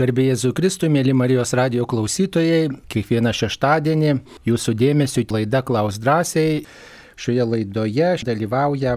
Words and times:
Garbė 0.00 0.30
Jėzų 0.30 0.54
Kristų, 0.56 0.88
mėly 0.88 1.12
Marijos 1.12 1.50
radio 1.58 1.84
klausytojai, 1.84 2.70
kiekvieną 2.88 3.34
šeštadienį 3.36 4.14
jūsų 4.48 4.72
dėmesio 4.80 5.26
laida 5.28 5.60
Klaus 5.60 5.98
drąsiai. 6.00 6.62
Šioje 7.20 7.44
laidoje 7.44 8.06
dalyvauja 8.24 8.94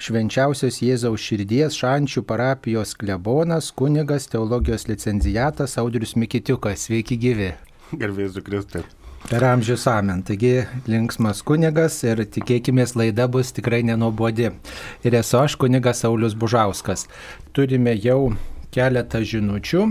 švenčiausios 0.00 0.78
Jėzaus 0.80 1.20
širdies 1.20 1.76
šančių 1.76 2.22
parapijos 2.24 2.94
klebonas, 2.96 3.68
kunigas, 3.76 4.30
teologijos 4.32 4.88
licencijatas 4.88 5.76
Audrius 5.82 6.16
Mikitiukas. 6.16 6.86
Sveiki 6.88 7.20
gyvi. 7.20 7.50
Garbė 7.92 8.24
Jėzų 8.24 8.44
Kristų. 8.46 8.84
Per 9.28 9.44
amžius 9.44 9.84
amen. 9.92 10.22
Taigi 10.24 10.62
linksmas 10.88 11.42
kunigas 11.44 11.98
ir 12.08 12.24
tikėkime 12.24 12.88
laida 12.96 13.28
bus 13.28 13.52
tikrai 13.52 13.82
nenobodi. 13.84 14.48
Ir 15.04 15.18
esu 15.20 15.42
aš 15.42 15.58
kunigas 15.60 16.00
Saulis 16.00 16.32
Bužauskas. 16.32 17.04
Turime 17.52 17.92
jau 18.00 18.30
keletą 18.74 19.22
žinučių. 19.26 19.86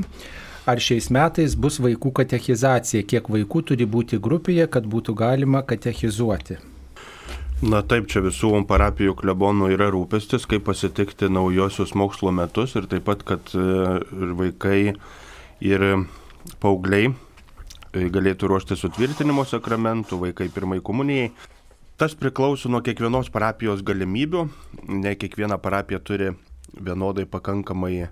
Ar 0.70 0.82
šiais 0.84 1.08
metais 1.10 1.56
bus 1.58 1.80
vaikų 1.82 2.12
katechizacija, 2.20 3.06
kiek 3.08 3.30
vaikų 3.32 3.64
turi 3.72 3.88
būti 3.90 4.20
grupėje, 4.22 4.68
kad 4.70 4.86
būtų 4.86 5.16
galima 5.18 5.64
katechizuoti? 5.66 6.60
Na 7.60 7.82
taip, 7.84 8.06
čia 8.08 8.22
visų 8.24 8.54
parapijų 8.70 9.18
klebonų 9.20 9.74
yra 9.74 9.90
rūpestis, 9.92 10.46
kaip 10.48 10.64
pasitikti 10.70 11.28
naujosius 11.28 11.92
mokslo 11.92 12.32
metus 12.32 12.78
ir 12.80 12.86
taip 12.88 13.04
pat, 13.10 13.26
kad 13.28 13.52
e, 13.52 13.64
ir 14.00 14.36
vaikai 14.40 14.78
ir 15.68 15.84
paaugliai 16.64 17.10
e, 17.10 18.06
galėtų 18.08 18.48
ruošti 18.54 18.78
sutvirtinimo 18.80 19.44
sakramentų, 19.44 20.22
vaikai 20.22 20.48
pirmai 20.56 20.80
komunijai. 20.80 21.34
Tas 22.00 22.16
priklauso 22.16 22.72
nuo 22.72 22.80
kiekvienos 22.80 23.28
parapijos 23.34 23.84
galimybių, 23.84 24.46
ne 25.04 25.12
kiekviena 25.20 25.58
parapija 25.60 26.00
turi 26.00 26.30
vienodai 26.80 27.26
pakankamai 27.28 28.06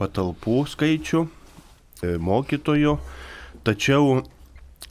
patalpų 0.00 0.64
skaičių, 0.72 1.24
e, 2.02 2.16
mokytojų, 2.18 2.96
tačiau 3.68 4.22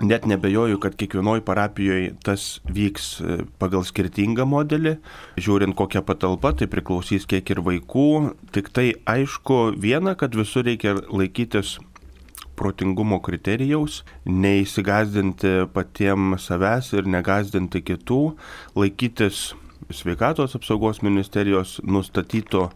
net 0.01 0.25
nebejoju, 0.29 0.79
kad 0.79 0.95
kiekvienoje 0.95 1.43
parapijoje 1.45 2.13
tas 2.23 2.59
vyks 2.69 3.09
e, 3.19 3.37
pagal 3.59 3.83
skirtingą 3.87 4.45
modelį. 4.47 4.95
Žiūrint 5.41 5.75
kokią 5.77 6.03
patalpą, 6.07 6.53
tai 6.55 6.69
priklausys 6.71 7.27
kiek 7.29 7.49
ir 7.51 7.63
vaikų. 7.65 8.09
Tik 8.55 8.71
tai 8.75 8.93
aišku 9.09 9.75
viena, 9.79 10.15
kad 10.19 10.35
visur 10.37 10.67
reikia 10.67 10.95
laikytis 11.09 11.77
protingumo 12.59 13.21
kriterijaus, 13.23 14.01
neįsigazdinti 14.27 15.69
patiems 15.71 16.49
savęs 16.49 16.91
ir 16.97 17.07
negazdinti 17.07 17.81
kitų, 17.87 18.21
laikytis 18.75 19.53
sveikatos 19.95 20.57
apsaugos 20.59 20.99
ministerijos 21.05 21.79
nustatyto 21.87 22.67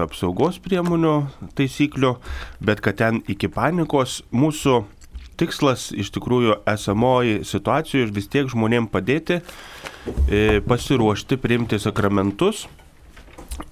apsaugos 0.00 0.58
priemonių 0.62 1.14
taisyklių, 1.58 2.16
bet 2.64 2.82
kad 2.84 3.00
ten 3.00 3.22
iki 3.30 3.50
panikos 3.52 4.20
mūsų 4.32 4.82
tikslas 5.40 5.90
iš 5.96 6.12
tikrųjų 6.14 6.60
esamoji 6.68 7.42
situacijoje 7.48 8.12
vis 8.14 8.30
tiek 8.32 8.50
žmonėm 8.52 8.86
padėti 8.92 9.40
e, 9.40 10.60
pasiruošti 10.68 11.40
priimti 11.40 11.80
sakramentus 11.82 12.66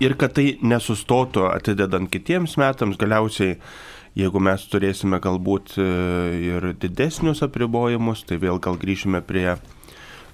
ir 0.03 0.17
kad 0.21 0.35
tai 0.37 0.59
nesustotų 0.63 1.47
atidedant 1.51 2.11
kitiems 2.13 2.59
metams. 2.61 3.01
Galiausiai 3.01 3.59
Jeigu 4.19 4.41
mes 4.43 4.63
turėsime 4.67 5.21
galbūt 5.23 5.77
e, 5.79 5.85
ir 6.43 6.65
didesnius 6.83 7.45
apribojimus, 7.47 8.25
tai 8.27 8.41
vėl 8.43 8.59
gal 8.59 8.75
grįšime 8.81 9.21
prie 9.23 9.55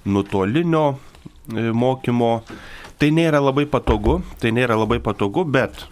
nutolinio 0.09 0.95
e, 0.95 1.69
mokymo 1.77 2.31
Tai 2.97 3.11
nėra 3.13 3.37
labai 3.43 3.67
patogu, 3.69 4.21
tai 4.41 4.49
nėra 4.55 4.73
labai 4.73 4.97
patogu, 5.03 5.43
bet 5.45 5.83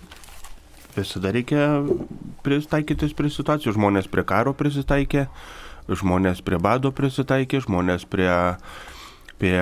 visada 0.96 1.30
reikia 1.36 1.84
pristaikytis 2.46 3.14
prie 3.14 3.30
situacijų. 3.30 3.76
Žmonės 3.76 4.10
prie 4.10 4.24
karo 4.26 4.56
prisitaikė, 4.58 5.28
žmonės 5.86 6.42
prie 6.46 6.58
bado 6.62 6.90
prisitaikė, 6.96 7.62
žmonės 7.68 8.08
prie, 8.10 8.32
prie 9.38 9.60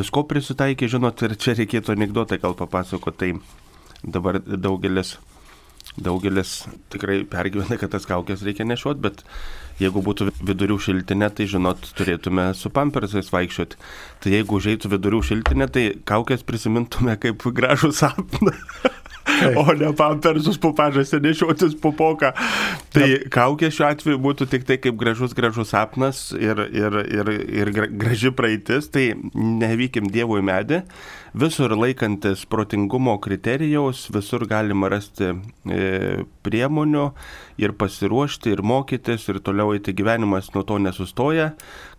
visko 0.00 0.26
prisitaikė, 0.28 0.90
žinot, 0.92 1.24
ir 1.24 1.38
čia 1.40 1.56
reikėtų 1.56 1.96
anegdotą 1.96 2.36
gal 2.42 2.58
papasakoti. 2.58 3.32
Tai 3.32 4.12
dabar 4.18 4.42
daugelis, 4.44 5.16
daugelis 5.96 6.58
tikrai 6.92 7.22
pergyvena, 7.24 7.80
kad 7.80 7.94
tas 7.96 8.04
kaukės 8.04 8.44
reikia 8.44 8.68
nešiot, 8.68 9.00
bet 9.00 9.24
Jeigu 9.80 10.00
būtų 10.04 10.30
vidurių 10.40 10.78
šiltinė, 10.80 11.28
tai 11.36 11.48
žinot, 11.52 11.90
turėtume 11.98 12.48
su 12.56 12.72
pampersais 12.72 13.28
vaikščioti. 13.32 13.80
Tai 14.24 14.32
jeigu 14.32 14.56
užeitų 14.56 14.92
vidurių 14.94 15.20
šiltinė, 15.30 15.68
tai 15.72 15.84
kaukės 16.08 16.46
prisimintume 16.48 17.18
kaip 17.20 17.44
gražų 17.60 17.92
sapną. 17.96 18.54
Taip. 19.26 19.56
O 19.58 19.74
ne 19.74 19.90
pampersus 19.96 20.58
pupažase 20.62 21.20
nešiotis 21.20 21.74
pupoką. 21.82 22.30
Tai 22.94 23.08
kaukė 23.32 23.70
šiuo 23.74 23.88
atveju 23.90 24.20
būtų 24.22 24.48
tik 24.52 24.66
tai 24.68 24.78
kaip 24.80 24.96
gražus, 25.00 25.34
gražus 25.36 25.74
sapnas 25.74 26.30
ir, 26.38 26.62
ir, 26.70 27.00
ir, 27.04 27.32
ir 27.60 27.72
graži 27.74 28.32
praeitis. 28.34 28.88
Tai 28.94 29.08
nevykim 29.34 30.08
Dievui 30.14 30.44
medį. 30.46 30.84
Visur 31.36 31.74
laikantis 31.76 32.46
protingumo 32.48 33.18
kriterijaus, 33.20 34.06
visur 34.08 34.46
galima 34.48 34.88
rasti 34.88 35.34
e, 35.68 36.22
priemonių 36.46 37.10
ir 37.60 37.74
pasiruošti, 37.76 38.54
ir 38.54 38.62
mokytis, 38.64 39.26
ir 39.28 39.42
toliau 39.44 39.74
eiti 39.76 39.92
gyvenimas 39.96 40.48
nuo 40.54 40.64
to 40.64 40.78
nesustoja. 40.80 41.50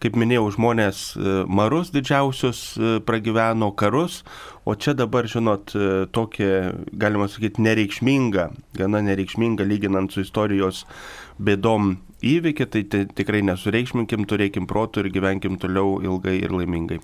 Kaip 0.02 0.18
minėjau, 0.18 0.48
žmonės 0.58 1.04
e, 1.14 1.36
marus 1.46 1.94
didžiausius 1.94 2.64
e, 2.82 2.98
pragyveno 3.06 3.70
karus, 3.78 4.24
o 4.68 4.76
čia 4.76 4.94
dabar, 4.98 5.28
žinot, 5.32 5.72
e, 5.76 6.06
tokia, 6.12 6.74
galima 6.92 7.30
sakyti, 7.32 7.64
nereikšminga, 7.64 8.50
gana 8.76 9.02
nereikšminga 9.06 9.64
lyginant 9.68 10.12
su 10.12 10.26
istorijos 10.26 10.84
bėdom 11.40 11.96
įvykį, 12.28 12.68
tai 12.74 12.84
tikrai 13.16 13.44
nesureikšminkim, 13.48 14.26
turėkim 14.28 14.68
protų 14.70 15.06
ir 15.06 15.12
gyvenkim 15.16 15.56
toliau 15.62 16.02
ilgai 16.04 16.38
ir 16.42 16.52
laimingai. 16.52 17.00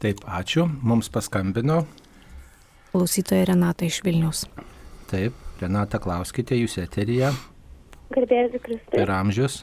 Taip, 0.00 0.22
ačiū. 0.24 0.68
Mums 0.86 1.10
paskambino. 1.12 1.82
Klausytoja 2.92 3.48
Renata 3.50 3.86
iš 3.86 4.00
Vilnius. 4.06 4.44
Taip, 5.10 5.34
Renata, 5.60 5.98
klauskite, 6.02 6.58
jūs 6.58 6.78
eterija. 6.82 7.32
Garbėsiu 8.14 8.62
Kristus. 8.62 8.94
Per 8.94 9.10
amžius. 9.14 9.60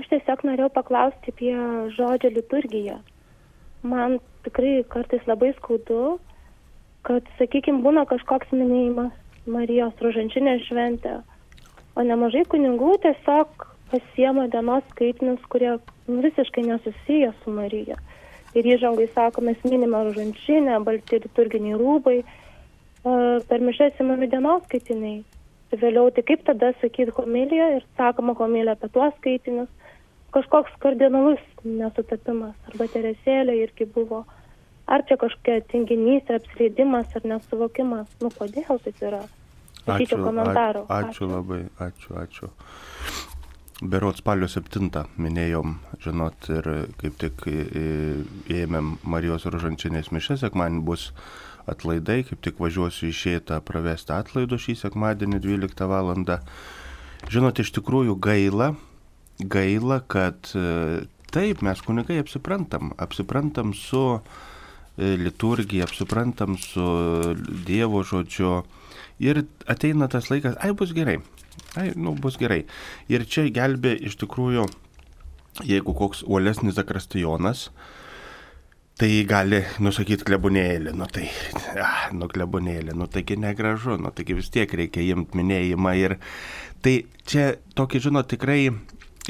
Aš 0.00 0.08
tiesiog 0.12 0.44
norėjau 0.48 0.70
paklausti 0.72 1.32
apie 1.32 1.52
žodžio 1.96 2.30
liturgiją. 2.32 3.00
Man 3.84 4.18
tikrai 4.44 4.80
kartais 4.92 5.24
labai 5.28 5.52
skaudu, 5.58 6.18
kad, 7.06 7.26
sakykime, 7.38 7.82
būna 7.84 8.06
kažkoks 8.10 8.52
minėjimas 8.54 9.14
Marijos 9.50 9.96
rožančinės 10.04 10.66
šventė, 10.68 11.20
o 11.96 12.04
nemažai 12.06 12.44
kunigų 12.52 12.98
tiesiog 13.04 13.66
pasiema 13.90 14.46
dienos 14.52 14.84
skaitinius, 14.92 15.40
kurie 15.52 15.72
nu, 16.06 16.20
visiškai 16.22 16.66
nesusiję 16.68 17.32
su 17.40 17.54
Marija. 17.56 17.96
Ir 18.54 18.66
įžangai 18.66 19.08
sako, 19.14 19.42
mes 19.46 19.58
minime 19.64 20.04
rožančinę, 20.10 20.78
balti 20.86 21.22
liturginiai 21.24 21.78
rūbai, 21.80 22.20
per 23.02 23.62
mišęs 23.64 24.02
įmami 24.02 24.28
dienos 24.30 24.64
skaitiniai 24.68 25.22
vėliau 25.78 26.10
tai 26.10 26.22
kaip 26.26 26.42
tada 26.46 26.72
sakyti 26.80 27.12
homiliją 27.14 27.68
ir 27.76 27.84
sakoma 27.98 28.34
homilija 28.34 28.74
apie 28.74 28.88
tuos 28.94 29.14
skaitinius. 29.18 29.68
Kažkoks 30.34 30.76
kardinalus 30.82 31.42
nesutapimas 31.66 32.54
arba 32.70 32.86
teresėlė 32.92 33.56
irgi 33.64 33.88
buvo. 33.90 34.24
Ar 34.90 35.04
čia 35.06 35.16
kažkokia 35.18 35.60
tinginystė, 35.70 36.38
apsileidimas 36.38 37.10
ar 37.18 37.26
nesuvokimas. 37.32 38.08
Nu 38.22 38.30
kodėl 38.34 38.78
taip 38.84 39.02
yra? 39.06 39.24
Ačiū, 39.90 40.18
ačiū, 40.20 40.84
ačiū 40.92 41.28
labai, 41.30 41.60
ačiū, 41.82 42.14
ačiū. 42.20 42.50
Berots 43.80 44.20
spalio 44.20 44.44
7 44.50 44.90
minėjom, 45.16 45.78
žinot, 46.04 46.50
ir 46.52 46.66
kaip 47.00 47.14
tik 47.22 47.46
ėmėm 47.48 48.90
Marijos 49.08 49.46
rožančinės 49.48 50.10
mišės, 50.12 50.42
sekmanį 50.44 50.82
bus 50.84 51.06
atlaidai, 51.70 52.20
kaip 52.28 52.42
tik 52.44 52.60
važiuosiu 52.60 53.08
išėta 53.08 53.62
pravesti 53.64 54.12
atlaido 54.12 54.58
šį 54.60 54.76
sekmadienį 54.82 55.40
12 55.46 55.88
val. 55.88 56.12
Žinot, 57.30 57.62
iš 57.64 57.72
tikrųjų 57.78 58.18
gaila, 58.20 58.74
gaila, 59.40 60.00
kad 60.08 60.52
e, 60.54 61.06
taip 61.32 61.62
mes 61.62 61.80
kunigai 61.86 62.18
apsiprantam, 62.20 62.92
apsiprantam 62.98 63.74
su 63.74 64.02
e, 64.18 65.16
liturgija, 65.16 65.86
apsiprantam 65.88 66.58
su 66.58 66.86
Dievo 67.66 68.02
žodžiu 68.04 68.60
ir 69.20 69.44
ateina 69.70 70.08
tas 70.08 70.30
laikas, 70.30 70.58
ai 70.60 70.72
bus 70.76 70.94
gerai, 70.96 71.18
ai, 71.76 71.90
nu 71.96 72.14
bus 72.16 72.38
gerai. 72.40 72.64
Ir 73.12 73.26
čia 73.28 73.48
gelbė 73.52 73.96
iš 74.08 74.18
tikrųjų, 74.20 74.66
jeigu 75.66 75.94
koks 75.96 76.24
uolesnis 76.26 76.78
zakrastijonas, 76.78 77.68
tai 79.00 79.08
gali 79.24 79.62
nusakyti 79.80 80.26
klebonėlį, 80.28 80.92
nu 80.96 81.06
tai, 81.08 81.30
ah, 81.80 82.10
nu 82.12 82.28
klebonėlį, 82.28 82.92
nu 83.00 83.08
taigi 83.08 83.38
negražu, 83.40 83.96
nu 83.96 84.12
taigi 84.12 84.36
vis 84.36 84.50
tiek 84.52 84.72
reikia 84.76 85.04
imti 85.14 85.40
minėjimą 85.40 85.94
ir 85.96 86.18
tai 86.84 86.98
čia 87.28 87.54
tokį, 87.76 88.02
žinot, 88.08 88.28
tikrai 88.28 88.66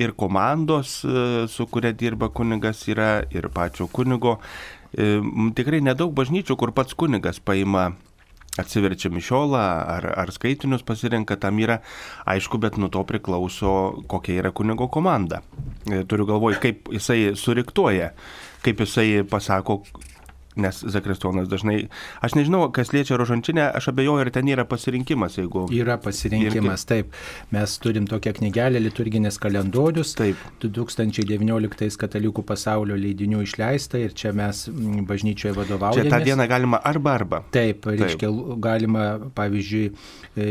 ir 0.00 0.12
komandos, 0.16 1.00
e, 1.04 1.46
su 1.48 1.66
kuria 1.66 1.92
dirba 1.92 2.30
kunigas 2.32 2.86
yra, 2.88 3.22
ir 3.30 3.50
pačio 3.52 3.88
kunigo, 3.92 4.38
e, 4.96 5.18
tikrai 5.56 5.82
nedaug 5.84 6.14
bažnyčių, 6.16 6.56
kur 6.56 6.72
pats 6.72 6.96
kunigas 6.96 7.40
paima 7.40 7.90
atsiverčia 8.58 9.10
mišiolą 9.14 9.60
ar, 9.94 10.06
ar 10.18 10.32
skaitinius 10.34 10.82
pasirenka, 10.86 11.36
tam 11.40 11.60
yra 11.62 11.80
aišku, 12.28 12.58
bet 12.60 12.78
nuo 12.80 12.90
to 12.92 13.04
priklauso, 13.06 14.02
kokia 14.10 14.40
yra 14.42 14.52
kunigo 14.56 14.88
komanda. 14.92 15.42
E, 15.86 16.02
turiu 16.08 16.26
galvoj, 16.28 16.58
kaip 16.62 16.90
jisai 16.96 17.36
suriktuoja, 17.38 18.10
kaip 18.64 18.82
jisai 18.84 19.22
pasako, 19.28 19.82
nes 20.56 20.82
Zakristonas 20.82 21.48
dažnai, 21.48 21.84
aš 22.20 22.34
nežinau, 22.34 22.64
kas 22.74 22.90
liečia 22.90 23.18
rožančinę, 23.20 23.68
aš 23.78 23.90
abejoju, 23.92 24.24
ar 24.24 24.30
ten 24.34 24.48
yra 24.50 24.64
pasirinkimas, 24.66 25.36
jeigu... 25.38 25.66
Yra 25.74 25.94
pasirinkimas, 26.02 26.82
irgi... 26.82 26.88
taip. 26.90 27.18
Mes 27.54 27.76
turim 27.82 28.08
tokią 28.10 28.34
knygelę 28.40 28.82
liturginės 28.82 29.38
kalendorius, 29.42 30.16
taip. 30.18 30.40
2019 30.64 31.90
katalikų 32.00 32.44
pasaulio 32.46 32.98
leidinių 32.98 33.44
išleista 33.46 34.00
ir 34.02 34.14
čia 34.18 34.32
mes 34.36 34.64
mm, 34.70 35.04
bažnyčioje 35.10 35.54
vadovaujame. 35.54 36.08
Čia 36.08 36.16
tą 36.16 36.22
dieną 36.26 36.48
galima 36.50 36.82
arba 36.90 37.14
arba. 37.20 37.42
Taip, 37.54 37.86
reiškia, 37.86 38.26
taip. 38.26 38.58
galima, 38.64 39.06
pavyzdžiui, 39.38 39.84
e, 40.34 40.48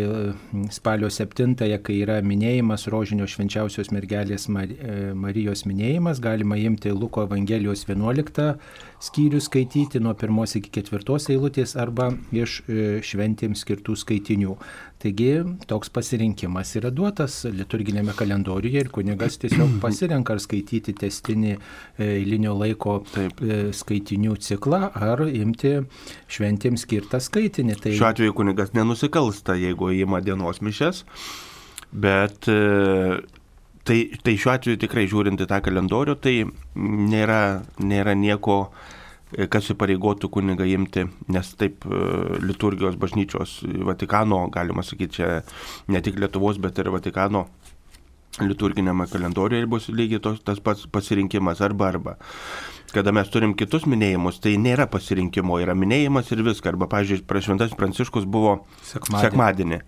spalio 0.76 1.12
7-ąją, 1.12 1.82
kai 1.84 2.00
yra 2.06 2.22
minėjimas 2.24 2.88
rožinio 2.92 3.28
švenčiausios 3.28 3.92
mergelės 3.96 4.48
e, 4.48 5.12
Marijos 5.20 5.66
minėjimas, 5.68 6.24
galima 6.24 6.60
imti 6.60 6.96
Luko 6.96 7.28
Evangelijos 7.28 7.84
11 7.90 8.56
skyrių 9.04 9.40
skaityti 9.44 10.02
nuo 10.04 10.14
pirmos 10.18 10.56
iki 10.60 10.72
ketvirtos 10.80 11.30
eilutės 11.32 11.76
arba 11.80 12.10
iš 12.36 12.60
e, 12.68 13.00
šventėms 13.06 13.64
skirtų 13.64 13.96
skaitinių. 14.00 14.56
Taigi 15.00 15.30
toks 15.70 15.92
pasirinkimas 15.96 16.74
yra 16.76 16.92
duotas 16.92 17.42
liturginėme 17.48 18.12
kalendoriuje 18.20 18.84
ir 18.84 18.92
kunigas 18.92 19.40
tiesiog 19.40 19.78
pasirenka 19.86 20.36
ar 20.36 20.44
skaityti 20.44 20.96
testinį 21.00 21.56
e, 21.56 21.60
eilinio 22.20 22.58
laiko 22.60 23.00
Taip. 23.14 23.40
E, 23.40 23.62
skaitinių 23.76 24.36
ciklą 24.44 24.82
ar 24.92 25.24
imti 25.30 25.78
šventėms 26.28 26.84
skirtą 26.84 27.24
skaitinį. 27.24 27.80
Tai... 27.80 27.96
Šiuo 27.96 28.12
atveju 28.12 28.36
kunigas 28.42 28.76
nenusikalsta, 28.76 29.56
jeigu 29.60 29.94
įima 29.96 30.20
dienos 30.26 30.60
mišes, 30.66 31.06
bet 31.96 32.52
Tai, 33.90 33.98
tai 34.22 34.36
šiuo 34.38 34.52
atveju 34.54 34.78
tikrai 34.84 35.08
žiūrint 35.10 35.42
į 35.42 35.48
tą 35.50 35.58
kalendorių, 35.66 36.14
tai 36.22 36.34
nėra, 36.78 37.64
nėra 37.82 38.14
nieko, 38.14 38.58
e, 39.34 39.48
kas 39.50 39.72
įpareigotų 39.74 40.30
kunigą 40.36 40.68
imti, 40.70 41.08
nes 41.34 41.50
taip 41.58 41.88
e, 41.90 42.02
liturgijos 42.44 43.00
bažnyčios 43.02 43.56
Vatikano, 43.90 44.44
galima 44.54 44.86
sakyti, 44.86 45.18
čia 45.18 45.32
ne 45.90 46.04
tik 46.06 46.22
Lietuvos, 46.22 46.62
bet 46.62 46.78
ir 46.78 46.92
Vatikano 46.94 47.48
liturginėme 48.38 49.10
kalendoriuje 49.10 49.66
bus 49.66 49.90
lygiai 49.90 50.22
tos, 50.22 50.38
tas 50.46 50.62
pats 50.62 50.86
pasirinkimas 50.94 51.66
arba 51.66 51.90
arba. 51.90 52.16
Kada 52.94 53.10
mes 53.14 53.28
turim 53.34 53.58
kitus 53.58 53.90
minėjimus, 53.90 54.38
tai 54.42 54.56
nėra 54.62 54.86
pasirinkimo, 54.90 55.58
yra 55.62 55.74
minėjimas 55.78 56.30
ir 56.34 56.46
viskas. 56.46 56.72
Arba, 56.72 56.88
pavyzdžiui, 56.90 57.26
prašventas 57.30 57.74
Pranciškus 57.78 58.26
buvo 58.30 58.60
sekmadienį. 58.86 59.26
sekmadienį 59.26 59.82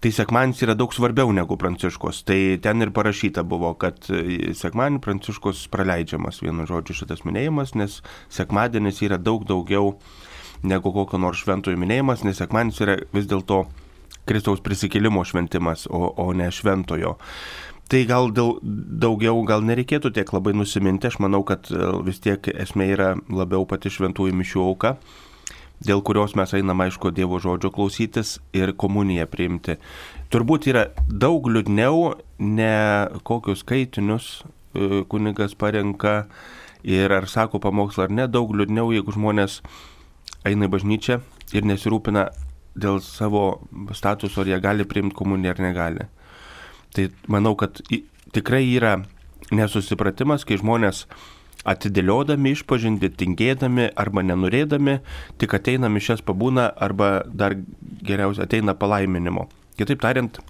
tai 0.00 0.12
sekmanis 0.16 0.62
yra 0.64 0.74
daug 0.78 0.92
svarbiau 0.96 1.32
negu 1.36 1.58
pranciškos. 1.60 2.22
Tai 2.28 2.38
ten 2.64 2.84
ir 2.84 2.92
parašyta 2.96 3.44
buvo, 3.44 3.74
kad 3.80 4.08
e, 4.08 4.54
sekmanį 4.56 5.00
pranciškos 5.04 5.66
praleidžiamas 5.72 6.40
vienu 6.44 6.64
žodžiu 6.68 7.02
šitas 7.02 7.24
minėjimas, 7.28 7.74
nes 7.76 8.00
sekmadienis 8.32 9.02
yra 9.04 9.20
daug 9.20 9.44
daugiau 9.48 9.94
negu 10.64 10.92
kokio 10.92 11.20
nors 11.20 11.44
šventojo 11.44 11.76
minėjimas, 11.80 12.24
nes 12.24 12.40
sekmanis 12.40 12.80
yra 12.80 12.96
vis 13.12 13.28
dėlto 13.28 13.66
Kristaus 14.28 14.60
prisikėlimo 14.64 15.24
šventimas, 15.26 15.86
o, 15.90 16.08
o 16.16 16.30
ne 16.36 16.48
šventojo. 16.52 17.16
Tai 17.90 18.00
gal 18.06 18.30
daugiau 18.32 19.40
gal 19.48 19.64
nereikėtų 19.66 20.12
tiek 20.14 20.28
labai 20.32 20.54
nusiminti, 20.54 21.10
aš 21.10 21.18
manau, 21.20 21.42
kad 21.44 21.68
e, 21.68 21.90
vis 22.06 22.22
tiek 22.24 22.48
esmė 22.54 22.92
yra 22.96 23.16
labiau 23.28 23.68
pati 23.68 23.92
šventųjų 23.92 24.36
mišių 24.40 24.64
auka 24.64 24.96
dėl 25.84 26.02
kurios 26.04 26.34
mes 26.36 26.52
einam, 26.56 26.82
aišku, 26.84 27.12
Dievo 27.16 27.40
žodžio 27.40 27.70
klausytis 27.72 28.38
ir 28.56 28.74
komuniją 28.76 29.26
priimti. 29.30 29.78
Turbūt 30.32 30.68
yra 30.70 30.88
daug 31.08 31.48
liūdniau, 31.48 32.14
ne 32.44 32.74
kokius 33.26 33.64
skaitinius 33.64 34.28
e, 34.40 35.02
kunigas 35.08 35.56
parenka 35.58 36.26
ir 36.84 37.12
ar 37.12 37.28
sako 37.28 37.60
pamokslą 37.64 38.08
ar 38.08 38.14
ne, 38.14 38.28
daug 38.28 38.52
liūdniau, 38.54 38.92
jeigu 38.94 39.16
žmonės 39.16 39.60
eina 40.48 40.68
į 40.68 40.72
bažnyčią 40.76 41.20
ir 41.56 41.66
nesirūpina 41.68 42.28
dėl 42.80 43.00
savo 43.04 43.60
statuso, 43.96 44.42
ar 44.42 44.52
jie 44.52 44.60
gali 44.62 44.86
priimti 44.88 45.16
komuniją 45.16 45.56
ar 45.56 45.64
negali. 45.64 46.06
Tai 46.94 47.08
manau, 47.30 47.56
kad 47.58 47.80
tikrai 48.34 48.64
yra 48.68 48.98
nesusipratimas, 49.54 50.44
kai 50.46 50.58
žmonės 50.60 51.06
atidėliodami 51.68 52.54
išpažinti, 52.56 53.10
tingėdami 53.20 53.90
arba 54.00 54.24
nenorėdami, 54.24 55.00
tik 55.40 55.56
ateina 55.58 55.90
mišes 55.92 56.24
pabūna 56.24 56.70
arba 56.76 57.20
dar 57.26 57.58
geriausia 58.06 58.46
ateina 58.46 58.76
palaiminimo. 58.78 59.48
Kitaip 59.76 60.00
tariant, 60.00 60.40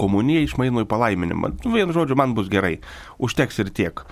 komunija 0.00 0.42
išmaino 0.44 0.84
į 0.84 0.88
palaiminimą. 0.90 1.52
Nu, 1.64 1.74
vienu 1.74 1.94
žodžiu, 1.94 2.16
man 2.18 2.34
bus 2.36 2.48
gerai, 2.52 2.78
užteks 3.22 3.60
ir 3.62 3.70
tiek. 3.76 4.04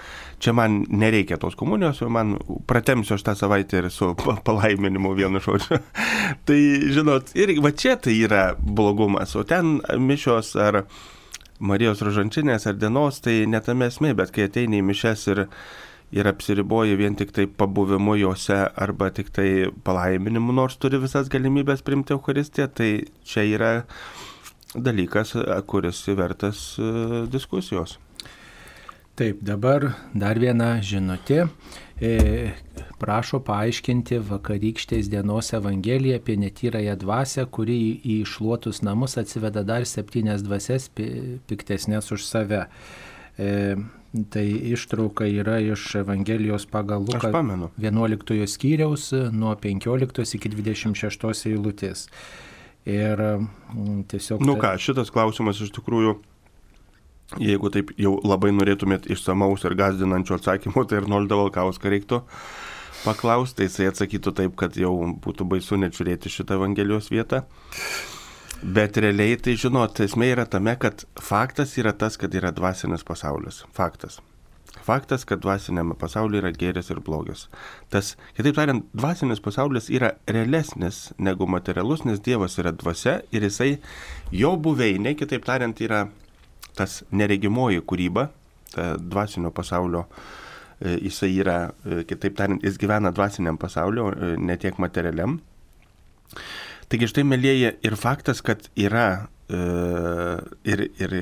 Čia 0.43 0.55
man 0.55 0.83
nereikia 0.89 1.39
tos 1.41 1.57
komunijos, 1.59 2.03
o 2.05 2.11
man 2.13 2.37
pratemsiu 2.71 3.17
aš 3.17 3.25
tą 3.27 3.35
savaitę 3.39 3.83
ir 3.83 3.91
su 3.95 4.13
palaiminimu 4.47 5.15
vienu 5.19 5.43
žodžiu. 5.45 5.81
tai, 6.49 6.61
žinot, 6.95 7.35
ir 7.39 7.57
va 7.65 7.73
čia 7.73 7.97
tai 8.01 8.19
yra 8.21 8.51
blogumas, 8.59 9.35
o 9.39 9.47
ten 9.49 9.79
mišios 9.99 10.55
ar 10.61 10.85
Marijos 11.59 11.99
rožančinės 12.07 12.69
ar 12.71 12.77
dienos, 12.79 13.17
tai 13.19 13.41
netame 13.51 13.89
esmė, 13.91 14.13
bet 14.15 14.31
kai 14.31 14.45
ateini 14.47 14.79
į 14.79 14.85
mišes 14.93 15.25
ir 15.33 15.41
ir 16.13 16.29
apsiriboja 16.29 16.97
vien 16.97 17.17
tik 17.19 17.33
tai 17.37 17.47
pabuvimu 17.47 18.17
juose 18.17 18.57
arba 18.77 19.11
tik 19.15 19.31
tai 19.35 19.69
palaiminimu, 19.85 20.55
nors 20.57 20.79
turi 20.81 21.01
visas 21.03 21.29
galimybės 21.33 21.85
primti 21.85 22.17
Eucharistiją, 22.17 22.69
tai 22.73 22.91
čia 23.25 23.45
yra 23.45 23.73
dalykas, 24.75 25.35
kuris 25.69 26.05
vertas 26.17 26.77
e, 26.81 27.27
diskusijos. 27.33 27.99
Taip, 29.19 29.41
dabar 29.43 29.97
dar 30.15 30.39
viena 30.39 30.77
žinutė. 30.85 31.49
E, 31.99 32.53
prašo 33.03 33.41
paaiškinti 33.43 34.21
vakarykštės 34.29 35.09
dienos 35.11 35.51
Evangeliją 35.59 36.21
apie 36.21 36.37
netyrąją 36.39 36.95
dvasę, 37.03 37.49
kuri 37.51 37.79
į 37.99 38.21
išluotus 38.23 38.85
namus 38.87 39.19
atsiveda 39.19 39.65
dar 39.67 39.89
septynias 39.91 40.47
dvasias 40.47 40.87
piktesnės 40.95 42.13
už 42.15 42.29
save. 42.29 42.63
Tai 44.33 44.45
ištrauka 44.73 45.27
yra 45.29 45.59
iš 45.63 45.95
Evangelijos 46.01 46.67
pagal 46.71 47.05
Luką 47.07 47.31
11 47.77 48.47
skyriaus 48.51 49.11
nuo 49.33 49.55
15 49.55 50.35
iki 50.39 50.51
26 50.55 51.47
eilutės. 51.51 52.07
Ir 52.89 53.21
mm, 53.21 54.07
tiesiog... 54.09 54.43
Nu 54.47 54.57
ką, 54.61 54.73
šitas 54.81 55.13
klausimas 55.13 55.61
iš 55.61 55.75
tikrųjų, 55.77 56.15
jeigu 57.43 57.71
taip 57.75 57.93
jau 58.01 58.15
labai 58.25 58.55
norėtumėt 58.57 59.11
išsamaus 59.13 59.67
ir 59.69 59.77
gazdinančio 59.77 60.39
atsakymo, 60.39 60.87
tai 60.89 61.03
ir 61.03 61.09
Nolda 61.11 61.37
Valkauską 61.43 61.93
reiktų 61.93 62.23
paklausti, 63.05 63.61
tai 63.61 63.69
jisai 63.69 63.91
atsakytų 63.93 64.35
taip, 64.41 64.57
kad 64.59 64.79
jau 64.81 64.95
būtų 65.21 65.47
baisu 65.53 65.79
net 65.81 65.99
žiūrėti 65.99 66.33
šitą 66.33 66.57
Evangelijos 66.59 67.13
vietą. 67.13 67.45
Bet 68.63 68.97
realiai 68.99 69.37
tai 69.39 69.55
žinot, 69.55 70.01
esmė 70.03 70.33
yra 70.33 70.45
tame, 70.51 70.73
kad 70.83 71.05
faktas 71.23 71.77
yra 71.79 71.93
tas, 71.95 72.17
kad 72.19 72.33
yra 72.35 72.51
dvasinis 72.51 73.05
pasaulis. 73.07 73.61
Faktas. 73.77 74.19
Faktas, 74.83 75.23
kad 75.29 75.39
dvasinėme 75.45 75.95
pasaulyje 75.99 76.43
yra 76.43 76.51
gėris 76.57 76.91
ir 76.91 76.99
blogis. 77.05 77.47
Tas, 77.93 78.17
kitaip 78.35 78.57
tariant, 78.57 78.83
dvasinis 78.99 79.39
pasaulis 79.45 79.87
yra 79.95 80.11
realesnis 80.27 81.13
negu 81.23 81.47
materialus, 81.47 82.03
nes 82.09 82.19
Dievas 82.25 82.59
yra 82.59 82.73
dvasia 82.75 83.21
ir 83.31 83.47
jisai, 83.47 83.77
jo 84.35 84.57
buveinė, 84.59 85.15
kitaip 85.19 85.47
tariant, 85.47 85.79
yra 85.85 86.09
tas 86.79 87.03
neregimoji 87.15 87.85
kūryba, 87.87 88.29
ta 88.75 88.91
dvasinio 88.99 89.53
pasaulio, 89.55 90.07
e, 90.81 90.97
jisai 91.07 91.31
yra, 91.37 91.59
e, 91.87 92.03
kitaip 92.11 92.35
tariant, 92.39 92.67
jis 92.67 92.79
gyvena 92.81 93.15
dvasiniam 93.15 93.59
pasauliu, 93.61 94.11
e, 94.11 94.35
ne 94.39 94.59
tiek 94.59 94.83
materialiam. 94.83 95.39
Taigi 96.89 97.05
štai, 97.11 97.21
mėlyje, 97.29 97.75
ir 97.85 97.95
faktas, 98.01 98.39
kad 98.41 98.71
yra 98.81 99.29
e, 99.53 99.59
ir, 100.73 100.83
ir 100.97 101.15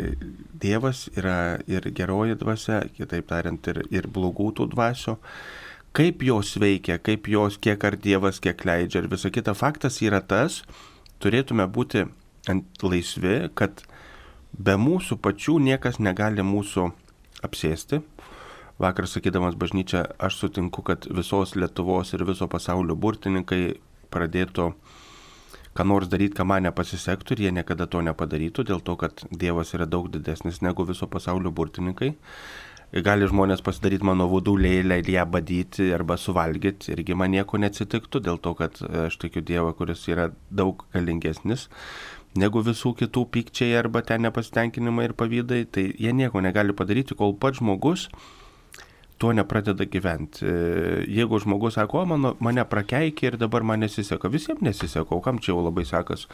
Dievas, 0.62 1.08
yra 1.18 1.58
ir 1.66 1.88
geroji 1.90 2.36
dvasia, 2.38 2.84
kitaip 2.94 3.26
tariant, 3.32 3.66
ir, 3.72 3.80
ir 3.90 4.06
blogų 4.06 4.52
tų 4.60 4.68
dvasių, 4.76 5.16
kaip 5.96 6.22
jos 6.22 6.52
veikia, 6.62 7.00
kaip 7.02 7.26
jos, 7.32 7.56
kiek 7.58 7.82
ar 7.82 7.96
Dievas, 7.98 8.38
kiek 8.44 8.62
leidžia 8.62 9.02
ir 9.02 9.08
visa 9.10 9.32
kita. 9.34 9.56
Faktas 9.58 9.98
yra 10.06 10.20
tas, 10.22 10.60
turėtume 11.18 11.66
būti 11.66 12.04
laisvi, 12.86 13.36
kad 13.58 13.82
be 14.54 14.76
mūsų 14.78 15.18
pačių 15.18 15.58
niekas 15.66 15.98
negali 15.98 16.46
mūsų 16.46 16.86
apsėsti. 17.42 18.04
Vakar 18.78 19.10
sakydamas 19.10 19.58
bažnyčią, 19.58 20.04
aš 20.22 20.38
sutinku, 20.44 20.86
kad 20.86 21.10
visos 21.10 21.56
Lietuvos 21.58 22.14
ir 22.14 22.22
viso 22.28 22.46
pasaulio 22.46 22.94
burtininkai 22.94 23.80
pradėtų 24.14 24.70
ką 25.76 25.86
nors 25.86 26.10
daryti, 26.12 26.36
ką 26.38 26.46
man 26.48 26.66
nepasisektų 26.66 27.36
ir 27.36 27.42
jie 27.46 27.52
niekada 27.58 27.86
to 27.86 28.02
nepadarytų, 28.04 28.66
dėl 28.70 28.80
to, 28.84 28.96
kad 29.00 29.26
Dievas 29.30 29.74
yra 29.76 29.86
daug 29.86 30.08
didesnis 30.12 30.62
negu 30.64 30.86
viso 30.88 31.06
pasaulio 31.06 31.52
burtininkai. 31.52 32.14
gali 33.02 33.26
žmonės 33.26 33.60
pasidaryti 33.66 34.06
mano 34.06 34.28
vudų 34.30 34.56
lėlę 34.62 35.00
ir 35.00 35.08
ją 35.10 35.24
badyti 35.26 35.92
arba 35.92 36.16
suvalgyti, 36.16 36.92
irgi 36.94 37.14
man 37.14 37.30
nieko 37.30 37.58
neatsitiktų, 37.58 38.20
dėl 38.20 38.38
to, 38.38 38.54
kad 38.54 38.78
aš 39.06 39.18
tikiu 39.18 39.42
Dievą, 39.42 39.74
kuris 39.74 40.06
yra 40.08 40.30
daug 40.50 40.86
galingesnis 40.94 41.68
negu 42.36 42.62
visų 42.64 42.94
kitų 43.00 43.26
pykčiai 43.32 43.76
arba 43.78 44.02
ten 44.06 44.22
nepasitenkinimai 44.26 45.08
ir 45.08 45.14
pavydai, 45.18 45.64
tai 45.64 45.88
jie 45.98 46.12
nieko 46.12 46.42
negali 46.44 46.76
padaryti, 46.76 47.16
kol 47.18 47.34
pats 47.40 47.60
žmogus 47.62 48.08
tuo 49.18 49.32
nepradeda 49.32 49.86
gyventi. 49.88 50.44
Jeigu 51.08 51.40
žmogus 51.40 51.78
sako, 51.78 52.02
o 52.02 52.06
mano, 52.12 52.34
mane 52.40 52.64
prakeikia 52.68 53.32
ir 53.32 53.38
dabar 53.40 53.64
man 53.64 53.80
nesiseka, 53.80 54.28
visiems 54.32 54.62
nesiseka, 54.64 55.08
o 55.14 55.20
kam 55.24 55.40
čia 55.40 55.54
jau 55.54 55.64
labai 55.64 55.86
sakas. 55.88 56.26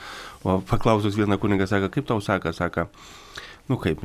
O 0.42 0.58
paklausus 0.66 1.18
vieną 1.18 1.38
kunigą 1.38 1.68
sako, 1.70 1.92
kaip 1.94 2.08
tau 2.10 2.20
saka, 2.20 2.52
sako, 2.56 2.88
nu 3.70 3.78
kaip, 3.78 4.02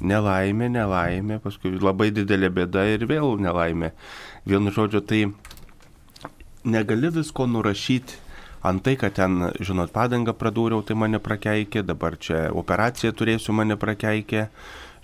nelaimė, 0.00 0.70
nelaimė, 0.78 1.40
paskui 1.42 1.74
labai 1.78 2.12
didelė 2.14 2.52
bėda 2.62 2.86
ir 2.94 3.06
vėl 3.10 3.38
nelaimė. 3.42 3.92
Vienu 4.46 4.74
žodžiu, 4.74 5.02
tai 5.02 5.24
negali 6.62 7.10
visko 7.10 7.48
nurašyti 7.50 8.22
Antai, 8.62 8.94
kad 8.94 9.16
ten, 9.18 9.48
žinot, 9.58 9.90
padangą 9.90 10.36
pradūriau, 10.38 10.84
tai 10.86 10.94
mane 10.94 11.18
prakeikė, 11.18 11.82
dabar 11.82 12.14
čia 12.14 12.44
operaciją 12.54 13.10
turėsiu 13.18 13.54
mane 13.58 13.74
prakeikė, 13.74 14.44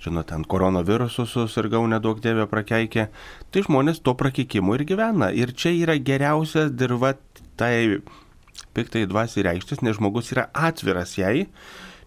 žinot, 0.03 0.29
ten 0.31 0.45
koronavirusus 0.47 1.33
susirgau 1.35 1.83
nedaug 1.91 2.21
dievė 2.23 2.47
prakeikė. 2.51 3.09
Tai 3.51 3.65
žmonės 3.67 4.03
to 4.05 4.15
prakeikimu 4.19 4.79
ir 4.79 4.87
gyvena. 4.89 5.33
Ir 5.35 5.55
čia 5.57 5.75
yra 5.75 5.99
geriausias 5.99 6.71
dirba 6.71 7.17
tai 7.59 8.01
piktai 8.75 9.07
dvasiai 9.11 9.49
reikštis, 9.49 9.83
nes 9.83 9.99
žmogus 9.99 10.33
yra 10.35 10.49
atviras 10.55 11.17
jai 11.19 11.49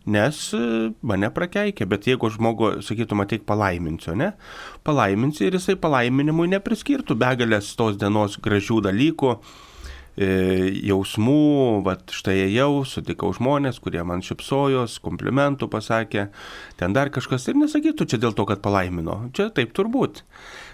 nes 0.09 0.37
e, 0.57 0.61
mane 1.05 1.29
prakeikė, 1.33 1.85
bet 1.89 2.07
jeigu 2.09 2.29
žmogu, 2.33 2.71
sakytum, 2.85 3.21
ateik 3.21 3.43
palaiminsiu, 3.49 4.15
ne? 4.17 4.31
Palaiminsi 4.87 5.45
ir 5.47 5.57
jisai 5.59 5.75
palaiminimui 5.81 6.49
nepriskirtų 6.55 7.17
begalės 7.21 7.73
tos 7.77 7.99
dienos 8.01 8.39
gražių 8.41 8.81
dalykų, 8.87 9.35
jausmų, 10.17 11.83
va 11.85 11.95
štai 12.11 12.35
ėjau, 12.47 12.83
sutikau 12.87 13.31
žmonės, 13.33 13.79
kurie 13.79 14.03
man 14.03 14.23
šipsojos, 14.25 14.99
komplimentų 15.03 15.69
pasakė, 15.71 16.27
ten 16.77 16.93
dar 16.93 17.09
kažkas 17.09 17.47
ir 17.47 17.55
nesakytų 17.55 18.07
čia 18.11 18.19
dėl 18.19 18.35
to, 18.35 18.45
kad 18.49 18.61
palaimino. 18.61 19.31
Čia 19.33 19.49
taip 19.55 19.71
turbūt. 19.77 20.23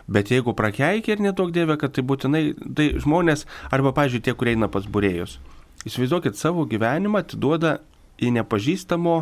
Bet 0.08 0.32
jeigu 0.32 0.56
prakeikė 0.58 1.18
ir 1.18 1.22
nedaug 1.22 1.52
dievė, 1.54 1.78
kad 1.78 1.94
tai 1.94 2.04
būtinai, 2.08 2.44
tai 2.76 2.90
žmonės, 2.98 3.46
arba, 3.70 3.94
pažiūrėjau, 3.94 4.26
tie, 4.26 4.34
kurie 4.40 4.56
eina 4.56 4.72
pas 4.72 4.88
būrėjus, 4.88 5.38
įsivaizduokit 5.86 6.40
savo 6.40 6.66
gyvenimą 6.66 7.22
atiduoda 7.26 7.78
į 8.18 8.32
nepažįstamo, 8.40 9.18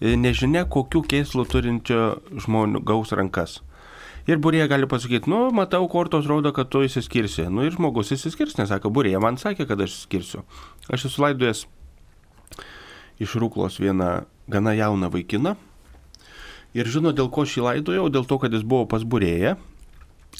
e, 0.00 0.16
nežinia 0.16 0.64
kokių 0.70 1.04
keislų 1.10 1.46
turinčio 1.50 2.02
žmonių 2.46 2.84
gaus 2.86 3.12
rankas. 3.12 3.60
Ir 4.24 4.40
burėje 4.40 4.70
gali 4.72 4.88
pasakyti, 4.88 5.28
nu, 5.28 5.50
matau, 5.52 5.84
kortos 5.92 6.24
rodo, 6.30 6.54
kad 6.56 6.70
tu 6.72 6.80
įsiskirsi. 6.86 7.44
Nu 7.52 7.66
ir 7.66 7.74
žmogus 7.74 8.14
įsiskirs, 8.16 8.56
nes 8.56 8.70
sako, 8.72 8.88
burėje 8.94 9.20
man 9.20 9.36
sakė, 9.40 9.66
kad 9.68 9.82
aš 9.84 9.98
įsiskirsiu. 9.98 10.44
Aš 10.88 11.10
esu 11.10 11.24
laidojęs 11.26 11.66
iš 13.20 13.34
Rūklos 13.38 13.76
vieną 13.82 14.24
gana 14.48 14.72
jauną 14.74 15.10
vaikiną. 15.12 15.54
Ir 16.74 16.88
žino, 16.90 17.12
dėl 17.14 17.28
ko 17.30 17.44
šį 17.46 17.68
laidojau, 17.68 18.08
dėl 18.10 18.24
to, 18.26 18.38
kad 18.42 18.54
jis 18.54 18.64
buvo 18.66 18.88
pas 18.90 19.04
burėje, 19.06 19.54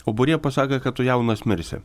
o 0.09 0.15
burėje 0.17 0.41
pasakė, 0.43 0.81
kad 0.83 0.97
tu 0.97 1.07
jaunas 1.07 1.45
mirsi. 1.47 1.83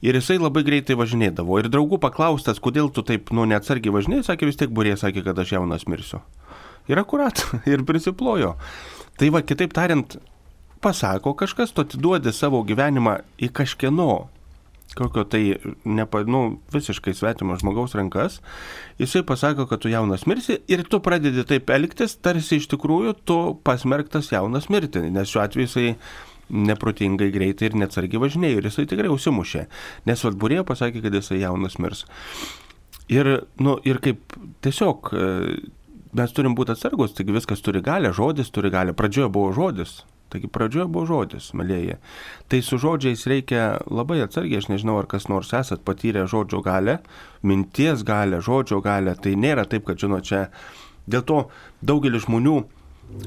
Ir 0.00 0.16
jisai 0.16 0.38
labai 0.40 0.62
greitai 0.64 0.96
važinėdavo. 0.96 1.58
Ir 1.60 1.68
draugų 1.72 2.00
paklaustas, 2.00 2.60
kodėl 2.60 2.88
tu 2.92 3.04
taip, 3.04 3.32
nu, 3.36 3.44
neatsargiai 3.48 3.92
važinėjai, 3.92 4.26
sakė 4.30 4.48
vis 4.48 4.60
tiek 4.60 4.72
burė, 4.72 4.94
sakė, 5.00 5.22
kad 5.24 5.38
aš 5.40 5.54
jaunas 5.54 5.86
mirsiu. 5.88 6.22
Ir 6.88 7.00
akurat, 7.00 7.44
ir 7.72 7.84
prisiplojo. 7.88 8.54
Tai 9.20 9.32
va, 9.32 9.44
kitaip 9.44 9.76
tariant, 9.76 10.16
pasako 10.80 11.34
kažkas, 11.38 11.72
tu 11.72 11.84
atiduodi 11.84 12.32
savo 12.34 12.62
gyvenimą 12.66 13.20
į 13.40 13.50
kažkieno 13.56 14.12
kokio 14.94 15.24
tai 15.24 15.56
nepa, 15.84 16.22
nu, 16.26 16.58
visiškai 16.72 17.14
svetimo 17.14 17.56
žmogaus 17.60 17.94
rankas, 17.94 18.40
jisai 18.98 19.22
pasako, 19.26 19.66
kad 19.70 19.78
tu 19.78 19.88
jaunas 19.88 20.26
mirsi 20.26 20.58
ir 20.68 20.82
tu 20.82 21.00
pradedi 21.00 21.44
taip 21.46 21.70
elgtis, 21.70 22.16
tarsi 22.18 22.58
iš 22.58 22.66
tikrųjų 22.72 23.14
tu 23.24 23.38
pasmerktas 23.66 24.32
jaunas 24.32 24.66
mirti, 24.72 25.04
nes 25.14 25.30
šiuo 25.30 25.44
atveju 25.44 25.68
jisai 25.68 25.88
neprotingai 26.50 27.30
greitai 27.30 27.70
ir 27.70 27.78
neatsargiai 27.78 28.22
važinėjo 28.24 28.58
ir 28.58 28.70
jisai 28.70 28.86
tikrai 28.90 29.10
užsimušė, 29.14 29.66
nes 30.10 30.24
Vatburėjo 30.26 30.66
pasakė, 30.66 31.04
kad 31.04 31.14
jisai 31.14 31.38
jaunas 31.44 31.78
mirs. 31.78 32.04
Ir, 33.10 33.30
nu, 33.62 33.76
ir 33.86 33.98
kaip 34.02 34.34
tiesiog 34.62 35.10
e, 35.14 35.28
mes 36.18 36.34
turim 36.34 36.54
būti 36.58 36.74
atsargus, 36.74 37.14
taigi 37.14 37.34
viskas 37.34 37.62
turi 37.62 37.82
galę, 37.82 38.10
žodis 38.14 38.50
turi 38.54 38.70
galę, 38.70 38.94
pradžioje 38.98 39.30
buvo 39.34 39.54
žodis, 39.54 40.00
Taigi 40.30 40.50
pradžioje 40.52 40.86
buvo 40.86 41.08
žodis, 41.08 41.50
malėje. 41.58 41.98
Tai 42.50 42.60
su 42.62 42.78
žodžiais 42.78 43.26
reikia 43.30 43.64
labai 43.90 44.20
atsargiai, 44.24 44.62
aš 44.62 44.70
nežinau, 44.70 45.00
ar 45.00 45.08
kas 45.10 45.26
nors 45.30 45.50
esat 45.56 45.82
patyrę 45.86 46.26
žodžio 46.30 46.62
galę, 46.66 47.00
minties 47.42 48.04
galę, 48.06 48.38
žodžio 48.44 48.78
galę. 48.84 49.16
Tai 49.18 49.34
nėra 49.34 49.66
taip, 49.66 49.88
kad 49.88 49.98
žinot 49.98 50.28
čia. 50.30 50.44
Dėl 51.10 51.24
to 51.26 51.40
daugelis 51.82 52.28
žmonių 52.28 52.60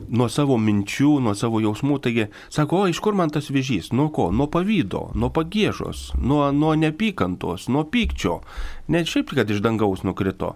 nuo 0.07 0.27
savo 0.31 0.57
minčių, 0.61 1.17
nuo 1.23 1.33
savo 1.37 1.59
jausmų, 1.63 1.97
taigi 2.03 2.27
sako, 2.53 2.83
o 2.83 2.91
iš 2.91 3.01
kur 3.03 3.17
man 3.17 3.33
tas 3.33 3.49
vėžys, 3.53 3.91
nuo 3.95 4.09
ko, 4.13 4.29
nuo 4.31 4.47
pavydo, 4.51 5.09
nuo 5.19 5.29
pagėžos, 5.33 6.11
nuo, 6.19 6.45
nuo 6.55 6.73
nepykantos, 6.79 7.67
nuo 7.73 7.83
pykčio, 7.83 8.39
ne 8.87 9.03
šiaip, 9.07 9.33
kad 9.35 9.51
iš 9.51 9.63
dangaus 9.65 10.05
nukrito. 10.07 10.55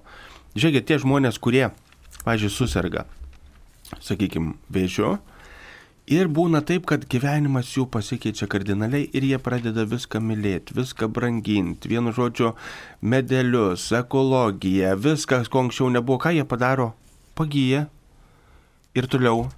Žiūrėkit, 0.57 0.87
tie 0.89 0.99
žmonės, 1.03 1.39
kurie, 1.43 1.67
pažiūrėjau, 2.23 2.55
susirga, 2.55 3.05
sakykime, 3.99 4.55
vėžiu, 4.73 5.17
Ir 6.07 6.29
būna 6.31 6.61
taip, 6.63 6.85
kad 6.87 7.03
gyvenimas 7.11 7.73
jų 7.75 7.83
pasikeičia 7.91 8.47
kardinaliai 8.47 9.09
ir 9.11 9.25
jie 9.27 9.37
pradeda 9.43 9.83
viską 9.83 10.21
mylėti, 10.23 10.71
viską 10.77 11.09
branginti, 11.11 11.89
vienu 11.91 12.13
žodžiu, 12.15 12.53
medelius, 13.03 13.89
ekologiją, 13.91 14.93
viskas, 15.03 15.49
ko 15.51 15.65
anksčiau 15.65 15.89
nebuvo, 15.91 16.21
ką 16.23 16.31
jie 16.37 16.45
padaro, 16.47 16.93
pagyja 17.35 17.89
ir 18.95 19.09
toliau 19.11 19.49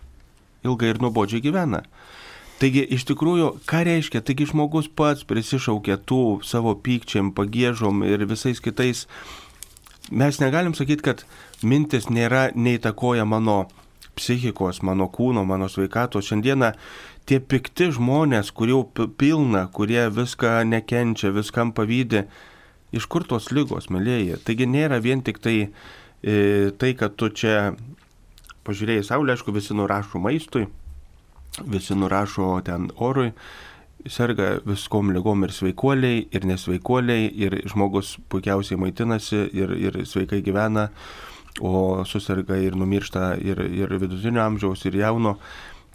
ilgai 0.65 0.89
ir 0.95 1.03
nuobodžiai 1.03 1.43
gyvena. 1.45 1.83
Taigi 2.57 2.81
iš 2.97 3.05
tikrųjų, 3.11 3.51
ką 3.69 3.83
reiškia, 3.85 4.23
taigi 4.25 4.49
žmogus 4.49 4.89
pats 4.89 5.21
prisišaukia 5.29 5.99
tų 6.09 6.41
savo 6.41 6.73
pykčiam, 6.73 7.29
pagėžom 7.29 8.01
ir 8.09 8.25
visais 8.25 8.57
kitais. 8.57 9.05
Mes 10.09 10.41
negalim 10.41 10.73
sakyti, 10.73 11.05
kad 11.05 11.21
mintis 11.61 12.09
nėra 12.09 12.49
neįtakoja 12.57 13.29
mano 13.29 13.67
psichikos, 14.19 14.83
mano 14.85 15.07
kūno, 15.11 15.45
mano 15.47 15.69
sveikatos. 15.71 16.27
Šiandieną 16.29 16.73
tie 17.29 17.39
pikti 17.39 17.89
žmonės, 17.95 18.51
kurių 18.55 18.83
pilna, 19.19 19.67
kurie 19.73 20.07
viską 20.13 20.59
nekenčia, 20.67 21.31
viskam 21.35 21.73
pavydė, 21.75 22.25
iš 22.95 23.07
kur 23.09 23.25
tos 23.29 23.51
lygos, 23.55 23.89
mėlyje. 23.93 24.39
Taigi 24.45 24.67
nėra 24.69 24.99
vien 25.03 25.23
tik 25.25 25.41
tai, 25.43 25.57
e, 26.21 26.35
tai 26.81 26.93
kad 26.99 27.15
tu 27.19 27.29
čia 27.29 27.73
pažiūrėjai 28.67 29.07
saulę, 29.07 29.33
aišku, 29.33 29.53
visi 29.55 29.77
nurašo 29.77 30.21
maistui, 30.21 30.67
visi 31.65 31.97
nurašo 31.97 32.51
ten 32.65 32.89
orui, 32.97 33.31
serga 34.07 34.59
viskom 34.65 35.11
lygom 35.15 35.43
ir 35.43 35.53
sveikuoliai, 35.53 36.27
ir 36.31 36.45
nesveikuoliai, 36.47 37.27
ir 37.45 37.57
žmogus 37.69 38.15
puikiausiai 38.31 38.79
maitinasi 38.79 39.41
ir, 39.57 39.73
ir 39.75 39.99
sveikai 40.07 40.41
gyvena 40.45 40.89
o 41.61 42.05
susirga 42.05 42.57
ir 42.61 42.77
numiršta 42.79 43.33
ir, 43.41 43.59
ir 43.59 43.93
vidutinio 43.99 44.43
amžiaus, 44.45 44.85
ir 44.85 44.99
jauno. 45.01 45.37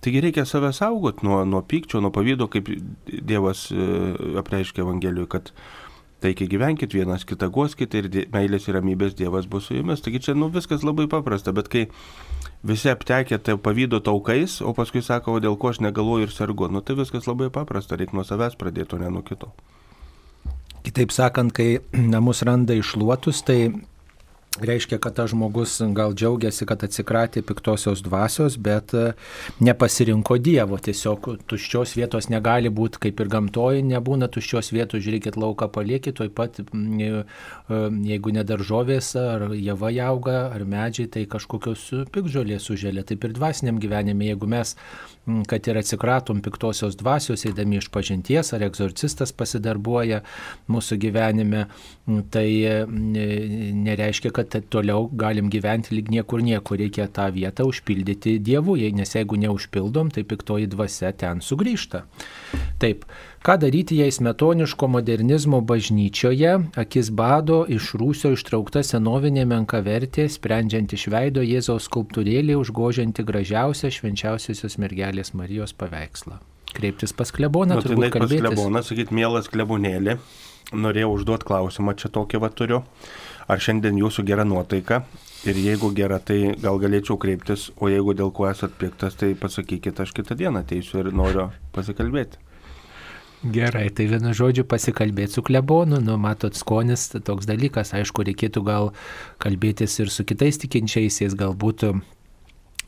Taigi 0.05 0.21
reikia 0.21 0.45
save 0.45 0.73
saugoti 0.77 1.25
nuo, 1.25 1.45
nuo 1.49 1.63
pykčio, 1.65 2.03
nuo 2.05 2.11
pavydo, 2.13 2.51
kaip 2.53 2.69
Dievas 3.09 3.71
e, 3.73 3.87
apreiškia 4.41 4.85
Evangelijoje, 4.85 5.31
kad 5.33 5.49
taikiai 6.25 6.51
gyvenkit 6.53 6.93
vienas 6.97 7.25
kitą 7.29 7.49
guoskite 7.53 8.03
ir 8.03 8.11
meilės 8.33 8.69
ir 8.69 8.77
ramybės 8.79 9.17
Dievas 9.17 9.49
bus 9.49 9.71
su 9.71 9.79
jumis. 9.79 10.05
Taigi 10.05 10.21
čia 10.27 10.35
nu, 10.37 10.51
viskas 10.53 10.85
labai 10.85 11.07
paprasta, 11.09 11.55
bet 11.57 11.71
kai 11.73 11.87
visi 12.65 12.93
aptekė 12.93 13.39
tai 13.45 13.57
pavydo 13.61 14.03
taukais, 14.05 14.59
o 14.61 14.75
paskui 14.77 15.01
sako, 15.05 15.39
dėl 15.45 15.57
ko 15.61 15.73
aš 15.73 15.81
negaluoju 15.85 16.29
ir 16.29 16.37
sergu, 16.37 16.69
nu 16.73 16.85
tai 16.85 16.99
viskas 17.01 17.29
labai 17.31 17.49
paprasta, 17.53 17.97
reikia 18.01 18.19
nuo 18.19 18.27
savęs 18.29 18.61
pradėti, 18.61 18.97
o 18.97 19.01
ne 19.01 19.13
nuo 19.13 19.25
kito. 19.25 19.53
Kitaip 20.85 21.17
sakant, 21.17 21.57
kai 21.57 21.81
namus 21.97 22.45
randa 22.45 22.77
išluotus, 22.77 23.41
tai 23.49 23.59
Reiškia, 24.61 25.01
kad 25.03 25.15
tas 25.15 25.31
žmogus 25.33 25.81
gal 25.99 26.13
džiaugiasi, 26.15 26.63
kad 26.71 26.85
atsikratė 26.87 27.41
piktosios 27.43 28.05
dvasios, 28.07 28.55
bet 28.55 28.93
e, 28.95 29.09
nepasirinko 29.67 30.37
Dievo. 30.39 30.79
Tiesiog 30.79 31.27
tuščios 31.51 31.97
vietos 31.99 32.29
negali 32.31 32.71
būti, 32.71 33.01
kaip 33.03 33.23
ir 33.25 33.33
gamtoje 33.33 33.83
nebūna 33.83 34.29
tuščios 34.31 34.71
vietos, 34.77 35.03
žiūrėkit 35.03 35.35
lauką 35.43 35.67
paliekit, 35.75 36.15
toj 36.21 36.31
pat, 36.39 36.63
e, 36.63 37.09
e, 37.11 37.81
jeigu 38.13 38.37
nedaržovės 38.39 39.11
ar 39.19 39.49
java 39.59 39.91
auga, 40.07 40.39
ar 40.55 40.63
medžiai, 40.63 41.11
tai 41.11 41.27
kažkokios 41.35 41.89
pikžolės 42.15 42.71
sužėlė. 42.71 43.03
Taip 43.11 43.27
ir 43.27 43.35
dvasiniam 43.35 43.83
gyvenime, 43.83 44.31
jeigu 44.31 44.47
mes 44.55 44.77
kad 45.49 45.69
ir 45.69 45.79
atsikratom 45.81 46.43
piktosios 46.45 46.97
dvasios, 47.01 47.47
eidami 47.49 47.79
iš 47.81 47.89
pažinties, 47.93 48.53
ar 48.53 48.65
egzorcistas 48.67 49.33
pasidarbuoja 49.33 50.21
mūsų 50.69 50.99
gyvenime, 51.01 51.67
tai 52.35 52.49
nereiškia, 52.85 54.35
kad 54.37 54.59
toliau 54.73 55.09
galim 55.09 55.49
gyventi 55.53 55.97
lyg 55.97 56.11
niekur 56.13 56.45
niekur, 56.45 56.79
reikia 56.81 57.09
tą 57.09 57.31
vietą 57.35 57.69
užpildyti 57.71 58.39
Dievu, 58.45 58.77
nes 58.77 59.17
jeigu 59.17 59.39
neužpildom, 59.41 60.13
tai 60.15 60.27
piktoji 60.29 60.69
dvasia 60.71 61.15
ten 61.17 61.41
sugrįžta. 61.45 62.05
Taip, 62.83 63.07
ką 63.45 63.59
daryti, 63.61 63.97
jei 64.01 64.13
smetoniško 64.13 64.87
modernizmo 64.89 65.61
bažnyčioje 65.61 66.53
akis 66.81 67.11
bado 67.13 67.59
iš 67.69 67.91
rūsio 68.01 68.31
ištraukta 68.33 68.81
senovinė 68.81 69.45
menkavertė, 69.51 70.25
sprendžiant 70.33 70.95
iš 70.97 71.05
veido 71.13 71.45
Jėzaus 71.45 71.85
skulptūrėlį, 71.91 72.57
užgožianti 72.63 73.27
gražiausią 73.29 73.91
švenčiausiosios 73.99 74.79
mergelės 74.81 75.35
Marijos 75.37 75.77
paveikslą. 75.77 76.39
Kreiptis 76.75 77.13
pas 77.13 77.29
kleboną, 77.31 77.77
nu, 77.77 77.85
tai 77.85 77.93
turbūt 77.93 78.15
kalbėti. 78.17 78.41
Pas 78.47 78.55
kleboną, 78.55 78.83
sakyt, 78.89 79.13
mielas 79.13 79.53
klebonėlį, 79.53 80.17
norėjau 80.73 81.13
užduoti 81.19 81.49
klausimą, 81.51 81.95
čia 82.01 82.09
tokį 82.17 82.41
va 82.47 82.51
turiu. 82.51 82.81
Ar 83.45 83.61
šiandien 83.61 84.01
jūsų 84.01 84.25
gera 84.25 84.49
nuotaika? 84.49 85.03
Ir 85.45 85.61
jeigu 85.61 85.93
gera, 85.93 86.17
tai 86.17 86.57
gal 86.57 86.81
galėčiau 86.81 87.21
kreiptis, 87.21 87.69
o 87.77 87.93
jeigu 87.93 88.17
dėl 88.17 88.33
ko 88.33 88.49
esat 88.49 88.73
piktas, 88.81 89.21
tai 89.21 89.35
pasakykit, 89.37 90.01
aš 90.01 90.17
kitą 90.17 90.33
dieną 90.41 90.65
ateisiu 90.65 91.05
ir 91.05 91.13
noriu 91.13 91.51
pasikalbėti. 91.77 92.41
Gerai, 93.45 93.91
tai 93.93 94.07
vienu 94.09 94.33
žodžiu 94.33 94.65
pasikalbėti 94.65 95.37
su 95.37 95.43
klebonu, 95.45 95.99
nu 96.01 96.17
matot, 96.17 96.57
skonis 96.57 97.11
toks 97.13 97.45
dalykas, 97.45 97.93
aišku, 97.93 98.25
reikėtų 98.25 98.63
gal 98.65 98.93
kalbėtis 99.43 99.99
ir 100.01 100.09
su 100.09 100.25
kitais 100.25 100.57
tikinčiaisiais, 100.63 101.37
galbūt 101.37 101.85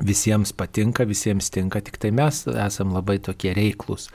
visiems 0.00 0.54
patinka, 0.56 1.04
visiems 1.04 1.52
tinka, 1.52 1.80
tik 1.84 2.00
tai 2.00 2.12
mes 2.16 2.46
esam 2.48 2.96
labai 2.96 3.18
tokie 3.20 3.52
reiklus. 3.56 4.08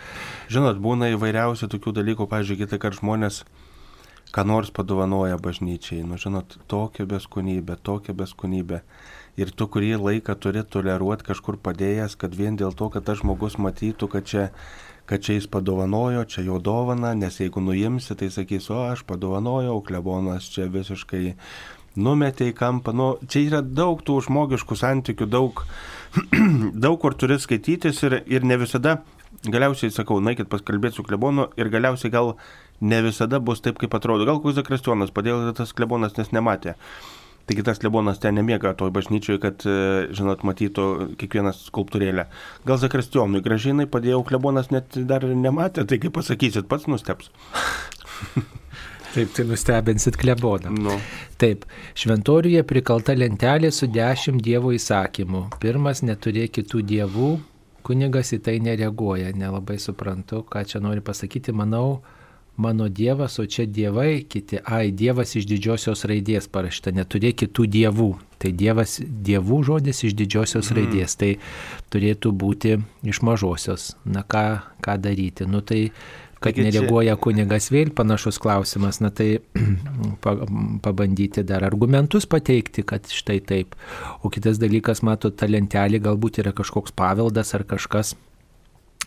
Žinot, 0.50 0.81
būna 0.81 1.12
įvairiausių 1.13 1.69
tokių 1.75 1.93
dalykų, 2.01 2.29
pažiūrėkite, 2.33 2.81
kartą 2.81 3.03
žmonės 3.03 3.43
ką 4.31 4.45
nors 4.48 4.71
padovanoja 4.71 5.38
bažnyčiai, 5.38 6.05
nu 6.07 6.17
žinot, 6.21 6.55
tokia 6.71 7.05
beskonybė, 7.10 7.75
tokia 7.83 8.15
beskonybė. 8.15 8.81
Ir 9.39 9.51
tu 9.55 9.67
kurį 9.71 9.95
laiką 10.00 10.36
turi 10.39 10.63
toleruoti 10.63 11.27
kažkur 11.27 11.57
padėjęs, 11.63 12.17
kad 12.19 12.36
vien 12.36 12.57
dėl 12.60 12.74
to, 12.75 12.89
kad 12.91 13.05
tas 13.07 13.21
žmogus 13.21 13.57
matytų, 13.60 14.10
kad 14.12 14.27
čia, 14.27 14.48
kad 15.10 15.24
čia 15.25 15.38
jis 15.38 15.48
padovanojo, 15.51 16.24
čia 16.29 16.46
jo 16.46 16.60
dovana, 16.63 17.13
nes 17.17 17.39
jeigu 17.39 17.62
nuimsi, 17.63 18.15
tai 18.15 18.29
sakys, 18.31 18.70
o 18.72 18.79
aš 18.86 19.03
padovanojau, 19.10 19.81
klebonas 19.88 20.50
čia 20.53 20.70
visiškai 20.72 21.36
numetė 22.00 22.51
į 22.51 22.58
kampą. 22.58 22.93
Nu, 22.96 23.08
čia 23.27 23.43
yra 23.48 23.62
daug 23.62 24.03
tų 24.08 24.22
žmogiškų 24.27 24.77
santykių, 24.79 25.27
daug, 25.27 25.63
daug 26.86 27.00
kur 27.01 27.17
turi 27.20 27.39
skaitytis 27.41 28.03
ir, 28.08 28.22
ir 28.31 28.48
ne 28.48 28.60
visada, 28.62 29.01
galiausiai 29.43 29.93
sakau, 29.93 30.22
naikit 30.24 30.51
paskalbėti 30.51 31.00
su 31.00 31.08
klebonu 31.08 31.50
ir 31.60 31.72
galiausiai 31.74 32.13
gal 32.13 32.36
ne 32.81 33.01
visada 33.05 33.39
bus 33.39 33.62
taip, 33.62 33.79
kaip 33.81 33.93
atrodo. 33.98 34.27
Gal 34.27 34.41
koks 34.41 34.60
zakristionas, 34.60 35.13
padėjo 35.13 35.51
tas 35.58 35.74
klebonas, 35.75 36.15
nes 36.17 36.31
nematė. 36.36 36.75
Taigi 37.50 37.65
tas 37.65 37.81
klebonas 37.81 38.21
ten 38.21 38.38
nemiega 38.38 38.74
toj 38.77 38.91
bažnyčioj, 38.95 39.39
kad, 39.43 39.65
e, 39.65 40.07
žinot, 40.15 40.45
matytų 40.48 40.86
kiekvienas 41.19 41.65
skulptūrėlę. 41.67 42.27
Gal 42.67 42.81
zakristionui 42.81 43.43
gražinai 43.45 43.88
padėjau 43.89 44.24
klebonas 44.27 44.71
net 44.71 44.98
dar 45.10 45.25
nematė, 45.25 45.88
tai 45.89 46.00
kaip 46.01 46.15
pasakysit, 46.19 46.69
pats 46.71 46.88
nusteps. 46.91 47.31
Taip, 49.12 49.33
tai 49.36 49.43
nustebinsit 49.43 50.15
kleboną. 50.15 50.71
Nu. 50.71 50.93
Taip, 51.41 51.65
šventoriuje 52.00 52.62
prikalta 52.63 53.12
lentelė 53.17 53.74
su 53.75 53.89
dešimt 53.91 54.39
Dievo 54.45 54.71
įsakymų. 54.71 55.41
Pirmas, 55.60 56.00
neturėk 56.07 56.53
kitų 56.62 56.86
dievų, 56.88 57.31
kunigas 57.83 58.31
į 58.38 58.39
tai 58.45 58.55
nereaguoja, 58.63 59.33
nelabai 59.36 59.75
suprantu, 59.83 60.45
ką 60.48 60.63
čia 60.69 60.79
nori 60.79 61.03
pasakyti, 61.03 61.51
manau, 61.51 62.00
mano 62.62 62.88
Dievas, 62.89 63.39
o 63.41 63.46
čia 63.50 63.65
dievai, 63.65 64.22
kiti, 64.30 64.62
ai, 64.62 64.91
Dievas 64.94 65.34
iš 65.39 65.48
didžiosios 65.50 66.06
raidės 66.10 66.50
parašyta, 66.51 66.94
neturėk 66.96 67.41
kitų 67.44 67.68
dievų. 67.77 68.10
Tai 68.41 68.51
Dievas, 68.58 68.98
dievų 69.01 69.62
žodis 69.68 70.03
iš 70.06 70.18
didžiosios 70.18 70.70
mm. 70.70 70.77
raidės, 70.77 71.18
tai 71.18 71.32
turėtų 71.94 72.34
būti 72.34 72.75
iš 73.08 73.22
mažosios. 73.25 73.94
Na 74.06 74.25
ką, 74.25 74.46
ką 74.86 74.98
daryti? 75.01 75.50
Nu 75.50 75.62
tai 75.65 75.88
kad 76.41 76.58
nereaguoja 76.58 77.15
kunigas 77.22 77.70
vėl 77.70 77.91
panašus 77.94 78.39
klausimas, 78.41 78.98
na 79.03 79.12
tai 79.13 79.44
pabandyti 80.86 81.46
dar 81.46 81.65
argumentus 81.68 82.25
pateikti, 82.30 82.86
kad 82.88 83.06
štai 83.10 83.39
taip. 83.46 83.77
O 84.25 84.34
kitas 84.34 84.58
dalykas, 84.62 85.03
mato, 85.06 85.30
ta 85.30 85.50
lentelė 85.50 86.01
galbūt 86.01 86.41
yra 86.41 86.53
kažkoks 86.58 86.98
paveldas 86.98 87.53
ar 87.58 87.65
kažkas 87.70 88.15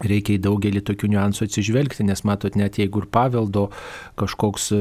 reikia 0.03 0.35
į 0.35 0.43
daugelį 0.43 0.81
tokių 0.89 1.09
niuansų 1.13 1.47
atsižvelgti, 1.47 2.03
nes 2.09 2.25
matot, 2.27 2.57
net 2.59 2.81
jeigu 2.81 3.05
ir 3.05 3.07
paveldo 3.15 3.69
kažkoks 4.19 4.73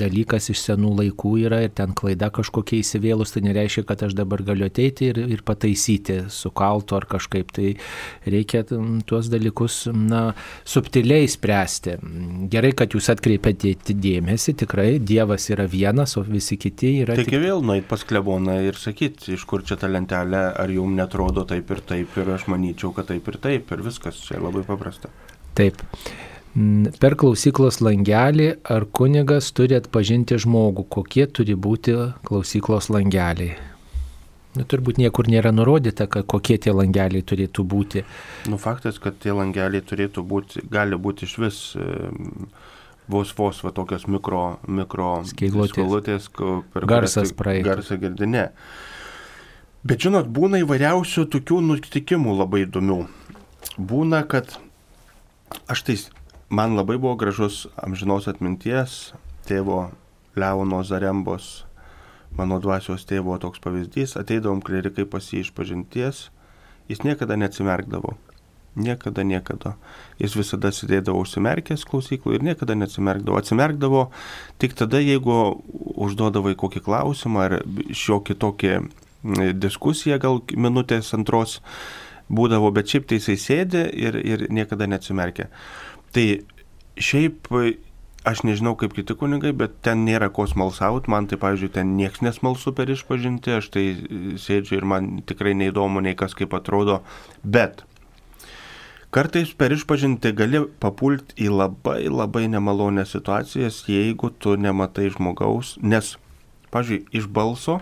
dalykas 0.00 0.50
iš 0.50 0.64
senų 0.64 0.96
laikų 0.98 1.34
yra 1.44 1.60
ir 1.62 1.70
ten 1.78 1.94
klaida 1.94 2.32
kažkokia 2.34 2.80
įsivėlus, 2.82 3.36
tai 3.36 3.44
nereiškia, 3.46 3.84
kad 3.86 4.02
aš 4.08 4.16
dabar 4.18 4.42
galiu 4.42 4.66
ateiti 4.66 5.12
ir, 5.12 5.20
ir 5.30 5.44
pataisyti 5.46 6.24
su 6.34 6.50
kaltu 6.50 6.98
ar 6.98 7.06
kažkaip. 7.06 7.52
Tai 7.54 7.70
reikia 8.26 8.64
tuos 9.06 9.30
dalykus, 9.30 9.84
na, 9.94 10.32
subtiliai 10.66 11.30
spręsti. 11.30 11.94
Gerai, 12.50 12.74
kad 12.78 12.98
jūs 12.98 13.12
atkreipėte 13.14 13.76
dėmesį, 13.94 14.56
tikrai 14.64 14.88
Dievas 14.98 15.48
yra 15.54 15.68
vienas, 15.70 16.16
o 16.18 16.24
visi 16.26 16.58
kiti 16.58 16.96
yra. 17.04 17.14
Taigi 17.14 17.36
tik... 17.36 17.46
vėl 17.46 17.62
nueit 17.62 17.86
pas 17.88 18.02
kleboną 18.02 18.58
ir 18.66 18.78
sakyti, 18.80 19.36
iš 19.38 19.46
kur 19.48 19.62
čia 19.62 19.78
ta 19.78 19.90
lentelė, 19.90 20.48
ar 20.58 20.74
jums 20.74 20.98
netrodo 20.98 21.46
taip 21.46 21.70
ir 21.70 21.84
taip, 21.86 22.18
ir 22.18 22.34
aš 22.34 22.48
manyčiau, 22.50 22.90
kad 22.96 23.06
taip 23.12 23.30
ir 23.30 23.38
taip, 23.44 23.70
ir 23.70 23.86
viskas 23.86 24.18
čia 24.26 24.42
labai 24.48 24.64
paprasta. 24.66 25.12
Taip. 25.58 25.80
Per 26.98 27.14
klausyklos 27.20 27.78
langelį 27.84 28.48
ar 28.72 28.88
kunigas 28.98 29.52
turi 29.54 29.76
atpažinti 29.78 30.38
žmogų, 30.42 30.88
kokie 30.90 31.28
turi 31.30 31.54
būti 31.54 31.94
klausyklos 32.26 32.88
langeliai. 32.90 33.52
Nu, 34.56 34.64
turbūt 34.66 34.98
niekur 34.98 35.28
nėra 35.30 35.52
nurodyta, 35.54 36.08
kad 36.10 36.26
kokie 36.26 36.56
tie 36.58 36.72
langeliai 36.74 37.22
turėtų 37.22 37.62
būti. 37.68 38.02
Nu, 38.50 38.58
faktas, 38.58 38.98
kad 38.98 39.20
tie 39.22 39.36
langeliai 39.36 39.84
turėtų 39.84 40.24
būti, 40.26 40.64
gali 40.72 40.98
būti 40.98 41.28
iš 41.28 41.36
vis 41.38 41.60
vos 43.08 43.32
vos 43.36 43.62
va 43.64 43.72
tokios 43.76 44.08
mikro, 44.10 44.58
mikro 44.66 45.18
skailutės, 45.28 46.28
per 46.72 46.88
garsas 46.88 47.32
praeina. 47.36 47.68
Garsą 47.70 48.00
girdinė. 48.00 48.48
Bet 49.88 50.02
žinot, 50.02 50.26
būna 50.34 50.60
įvairiausių 50.64 51.28
tokių 51.32 51.60
nutikimų 51.68 52.34
labai 52.40 52.64
įdomių 52.66 52.98
būna, 53.78 54.22
kad 54.28 54.56
aš 55.70 55.84
tai, 55.86 55.96
man 56.50 56.76
labai 56.78 56.98
buvo 56.98 57.16
gražus 57.20 57.66
amžinos 57.76 58.28
atminties 58.30 59.12
tėvo 59.48 59.88
Leono 60.38 60.82
Zarembos, 60.84 61.64
mano 62.36 62.60
dvasios 62.62 63.06
tėvo 63.08 63.38
toks 63.40 63.62
pavyzdys, 63.64 64.16
ateidavom 64.20 64.62
klerikai 64.64 65.06
pas 65.08 65.24
jį 65.32 65.46
iš 65.46 65.52
pažinties, 65.56 66.28
jis 66.90 67.04
niekada 67.04 67.38
neatsimerkdavo. 67.40 68.16
Niekada, 68.78 69.24
niekada. 69.26 69.74
Jis 70.22 70.36
visada 70.38 70.70
sėdėdavo 70.70 71.24
užsimerkęs 71.24 71.82
klausyklų 71.88 72.36
ir 72.36 72.44
niekada 72.46 72.76
neatsimerkdavo. 72.78 73.40
Atsimerkdavo 73.40 74.04
tik 74.62 74.76
tada, 74.78 75.00
jeigu 75.02 75.58
užduodavai 75.98 76.54
kokį 76.58 76.84
klausimą 76.86 77.46
ar 77.48 77.56
šiokį 77.90 78.36
tokį 78.38 78.74
diskusiją, 79.58 80.20
gal 80.22 80.38
minutės 80.54 81.10
antros, 81.16 81.58
būdavo, 82.28 82.70
bet 82.76 82.92
šiaip 82.92 83.08
tai 83.08 83.18
jisai 83.20 83.36
sėdi 83.40 83.84
ir, 83.96 84.18
ir 84.20 84.46
niekada 84.52 84.88
neatsimerkia. 84.90 85.48
Tai 86.14 86.26
šiaip 86.98 87.48
aš 88.28 88.42
nežinau 88.44 88.74
kaip 88.78 88.94
kiti 88.96 89.16
kunigai, 89.16 89.52
bet 89.56 89.78
ten 89.84 90.04
nėra 90.06 90.28
ko 90.34 90.46
smalsauti, 90.48 91.10
man 91.12 91.28
tai, 91.30 91.38
pavyzdžiui, 91.40 91.72
ten 91.74 91.94
nieks 91.96 92.22
nesmalsu 92.24 92.74
per 92.76 92.90
išpažinti, 92.92 93.54
aš 93.58 93.70
tai 93.74 93.84
sėdžiu 94.40 94.80
ir 94.80 94.88
man 94.88 95.10
tikrai 95.28 95.54
neįdomu 95.58 96.02
nei 96.04 96.16
kas 96.18 96.36
kaip 96.38 96.56
atrodo, 96.58 97.00
bet 97.42 97.84
kartais 99.14 99.54
per 99.56 99.72
išpažinti 99.72 100.34
gali 100.36 100.64
papulti 100.82 101.46
į 101.46 101.52
labai 101.54 102.00
labai 102.12 102.46
nemalonės 102.52 103.14
situacijas, 103.16 103.84
jeigu 103.88 104.32
tu 104.36 104.58
nematai 104.60 105.08
žmogaus, 105.14 105.76
nes, 105.80 106.16
pavyzdžiui, 106.74 107.06
iš 107.16 107.30
balso 107.32 107.80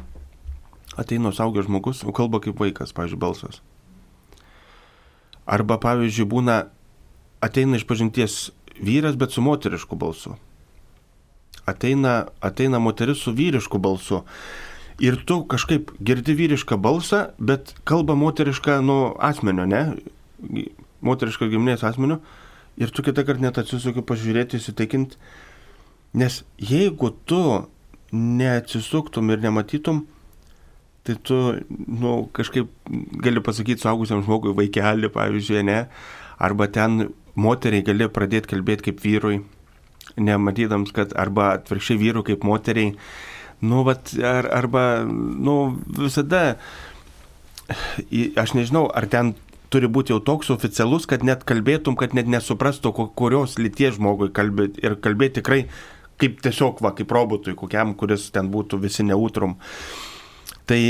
ateina 0.97 1.33
saugęs 1.35 1.67
žmogus, 1.67 2.05
kalba 2.15 2.41
kaip 2.45 2.61
vaikas, 2.61 2.95
pavyzdžiui, 2.97 3.21
balsas. 3.21 3.65
Arba 5.47 5.79
pavyzdžiui 5.83 6.27
būna 6.29 6.57
ateina 7.45 7.79
iš 7.79 7.87
pažinties 7.87 8.51
vyras, 8.83 9.17
bet 9.17 9.33
su 9.33 9.43
moterišku 9.45 9.97
balsu. 9.97 10.37
Ateina, 11.67 12.27
ateina 12.41 12.79
moteris 12.83 13.23
su 13.23 13.33
vyrišku 13.35 13.79
balsu. 13.83 14.23
Ir 15.03 15.19
tu 15.29 15.43
kažkaip 15.45 15.91
girdi 16.01 16.35
vyrišką 16.37 16.79
balsą, 16.81 17.31
bet 17.39 17.75
kalba 17.85 18.17
moterišką 18.17 18.81
nu, 18.85 18.99
asmenio, 19.21 19.67
ne? 19.69 19.83
Moterišką 21.05 21.51
giminės 21.53 21.85
asmenio. 21.85 22.21
Ir 22.81 22.93
tu 22.93 23.05
kitą 23.05 23.25
kartą 23.25 23.45
net 23.45 23.59
atsisukiu 23.61 24.05
pažiūrėti, 24.05 24.61
įsitikinti. 24.61 25.19
Nes 26.17 26.43
jeigu 26.57 27.11
tu 27.29 27.43
neatsisuktum 28.13 29.33
ir 29.33 29.43
nematytum, 29.45 30.07
tai 31.07 31.19
tu, 31.23 31.39
nu, 31.71 32.17
kažkaip 32.37 32.71
gali 33.23 33.43
pasakyti 33.45 33.85
suaugusiam 33.85 34.25
žmogui 34.27 34.55
vaikelį, 34.57 35.13
pavyzdžiui, 35.15 35.63
ne, 35.69 35.85
arba 36.43 36.69
ten 36.73 37.09
moteriai 37.37 37.85
gali 37.87 38.11
pradėti 38.11 38.55
kalbėti 38.55 38.91
kaip 38.91 39.01
vyrui, 39.05 39.41
nematydams, 40.17 40.93
kad 40.97 41.15
arba 41.19 41.55
atvirkščiai 41.59 42.01
vyrų 42.01 42.27
kaip 42.31 42.47
moteriai, 42.47 42.95
Nu, 43.61 43.83
vat, 43.83 44.13
ar, 44.21 44.45
arba, 44.53 45.07
nu, 45.09 45.79
visada, 45.97 46.59
aš 48.37 48.53
nežinau, 48.53 48.85
ar 48.93 49.07
ten 49.09 49.33
turi 49.73 49.89
būti 49.89 50.13
jau 50.13 50.21
toks 50.21 50.53
oficialus, 50.53 51.09
kad 51.09 51.25
net 51.25 51.45
kalbėtum, 51.49 51.97
kad 51.97 52.13
net 52.15 52.29
nesuprastų, 52.29 52.93
kurios 53.17 53.57
lyties 53.59 53.97
žmogui 53.97 54.29
kalbėti 54.37 54.85
ir 54.85 54.99
kalbėti 55.01 55.41
tikrai 55.41 55.63
kaip 56.21 56.39
tiesiog, 56.45 56.83
va, 56.85 56.93
kaip 56.97 57.13
robotui, 57.13 57.57
kokiam, 57.57 57.97
kuris 57.97 58.29
ten 58.33 58.53
būtų 58.53 58.79
visi 58.85 59.05
neutrum. 59.05 59.57
Tai 60.67 60.81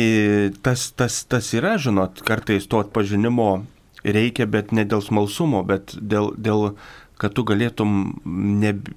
tas, 0.64 0.90
tas, 0.96 1.18
tas 1.28 1.48
yra, 1.52 1.74
žinot, 1.76 2.22
kartais 2.24 2.64
to 2.70 2.80
atpažinimo 2.80 3.66
reikia, 4.06 4.46
bet 4.48 4.72
ne 4.72 4.86
dėl 4.88 5.02
smalsumo, 5.04 5.60
bet 5.68 5.92
dėl, 6.00 6.30
dėl 6.40 6.70
kad 7.20 7.34
tu 7.36 7.44
galėtum 7.48 7.90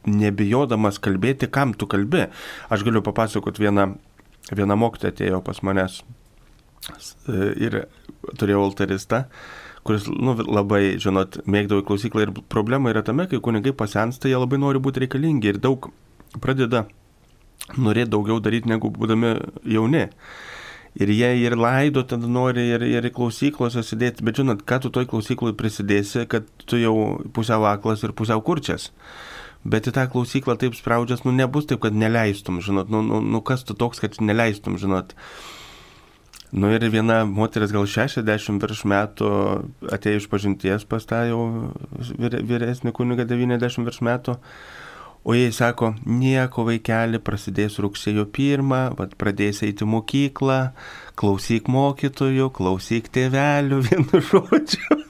nebijodamas 0.08 1.00
kalbėti, 1.04 1.50
kam 1.52 1.74
tu 1.76 1.88
kalbi. 1.90 2.28
Aš 2.72 2.86
galiu 2.88 3.04
papasakot 3.04 3.60
vieną, 3.60 3.90
vieną 4.52 4.80
mokytą 4.80 5.12
atėjo 5.12 5.42
pas 5.44 5.60
manęs 5.68 6.02
ir 7.60 7.84
turėjau 8.40 8.64
altaristą, 8.64 9.26
kuris 9.88 10.08
nu, 10.12 10.36
labai, 10.40 10.98
žinot, 11.02 11.42
mėgdavo 11.50 11.84
klausyklą 11.88 12.26
ir 12.26 12.34
problema 12.52 12.92
yra 12.94 13.04
tame, 13.06 13.28
kai 13.30 13.42
kunigai 13.44 13.76
pasensta, 13.76 14.30
jie 14.32 14.40
labai 14.40 14.60
nori 14.62 14.82
būti 14.84 15.04
reikalingi 15.06 15.54
ir 15.54 15.60
daug 15.62 15.90
pradeda 16.44 16.86
norėti 17.78 18.14
daugiau 18.14 18.40
daryti 18.44 18.72
negu 18.72 18.92
būdami 18.94 19.36
jauni. 19.70 20.08
Ir 20.98 21.12
jie 21.14 21.30
ir 21.44 21.54
laido 21.58 22.02
tada 22.04 22.28
nori, 22.28 22.64
ir, 22.74 22.82
ir 22.82 23.10
klausyklose 23.14 23.84
sėdėti, 23.86 24.26
bet 24.26 24.40
žinot, 24.42 24.64
ką 24.66 24.80
tu 24.84 24.90
toj 24.94 25.06
klausykloj 25.12 25.54
prisidėsi, 25.60 26.26
kad 26.32 26.48
tu 26.66 26.80
jau 26.82 26.96
pusiau 27.36 27.68
aklas 27.70 28.02
ir 28.04 28.16
pusiau 28.18 28.42
kurčias. 28.42 28.90
Bet 29.64 29.90
į 29.92 29.94
tą 29.94 30.08
klausyklą 30.10 30.56
taip 30.58 30.76
spraudžias, 30.78 31.22
nu 31.28 31.36
nebus 31.36 31.68
taip, 31.70 31.84
kad 31.84 31.94
neleistum, 31.94 32.58
žinot, 32.64 32.90
nu, 32.90 33.04
nu, 33.06 33.20
nu 33.22 33.42
kas 33.46 33.66
tu 33.68 33.76
toks, 33.78 34.02
kad 34.02 34.18
neleistum, 34.24 34.80
žinot. 34.82 35.14
Nu 36.50 36.72
ir 36.74 36.82
viena 36.90 37.22
moteris 37.30 37.70
gal 37.76 37.86
60 37.86 38.58
virš 38.64 38.82
metų 38.90 39.28
atėjo 39.94 40.24
iš 40.24 40.28
pažinties 40.32 40.86
pas 40.90 41.04
tą 41.06 41.22
jau 41.30 41.42
vyresnį 42.10 42.94
kunigą 42.98 43.28
90 43.30 43.86
virš 43.86 44.00
metų. 44.08 44.40
O 45.28 45.36
jie 45.36 45.50
sako, 45.52 45.92
nieko 46.08 46.64
vaikeli, 46.68 47.20
prasidės 47.20 47.76
rugsėjo 47.84 48.24
pirmą, 48.32 48.96
vad 48.96 49.18
pradės 49.20 49.60
eiti 49.68 49.84
mokyklą, 49.84 50.72
klausyk 51.20 51.68
mokytojų, 51.68 52.48
klausyk 52.56 53.12
tėvelių, 53.14 53.82
vienu 53.90 54.24
žodžiu. 54.32 55.02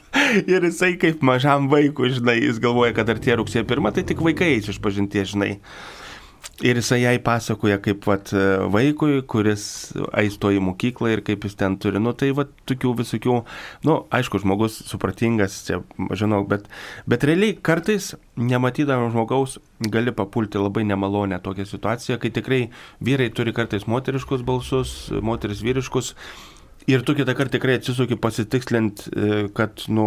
Ir 0.50 0.66
jisai 0.66 0.96
kaip 1.00 1.22
mažam 1.26 1.70
vaikui, 1.72 2.10
žinai, 2.16 2.40
jis 2.42 2.58
galvoja, 2.62 2.96
kad 2.98 3.10
ar 3.14 3.22
tie 3.22 3.38
rugsėjo 3.38 3.68
pirmą, 3.70 3.94
tai 3.94 4.04
tik 4.10 4.22
vaikai 4.26 4.56
eis 4.58 4.72
iš 4.74 4.82
pažinties, 4.82 5.36
žinai. 5.36 5.54
Ir 6.60 6.76
jisai 6.76 6.98
jai 7.06 7.16
pasakoja 7.24 7.78
kaip 7.80 8.04
vat, 8.04 8.34
vaikui, 8.74 9.22
kuris 9.32 9.64
aisto 10.12 10.50
į 10.52 10.60
mokyklą 10.66 11.14
ir 11.14 11.22
kaip 11.24 11.46
jis 11.48 11.56
ten 11.56 11.78
turi. 11.80 12.02
Nu 12.04 12.12
tai 12.12 12.34
vat, 12.36 12.52
tokių 12.68 12.92
visokių, 13.00 13.36
nu 13.88 13.96
aišku, 14.12 14.42
žmogus 14.44 14.76
supratingas, 14.90 15.62
čia 15.70 15.80
žinau, 16.20 16.42
bet, 16.50 16.68
bet 17.08 17.24
realiai 17.24 17.56
kartais 17.56 18.12
nematydama 18.36 19.08
žmogaus 19.14 19.56
gali 19.88 20.12
papulti 20.12 20.60
labai 20.60 20.84
nemalonę 20.90 21.40
tokią 21.46 21.64
situaciją, 21.70 22.20
kai 22.20 22.34
tikrai 22.36 22.62
vyrai 23.00 23.30
turi 23.32 23.56
kartais 23.56 23.88
moteriškus 23.88 24.44
balsus, 24.44 24.98
moteris 25.24 25.64
vyriškus 25.64 26.12
Ir 26.90 27.04
tu 27.06 27.14
kitą 27.14 27.36
kartą 27.38 27.54
tikrai 27.54 27.76
atsisuki 27.78 28.16
pasitikslint, 28.18 29.04
e, 29.14 29.42
kad, 29.54 29.84
nu, 29.94 30.06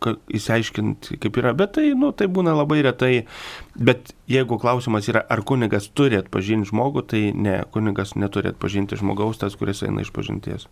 kad 0.00 0.20
įsiaiškint, 0.32 1.10
kaip 1.20 1.38
yra, 1.42 1.52
bet 1.56 1.74
tai, 1.76 1.90
nu, 1.98 2.08
tai 2.16 2.28
būna 2.32 2.54
labai 2.56 2.78
retai. 2.86 3.26
Bet 3.76 4.14
jeigu 4.30 4.56
klausimas 4.62 5.10
yra, 5.12 5.20
ar 5.28 5.42
kunigas 5.44 5.90
turi 5.92 6.16
atpažinti 6.20 6.70
žmogų, 6.70 7.04
tai 7.10 7.20
ne, 7.36 7.58
kunigas 7.74 8.14
neturi 8.16 8.54
atpažinti 8.54 8.96
žmogaus, 9.00 9.42
tas, 9.42 9.58
kuris 9.60 9.84
eina 9.84 10.00
iš 10.06 10.12
pažinties. 10.16 10.64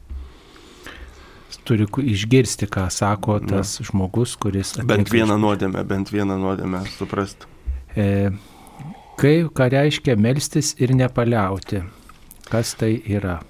Turi 1.68 1.84
išgirsti, 1.84 2.68
ką 2.72 2.86
sako 2.92 3.36
tas 3.44 3.74
Na. 3.82 3.88
žmogus, 3.90 4.32
kuris... 4.40 4.72
Bent 4.88 5.12
vieną 5.12 5.36
nuodėmę, 5.40 5.84
bent 5.84 6.12
vieną 6.14 6.38
nuodėmę 6.40 6.86
suprast. 6.94 7.44
E, 7.92 8.30
kai, 9.20 9.36
ką 9.44 9.68
reiškia 9.76 10.16
melstis 10.16 10.72
ir 10.80 10.96
nepaliauti? 10.96 11.84
Kas 12.48 12.72
tai 12.80 12.94
yra? 13.04 13.42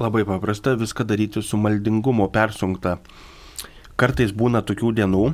Labai 0.00 0.24
paprasta 0.24 0.72
viską 0.80 1.04
daryti 1.04 1.42
su 1.42 1.58
maldingumo 1.60 2.30
persunkta. 2.32 2.94
Kartais 4.00 4.30
būna 4.32 4.62
tokių 4.64 4.94
dienų, 4.96 5.24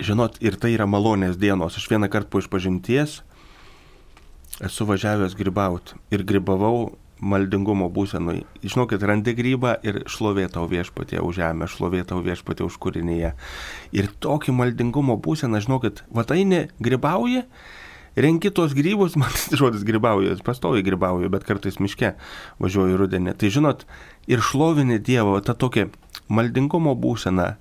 žinot, 0.00 0.38
ir 0.40 0.56
tai 0.56 0.70
yra 0.72 0.86
malonės 0.88 1.36
dienos. 1.36 1.76
Aš 1.76 1.90
vieną 1.90 2.08
kartą 2.08 2.32
po 2.32 2.40
išpažinties 2.40 3.18
esu 4.64 4.86
važiavęs 4.88 5.36
grybauti 5.36 6.00
ir 6.16 6.24
grybavau 6.24 6.94
maldingumo 7.20 7.90
būsenui. 7.92 8.46
Žinokit, 8.64 9.04
randi 9.04 9.36
grybą 9.36 9.76
ir 9.84 10.00
šlovė 10.08 10.48
tau 10.56 10.64
viešpatė 10.70 11.20
už 11.20 11.42
žemę, 11.42 11.68
šlovė 11.68 12.06
tau 12.08 12.24
viešpatė 12.24 12.64
už 12.64 12.80
kūrinyje. 12.80 13.34
Ir 13.92 14.08
tokį 14.24 14.56
maldingumo 14.56 15.20
būseną, 15.20 15.60
žinokit, 15.60 16.06
va 16.08 16.24
tai 16.24 16.40
ne 16.48 16.64
grybauji 16.80 17.44
renki 18.16 18.50
tos 18.54 18.74
grybus, 18.76 19.16
man 19.20 19.30
žodis 19.52 19.84
grybauju, 19.88 20.36
pastoviai 20.46 20.84
grybauju, 20.86 21.30
bet 21.32 21.46
kartais 21.48 21.80
miške 21.82 22.14
važiuoju 22.62 23.00
rudenį. 23.00 23.36
Tai 23.38 23.52
žinot, 23.52 23.86
ir 24.30 24.42
šlovinė 24.44 25.00
Dievo, 25.02 25.38
ta 25.44 25.54
tokia 25.54 25.88
maldingumo 26.32 26.94
būsena, 26.98 27.54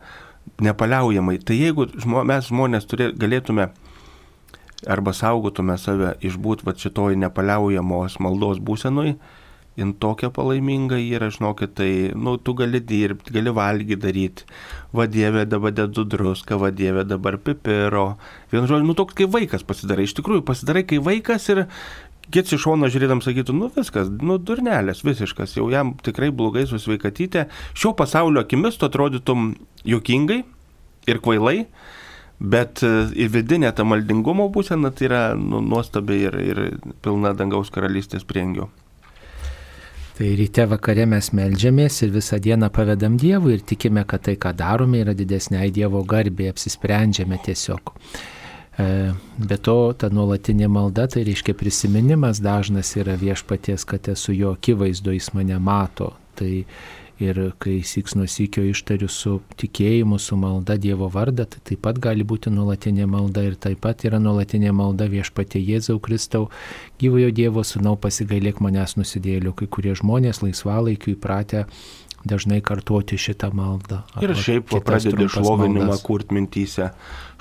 nepaliaujamai. 0.61 1.39
Tai 1.45 1.57
jeigu 1.57 1.87
žmo, 1.93 2.25
mes 2.27 2.49
žmonės 2.49 2.87
turė, 2.89 3.11
galėtume 3.17 3.69
arba 4.89 5.13
saugotume 5.13 5.77
save 5.77 6.15
išbūt 6.25 6.65
va 6.65 6.73
šitoj 6.77 7.17
nepaliaujamos 7.21 8.17
maldos 8.23 8.61
būsenui, 8.63 9.15
jin 9.79 9.93
tokia 10.03 10.29
palaiminga 10.33 10.99
yra, 10.99 11.29
žinokit, 11.31 11.73
tai, 11.79 11.89
nu, 12.15 12.35
tu 12.37 12.53
gali 12.57 12.81
dirbti, 12.83 13.33
gali 13.35 13.53
valgyti 13.55 13.99
daryti. 14.01 14.47
Vadėvė 14.95 15.45
dabar 15.47 15.73
dedu 15.75 16.03
druską, 16.11 16.59
vadėvė 16.59 17.05
dabar 17.07 17.39
pipiro. 17.39 18.15
Vienu 18.51 18.67
žodžiu, 18.67 18.87
nu, 18.89 18.95
toks 18.99 19.15
kaip 19.17 19.31
vaikas 19.31 19.63
pasidarai. 19.67 20.07
Iš 20.09 20.17
tikrųjų, 20.19 20.43
pasidarai 20.47 20.83
kaip 20.87 21.05
vaikas 21.07 21.47
ir 21.53 21.65
kits 22.31 22.55
iš 22.55 22.65
šono 22.65 22.89
žiūrėdam 22.91 23.23
sakytų, 23.23 23.55
nu 23.55 23.71
viskas, 23.75 24.11
nu 24.23 24.37
durnelės 24.39 25.03
visiškas, 25.07 25.55
jau 25.57 25.67
jam 25.71 25.95
tikrai 26.03 26.31
blogai 26.35 26.67
su 26.69 26.79
sveikatytė. 26.79 27.47
Šio 27.75 27.95
pasaulio 27.97 28.43
akimis 28.43 28.79
tu 28.79 28.87
atrodytum 28.87 29.53
juokingai 29.87 30.43
ir 31.11 31.23
kvailai. 31.23 31.65
Bet 32.41 32.81
ir 32.81 33.27
vidinė 33.29 33.69
ta 33.77 33.85
maldingumo 33.85 34.47
būsena 34.49 34.89
tai 34.97 35.05
yra 35.11 35.25
nu, 35.37 35.59
nuostabi 35.61 36.23
ir, 36.25 36.37
ir 36.41 36.61
pilna 37.05 37.35
dangaus 37.37 37.69
karalystės 37.69 38.25
priengių. 38.25 38.65
Tai 40.21 40.35
ryte 40.37 40.67
vakare 40.69 41.07
mes 41.09 41.31
melžiamės 41.33 41.95
ir 42.05 42.11
visą 42.13 42.37
dieną 42.37 42.67
pavedam 42.69 43.15
Dievui 43.17 43.55
ir 43.55 43.63
tikime, 43.65 44.03
kad 44.05 44.21
tai, 44.27 44.35
ką 44.37 44.51
darome, 44.53 44.99
yra 45.01 45.15
didesniai 45.17 45.71
Dievo 45.73 46.03
garbė, 46.05 46.51
apsisprendžiame 46.53 47.39
tiesiog. 47.41 47.89
E, 48.77 48.85
be 49.49 49.57
to, 49.65 49.75
ta 49.97 50.11
nuolatinė 50.13 50.69
malda, 50.69 51.07
tai 51.09 51.23
reiškia 51.25 51.55
prisiminimas 51.57 52.37
dažnas 52.37 52.93
yra 53.01 53.15
viešpaties, 53.17 53.87
kad 53.89 54.11
esu 54.13 54.37
jo 54.37 54.53
akivaizdu, 54.59 55.15
jis 55.17 55.31
mane 55.33 55.57
mato. 55.57 56.11
Tai 56.37 56.51
Ir 57.21 57.37
kai 57.61 57.79
siks 57.85 58.15
nusikio 58.17 58.63
ištariu 58.65 59.09
su 59.11 59.35
tikėjimu, 59.61 60.17
su 60.17 60.37
malda 60.41 60.77
Dievo 60.81 61.09
vardą, 61.13 61.45
tai 61.45 61.61
taip 61.69 61.83
pat 61.85 61.99
gali 62.01 62.25
būti 62.25 62.49
nuolatinė 62.53 63.05
malda 63.09 63.43
ir 63.45 63.57
taip 63.61 63.83
pat 63.83 64.05
yra 64.09 64.17
nuolatinė 64.21 64.73
malda 64.73 65.05
viešpatie 65.11 65.61
Jėzau 65.61 65.99
Kristau, 66.01 66.49
gyvojo 67.01 67.29
Dievo 67.29 67.65
sunau 67.67 67.93
pasigailėk 68.01 68.63
manęs 68.65 68.97
nusidėliu, 68.97 69.53
kai 69.53 69.69
kurie 69.69 69.93
žmonės 69.97 70.41
laisvalaikiu 70.41 71.13
įpratę 71.13 71.67
dažnai 72.25 72.61
kartuoti 72.61 73.17
šitą 73.17 73.49
maldą. 73.55 74.01
Ir 74.21 74.33
šiaip 74.37 74.73
pradedi 74.85 75.27
šlovinimą 75.31 75.97
kurt 76.05 76.33
mintyse. 76.33 76.91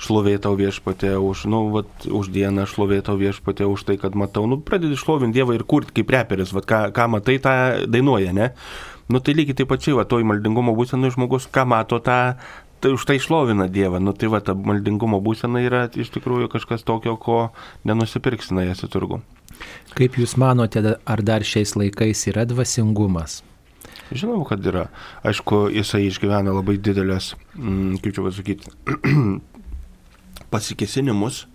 Šlovė 0.01 0.37
tau 0.41 0.55
viešpatė 0.57 1.13
už, 1.21 1.45
nu, 1.51 1.67
vat, 1.75 2.07
už 2.09 2.31
dieną, 2.33 2.65
šlovė 2.69 3.01
tau 3.05 3.17
viešpatė 3.19 3.67
už 3.69 3.85
tai, 3.85 3.97
kad 4.01 4.17
matau. 4.17 4.47
Nu, 4.49 4.57
pradedi 4.57 4.97
šlovinti 4.97 5.37
Dievą 5.37 5.53
ir 5.57 5.65
kurt 5.69 5.93
kaip 5.93 6.09
reperis, 6.13 6.53
vat, 6.55 6.65
ką, 6.69 6.81
ką 6.95 7.07
matai, 7.13 7.37
tą 7.43 7.53
dainuoja, 7.85 8.33
ne? 8.33 8.49
Nu 9.11 9.19
tai 9.19 9.35
lygiai 9.35 9.57
taip 9.59 9.67
pačiai, 9.71 9.97
va, 9.97 10.05
toj 10.07 10.23
maldingumo 10.23 10.71
būsenai 10.77 11.11
žmogus, 11.11 11.49
ką 11.51 11.65
mato, 11.67 11.99
tą, 11.99 12.37
tai 12.79 12.93
už 12.95 13.03
tai 13.09 13.17
šlovina 13.19 13.67
Dievą. 13.67 13.99
Nu 13.99 14.15
tai 14.15 14.31
va, 14.31 14.39
ta 14.39 14.55
maldingumo 14.55 15.19
būsena 15.23 15.59
yra 15.65 15.83
iš 15.91 16.13
tikrųjų 16.15 16.47
kažkas 16.53 16.87
tokio, 16.87 17.17
ko 17.19 17.39
nenusipirksi 17.87 18.55
nuėjęs 18.55 18.85
į 18.87 18.91
turgų. 18.95 19.21
Kaip 19.97 20.15
Jūs 20.17 20.37
manote, 20.39 20.81
ar 20.95 21.23
dar 21.27 21.43
šiais 21.45 21.75
laikais 21.75 22.23
yra 22.31 22.47
dvasingumas? 22.49 23.41
Žinau, 24.11 24.41
kad 24.47 24.63
yra. 24.67 24.87
Aišku, 25.27 25.69
jisai 25.75 26.05
išgyvena 26.09 26.55
labai 26.55 26.77
didelės, 26.79 27.33
mm, 27.55 27.99
kaip 28.03 28.15
čia 28.15 28.25
pasakyti, 28.25 28.73
pasikesinimus 30.53 31.45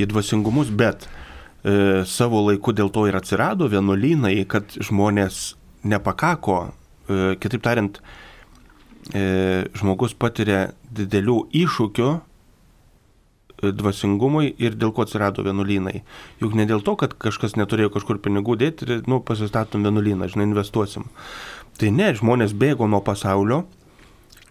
į 0.00 0.08
dvasingumus, 0.08 0.72
bet 0.72 1.08
e, 1.08 2.04
savo 2.08 2.44
laiku 2.46 2.72
dėl 2.76 2.92
to 2.94 3.04
ir 3.08 3.18
atsirado 3.18 3.68
vienuolynai, 3.68 4.36
kad 4.48 4.78
žmonės 4.80 5.58
nepakako, 5.84 6.58
e, 7.08 7.36
kitaip 7.42 7.64
tariant, 7.64 8.00
e, 9.14 9.68
žmogus 9.78 10.16
patiria 10.18 10.68
didelių 10.94 11.42
iššūkių 11.54 12.10
dvasingumui 13.58 14.52
ir 14.62 14.76
dėl 14.78 14.92
ko 14.94 15.04
atsirado 15.04 15.42
vienuolynai. 15.46 16.02
Juk 16.42 16.54
ne 16.58 16.66
dėl 16.68 16.82
to, 16.86 16.94
kad 17.00 17.16
kažkas 17.18 17.56
neturėjo 17.58 17.90
kažkur 17.96 18.20
pinigų 18.22 18.58
dėti 18.60 18.86
ir, 18.86 19.00
nu, 19.10 19.18
pasistatom 19.24 19.86
vienuolyną, 19.86 20.28
žinai, 20.30 20.46
investuosim. 20.50 21.08
Tai 21.78 21.90
ne, 21.94 22.12
žmonės 22.14 22.54
bėgo 22.58 22.86
nuo 22.90 23.02
pasaulio, 23.04 23.64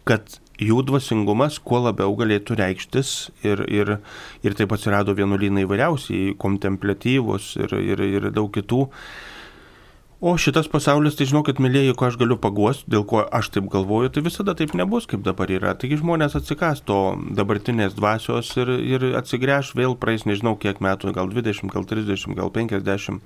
kad 0.08 0.40
jų 0.63 0.82
dvasingumas 0.88 1.60
kuo 1.62 1.82
labiau 1.86 2.16
galėtų 2.18 2.58
reikštis 2.58 3.13
ir, 3.46 3.63
ir, 3.70 3.98
ir 4.44 4.58
taip 4.58 4.74
atsirado 4.74 5.16
vienuolynai 5.18 5.66
įvairiausiai, 5.68 6.36
kontemplatyvus 6.40 7.56
ir, 7.62 7.76
ir, 7.78 8.04
ir 8.08 8.30
daug 8.36 8.52
kitų. 8.56 8.88
O 10.20 10.32
šitas 10.34 10.66
pasaulis, 10.66 11.14
tai 11.14 11.28
žinokit, 11.30 11.60
mėlyje, 11.62 11.94
ko 11.94 12.08
aš 12.08 12.16
galiu 12.18 12.40
paguosti, 12.42 12.88
dėl 12.90 13.04
ko 13.06 13.20
aš 13.22 13.52
taip 13.54 13.68
galvoju, 13.70 14.10
tai 14.10 14.24
visada 14.26 14.56
taip 14.58 14.72
nebus, 14.74 15.06
kaip 15.06 15.22
dabar 15.22 15.52
yra. 15.54 15.76
Taigi 15.78 16.00
žmonės 16.00 16.34
atsikas 16.40 16.82
to 16.90 16.98
dabartinės 17.38 17.94
dvasios 17.94 18.50
ir, 18.58 18.72
ir 18.82 19.06
atsigręš 19.20 19.76
vėl 19.78 19.94
praeis 20.02 20.26
nežinau 20.26 20.56
kiek 20.58 20.82
metų, 20.82 21.14
gal 21.14 21.30
20, 21.30 21.70
gal 21.70 21.86
30, 21.86 22.34
gal 22.40 22.50
50. 22.56 23.22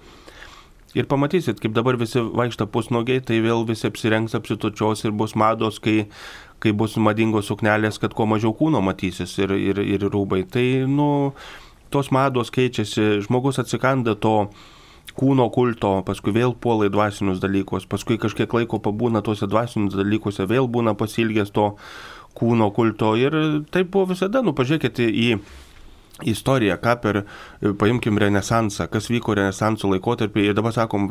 Ir 0.99 1.07
pamatysit, 1.07 1.61
kaip 1.63 1.71
dabar 1.71 1.95
visi 1.95 2.19
vaikšta 2.19 2.67
pusnogiai, 2.67 3.23
tai 3.23 3.39
vėl 3.39 3.63
visi 3.69 3.87
apsirengs, 3.87 4.35
apsitučios 4.35 5.05
ir 5.07 5.15
bus 5.15 5.37
mados, 5.39 5.79
kai, 5.79 6.09
kai 6.59 6.75
bus 6.75 6.97
madingos 6.99 7.47
suknelės, 7.47 8.01
kad 8.03 8.11
kuo 8.11 8.27
mažiau 8.27 8.51
kūno 8.51 8.83
matysis 8.83 9.37
ir, 9.39 9.55
ir, 9.55 9.79
ir 9.79 10.03
rūbai. 10.11 10.43
Tai, 10.43 10.67
nu, 10.91 11.07
tos 11.87 12.11
mados 12.11 12.51
keičiasi, 12.51 13.23
žmogus 13.23 13.63
atsikanda 13.63 14.19
to 14.19 14.35
kūno 15.17 15.47
kulto, 15.53 15.97
paskui 16.07 16.33
vėl 16.35 16.55
puola 16.55 16.87
į 16.87 16.93
dvasinius 16.93 17.41
dalykus, 17.43 17.87
paskui 17.89 18.19
kažkiek 18.21 18.53
laiko 18.53 18.81
pabūna 18.83 19.23
tuose 19.25 19.49
dvasinius 19.49 19.97
dalykuose, 19.99 20.47
vėl 20.49 20.69
būna 20.71 20.95
pasilgęs 20.99 21.53
to 21.55 21.71
kūno 22.37 22.71
kulto. 22.75 23.15
Ir 23.19 23.35
taip 23.73 23.91
buvo 23.93 24.13
visada, 24.13 24.43
nu 24.45 24.55
pažiūrėkite 24.57 25.07
į 25.09 25.27
istoriją, 26.27 26.77
ką 26.81 26.95
per, 27.01 27.21
paimkim, 27.79 28.19
renesansą, 28.21 28.87
kas 28.91 29.09
vyko 29.11 29.35
renesanso 29.37 29.89
laikotarpį 29.91 30.49
ir 30.49 30.57
dabar 30.57 30.75
sakom, 30.75 31.09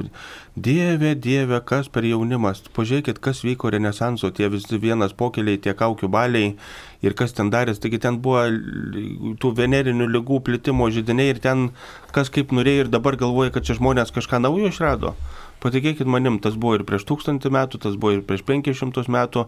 Dieve, 0.55 1.15
Dieve, 1.19 1.61
kas 1.67 1.91
per 1.93 2.07
jaunimas, 2.07 2.63
pažiūrėkit, 2.77 3.19
kas 3.23 3.43
vyko 3.47 3.73
renesanso, 3.75 4.31
tie 4.31 4.51
visi 4.53 4.79
vienas 4.79 5.17
pokeliai, 5.17 5.61
tie 5.63 5.75
kaukių 5.75 6.11
baliai 6.13 6.55
ir 7.05 7.17
kas 7.19 7.35
ten 7.37 7.53
darės, 7.53 7.81
taigi 7.83 8.01
ten 8.03 8.21
buvo 8.25 8.47
tų 9.41 9.53
venerinių 9.59 10.09
lygų 10.17 10.41
plitimo 10.47 10.91
žydiniai 10.93 11.35
ir 11.35 11.43
ten 11.43 11.71
kas 12.15 12.33
kaip 12.33 12.55
norėjo 12.57 12.87
ir 12.87 12.93
dabar 12.93 13.19
galvoja, 13.21 13.55
kad 13.55 13.67
čia 13.67 13.79
žmonės 13.79 14.13
kažką 14.15 14.43
naujo 14.43 14.73
išrado. 14.73 15.15
Patikėkit 15.61 16.09
manim, 16.09 16.39
tas 16.41 16.55
buvo 16.57 16.79
ir 16.79 16.87
prieš 16.89 17.05
tūkstantį 17.09 17.53
metų, 17.53 17.81
tas 17.85 17.97
buvo 18.01 18.17
ir 18.17 18.23
prieš 18.25 18.47
penkišimtus 18.49 19.11
metų 19.13 19.45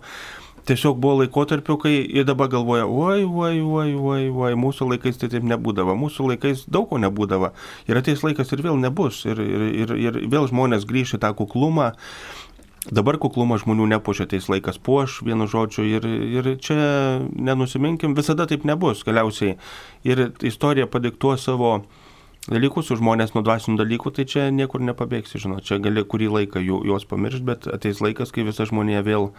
tiesiog 0.69 0.99
buvo 1.03 1.23
laikotarpių, 1.23 1.77
kai 1.83 1.93
ir 2.07 2.27
dabar 2.29 2.51
galvoja, 2.53 2.87
oi, 2.87 3.25
oi, 3.25 3.57
oi, 3.61 3.89
oi, 3.95 4.23
oi, 4.31 4.53
mūsų 4.59 4.93
laikais 4.93 5.19
tai 5.19 5.31
taip 5.33 5.47
nebūdavo, 5.49 5.97
mūsų 5.99 6.29
laikais 6.33 6.65
daug 6.71 6.89
ko 6.91 7.01
nebūdavo. 7.03 7.53
Ir 7.91 7.99
ateis 7.99 8.23
laikas 8.23 8.53
ir 8.55 8.63
vėl 8.65 8.79
nebus. 8.81 9.25
Ir, 9.27 9.43
ir, 9.43 9.67
ir, 9.83 9.95
ir 9.99 10.21
vėl 10.31 10.47
žmonės 10.51 10.87
grįš 10.89 11.17
į 11.19 11.23
tą 11.25 11.33
kuklumą. 11.39 11.93
Dabar 12.91 13.15
kuklumą 13.23 13.61
žmonių 13.63 13.85
nepuošia, 13.93 14.25
ateis 14.27 14.49
laikas 14.51 14.81
puoš, 14.83 15.21
vienu 15.23 15.47
žodžiu, 15.47 15.85
ir, 15.87 16.07
ir 16.35 16.49
čia 16.59 16.79
nenusiminkim, 17.31 18.17
visada 18.19 18.49
taip 18.51 18.65
nebus 18.67 19.05
galiausiai. 19.07 19.55
Ir 20.03 20.33
istorija 20.43 20.89
padiktuos 20.91 21.47
savo 21.47 21.77
dalykus, 22.51 22.91
už 22.91 22.99
žmonės 22.99 23.37
nuo 23.37 23.45
dvasinių 23.47 23.79
dalykų, 23.79 24.15
tai 24.17 24.27
čia 24.27 24.49
niekur 24.51 24.83
nepabėgsi, 24.83 25.39
žinot, 25.45 25.63
čia 25.69 25.79
gali 25.79 26.03
kurį 26.03 26.33
laiką 26.41 26.63
juos 26.65 27.07
pamiršti, 27.07 27.47
bet 27.47 27.71
ateis 27.71 28.03
laikas, 28.03 28.35
kai 28.35 28.43
visa 28.49 28.67
žmonė 28.67 29.05
vėl 29.07 29.31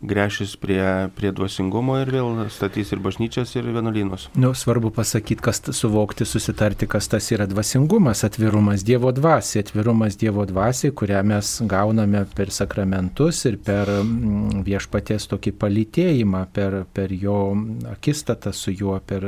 grešis 0.00 0.56
prie, 0.56 1.08
prie 1.16 1.32
dvasingumo 1.34 1.96
ir 2.02 2.12
vėl 2.14 2.44
statys 2.54 2.92
ir 2.94 3.00
bažnyčias, 3.02 3.54
ir 3.58 3.66
vienuolynus. 3.66 4.28
Nu, 4.38 4.52
svarbu 4.54 4.92
pasakyti, 4.94 5.42
kas 5.42 5.62
suvokti, 5.74 6.26
susitarti, 6.28 6.86
kas 6.90 7.10
tas 7.10 7.30
yra 7.34 7.48
dvasingumas, 7.50 8.22
atvirumas 8.28 8.84
Dievo 8.86 9.12
dvasiai, 9.14 9.64
atvirumas 9.66 10.18
Dievo 10.20 10.46
dvasiai, 10.48 10.94
kurią 10.94 11.24
mes 11.26 11.52
gauname 11.68 12.24
per 12.36 12.54
sakramentus 12.54 13.44
ir 13.50 13.58
per 13.64 13.90
mm, 13.98 14.62
viešpaties 14.66 15.28
tokį 15.32 15.54
palytėjimą, 15.58 16.46
per, 16.54 16.82
per 16.94 17.14
jo 17.14 17.40
akistatą 17.90 18.54
su 18.54 18.74
juo, 18.74 19.00
per 19.04 19.26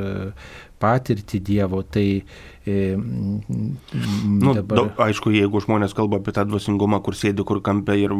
patirtį 0.81 1.43
Dievo. 1.51 1.85
Tai 1.87 2.07
E, 2.65 2.95
nu, 4.39 4.53
dabar... 4.53 4.77
daug, 4.77 4.99
aišku, 5.01 5.31
jeigu 5.33 5.63
žmonės 5.63 5.95
kalba 5.97 6.19
apie 6.21 6.33
tą 6.35 6.43
dvasingumą, 6.45 6.99
kur 7.01 7.17
sėdi 7.17 7.41
kur 7.47 7.57
kampe 7.65 7.95
ir 7.97 8.13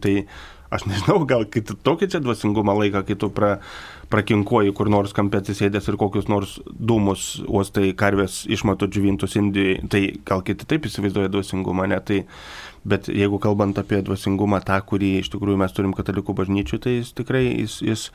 tai 0.00 0.16
aš 0.72 0.88
nežinau, 0.88 1.20
gal 1.28 1.44
kitų 1.44 1.76
tokį 1.84 2.08
čia 2.14 2.22
dvasingumą 2.24 2.78
laiką, 2.80 3.04
kai 3.04 3.18
tu 3.20 3.28
pra, 3.28 3.58
prakinkuoji 4.08 4.72
kur 4.72 4.88
nors 4.88 5.12
kampe 5.16 5.42
atsisėdęs 5.42 5.92
ir 5.92 6.00
kokius 6.00 6.32
nors 6.32 6.56
dūmus 6.72 7.44
uostai 7.44 7.92
karvės 7.92 8.46
išmato 8.48 8.88
džiovintus 8.88 9.36
Indijai, 9.36 9.82
tai 9.92 10.06
gal 10.24 10.40
kiti 10.48 10.64
taip 10.64 10.88
įsivaizduoja 10.88 11.28
dvasingumą, 11.28 11.90
ne? 11.92 12.00
Tai, 12.08 12.22
bet 12.84 13.08
jeigu 13.08 13.40
kalbant 13.42 13.78
apie 13.80 14.02
dvasingumą 14.04 14.60
tą, 14.66 14.80
kurį 14.88 15.18
iš 15.22 15.32
tikrųjų 15.34 15.60
mes 15.60 15.76
turim 15.76 15.94
katalikų 15.96 16.36
bažnyčių, 16.42 16.82
tai 16.84 16.98
jis 16.98 17.14
tikrai 17.16 17.46
jis, 17.46 17.80
jis 17.84 18.10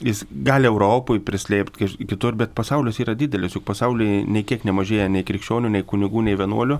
jis 0.00 0.22
gali 0.30 0.68
Europoje 0.68 1.20
prislėpti 1.24 1.88
kitur, 2.08 2.36
bet 2.38 2.54
pasaulis 2.56 2.98
yra 3.02 3.14
didelis, 3.18 3.56
juk 3.56 3.66
pasaulyje 3.68 4.22
nei 4.24 4.44
kiek 4.48 4.64
nemažėja 4.64 5.08
nei 5.12 5.26
krikščionių, 5.26 5.72
nei 5.74 5.84
kunigų, 5.86 6.24
nei 6.26 6.38
vienuolių, 6.38 6.78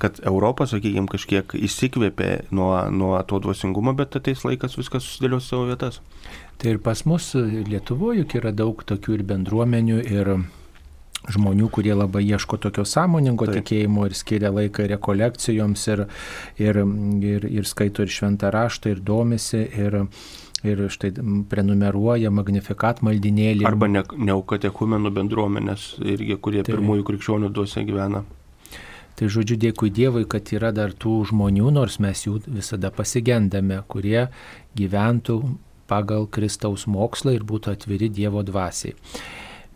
kad 0.00 0.20
Europą, 0.28 0.66
sakykime, 0.68 1.08
kažkiek 1.10 1.56
įsikvėpė 1.56 2.30
nuo, 2.56 2.72
nuo 2.92 3.16
to 3.28 3.40
dvasingumo, 3.42 3.94
bet 3.96 4.16
ateis 4.20 4.44
laikas 4.44 4.76
viskas 4.78 5.06
susidėlios 5.06 5.48
savo 5.48 5.68
vietas. 5.70 6.00
Tai 6.60 6.74
ir 6.74 6.80
pas 6.84 7.04
mus 7.08 7.32
Lietuvoje 7.34 8.22
juk 8.22 8.36
yra 8.42 8.52
daug 8.52 8.84
tokių 8.84 9.16
ir 9.18 9.26
bendruomenių, 9.32 10.00
ir 10.04 10.34
žmonių, 11.28 11.68
kurie 11.72 11.92
labai 11.94 12.22
ieško 12.24 12.56
tokio 12.64 12.84
sąmoningo 12.88 13.48
Taip. 13.48 13.60
tikėjimo 13.60 14.06
ir 14.08 14.16
skiria 14.16 14.52
laiką 14.54 14.86
rekolekcijoms 14.94 15.86
ir, 15.92 16.04
ir, 16.58 16.80
ir, 17.26 17.48
ir 17.60 17.68
skaito 17.68 18.06
ir 18.06 18.12
šventą 18.12 18.52
raštą 18.54 18.94
ir 18.94 19.02
domisi. 19.04 19.64
Ir, 19.80 20.04
ir 20.60 20.82
štai 20.92 21.14
prenumeruoja 21.48 22.28
magnifikat 22.32 22.98
maldinėlį. 23.06 23.64
Arba 23.64 23.88
ne, 23.88 24.02
neukatechumenų 24.04 25.12
bendruomenės 25.16 25.94
irgi, 26.04 26.36
kurie 26.36 26.60
tai. 26.60 26.74
pirmųjų 26.74 27.06
krikščionių 27.08 27.48
duose 27.56 27.84
gyvena. 27.88 28.20
Tai 29.16 29.28
žodžiu, 29.28 29.56
dėkui 29.60 29.90
Dievui, 29.92 30.26
kad 30.28 30.48
yra 30.52 30.70
dar 30.72 30.92
tų 30.96 31.18
žmonių, 31.28 31.72
nors 31.76 31.98
mes 32.00 32.24
jų 32.24 32.38
visada 32.46 32.92
pasigendame, 32.92 33.80
kurie 33.88 34.28
gyventų 34.76 35.36
pagal 35.90 36.28
Kristaus 36.32 36.86
mokslą 36.88 37.34
ir 37.36 37.44
būtų 37.44 37.74
atviri 37.74 38.08
Dievo 38.12 38.44
dvasiai. 38.46 38.94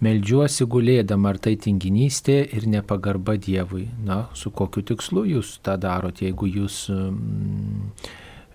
Meldžiuosi 0.05 0.67
gulėdama, 0.71 1.33
ar 1.33 1.39
tai 1.43 1.55
tinginystė 1.61 2.41
ir 2.57 2.67
nepagarba 2.71 3.39
Dievui. 3.41 3.87
Na, 4.05 4.25
su 4.37 4.51
kokiu 4.51 4.85
tikslu 4.91 5.25
jūs 5.37 5.59
tą 5.65 5.79
darote, 5.81 6.27
jeigu 6.29 6.51
jūs... 6.59 6.85
Mm, 6.93 7.91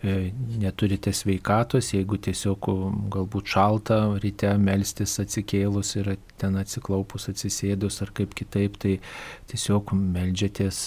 E, 0.03 0.31
neturite 0.57 1.11
sveikatos, 1.11 1.89
jeigu 1.91 2.15
tiesiog 2.23 2.69
galbūt 3.11 3.49
šalta 3.51 3.97
ryte 4.23 4.53
melstis 4.55 5.17
atsikėlus 5.19 5.91
ir 5.99 6.13
ten 6.39 6.55
atsiklaupus 6.61 7.27
atsisėdus 7.33 7.99
ar 8.05 8.13
kaip 8.15 8.31
kitaip, 8.31 8.77
tai 8.79 8.93
tiesiog 9.51 9.91
melžiatės 9.99 10.85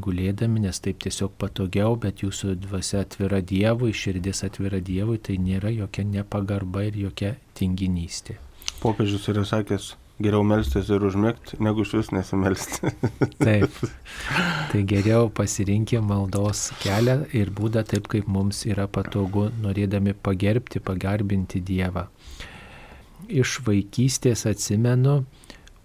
gulėdami, 0.00 0.64
nes 0.64 0.80
taip 0.80 1.04
tiesiog 1.04 1.36
patogiau, 1.36 2.00
bet 2.00 2.24
jūsų 2.24 2.56
dvasia 2.64 3.04
atvira 3.04 3.42
Dievui, 3.44 3.92
širdis 3.92 4.46
atvira 4.48 4.80
Dievui, 4.80 5.20
tai 5.20 5.36
nėra 5.36 5.76
jokia 5.76 6.08
nepagarba 6.08 6.88
ir 6.88 6.96
jokia 7.04 7.36
tinginystė. 7.60 8.40
Popiežius 8.82 9.28
yra 9.32 9.44
sakęs, 9.48 9.94
geriau 10.22 10.44
melstis 10.46 10.90
ir 10.92 11.04
užmėgti, 11.04 11.58
negu 11.64 11.84
iš 11.84 11.94
vis 11.98 12.10
nesimelsti. 12.14 12.92
taip. 13.46 13.80
Tai 14.72 14.82
geriau 14.92 15.30
pasirinkime 15.32 16.04
maldos 16.08 16.68
kelią 16.82 17.22
ir 17.36 17.52
būdą 17.56 17.84
taip, 17.88 18.08
kaip 18.12 18.28
mums 18.28 18.64
yra 18.68 18.88
patogu, 18.88 19.48
norėdami 19.64 20.16
pagerbti, 20.16 20.82
pagarbinti 20.84 21.62
Dievą. 21.64 22.06
Iš 23.26 23.58
vaikystės 23.66 24.44
atsimenu, 24.48 25.22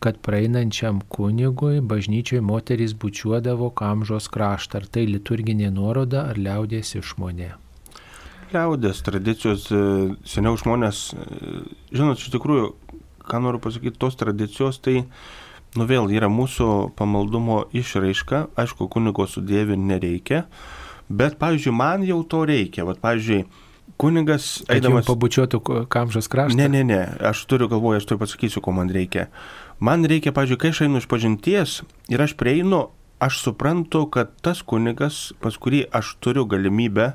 kad 0.02 0.18
praeinančiam 0.26 1.02
kunigui 1.14 1.82
bažnyčioje 1.86 2.42
moteris 2.42 2.94
bučiuodavo 2.98 3.70
kamžos 3.78 4.30
kraštą. 4.34 4.82
Ar 4.82 4.88
tai 4.90 5.06
liturginė 5.10 5.70
nuoroda, 5.74 6.26
ar 6.32 6.42
liaudės 6.42 6.96
išmonė? 6.98 7.52
Liaudės 8.52 9.00
tradicijos, 9.06 9.70
e, 9.72 9.82
seniau 10.28 10.58
žmonės, 10.60 11.00
e, 11.16 11.64
žinot, 11.96 12.20
iš 12.20 12.34
tikrųjų, 12.34 12.74
ką 13.28 13.40
noriu 13.44 13.62
pasakyti, 13.64 14.00
tos 14.02 14.18
tradicijos 14.20 14.82
tai, 14.84 15.06
nu 15.80 15.88
vėl, 15.88 16.12
yra 16.12 16.28
mūsų 16.32 16.92
pamaldumo 17.00 17.64
išraiška, 17.72 18.50
aišku, 18.60 18.90
kunigo 18.92 19.28
sudėvinti 19.30 19.94
nereikia, 19.94 20.46
bet, 21.08 21.38
pavyzdžiui, 21.40 21.76
man 21.76 22.04
jau 22.08 22.22
to 22.28 22.44
reikia, 22.50 22.86
bet, 22.90 23.00
pavyzdžiui, 23.04 23.46
kunigas 24.02 24.62
eidamas... 24.72 25.08
Pabučiuotų 25.08 25.62
kamžas 25.92 26.28
kraštą? 26.32 26.58
Ne, 26.60 26.68
ne, 26.72 26.84
ne, 26.88 27.02
aš 27.32 27.46
turiu 27.48 27.70
galvoje, 27.72 28.02
aš 28.02 28.10
turiu 28.10 28.24
pasakysiu, 28.24 28.64
ko 28.64 28.74
man 28.76 28.92
reikia. 28.92 29.30
Man 29.80 30.04
reikia, 30.08 30.34
pavyzdžiui, 30.36 30.60
kai 30.62 30.74
aš 30.74 30.84
einu 30.88 31.02
iš 31.02 31.08
pažinties 31.12 31.82
ir 32.12 32.24
aš 32.24 32.36
prieinu, 32.40 32.90
aš 33.22 33.44
suprantu, 33.46 34.08
kad 34.10 34.34
tas 34.42 34.64
kunigas, 34.66 35.30
pas 35.42 35.56
kurį 35.62 35.86
aš 35.94 36.16
turiu 36.24 36.48
galimybę 36.50 37.14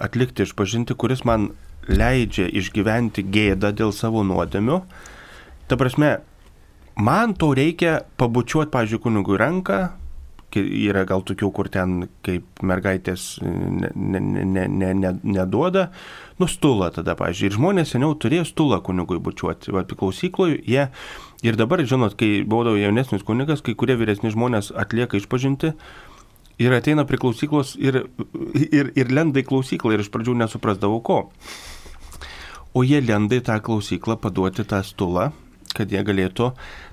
atlikti 0.00 0.46
išpažinti, 0.46 0.96
kuris 0.96 1.24
man 1.28 1.50
leidžia 1.88 2.46
išgyventi 2.48 3.24
gėdą 3.28 3.72
dėl 3.76 3.92
savo 3.92 4.22
nuodėmių. 4.24 4.78
Ta 5.68 5.76
prasme, 5.80 6.16
man 6.96 7.34
to 7.36 7.52
reikia 7.56 8.02
pabučiuoti, 8.20 8.72
pažiūrėjau, 8.72 9.04
kunigui 9.04 9.40
ranką, 9.40 9.82
yra 10.54 11.04
gal 11.08 11.24
tokių, 11.26 11.50
kur 11.54 11.68
ten 11.72 12.06
kaip 12.24 12.62
mergaitės 12.62 13.38
ne, 13.42 13.90
ne, 13.94 14.20
ne, 14.20 14.66
ne, 14.68 14.92
ne, 14.94 15.12
neduoda, 15.24 15.88
nustula 16.38 16.90
tada, 16.94 17.16
pažiūrėjau, 17.18 17.50
ir 17.50 17.58
žmonės 17.58 17.94
seniau 17.94 18.14
turėjo 18.14 18.46
stulą 18.48 18.80
kunigui 18.84 19.18
bučiuoti, 19.22 19.74
va, 19.74 19.84
klausykloj, 19.88 20.58
jie 20.62 20.88
ir 21.44 21.60
dabar, 21.60 21.82
žinot, 21.84 22.16
kai 22.20 22.44
būdavo 22.46 22.78
jaunesnis 22.80 23.26
kunigas, 23.26 23.64
kai 23.64 23.74
kurie 23.78 23.98
vyresni 24.00 24.32
žmonės 24.34 24.70
atlieka 24.78 25.18
išpažinti, 25.20 25.74
ir 26.58 26.74
ateina 26.74 27.04
prie 27.08 27.18
klausyklos 27.20 27.74
ir, 27.80 28.04
ir, 28.54 28.92
ir 28.94 29.12
lenda 29.14 29.42
į 29.42 29.46
klausyklą 29.48 29.94
ir 29.94 30.04
iš 30.04 30.10
pradžių 30.14 30.36
nesuprasdavau 30.42 31.00
ko. 31.04 31.20
O 32.74 32.82
jie 32.82 33.00
lenda 33.04 33.38
į 33.38 33.44
tą 33.46 33.60
klausyklą 33.62 34.18
paduoti 34.22 34.66
tą 34.66 34.80
stulą, 34.86 35.30
kad 35.74 35.90
jie 35.90 36.02
galėtų 36.06 36.50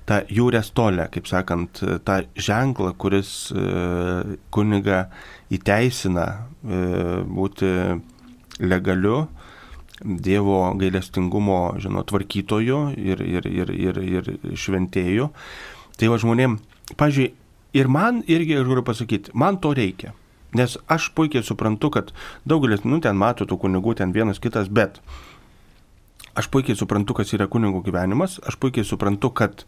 tą 0.09 0.21
jūrės 0.33 0.71
tolę, 0.77 1.07
kaip 1.13 1.29
sakant, 1.29 1.81
tą 2.05 2.21
ženklą, 2.35 2.93
kuris 3.01 3.51
e, 3.53 4.37
kuniga 4.53 5.05
įteisina 5.53 6.27
e, 6.31 6.81
būti 7.25 7.71
legaliu 8.61 9.27
Dievo 10.01 10.63
gailestingumo, 10.81 11.75
žinot, 11.77 12.07
tvarkytoju 12.09 12.79
ir, 12.97 13.19
ir, 13.21 13.45
ir, 13.45 13.69
ir, 13.69 13.99
ir 14.01 14.31
šventėju. 14.57 15.27
Tai 15.93 16.09
va 16.09 16.17
žmonėm, 16.23 16.55
pažiūrėjau, 16.97 17.40
ir 17.73 17.87
man 17.87 18.23
irgi, 18.27 18.57
aš 18.59 18.67
galiu 18.67 18.83
pasakyti, 18.85 19.33
man 19.33 19.59
to 19.61 19.73
reikia. 19.77 20.15
Nes 20.57 20.75
aš 20.91 21.09
puikiai 21.15 21.45
suprantu, 21.47 21.89
kad 21.95 22.11
daugelis, 22.43 22.83
nu, 22.83 22.99
ten 23.03 23.15
mato 23.19 23.47
tų 23.47 23.57
kunigų, 23.61 23.95
ten 24.01 24.11
vienas 24.11 24.41
kitas, 24.43 24.67
bet 24.67 24.99
aš 26.35 26.49
puikiai 26.51 26.75
suprantu, 26.79 27.15
kas 27.15 27.31
yra 27.35 27.47
kunigų 27.51 27.83
gyvenimas, 27.87 28.37
aš 28.47 28.57
puikiai 28.59 28.87
suprantu, 28.87 29.31
kad 29.35 29.63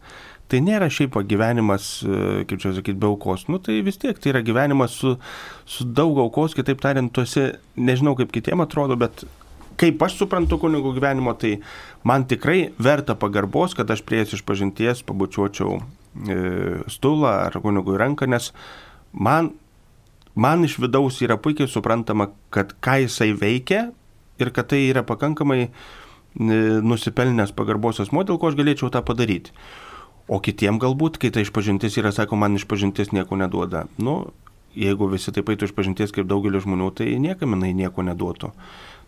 tai 0.52 0.60
nėra 0.64 0.90
šiaip 0.92 1.16
gyvenimas, 1.28 1.88
e, 2.04 2.44
kaip 2.48 2.60
čia 2.60 2.74
sakyti, 2.76 3.00
be 3.00 3.08
aukos. 3.08 3.46
Nu 3.48 3.60
tai 3.64 3.78
vis 3.84 3.96
tiek 4.00 4.20
tai 4.20 4.34
yra 4.34 4.44
gyvenimas 4.44 4.96
su, 5.00 5.16
su 5.64 5.88
daug 5.88 6.20
aukos, 6.20 6.56
kitaip 6.56 6.84
tariant, 6.84 7.12
tuose, 7.16 7.54
nežinau 7.80 8.12
kaip 8.18 8.32
kitiem 8.32 8.60
atrodo, 8.64 8.96
bet 9.00 9.24
kaip 9.80 10.04
aš 10.04 10.20
suprantu 10.20 10.60
kunigų 10.60 10.94
gyvenimo, 10.98 11.32
tai 11.40 11.56
man 12.04 12.28
tikrai 12.28 12.74
verta 12.76 13.16
pagarbos, 13.16 13.72
kad 13.76 13.88
aš 13.90 14.04
prieės 14.04 14.36
iš 14.36 14.44
pažinties 14.46 15.00
pabučiuočiau 15.08 15.80
stulą 16.90 17.32
ar 17.48 17.58
kunigui 17.62 17.98
ranką, 17.98 18.28
nes 18.30 18.52
man, 19.12 19.52
man 20.34 20.64
iš 20.66 20.78
vidaus 20.82 21.20
yra 21.24 21.38
puikiai 21.40 21.70
suprantama, 21.70 22.30
kad 22.54 22.76
ką 22.84 23.00
jisai 23.04 23.32
veikia 23.38 23.88
ir 24.38 24.50
kad 24.54 24.70
tai 24.70 24.84
yra 24.88 25.04
pakankamai 25.06 25.68
nusipelnęs 26.34 27.54
pagarbos 27.54 28.00
asmo, 28.02 28.24
dėl 28.26 28.40
ko 28.42 28.50
aš 28.50 28.58
galėčiau 28.58 28.90
tą 28.90 29.04
padaryti. 29.06 29.54
O 30.26 30.40
kitiem 30.40 30.80
galbūt, 30.80 31.18
kai 31.20 31.30
ta 31.30 31.42
išpažintis 31.44 31.98
yra, 32.00 32.10
sako, 32.14 32.38
man 32.40 32.56
išpažintis 32.56 33.12
nieko 33.12 33.36
neduoda. 33.36 33.84
Nu, 34.00 34.32
jeigu 34.74 35.08
visi 35.12 35.32
taip 35.34 35.46
pat 35.50 35.62
išpažinties 35.62 36.14
kaip 36.14 36.28
daugelis 36.30 36.64
žmonių, 36.64 36.90
tai 36.96 37.12
niekam 37.20 37.54
jinai 37.54 37.74
nieko 37.76 38.02
neduotų. 38.06 38.50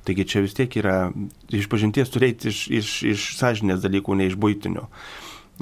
Taigi 0.06 0.26
čia 0.28 0.42
vis 0.44 0.54
tiek 0.54 0.70
yra 0.78 1.10
išpažinties 1.50 2.12
turėti 2.14 2.52
iš, 2.52 2.60
iš, 2.70 2.90
iš 3.14 3.24
sąžinės 3.40 3.80
dalykų, 3.82 4.14
ne 4.20 4.28
iš 4.30 4.36
būtinio. 4.38 4.86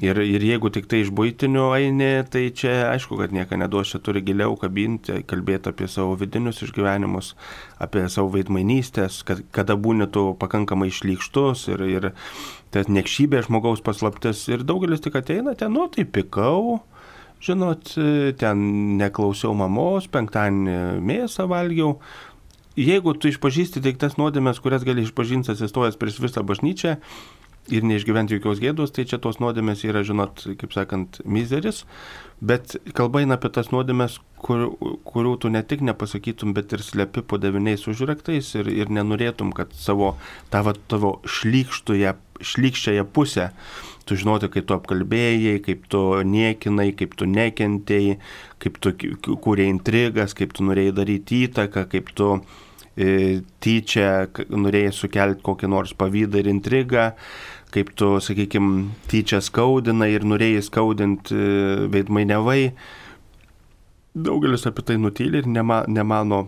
Ir, 0.02 0.18
ir 0.18 0.42
jeigu 0.42 0.72
tik 0.74 0.88
tai 0.90 1.04
iš 1.04 1.12
būtinių 1.14 1.68
eini, 1.76 2.08
tai 2.26 2.48
čia 2.50 2.88
aišku, 2.90 3.14
kad 3.20 3.34
nieko 3.34 3.54
neduos, 3.60 3.92
čia 3.92 4.00
turi 4.02 4.24
giliau 4.26 4.56
kabinti, 4.58 5.20
kalbėti 5.30 5.70
apie 5.70 5.86
savo 5.86 6.16
vidinius 6.18 6.64
išgyvenimus, 6.66 7.28
apie 7.78 8.02
savo 8.10 8.32
veidmainystės, 8.34 9.20
kad, 9.28 9.44
kada 9.54 9.76
būni 9.78 10.08
tu 10.10 10.32
pakankamai 10.40 10.90
išlykštus 10.90 11.68
ir, 11.70 11.86
ir 11.86 12.08
tas 12.74 12.90
nekšybė 12.90 13.44
žmogaus 13.46 13.84
paslaptis. 13.86 14.42
Ir 14.50 14.66
daugelis 14.66 15.04
tik 15.04 15.14
ateina 15.20 15.54
ten, 15.54 15.70
nu 15.78 15.86
tai 15.94 16.02
pikau, 16.10 16.80
žinot, 17.44 17.94
ten 18.42 18.66
neklausiau 18.98 19.54
mamos, 19.54 20.10
penktadienį 20.10 21.04
mėsą 21.06 21.46
valgiau. 21.46 22.00
Jeigu 22.74 23.14
tu 23.14 23.30
išpažįsti 23.30 23.78
tik 23.78 24.02
tas 24.02 24.18
nuodėmės, 24.18 24.58
kurias 24.58 24.82
gali 24.82 25.06
išpažinti 25.06 25.54
atsistojęs 25.54 25.94
prieš 26.00 26.18
visą 26.18 26.42
bažnyčią, 26.42 26.96
ir 27.72 27.86
neišgyventi 27.86 28.38
jokios 28.38 28.60
gėdos, 28.60 28.92
tai 28.92 29.06
čia 29.08 29.20
tos 29.22 29.40
nuodėmės 29.40 29.84
yra, 29.88 30.02
žinot, 30.04 30.42
kaip 30.60 30.74
sakant, 30.76 31.20
mizeris, 31.24 31.84
bet 32.44 32.76
kalba 32.96 33.22
eina 33.22 33.38
apie 33.38 33.48
tas 33.54 33.70
nuodėmės, 33.72 34.18
kur, 34.44 34.66
kurių 35.08 35.38
tu 35.40 35.52
ne 35.52 35.62
tik 35.64 35.84
nepasakytum, 35.86 36.52
bet 36.56 36.74
ir 36.76 36.84
slepi 36.84 37.24
po 37.24 37.40
deviniais 37.40 37.86
užraktais 37.88 38.52
ir, 38.58 38.68
ir 38.68 38.92
nenorėtum, 38.92 39.54
kad 39.56 39.72
savo 39.78 40.14
tavo, 40.52 40.76
tavo 40.92 41.16
šlykštąją, 41.24 42.14
šlykščiąją 42.44 43.08
pusę 43.14 43.50
tu 44.04 44.16
žinoti, 44.20 44.50
kaip 44.52 44.68
tu 44.68 44.76
apkalbėjai, 44.76 45.56
kaip 45.64 45.86
tu 45.92 46.02
niekinai, 46.28 46.90
kaip 46.96 47.16
tu 47.18 47.28
nekentėjai, 47.30 48.18
kaip 48.62 48.78
tu 48.82 48.92
kūrė 49.24 49.68
intrigas, 49.70 50.36
kaip 50.36 50.52
tu 50.56 50.66
norėjai 50.68 50.94
daryti 51.00 51.40
įtaką, 51.48 51.86
kaip 51.92 52.12
tu 52.16 52.30
e, 52.36 53.40
tyčia 53.64 54.28
norėjai 54.52 54.92
sukelti 54.94 55.44
kokį 55.46 55.72
nors 55.72 55.94
pavydą 55.96 56.42
ir 56.42 56.52
intrigą, 56.52 57.10
kaip 57.74 57.94
tu, 57.98 58.14
sakykime, 58.22 58.90
tyčia 59.10 59.40
skaudina 59.42 60.06
ir 60.10 60.26
norėjai 60.26 60.62
skaudinti 60.68 61.34
e, 61.34 61.86
veidmainevai. 61.90 62.60
Daugelis 64.14 64.66
apie 64.70 64.84
tai 64.86 64.98
nutyli 65.02 65.42
ir 65.42 65.48
nema, 65.50 65.80
nemano, 65.90 66.44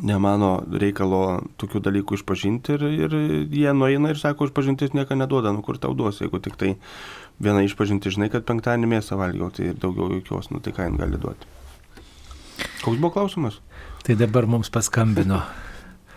nemano 0.00 0.52
reikalo 0.72 1.42
tokių 1.60 1.82
dalykų 1.84 2.16
išpažinti 2.20 2.78
ir, 2.78 2.86
ir 3.04 3.16
jie 3.52 3.74
nueina 3.76 4.14
ir 4.14 4.20
sako, 4.20 4.48
išpažintis 4.48 4.96
nieko 4.96 5.18
neduoda, 5.20 5.52
nu 5.52 5.64
kur 5.66 5.76
tau 5.80 5.92
duos, 5.96 6.22
jeigu 6.24 6.40
tik 6.40 6.56
tai 6.60 6.72
viena 7.42 7.60
išpažinti, 7.66 8.14
žinai, 8.16 8.30
kad 8.32 8.48
penktadienį 8.48 8.88
mėsą 8.94 9.20
valgiau, 9.20 9.52
tai 9.52 9.74
daugiau 9.76 10.08
jokios, 10.16 10.48
nu 10.54 10.62
tai 10.64 10.72
ką 10.72 10.88
jin 10.88 10.96
gali 11.00 11.20
duoti. 11.20 11.50
Koks 12.82 12.96
buvo 12.96 13.12
klausimas? 13.14 13.60
Tai 14.02 14.16
dabar 14.18 14.48
mums 14.50 14.72
paskambino. 14.72 15.42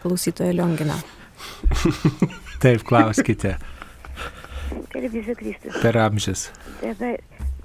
Klausytoja 0.01 0.55
Liongina. 0.55 0.95
Taip, 2.63 2.85
klauskite. 2.87 3.57
Gerbėsiu 4.93 5.35
Kristus. 5.39 5.77
Per 5.81 5.97
amžius. 5.99 6.49
Dabar 6.81 7.17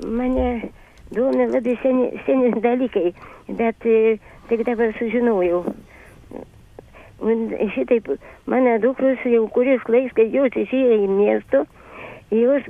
mane 0.05 0.71
domina 1.11 1.47
labai 1.51 1.77
seni, 1.83 2.11
seni 2.27 2.53
dalykai, 2.63 3.13
bet 3.59 3.87
e, 3.87 4.19
tik 4.49 4.65
dabar 4.69 4.93
sužinojau. 4.99 5.63
Šitaip, 7.75 8.07
mano 8.49 8.79
dukros 8.81 9.21
jau 9.29 9.45
kuris 9.53 9.83
laiks, 9.93 10.15
kai 10.17 10.31
jos 10.33 10.55
išėjo 10.57 11.03
į 11.05 11.09
miestą, 11.13 11.65
jos 12.33 12.69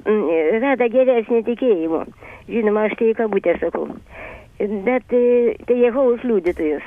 rada 0.64 0.88
geresnį 0.90 1.45
tikėjimą. 1.47 2.07
Žinoma, 2.51 2.88
aš 2.88 2.97
tai 2.99 3.12
kabutė 3.19 3.55
sakau. 3.61 3.87
Bet 4.59 5.14
e, 5.14 5.55
tai 5.69 5.79
Jehovos 5.85 6.25
liudytojus. 6.27 6.85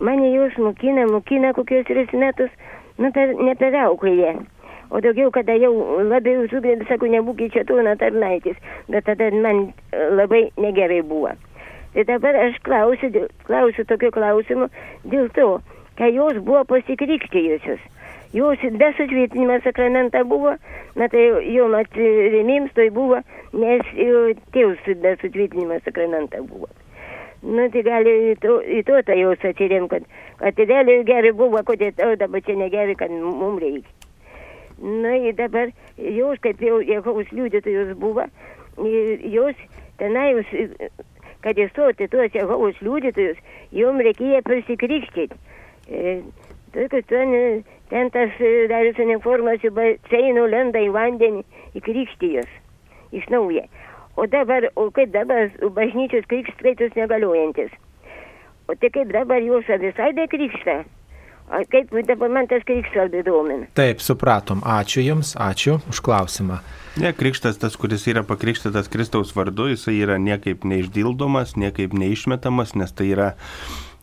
Mane 0.00 0.30
jos 0.32 0.56
mokina, 0.56 1.06
mokina 1.10 1.54
kokius 1.56 1.86
tris 1.88 2.12
metus, 2.12 2.52
nu, 2.98 3.10
per, 3.12 3.34
ne 3.36 3.54
per 3.58 3.76
auklėje. 3.84 4.38
O 4.90 4.98
daugiau, 4.98 5.30
kada 5.30 5.54
jau 5.54 5.70
labiau 6.02 6.48
sugrėdė, 6.50 6.88
sako, 6.88 7.06
nebūkit 7.12 7.54
čia 7.54 7.62
tūna 7.68 7.94
tarnaitis, 8.00 8.56
bet 8.90 9.06
tada 9.06 9.28
man 9.30 9.68
labai 10.18 10.48
negerai 10.58 10.98
buvo. 11.06 11.36
Tai 11.94 12.04
dabar 12.08 12.34
aš 12.38 12.58
klausiu, 12.66 13.26
klausiu 13.46 13.84
tokio 13.86 14.10
klausimu 14.14 14.66
dėl 15.12 15.30
to, 15.38 15.46
kai 15.98 16.10
jos 16.14 16.42
buvo 16.42 16.64
pasikrikštijusios. 16.72 17.80
Jos 18.34 18.62
be 18.78 18.90
sutvirtinimo 18.96 19.60
sakramenta 19.62 20.24
buvo, 20.24 20.56
na 20.94 21.08
tai 21.10 21.22
jau 21.50 21.70
atsirimims 21.74 22.74
tai 22.74 22.90
buvo, 22.94 23.22
nes 23.52 23.86
tėvus 24.54 24.90
be 25.02 25.16
sutvirtinimo 25.22 25.78
sakramenta 25.86 26.42
buvo. 26.46 26.70
Nu, 27.42 27.70
tai 27.72 27.82
gali 27.86 28.18
į 28.30 28.36
to, 28.42 28.58
į 28.62 28.82
to 28.86 29.00
tai 29.06 29.22
jos 29.22 29.46
atsirėm, 29.50 29.86
kad, 29.90 30.06
kad 30.42 30.62
realiai 30.66 31.06
gerai 31.08 31.32
buvo, 31.34 31.62
kodėl 31.66 32.18
dabar 32.20 32.42
čia 32.46 32.58
negerai, 32.58 32.98
kad 32.98 33.10
mums 33.10 33.62
reikia. 33.62 33.99
Na 34.80 35.16
ir 35.16 35.36
dabar 35.36 35.72
jos, 35.96 36.38
kaip 36.40 36.62
jau 36.64 36.80
Jehovos 36.80 37.28
liudytojus 37.36 37.92
buvo, 38.00 38.24
jos 39.28 39.58
tenai, 40.00 40.30
kad 41.44 41.58
įstoti 41.60 42.08
tuos 42.08 42.32
Jehovos 42.32 42.78
liudytojus, 42.80 43.36
jom 43.76 44.00
reikėjo 44.00 44.40
prisikrikštyti. 44.46 45.36
E, 45.90 46.14
ten, 46.72 47.34
ten 47.92 48.10
tas 48.14 48.40
darius 48.72 49.02
uniformas 49.04 49.60
į 49.68 49.72
baseinų 49.76 50.46
lenda 50.48 50.80
į 50.80 50.88
vandenį, 50.96 51.44
į 51.76 51.84
krikštijus, 51.84 52.48
iš 53.12 53.28
naujo. 53.28 53.66
O 54.16 54.26
dabar, 54.32 54.70
o 54.80 54.88
kaip 54.96 55.12
dabar 55.12 55.52
bažnyčios 55.76 56.24
krikštais 56.30 56.96
negaliojantis. 56.96 57.76
O 58.68 58.78
tai 58.80 58.90
kaip 58.96 59.12
dabar 59.12 59.44
jūs 59.44 59.68
visai 59.84 60.12
be 60.16 60.24
krikštą. 60.30 60.80
A 61.50 61.64
kaip 61.66 61.90
dabar 62.06 62.30
man 62.30 62.46
tas 62.46 62.62
krikštas 62.66 63.08
labai 63.08 63.24
domina. 63.26 63.66
Taip, 63.74 64.02
supratom. 64.04 64.62
Ačiū 64.62 65.02
Jums, 65.02 65.34
ačiū 65.34 65.80
už 65.90 65.98
klausimą. 66.06 66.60
Ne, 67.02 67.10
krikštas 67.14 67.58
tas, 67.58 67.74
kuris 67.78 68.06
yra 68.10 68.22
pakrikštytas 68.26 68.90
Kristaus 68.90 69.34
vardu, 69.34 69.66
jisai 69.72 69.96
yra 69.98 70.18
niekaip 70.22 70.62
neišdildomas, 70.66 71.56
niekaip 71.58 71.94
neišmetamas, 71.94 72.76
nes 72.78 72.94
tai 72.94 73.10
yra 73.14 73.30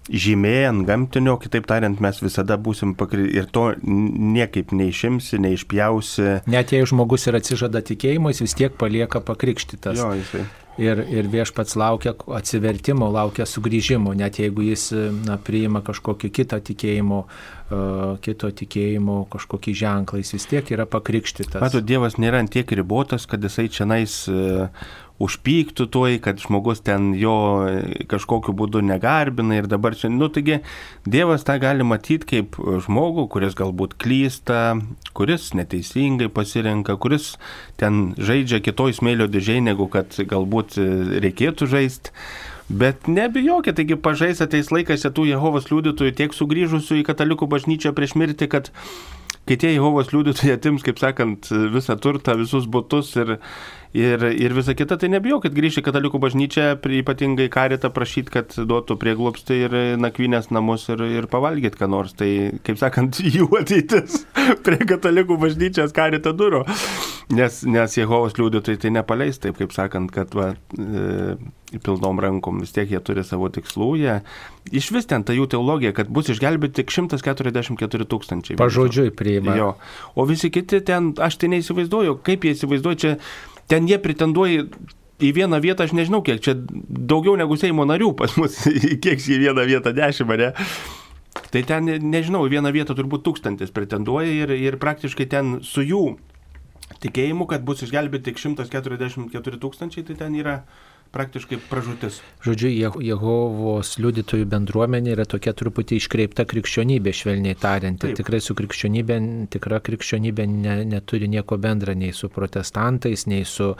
žymė 0.08 0.56
ant 0.70 0.86
gamtinio, 0.88 1.36
kitaip 1.40 1.68
tariant, 1.68 2.00
mes 2.04 2.22
visada 2.24 2.56
būsim 2.60 2.96
pakri 3.00 3.28
ir 3.36 3.50
to 3.52 3.70
niekaip 3.84 4.72
neišimsi, 4.76 5.40
neišpjausi. 5.44 6.30
Net 6.52 6.72
jei 6.76 6.88
žmogus 6.88 7.28
ir 7.28 7.40
atsižada 7.40 7.84
tikėjimo, 7.92 8.32
jis 8.32 8.46
vis 8.46 8.56
tiek 8.60 8.80
palieka 8.80 9.24
pakrikštytas. 9.28 10.00
Jo, 10.00 10.14
jisai. 10.20 10.48
Ir, 10.78 11.00
ir 11.10 11.26
viešpats 11.34 11.74
laukia 11.80 12.12
atsivertimo, 12.38 13.08
laukia 13.10 13.48
sugrįžimo, 13.50 14.12
net 14.14 14.38
jeigu 14.38 14.62
jis 14.68 14.92
na, 15.26 15.40
priima 15.42 15.82
kažkokį 15.82 16.30
kitą 16.38 16.60
tikėjimo, 16.68 17.24
uh, 17.26 18.12
kito 18.22 18.52
tikėjimo 18.62 19.24
kažkokį 19.34 19.74
ženklą, 19.82 20.22
jis 20.22 20.36
vis 20.36 20.46
tiek 20.52 20.70
yra 20.76 20.86
pakrikštytas. 20.86 21.58
Matot, 21.64 21.82
Dievas 21.88 22.20
nėra 22.22 22.44
tiek 22.46 22.70
ribotas, 22.78 23.26
kad 23.26 23.42
jisai 23.42 23.66
čia 23.74 23.90
nais 23.90 24.20
uh, 24.30 24.70
užpyktų 25.24 25.88
tuoj, 25.94 26.18
kad 26.22 26.42
žmogus 26.42 26.84
ten 26.86 27.10
jo 27.18 27.36
kažkokiu 28.10 28.54
būdu 28.58 28.84
negarbina 28.86 29.58
ir 29.58 29.70
dabar 29.70 29.98
čia, 29.98 30.12
nu 30.14 30.30
taigi 30.30 30.60
Dievas 31.08 31.46
tą 31.48 31.58
gali 31.62 31.86
matyti 31.88 32.28
kaip 32.36 32.60
žmogų, 32.60 33.28
kuris 33.34 33.58
galbūt 33.58 33.96
klysta, 34.02 34.78
kuris 35.18 35.50
neteisingai 35.58 36.30
pasirenka, 36.34 36.98
kuris 37.02 37.36
ten 37.82 38.14
žaidžia 38.18 38.62
kitoj 38.66 38.94
smėlio 39.00 39.30
dėžiai, 39.32 39.64
negu 39.66 39.90
kad 39.92 40.14
galbūt 40.18 40.78
reikėtų 41.24 41.70
žaisti. 41.72 42.14
Bet 42.68 43.08
nebijokit, 43.08 43.78
taigi 43.80 43.96
pažais 43.96 44.42
ateis 44.44 44.74
laikas 44.76 45.08
tų 45.08 45.30
Jehovos 45.30 45.70
liudytojų 45.72 46.12
tiek 46.20 46.34
sugrįžusių 46.36 47.00
į 47.00 47.06
katalikų 47.08 47.48
bažnyčią 47.48 47.94
prieš 47.96 48.18
mirtį, 48.20 48.50
kad 48.52 48.74
kai 49.48 49.58
tie 49.60 49.74
Jehovos 49.74 50.12
liudytojai 50.14 50.58
atims, 50.58 50.86
kaip 50.86 51.00
sakant, 51.02 51.50
visą 51.74 51.98
turtą, 52.02 52.36
visus 52.40 52.68
būtus 52.70 53.14
ir, 53.20 53.36
ir, 53.98 54.26
ir 54.32 54.56
visa 54.58 54.76
kita, 54.78 55.00
tai 55.00 55.10
nebijokit 55.14 55.56
grįžti 55.56 55.82
į 55.84 55.88
katalikų 55.88 56.22
bažnyčią, 56.24 56.70
ypatingai 57.02 57.50
karitą 57.54 57.92
prašyti, 57.96 58.34
kad 58.34 58.58
duotų 58.58 59.00
prieglopstį 59.02 59.60
ir 59.68 59.78
nakvynės 60.02 60.52
namus 60.56 60.88
ir, 60.94 61.06
ir 61.20 61.30
pavalgyti 61.32 61.80
ką 61.80 61.90
nors. 61.92 62.16
Tai, 62.18 62.32
kaip 62.68 62.82
sakant, 62.82 63.22
jų 63.38 63.50
ateitis 63.62 64.26
prie 64.68 64.82
katalikų 64.84 65.40
bažnyčios 65.48 65.96
karito 65.96 66.36
durų. 66.36 66.66
Nes, 67.28 67.60
nes 67.68 67.98
Jehovos 67.98 68.38
liudytojai 68.40 68.80
tai 68.80 68.90
nepaleis, 68.96 69.36
taip 69.44 69.58
kaip 69.60 69.74
sakant, 69.76 70.08
kad 70.16 70.32
va, 70.38 70.54
e, 70.80 71.34
pilnom 71.84 72.22
rankom 72.24 72.62
vis 72.64 72.72
tiek 72.72 72.88
jie 72.88 73.02
turi 73.04 73.26
savo 73.28 73.50
tikslų. 73.52 73.90
Jie, 74.00 74.14
iš 74.72 74.88
vis 74.96 75.10
ten 75.10 75.26
ta 75.28 75.36
jų 75.36 75.50
teologija, 75.52 75.92
kad 75.98 76.08
bus 76.08 76.32
išgelbėti 76.32 76.80
tik 76.80 76.94
144 76.96 78.08
tūkstančiai. 78.08 78.60
Pažodžiui 78.62 79.12
priima. 79.12 79.58
Jo. 79.60 79.74
O 80.16 80.24
visi 80.30 80.48
kiti 80.56 80.80
ten, 80.88 81.12
aš 81.20 81.36
tai 81.42 81.52
neįsivaizduoju, 81.52 82.22
kaip 82.24 82.48
jie 82.48 82.56
įsivaizduoja 82.56 83.02
čia 83.04 83.14
ten 83.68 83.90
jie 83.92 84.00
pretenduoja 84.00 84.64
į 85.18 85.34
vieną 85.36 85.60
vietą, 85.64 85.84
aš 85.84 85.98
nežinau 85.98 86.22
kiek, 86.24 86.40
čia 86.44 86.56
daugiau 86.56 87.36
negu 87.40 87.58
Seimo 87.60 87.84
narių 87.90 88.14
pas 88.16 88.38
mus, 88.40 88.62
kiek 89.04 89.20
į 89.20 89.42
vieną 89.44 89.68
vietą 89.68 89.92
dešimt, 89.98 90.32
ne? 90.40 90.54
Tai 91.52 91.62
ten, 91.68 91.92
nežinau, 92.08 92.46
į 92.48 92.56
vieną 92.56 92.72
vietą 92.76 92.96
turbūt 92.98 93.24
tūkstantis 93.28 93.76
pretenduoja 93.76 94.32
ir, 94.46 94.56
ir 94.56 94.80
praktiškai 94.82 95.28
ten 95.32 95.58
su 95.66 95.84
jų 95.86 96.04
tikėjimu, 97.04 97.48
kad 97.50 97.66
bus 97.68 97.84
išgelbėti 97.86 98.32
tik 98.32 98.42
144 98.42 99.60
tūkstančiai, 99.64 100.06
tai 100.08 100.18
ten 100.22 100.38
yra 100.40 100.62
praktiškai 101.12 101.60
pražutis. 101.70 102.20
Žodžiu, 102.46 102.70
Jehovos 103.04 103.96
liudytojų 104.02 104.48
bendruomenė 104.52 105.14
yra 105.16 105.26
tokia 105.30 105.54
truputį 105.58 106.00
iškreipta 106.02 106.46
krikščionybė, 106.50 107.14
švelniai 107.16 107.58
tariant. 107.60 108.00
Taip. 108.02 108.16
Tikrai 108.20 108.40
su 108.44 108.56
krikščionybė, 108.58 109.18
tikra 109.54 109.82
krikščionybė 109.84 110.48
ne, 110.52 110.76
neturi 110.88 111.30
nieko 111.32 111.58
bendra 111.62 111.96
nei 111.98 112.14
su 112.16 112.30
protestantais, 112.34 113.26
nei 113.32 113.46
su, 113.48 113.72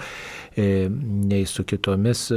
e, 0.58 0.88
nei 0.90 1.46
su 1.50 1.66
kitomis, 1.68 2.28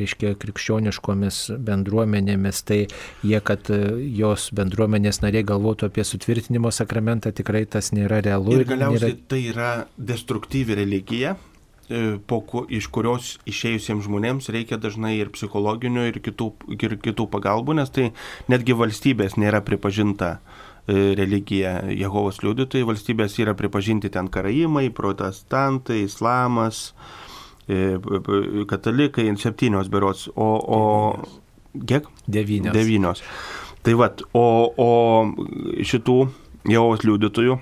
reiškia, 0.00 0.34
krikščioniškomis 0.42 1.42
bendruomenėmis. 1.68 2.64
Tai 2.68 2.80
jie, 2.82 3.38
kad 3.44 3.70
e, 3.74 3.80
jos 4.22 4.50
bendruomenės 4.56 5.22
nariai 5.24 5.46
galvotų 5.52 5.90
apie 5.90 6.06
sutvirtinimo 6.08 6.72
sakramentą, 6.74 7.34
tikrai 7.36 7.64
tas 7.70 7.92
nėra 7.96 8.22
realu. 8.24 8.58
Ir 8.58 8.68
galiausiai 8.72 9.14
nėra... 9.14 9.24
tai 9.30 9.46
yra 9.52 9.72
destruktyvi 10.12 10.82
religija 10.82 11.36
po, 12.26 12.42
iš 12.70 12.86
kurios 12.94 13.36
išėjusiems 13.48 14.06
žmonėms 14.06 14.50
reikia 14.54 14.78
dažnai 14.80 15.16
ir 15.18 15.32
psichologinių, 15.34 16.06
ir 16.10 16.20
kitų, 16.24 16.48
ir 16.78 16.96
kitų 17.02 17.26
pagalbų, 17.32 17.76
nes 17.80 17.90
tai 17.92 18.10
netgi 18.52 18.76
valstybės 18.78 19.36
nėra 19.40 19.62
pripažinta 19.66 20.36
e, 20.36 21.12
religija 21.18 21.80
Jehovos 21.90 22.42
liudytojai, 22.44 22.86
valstybės 22.88 23.38
yra 23.42 23.56
pripažinti 23.58 24.12
ten 24.14 24.30
karaimai, 24.32 24.88
protestantai, 24.94 26.04
islamas, 26.06 26.92
e, 27.66 27.98
katalikai, 28.70 29.26
septynios 29.42 29.90
berots, 29.92 30.28
o... 30.34 30.48
o 30.62 31.82
kiek? 31.88 32.06
Devynios. 32.28 32.76
Devynios. 32.76 33.26
Tai 33.82 33.98
vad, 33.98 34.22
o, 34.38 34.46
o 34.78 34.90
šitų 35.82 36.18
Jehovos 36.70 37.02
liudytojų 37.02 37.58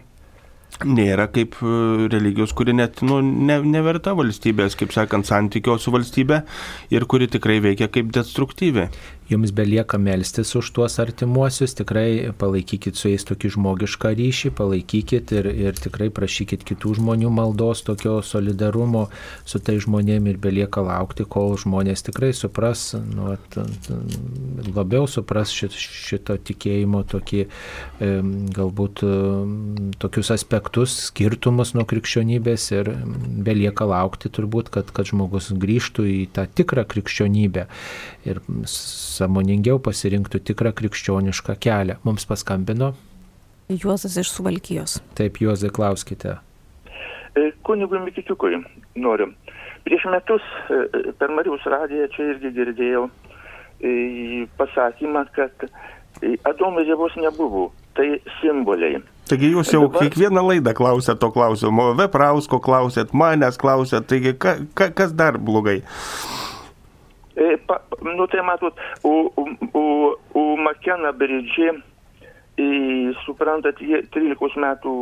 nėra 0.89 1.27
kaip 1.33 1.57
e, 1.61 1.75
religijos, 2.13 2.55
kuri 2.57 2.75
net 2.77 3.03
nu, 3.07 3.21
ne, 3.21 3.61
neverta 3.67 4.15
valstybės, 4.19 4.77
kaip 4.81 4.95
sakant, 4.95 5.29
santykio 5.29 5.77
su 5.81 5.93
valstybė 5.95 6.43
ir 6.95 7.07
kuri 7.11 7.31
tikrai 7.31 7.61
veikia 7.65 7.91
kaip 7.93 8.13
destruktyvi 8.15 8.89
jums 9.31 9.53
belieka 9.55 9.99
melstis 9.99 10.55
už 10.59 10.71
tuos 10.75 10.99
artimuosius, 11.03 11.75
tikrai 11.79 12.33
palaikykit 12.39 12.99
su 12.99 13.13
jais 13.13 13.25
tokį 13.29 13.53
žmogišką 13.57 14.13
ryšį, 14.19 14.53
palaikykit 14.59 15.35
ir, 15.39 15.49
ir 15.69 15.79
tikrai 15.79 16.11
prašykit 16.15 16.65
kitų 16.67 16.97
žmonių 16.99 17.31
maldos, 17.35 17.85
tokio 17.87 18.19
solidarumo 18.27 19.07
su 19.49 19.63
tai 19.63 19.79
žmonėmis 19.83 20.35
ir 20.35 20.41
belieka 20.43 20.83
laukti, 20.85 21.27
kol 21.29 21.55
žmonės 21.61 22.05
tikrai 22.07 22.33
supras, 22.37 22.91
nu, 22.99 23.37
labiau 24.75 25.07
supras 25.11 25.55
šit, 25.55 25.77
šito 25.79 26.37
tikėjimo 26.51 27.05
tokį, 27.11 27.45
galbūt 28.57 29.05
tokius 30.03 30.33
aspektus, 30.35 30.97
skirtumus 31.11 31.75
nuo 31.77 31.87
krikščionybės 31.89 32.67
ir 32.75 32.93
belieka 33.47 33.87
laukti 33.89 34.31
turbūt, 34.33 34.73
kad, 34.75 34.91
kad 34.95 35.11
žmogus 35.11 35.51
grįžtų 35.55 36.07
į 36.11 36.21
tą 36.35 36.47
tikrą 36.51 36.87
krikščionybę. 36.91 37.67
Ir 38.29 38.43
samoningiau 39.21 39.81
pasirinktų 39.85 40.43
tikrą 40.51 40.75
krikščionišką 40.81 41.57
kelią. 41.63 42.01
Mums 42.09 42.27
paskambino. 42.29 42.95
Juozas 43.71 44.17
iš 44.19 44.33
Suvalkijos. 44.35 44.99
Taip, 45.15 45.39
Juozai, 45.43 45.71
klauskite. 45.71 46.41
E, 47.39 47.53
kunigui 47.63 48.01
Mikičiukui 48.03 48.59
noriu. 48.99 49.31
Prieš 49.87 50.09
metus 50.11 50.43
e, 50.43 50.81
e, 50.83 51.13
per 51.19 51.31
Marijos 51.31 51.63
radiją 51.71 52.09
čia 52.17 52.33
irgi 52.35 52.55
girdėjau 52.59 53.09
pasakymą, 54.61 55.23
kad 55.33 55.63
Adomo 56.45 56.83
Jėvos 56.85 57.15
nebuvo. 57.17 57.71
Tai 57.97 58.05
simboliai. 58.41 58.99
Taigi 59.31 59.49
jūs 59.55 59.71
jau 59.73 59.87
dabar... 59.87 60.03
kiekvieną 60.05 60.43
laidą 60.45 60.75
klausėt 60.77 61.21
to 61.23 61.31
klausimo, 61.33 61.91
Veprausko 61.99 62.61
klausėt, 62.63 63.15
manęs 63.17 63.57
klausėt, 63.61 64.07
taigi 64.11 64.35
ka, 64.35 64.59
ka, 64.77 64.91
kas 64.97 65.15
dar 65.17 65.39
blogai? 65.39 65.81
E, 67.41 67.57
pa, 67.67 67.81
nu 68.05 68.27
tai 68.29 68.43
matot, 68.45 68.77
u, 69.03 69.15
u, 69.73 69.85
u 70.37 70.43
Makena 70.61 71.13
Bridži, 71.17 71.71
suprantat, 73.25 73.81
13 73.81 74.59
metų 74.61 74.93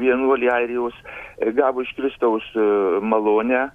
vienuolį 0.00 0.50
Airijos 0.50 0.96
e, 0.98 1.52
gavo 1.54 1.84
iš 1.84 1.92
Kristaus 1.94 2.46
e, 2.58 2.64
malonę 3.12 3.68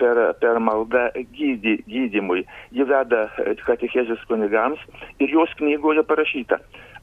per, 0.00 0.20
per 0.40 0.60
maldą 0.62 1.10
gydy, 1.36 1.76
gydymui. 1.90 2.46
Ji 2.72 2.88
veda 2.88 3.26
katechezės 3.66 4.24
kunigams 4.30 4.80
ir 5.20 5.28
jos 5.36 5.52
knygoje 5.60 6.06
parašyta. 6.08 6.60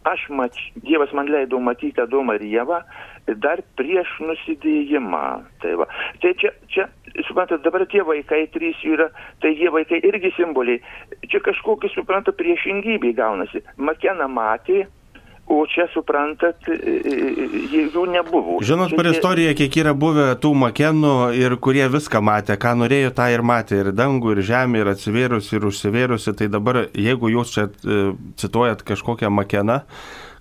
Aš 0.09 0.25
mač, 0.33 0.57
Dievas 0.81 1.13
man 1.13 1.29
leido 1.29 1.59
matyti 1.61 2.01
Adomą 2.01 2.39
ir 2.39 2.47
Jėvą 2.49 2.81
dar 3.27 3.61
prieš 3.79 4.11
nusidėjimą. 4.23 5.25
Tai, 5.63 5.75
va. 5.81 5.87
tai 6.23 6.33
čia, 6.41 6.53
čia 6.71 6.87
suprantat, 7.27 7.63
dabar 7.65 7.85
tie 7.91 8.03
vaikai, 8.07 8.45
trys 8.53 8.79
yra, 8.87 9.09
tai 9.43 9.53
jie 9.57 9.71
vaikai 9.73 10.01
irgi 10.07 10.33
simboliai. 10.37 10.81
Čia 11.27 11.43
kažkokia, 11.45 11.91
suprantat, 11.95 12.37
priešingybė 12.39 13.13
gaunasi. 13.17 13.63
Makena 13.77 14.29
matė, 14.31 14.85
O 15.51 15.63
čia 15.67 15.87
suprantat, 15.91 16.67
jų 16.69 18.03
nebuvo. 18.13 18.59
Žinot, 18.63 18.93
per 18.95 19.09
istoriją, 19.09 19.51
kiek 19.57 19.77
yra 19.81 19.91
buvę 19.97 20.29
tų 20.39 20.53
makenų 20.61 21.15
ir 21.35 21.57
kurie 21.59 21.83
viską 21.91 22.21
matė, 22.23 22.55
ką 22.61 22.75
norėjo, 22.83 23.11
tą 23.17 23.27
ir 23.33 23.43
matė, 23.43 23.81
ir 23.81 23.89
dangų, 23.97 24.35
ir 24.37 24.43
žemė, 24.47 24.83
ir 24.83 24.91
atsivėrusi, 24.93 25.57
ir 25.57 25.67
užsivėrusi. 25.67 26.35
Tai 26.39 26.47
dabar, 26.53 26.83
jeigu 26.95 27.33
jūs 27.33 27.55
čia 27.57 27.67
e, 27.67 28.03
cituojat 28.39 28.85
kažkokią 28.87 29.33
makeną, 29.33 29.81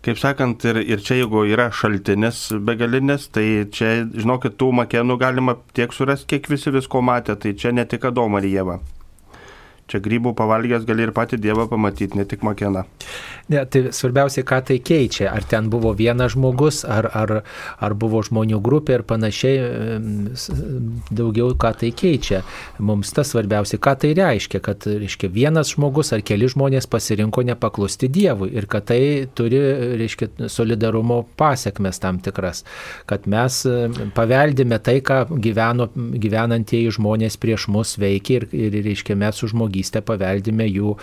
kaip 0.05 0.20
sakant, 0.20 0.64
ir, 0.64 0.80
ir 0.80 1.03
čia 1.05 1.20
jeigu 1.20 1.44
yra 1.51 1.68
šaltinis 1.74 2.46
begalinis, 2.66 3.28
tai 3.34 3.66
čia, 3.72 4.07
žinokit, 4.14 4.57
tų 4.61 4.70
makenų 4.80 5.18
galima 5.20 5.57
tiek 5.76 5.92
surasti, 5.96 6.28
kiek 6.34 6.48
visi 6.53 6.72
visko 6.74 7.03
matė, 7.05 7.36
tai 7.40 7.55
čia 7.59 7.74
ne 7.76 7.84
tik 7.88 8.09
Adomą 8.09 8.40
ir 8.40 8.51
Jėvą. 8.55 8.80
Čia 9.91 9.99
grybų 10.05 10.36
pavalgęs 10.38 10.84
gali 10.86 11.03
ir 11.03 11.11
patį 11.16 11.41
Dievą 11.43 11.66
pamatyti, 11.70 12.18
ne 12.18 12.24
tik 12.28 12.45
makeną. 12.47 12.84
Ne, 13.51 13.64
tai 13.66 13.88
svarbiausia, 13.91 14.45
ką 14.47 14.61
tai 14.68 14.76
keičia. 14.78 15.32
Ar 15.34 15.43
ten 15.51 15.66
buvo 15.72 15.91
vienas 15.99 16.36
žmogus, 16.36 16.84
ar, 16.86 17.09
ar, 17.11 17.32
ar 17.82 17.95
buvo 17.99 18.20
žmonių 18.22 18.61
grupė 18.62 19.01
ir 19.01 19.05
panašiai. 19.09 19.99
Daugiau 21.11 21.57
ką 21.59 21.72
tai 21.80 21.91
keičia. 21.91 22.45
Mums 22.78 23.11
tas 23.16 23.32
svarbiausia, 23.34 23.80
ką 23.82 23.97
tai 24.05 24.12
reiškia. 24.14 24.61
Kad 24.62 24.86
reiškia, 24.86 25.32
vienas 25.34 25.72
žmogus 25.74 26.14
ar 26.14 26.22
keli 26.22 26.47
žmonės 26.53 26.86
pasirinko 26.91 27.43
nepaklusti 27.49 28.07
Dievui. 28.07 28.53
Ir 28.55 28.70
kad 28.70 28.86
tai 28.93 29.26
turi 29.34 29.59
reiškia, 29.99 30.47
solidarumo 30.47 31.24
pasiekmes 31.41 31.99
tam 31.99 32.22
tikras. 32.22 32.62
Kad 33.11 33.26
mes 33.26 33.59
paveldime 34.14 34.78
tai, 34.78 35.01
ką 35.03 35.24
gyveno, 35.43 35.91
gyvenantieji 35.97 36.95
žmonės 37.01 37.41
prieš 37.43 37.66
mus 37.74 37.97
veikia 37.99 38.38
ir, 38.38 38.49
ir 38.55 38.80
reiškia, 38.86 39.18
mes 39.18 39.43
su 39.43 39.51
žmogystė 39.80 40.02
paveldime 40.04 40.66
jų, 40.68 40.96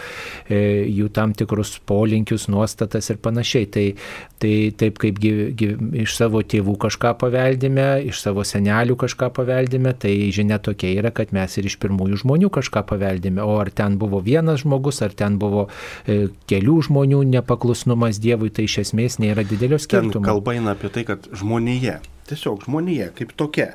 e, 0.50 0.86
jų 0.88 1.10
tam 1.14 1.34
tikrus 1.34 1.80
polinkius 1.86 2.48
nuostatas 2.48 3.10
ir 3.10 3.18
panašiai. 3.18 3.68
Tai, 3.68 3.96
tai 4.40 4.72
taip 4.78 4.98
kaip 5.00 5.20
gyv, 5.20 5.56
gyv, 5.58 5.78
iš 6.04 6.16
savo 6.16 6.42
tėvų 6.42 6.78
kažką 6.78 7.18
paveldime, 7.18 8.04
iš 8.08 8.22
savo 8.22 8.44
senelių 8.44 8.96
kažką 8.96 9.32
paveldime, 9.34 9.94
tai 9.94 10.30
žinia 10.32 10.60
tokia 10.60 10.94
yra, 11.00 11.12
kad 11.12 11.34
mes 11.34 11.58
ir 11.58 11.66
iš 11.66 11.78
pirmųjų 11.82 12.22
žmonių 12.24 12.50
kažką 12.50 12.86
paveldime. 12.88 13.42
O 13.42 13.58
ar 13.60 13.72
ten 13.72 13.98
buvo 13.98 14.22
vienas 14.22 14.64
žmogus, 14.64 15.02
ar 15.02 15.14
ten 15.14 15.38
buvo 15.38 15.68
e, 16.06 16.30
kelių 16.48 16.78
žmonių 16.90 17.24
nepaklusnumas 17.38 18.22
Dievui, 18.22 18.52
tai 18.52 18.68
iš 18.68 18.80
esmės 18.88 19.20
nėra 19.20 19.46
didelio 19.48 19.80
skirtumo. 19.80 20.20
Ten 20.20 20.30
kalba 20.30 20.58
eina 20.58 20.78
apie 20.78 20.92
tai, 20.94 21.06
kad 21.08 21.28
žmonėje, 21.34 22.00
tiesiog 22.30 22.66
žmonėje 22.68 23.12
kaip 23.18 23.36
tokia 23.38 23.74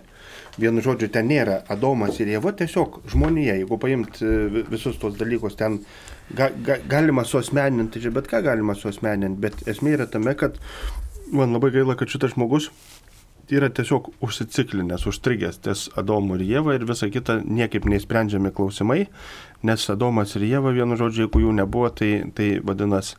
vienu 0.60 0.82
žodžiu, 0.84 1.08
ten 1.12 1.28
nėra 1.30 1.60
Adomas 1.72 2.18
ir 2.20 2.32
Jėva, 2.34 2.52
tiesiog 2.56 3.00
žmonėje, 3.12 3.58
jeigu 3.62 3.78
paimt 3.80 4.20
e, 4.20 4.64
visus 4.68 4.98
tos 5.00 5.16
dalykus, 5.18 5.56
ten 5.58 5.80
ga, 6.36 6.50
ga, 6.64 6.78
galima 6.88 7.24
suosmeninti, 7.28 8.02
bet 8.12 8.28
ką 8.30 8.42
galima 8.44 8.76
suosmeninti, 8.76 9.40
bet 9.40 9.62
esmė 9.68 9.96
yra 9.96 10.08
tame, 10.10 10.34
kad 10.38 10.58
man 11.32 11.54
labai 11.56 11.72
gaila, 11.74 11.96
kad 11.96 12.12
šitas 12.12 12.36
žmogus 12.36 12.70
yra 13.52 13.68
tiesiog 13.72 14.12
užsiciklinęs, 14.24 15.06
užstrigęs 15.08 15.58
ties 15.64 15.86
Adomu 15.98 16.38
ir 16.38 16.44
Jėva 16.46 16.76
ir 16.76 16.86
visa 16.88 17.08
kita 17.12 17.40
niekaip 17.44 17.88
neįsprendžiami 17.88 18.52
klausimai, 18.54 19.06
nes 19.66 19.88
Adomas 19.92 20.36
ir 20.38 20.46
Jėva, 20.48 20.72
vienu 20.76 20.96
žodžiu, 21.00 21.26
jeigu 21.26 21.42
jų 21.46 21.56
nebuvo, 21.58 21.90
tai, 21.96 22.12
tai 22.36 22.54
vadinasi, 22.64 23.18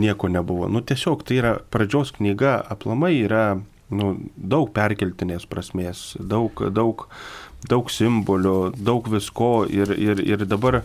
nieko 0.00 0.28
nebuvo. 0.28 0.68
Nu 0.68 0.82
tiesiog 0.82 1.22
tai 1.26 1.38
yra 1.38 1.54
pradžios 1.70 2.12
knyga, 2.16 2.58
aplamai 2.74 3.14
yra 3.22 3.44
nu, 3.94 4.14
daug 4.36 4.70
perkeltinės 4.74 5.46
prasmės, 5.50 6.12
daug, 6.20 6.66
daug, 6.74 7.06
daug 7.70 7.90
simbolių, 7.90 8.74
daug 8.76 9.08
visko 9.12 9.54
ir, 9.70 9.94
ir, 9.96 10.24
ir 10.24 10.48
dabar 10.48 10.82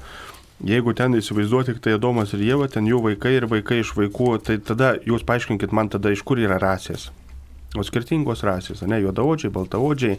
Jeigu 0.59 0.91
ten 0.91 1.13
įsivaizduoti 1.15 1.77
tai 1.79 1.93
Adomas 1.95 2.33
ir 2.35 2.41
Jėva, 2.43 2.65
ten 2.67 2.87
jų 2.87 2.97
vaikai 3.05 3.37
ir 3.37 3.45
vaikai 3.47 3.77
iš 3.79 3.93
vaikų, 3.95 4.33
tai 4.43 4.57
tada 4.59 4.97
jūs 5.07 5.23
paaiškinkit 5.23 5.71
man 5.71 5.87
tada, 5.87 6.11
iš 6.11 6.19
kur 6.27 6.41
yra 6.41 6.57
rasės. 6.59 7.05
O 7.79 7.85
skirtingos 7.85 8.43
rasės, 8.43 8.81
ne, 8.83 8.97
juodaodžiai, 8.99 9.53
baltaodžiai 9.55 10.17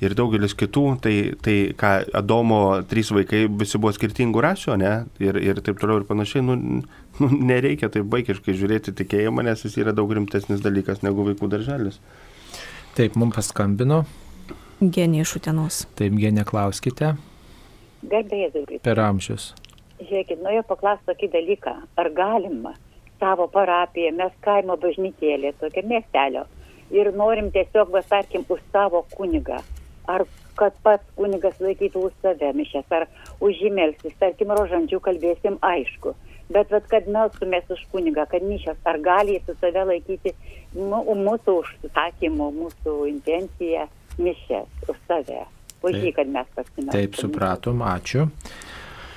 ir 0.00 0.14
daugelis 0.16 0.54
kitų, 0.56 0.84
tai, 1.04 1.14
tai 1.44 1.56
ką 1.76 1.90
Adomo 2.16 2.60
trys 2.88 3.12
vaikai 3.12 3.42
visi 3.52 3.76
buvo 3.76 3.92
skirtingų 3.92 4.44
rasių, 4.44 4.78
ne, 4.80 4.94
ir, 5.20 5.36
ir 5.44 5.60
taip 5.60 5.80
toliau 5.82 6.00
ir 6.00 6.08
panašiai, 6.08 6.44
nu, 6.46 6.56
nu, 7.20 7.30
nereikia 7.50 7.90
taip 7.92 8.08
vaikiškai 8.12 8.54
žiūrėti 8.56 8.94
tikėjimą, 9.00 9.44
nes 9.46 9.64
jis 9.66 9.76
yra 9.82 9.94
daug 9.96 10.12
rimtesnis 10.16 10.64
dalykas 10.64 11.02
negu 11.06 11.26
vaikų 11.26 11.50
darželis. 11.52 12.00
Taip, 12.96 13.16
mums 13.20 13.36
paskambino. 13.36 14.04
Genė 14.80 15.22
iš 15.24 15.36
Utenos. 15.38 15.84
Taip, 15.98 16.16
genė, 16.20 16.44
klauskite. 16.48 17.14
Garbėjai. 18.06 18.80
Per 18.84 19.00
amžius. 19.00 19.50
Žiūrėkit, 20.00 20.42
nuėjo 20.44 20.62
paklausti 20.68 21.08
tokį 21.08 21.30
dalyką, 21.32 21.72
ar 21.96 22.10
galima 22.16 22.74
savo 23.20 23.46
parapiją, 23.48 24.12
mes 24.18 24.34
kaimo 24.44 24.76
bažnytėlė, 24.80 25.54
tokia 25.60 25.82
miestelio, 25.88 26.44
ir 26.92 27.12
norim 27.16 27.48
tiesiog, 27.54 27.92
va, 27.94 28.02
tarkim, 28.04 28.44
už 28.52 28.60
savo 28.72 29.06
kunigą, 29.14 29.62
ar 30.12 30.26
kad 30.56 30.76
pats 30.84 31.16
kunigas 31.16 31.56
laikytų 31.60 32.06
už 32.08 32.16
save 32.24 32.52
mišęs, 32.56 32.92
ar 32.92 33.06
už 33.40 33.56
žymelsis, 33.60 34.16
tarkim, 34.20 34.52
rožandžių 34.56 35.00
kalbėsim 35.04 35.58
aišku. 35.64 36.14
Bet 36.52 36.70
vat, 36.70 36.84
kad 36.90 37.08
melstumės 37.10 37.66
už 37.74 37.80
kunigą, 37.90 38.26
kad 38.30 38.44
mišęs, 38.46 38.78
ar 38.86 39.00
gali 39.02 39.34
jis 39.34 39.48
su 39.48 39.56
save 39.58 39.82
laikyti 39.88 40.32
nu, 40.78 41.02
mūsų 41.18 41.56
užsakymų, 41.62 42.48
mūsų 42.60 42.94
intenciją 43.10 43.88
mišęs 44.22 44.90
už 44.92 45.00
save. 45.08 45.42
Už 45.82 45.98
jį, 45.98 46.12
kad 46.14 46.30
mes 46.30 46.46
pasimelsime. 46.54 46.94
Taip, 46.94 47.18
supratom, 47.18 47.82
ačiū. 47.86 48.28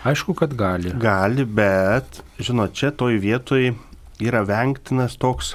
Aišku, 0.10 0.34
kad 0.42 0.56
gali. 0.58 0.92
Gali, 0.98 1.46
bet, 1.46 2.22
žinot, 2.42 2.74
čia 2.74 2.90
toj 2.96 3.20
vietoj 3.22 3.74
yra 4.24 4.44
vengtinas 4.48 5.16
toks, 5.20 5.54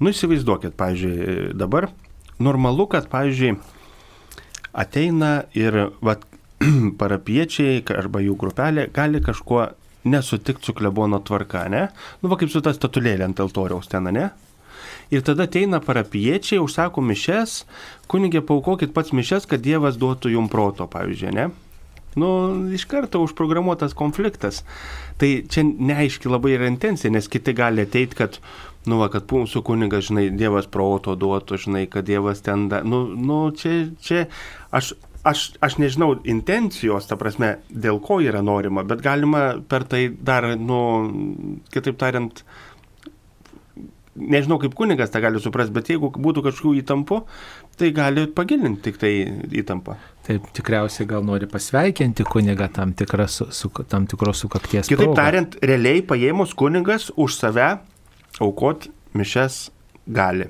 nu 0.00 0.12
įsivaizduokit, 0.12 0.74
pavyzdžiui, 0.76 1.54
dabar 1.56 1.90
normalu, 2.42 2.88
kad, 2.92 3.08
pavyzdžiui, 3.12 3.54
ateina 4.76 5.32
ir 5.56 5.86
vat, 6.04 6.24
parapiečiai 7.00 7.82
arba 7.94 8.22
jų 8.24 8.36
grupelė 8.40 8.88
gali 8.96 9.20
kažkuo 9.24 9.66
nesutikti 10.06 10.70
su 10.70 10.74
klebono 10.76 11.20
tvarka, 11.24 11.66
ne? 11.72 11.86
Nu, 12.22 12.30
va 12.32 12.38
kaip 12.40 12.52
su 12.52 12.62
ta 12.64 12.72
statulėlė 12.74 13.26
ant 13.26 13.42
altoriaus 13.42 13.90
ten, 13.92 14.08
ne? 14.14 14.30
Ir 15.14 15.22
tada 15.26 15.46
ateina 15.46 15.78
parapiečiai, 15.82 16.58
užsako 16.62 17.04
mišes, 17.04 17.60
kunigė 18.10 18.42
paukokit 18.46 18.94
pats 18.94 19.14
mišes, 19.14 19.46
kad 19.50 19.62
Dievas 19.62 19.98
duotų 20.00 20.34
jum 20.34 20.50
proto, 20.50 20.88
pavyzdžiui, 20.90 21.36
ne? 21.36 21.50
nu, 22.16 22.28
iš 22.72 22.84
karto 22.84 23.20
užprogramuotas 23.20 23.94
konfliktas. 23.94 24.62
Tai 25.20 25.28
čia 25.52 25.64
neaiški 25.64 26.30
labai 26.32 26.54
yra 26.56 26.70
intencija, 26.70 27.12
nes 27.12 27.28
kiti 27.28 27.52
gali 27.56 27.84
ateiti, 27.84 28.16
kad, 28.16 28.38
nu, 28.88 29.00
va, 29.02 29.10
kad 29.12 29.28
mūsų 29.32 29.62
kunigas, 29.66 30.08
žinai, 30.08 30.30
Dievas 30.36 30.68
proto 30.72 31.16
duotų, 31.16 31.60
žinai, 31.66 31.84
kad 31.92 32.08
Dievas 32.08 32.40
ten, 32.44 32.68
da, 32.72 32.80
nu, 32.84 33.04
nu, 33.12 33.40
čia, 33.56 33.74
čia, 34.00 34.24
aš, 34.72 34.94
aš, 35.26 35.48
aš 35.64 35.78
nežinau 35.82 36.14
intencijos, 36.28 37.08
ta 37.10 37.18
prasme, 37.20 37.56
dėl 37.70 38.00
ko 38.04 38.20
yra 38.24 38.42
norima, 38.44 38.84
bet 38.86 39.02
galima 39.04 39.48
per 39.68 39.86
tai 39.90 40.08
dar, 40.10 40.48
nu, 40.60 40.80
kitaip 41.74 41.98
tariant, 42.00 42.42
nežinau 44.16 44.58
kaip 44.62 44.74
kunigas 44.76 45.12
tą 45.12 45.20
gali 45.24 45.40
suprasti, 45.42 45.74
bet 45.76 45.90
jeigu 45.92 46.10
būtų 46.14 46.44
kažkokių 46.46 46.74
įtampų, 46.80 47.20
tai 47.76 47.90
gali 47.96 48.26
pagilinti 48.32 48.88
tik 48.88 49.00
tai 49.02 49.12
įtampą. 49.60 49.98
Taip, 50.26 50.48
tikriausiai 50.56 51.08
gal 51.10 51.26
nori 51.26 51.48
pasveikinti 51.50 52.26
kunigą 52.26 52.70
tam, 52.72 52.94
tikra, 52.96 53.28
su, 53.28 53.70
tam 53.90 54.08
tikros 54.10 54.42
sukakties. 54.44 54.88
Kitaip 54.88 55.10
proga. 55.10 55.20
tariant, 55.20 55.58
realiai 55.62 56.04
paėmus 56.06 56.56
kunigas 56.56 57.10
už 57.14 57.36
save 57.36 57.74
aukot 58.42 58.88
mišes 59.16 59.66
gali. 60.06 60.48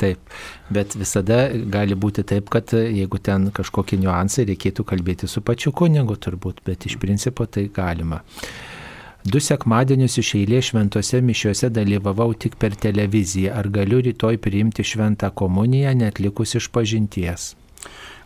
Taip, 0.00 0.32
bet 0.72 0.94
visada 0.96 1.42
gali 1.52 1.96
būti 1.98 2.24
taip, 2.24 2.48
kad 2.52 2.72
jeigu 2.72 3.18
ten 3.20 3.50
kažkokie 3.52 3.98
niuansai, 4.00 4.46
reikėtų 4.48 4.86
kalbėti 4.88 5.28
su 5.28 5.42
pačiu 5.44 5.74
kunigu 5.76 6.16
turbūt, 6.16 6.62
bet 6.64 6.86
iš 6.88 6.96
principo 7.02 7.44
tai 7.44 7.66
galima. 7.74 8.22
Du 9.20 9.36
sekmadienius 9.44 10.16
iš 10.22 10.30
eilės 10.38 10.70
šventose 10.70 11.18
mišiuose 11.20 11.68
dalyvavau 11.76 12.32
tik 12.32 12.54
per 12.56 12.72
televiziją. 12.72 13.52
Ar 13.52 13.68
galiu 13.68 14.00
rytoj 14.00 14.38
priimti 14.40 14.86
šventą 14.86 15.28
komuniją 15.36 15.92
netlikus 15.92 16.56
iš 16.56 16.70
pažinties? 16.72 17.50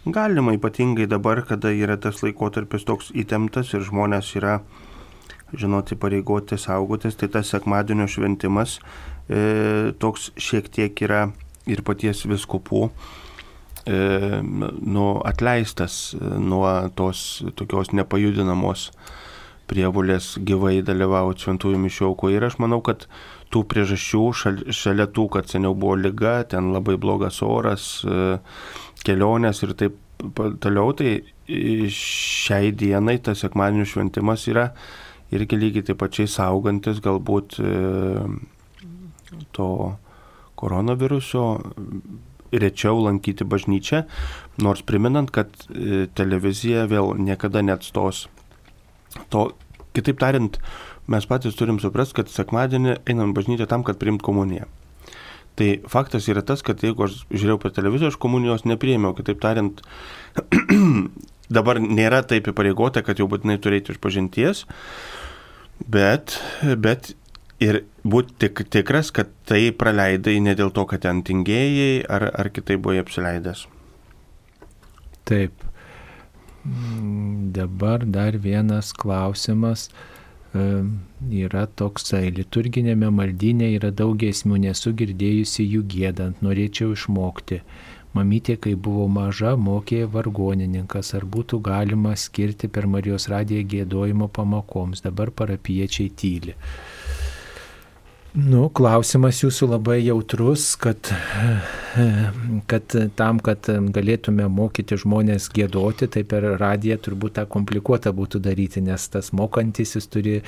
Galima 0.07 0.55
ypatingai 0.55 1.09
dabar, 1.11 1.43
kada 1.49 1.73
yra 1.75 1.97
tas 1.99 2.23
laikotarpis 2.23 2.87
toks 2.87 3.11
įtemptas 3.11 3.75
ir 3.75 3.83
žmonės 3.83 4.31
yra, 4.39 4.61
žinoti, 5.51 5.99
pareigoti 5.99 6.61
saugotis, 6.61 7.19
tai 7.19 7.27
tas 7.33 7.51
sekmadienio 7.51 8.07
šventimas 8.07 8.79
e, 8.79 9.95
toks 9.99 10.31
šiek 10.39 10.71
tiek 10.71 11.03
yra 11.03 11.25
ir 11.71 11.83
paties 11.87 12.25
viskupų 12.29 12.87
e, 12.89 13.99
nu, 14.43 15.07
atleistas 15.25 16.15
nuo 16.21 16.69
tos 16.97 17.43
tokios 17.59 17.93
nepajudinamos 17.97 18.91
prievulės 19.71 20.35
gyvai 20.45 20.83
dalyvauti 20.85 21.47
šventųjų 21.47 21.79
mišių 21.87 22.09
aukoje. 22.11 22.37
Ir 22.37 22.45
aš 22.51 22.59
manau, 22.61 22.83
kad 22.85 23.07
tų 23.55 23.63
priežasčių, 23.71 24.25
šal, 24.37 24.59
šalia 24.77 25.07
tų, 25.09 25.29
kad 25.33 25.49
seniau 25.49 25.73
buvo 25.73 25.97
lyga, 25.97 26.43
ten 26.51 26.69
labai 26.75 26.99
blogas 27.01 27.41
oras, 27.45 27.87
e, 28.05 28.37
kelionės 29.07 29.65
ir 29.65 29.73
taip 29.81 29.97
toliau, 30.61 30.93
tai 30.97 31.17
šiai 31.93 32.73
dienai 32.77 33.17
tas 33.25 33.41
sekmadienių 33.45 33.89
šventimas 33.89 34.47
yra 34.53 34.69
irgi 35.35 35.59
lygiai 35.59 35.87
taip 35.89 36.01
pačiai 36.03 36.31
saugantis 36.31 37.01
galbūt 37.05 37.59
e, 37.61 37.73
to 39.57 39.69
koronaviruso 40.65 41.47
rečiau 42.55 43.01
lankyti 43.05 43.45
bažnyčią, 43.45 44.05
nors 44.63 44.85
priminant, 44.87 45.31
kad 45.35 45.51
e, 45.69 46.07
televizija 46.17 46.89
vėl 46.91 47.13
niekada 47.19 47.65
neatstos 47.67 48.29
To, 49.31 49.51
kitaip 49.95 50.19
tariant, 50.23 50.59
mes 51.11 51.27
patys 51.29 51.57
turim 51.59 51.79
suprasti, 51.83 52.19
kad 52.21 52.33
sekmadienį 52.33 52.99
einam 53.11 53.35
bažnyčią 53.37 53.69
tam, 53.71 53.85
kad 53.87 54.01
priimt 54.01 54.25
komuniją. 54.27 54.67
Tai 55.55 55.69
faktas 55.91 56.27
yra 56.31 56.43
tas, 56.43 56.65
kad 56.67 56.83
jeigu 56.83 57.07
aš 57.07 57.21
žiūrėjau 57.31 57.61
per 57.63 57.75
televiziją, 57.77 58.11
aš 58.11 58.19
komunijos 58.19 58.65
nepriėmiau. 58.67 59.15
Kitaip 59.15 59.39
tariant, 59.43 59.85
dabar 61.59 61.79
nėra 61.79 62.25
taip 62.27 62.51
įpareigota, 62.51 63.05
kad 63.07 63.23
jau 63.23 63.29
būtinai 63.31 63.61
turėti 63.63 63.95
iš 63.95 64.01
pažinties, 64.03 64.65
bet, 65.79 66.41
bet 66.83 67.13
Ir 67.63 67.85
būti 68.03 68.35
tik, 68.43 68.65
tikras, 68.73 69.13
kad 69.15 69.31
tai 69.47 69.69
praleidai 69.71 70.41
ne 70.43 70.57
dėl 70.59 70.73
to, 70.75 70.87
kad 70.91 71.05
ten 71.05 71.23
tingėjai 71.27 72.03
ar, 72.11 72.27
ar 72.35 72.51
kitai 72.51 72.77
buvai 72.77 72.99
apsileidęs. 73.05 73.67
Taip. 75.25 75.53
Dabar 77.55 78.05
dar 78.05 78.37
vienas 78.41 78.93
klausimas. 78.93 79.89
E, 80.55 80.65
Yra 81.45 81.65
toksai, 81.81 82.29
liturginėme 82.37 83.09
maldynė 83.11 83.71
yra 83.79 83.91
daug 83.91 84.17
giesmių, 84.21 84.61
nesu 84.67 84.93
girdėjusi 84.97 85.65
jų 85.65 85.85
gėdant, 85.95 86.43
norėčiau 86.45 86.93
išmokti. 86.97 87.61
Mamytė, 88.15 88.55
kai 88.63 88.75
buvo 88.79 89.09
maža, 89.11 89.55
mokė 89.59 90.05
vargonininkas, 90.07 91.15
ar 91.19 91.25
būtų 91.27 91.59
galima 91.67 92.13
skirti 92.15 92.69
per 92.71 92.87
Marijos 92.87 93.27
radiją 93.33 93.65
gėdojimo 93.73 94.29
pamokoms, 94.37 95.03
dabar 95.03 95.33
parapiečiai 95.35 96.13
tyli. 96.15 96.55
Nu, 98.35 98.65
klausimas 98.75 99.39
jūsų 99.45 99.69
labai 99.71 100.01
jautrus, 100.03 100.73
kad, 100.83 101.07
kad 102.71 102.97
tam, 103.15 103.39
kad 103.39 103.69
galėtume 103.95 104.49
mokyti 104.51 104.99
žmonės 104.99 105.47
gėdoti, 105.55 106.09
tai 106.11 106.25
per 106.27 106.49
radiją 106.59 106.97
turbūt 107.05 107.37
tą 107.39 107.45
komplikuotą 107.53 108.11
būtų 108.11 108.41
daryti, 108.43 108.83
nes 108.83 109.07
tas 109.13 109.31
mokantisis 109.31 110.11
turi 110.11 110.41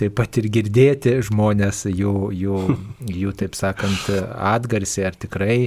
taip 0.00 0.16
pat 0.18 0.40
ir 0.42 0.50
girdėti 0.58 1.14
žmonės, 1.30 1.84
jų, 1.86 2.16
jų, 2.34 2.58
jų 3.22 3.36
taip 3.38 3.54
sakant, 3.54 4.10
atgarsį, 4.56 5.06
ar 5.06 5.22
tikrai 5.22 5.60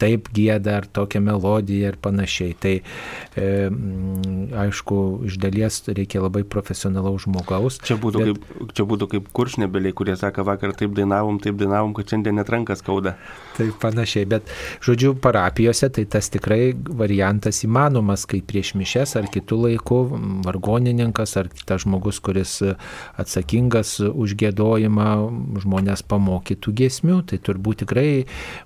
taip 0.00 0.28
gėda, 0.34 0.78
ar 0.80 0.88
tokia 0.90 1.22
melodija 1.24 1.92
ir 1.92 1.98
panašiai. 2.02 2.54
Tai 2.60 2.74
e, 2.80 3.48
aišku, 4.64 4.98
iš 5.28 5.38
dalies 5.42 5.80
reikia 5.88 6.22
labai 6.24 6.44
profesionalaus 6.46 7.26
žmogaus. 7.26 7.78
Čia 7.84 7.98
būtų, 8.00 8.22
bet... 8.22 8.40
kaip, 8.42 8.74
čia 8.78 8.86
būtų 8.90 9.10
kaip 9.14 9.30
kuršnebeliai, 9.36 9.94
kurie 9.96 10.16
sako, 10.18 10.46
vakar 10.48 10.74
taip 10.76 10.94
dainavom, 10.96 11.38
taip 11.42 11.58
dainavom, 11.60 11.94
kad 11.96 12.10
šiandien 12.10 12.38
net 12.40 12.50
rankas 12.52 12.82
skauda. 12.82 13.16
Taip 13.58 13.78
panašiai, 13.82 14.26
bet 14.30 14.50
žodžiu, 14.84 15.14
parapijose 15.22 15.90
tai 15.94 16.06
tas 16.10 16.30
tikrai 16.32 16.72
variantas 16.74 17.62
įmanomas, 17.66 18.26
kai 18.30 18.42
prieš 18.44 18.74
mišes 18.78 19.14
ar 19.20 19.30
kitų 19.32 19.60
laikų 19.68 20.00
vargonininkas 20.46 21.36
ar 21.40 21.50
kitas 21.52 21.84
žmogus, 21.84 22.20
kuris 22.24 22.56
atsakingas 23.20 23.96
už 24.04 24.36
gėdojimą, 24.40 25.08
žmonės 25.62 26.04
pamokytų 26.10 26.74
giesmių, 26.82 27.20
tai 27.30 27.38
turbūt 27.44 27.84
tikrai 27.84 28.08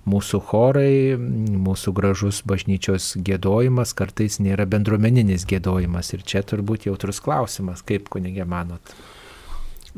mūsų 0.09 0.41
chorai 0.49 1.18
mūsų 1.19 1.93
gražus 1.97 2.41
bažnyčios 2.49 3.13
gėdojimas 3.25 3.95
kartais 3.99 4.39
nėra 4.43 4.67
bendruomeninis 4.71 5.47
gėdojimas. 5.49 6.13
Ir 6.15 6.25
čia 6.27 6.45
turbūt 6.47 6.89
jautrus 6.89 7.21
klausimas, 7.25 7.83
kaip 7.87 8.09
kunigė 8.13 8.47
manot. 8.49 8.95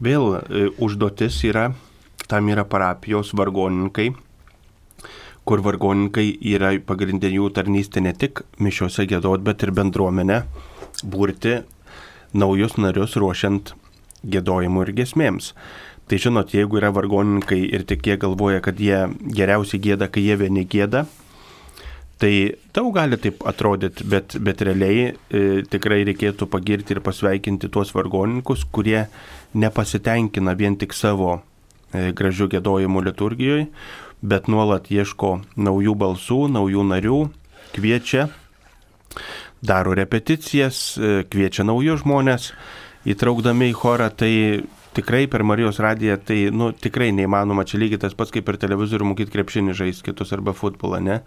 Vėl 0.01 0.39
e, 0.39 0.69
užduotis 0.81 1.43
yra, 1.49 1.71
tam 2.31 2.49
yra 2.53 2.65
parapijos 2.65 3.35
vargonininkai, 3.37 4.11
kur 5.45 5.63
vargonininkai 5.67 6.29
yra 6.53 6.73
pagrindinė 6.87 7.35
jų 7.37 7.51
tarnystė 7.57 8.05
ne 8.05 8.15
tik 8.15 8.45
mišiuose 8.63 9.07
gėdot, 9.11 9.43
bet 9.45 9.65
ir 9.67 9.75
bendruomenę 9.77 10.43
būrti 11.05 11.61
naujus 12.33 12.77
narius 12.79 13.17
ruošiant 13.19 13.75
gėdojimų 14.25 14.85
ir 14.87 14.93
gesmėms. 15.01 15.55
Tai 16.11 16.19
žinot, 16.19 16.51
jeigu 16.51 16.81
yra 16.81 16.89
vargonininkai 16.91 17.61
ir 17.71 17.85
tik 17.87 18.09
jie 18.09 18.17
galvoja, 18.19 18.59
kad 18.65 18.81
jie 18.83 19.05
geriausiai 19.31 19.79
gėda, 19.85 20.09
kai 20.11 20.25
jie 20.25 20.35
vieni 20.41 20.65
gėda, 20.67 21.05
tai 22.19 22.33
tau 22.75 22.91
gali 22.91 23.15
taip 23.23 23.45
atrodyti, 23.47 24.03
bet, 24.11 24.35
bet 24.43 24.65
realiai 24.67 25.05
e, 25.07 25.43
tikrai 25.71 26.01
reikėtų 26.09 26.49
pagirti 26.51 26.97
ir 26.97 27.01
pasveikinti 27.07 27.71
tuos 27.71 27.95
vargonininkus, 27.95 28.67
kurie 28.75 29.05
nepasitenkina 29.55 30.57
vien 30.59 30.75
tik 30.81 30.97
savo 30.99 31.37
e, 31.37 32.11
gražių 32.19 32.51
gėdojimų 32.57 33.05
liturgijoje, 33.07 33.69
bet 34.21 34.51
nuolat 34.51 34.91
ieško 34.91 35.37
naujų 35.63 35.95
balsų, 36.03 36.41
naujų 36.59 36.89
narių, 36.91 37.21
kviečia, 37.79 38.27
daro 39.63 39.95
repeticijas, 39.95 40.83
e, 40.99 41.23
kviečia 41.31 41.71
naujus 41.71 42.03
žmonės, 42.03 42.51
įtraukdami 43.15 43.71
į 43.71 43.79
chorą, 43.79 44.11
tai 44.11 44.35
tikrai 44.97 45.27
per 45.31 45.45
Marijos 45.47 45.79
radiją 45.79 46.17
tai, 46.27 46.39
nu, 46.55 46.71
tikrai 46.75 47.11
neįmanoma, 47.15 47.65
čia 47.69 47.79
lygiai 47.79 48.01
tas 48.03 48.17
pats 48.19 48.33
kaip 48.35 48.47
per 48.49 48.59
televizorių 48.61 49.13
mokyti 49.13 49.35
krepšinį 49.35 49.77
žaisti 49.79 50.09
kitus 50.09 50.35
arba 50.35 50.55
futbolą, 50.57 50.99
ne? 51.05 51.21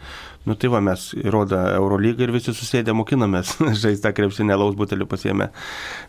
Nu 0.48 0.58
tai 0.60 0.72
va, 0.74 0.82
mes 0.84 1.10
rodo 1.36 1.60
Eurolygą 1.78 2.28
ir 2.28 2.34
visi 2.36 2.52
susėdė 2.56 2.96
mokinamės 2.98 3.56
žaisti 3.84 4.04
tą 4.04 4.14
krepšinį, 4.20 4.58
laus 4.60 4.78
butelį 4.80 5.08
pasiemė 5.10 5.50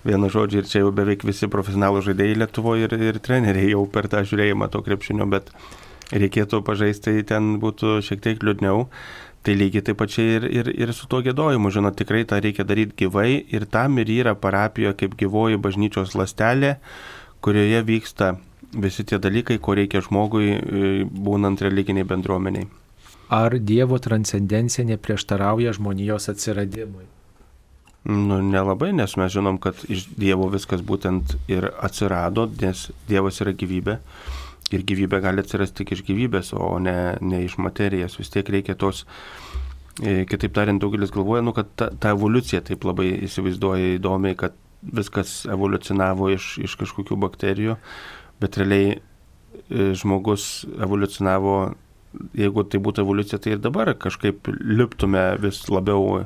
vieną 0.08 0.32
žodžią 0.34 0.62
ir 0.62 0.70
čia 0.70 0.84
jau 0.84 0.92
beveik 0.94 1.26
visi 1.26 1.50
profesionalų 1.50 2.02
žaidėjai 2.08 2.40
Lietuvoje 2.42 2.90
ir, 2.90 2.98
ir 3.12 3.22
treneriai 3.22 3.70
jau 3.72 3.84
per 3.90 4.10
tą 4.10 4.24
žiūrėjimą 4.26 4.70
to 4.74 4.82
krepšinio, 4.84 5.30
bet 5.30 5.54
reikėtų 6.14 6.64
pažaisti, 6.66 7.14
tai 7.14 7.28
ten 7.34 7.54
būtų 7.62 8.00
šiek 8.04 8.24
tiek 8.24 8.42
liūdniau. 8.44 8.88
Tai 9.44 9.52
lygiai 9.52 9.84
taip 9.84 9.98
pačiai 10.00 10.38
ir, 10.38 10.44
ir, 10.48 10.68
ir 10.72 10.90
su 10.96 11.04
tuo 11.04 11.18
gėdojimu, 11.20 11.68
žinot, 11.68 11.98
tikrai 11.98 12.22
tą 12.24 12.38
reikia 12.40 12.64
daryti 12.64 13.02
gyvai 13.02 13.42
ir 13.52 13.66
tam 13.68 13.98
ir 14.00 14.08
yra 14.08 14.32
parapijoje 14.40 14.96
kaip 15.02 15.18
gyvoji 15.20 15.60
bažnyčios 15.60 16.14
lastelė, 16.16 16.78
kurioje 17.44 17.82
vyksta 17.84 18.34
visi 18.74 19.04
tie 19.04 19.18
dalykai, 19.20 19.58
ko 19.62 19.74
reikia 19.76 20.02
žmogui 20.04 20.48
e, 20.54 20.94
būnant 21.04 21.60
religiniai 21.62 22.06
bendruomeniai. 22.08 22.68
Ar 23.34 23.56
Dievo 23.58 23.98
transcendencija 24.02 24.84
neprieštarauja 24.88 25.74
žmonijos 25.76 26.28
atsiradimui? 26.32 27.06
Nu, 28.04 28.40
nelabai, 28.44 28.90
nes 28.92 29.14
mes 29.16 29.32
žinom, 29.32 29.58
kad 29.62 29.80
iš 29.88 30.06
Dievo 30.20 30.50
viskas 30.52 30.82
būtent 30.84 31.38
ir 31.48 31.70
atsirado, 31.80 32.44
nes 32.60 32.90
Dievas 33.08 33.40
yra 33.40 33.54
gyvybė. 33.56 33.98
Ir 34.74 34.84
gyvybė 34.84 35.20
gali 35.24 35.44
atsirasti 35.44 35.82
tik 35.82 35.94
iš 35.96 36.04
gyvybės, 36.04 36.52
o 36.56 36.76
ne, 36.82 37.16
ne 37.20 37.44
iš 37.44 37.56
materijos. 37.60 38.18
Vis 38.20 38.32
tiek 38.32 38.48
reikia 38.52 38.76
tos, 38.76 39.04
e, 40.00 40.24
kitaip 40.28 40.52
tariant, 40.56 40.82
daugelis 40.82 41.12
galvoja, 41.14 41.44
nu, 41.44 41.54
kad 41.56 41.72
ta, 41.80 41.88
ta 42.00 42.12
evoliucija 42.16 42.64
taip 42.68 42.84
labai 42.84 43.10
įsivaizduoja 43.28 43.96
įdomiai, 43.96 44.36
kad 44.36 44.56
viskas 44.92 45.44
evoliucionavo 45.50 46.30
iš, 46.34 46.58
iš 46.64 46.76
kažkokių 46.80 47.18
bakterijų, 47.24 47.78
bet 48.42 48.58
realiai 48.60 48.98
e, 48.98 49.00
žmogus 49.96 50.66
evoliucionavo, 50.82 51.56
jeigu 52.38 52.62
tai 52.70 52.78
būtų 52.82 53.02
evoliucija, 53.02 53.40
tai 53.42 53.54
ir 53.56 53.62
dabar 53.62 53.90
kažkaip 53.98 54.46
liptume 54.50 55.22
vis 55.42 55.64
labiau 55.72 56.24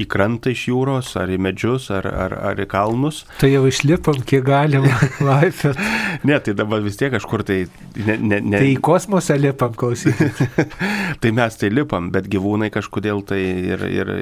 į 0.00 0.06
krantą 0.08 0.52
iš 0.52 0.66
jūros, 0.70 1.12
ar 1.20 1.32
į 1.32 1.38
medžius, 1.42 1.88
ar, 1.92 2.06
ar, 2.08 2.34
ar 2.52 2.60
į 2.60 2.66
kalnus. 2.70 3.22
Tai 3.40 3.50
jau 3.52 3.64
išlipam, 3.68 4.20
kiek 4.28 4.44
galima 4.46 4.92
laipėt. 5.28 5.80
ne, 6.28 6.38
tai 6.44 6.56
dabar 6.58 6.84
vis 6.84 7.00
tiek 7.00 7.12
kažkur 7.14 7.44
tai... 7.48 7.62
Ne, 7.96 8.16
ne, 8.18 8.40
ne. 8.40 8.58
Tai 8.58 8.70
į 8.70 8.78
kosmosą 8.84 9.36
lipam, 9.40 9.76
klausykit. 9.78 10.44
tai 11.22 11.34
mes 11.36 11.60
tai 11.60 11.72
lipam, 11.72 12.12
bet 12.14 12.28
gyvūnai 12.32 12.72
kažkodėl 12.74 13.24
tai 13.28 13.42
ir, 13.72 13.84
ir 13.88 14.14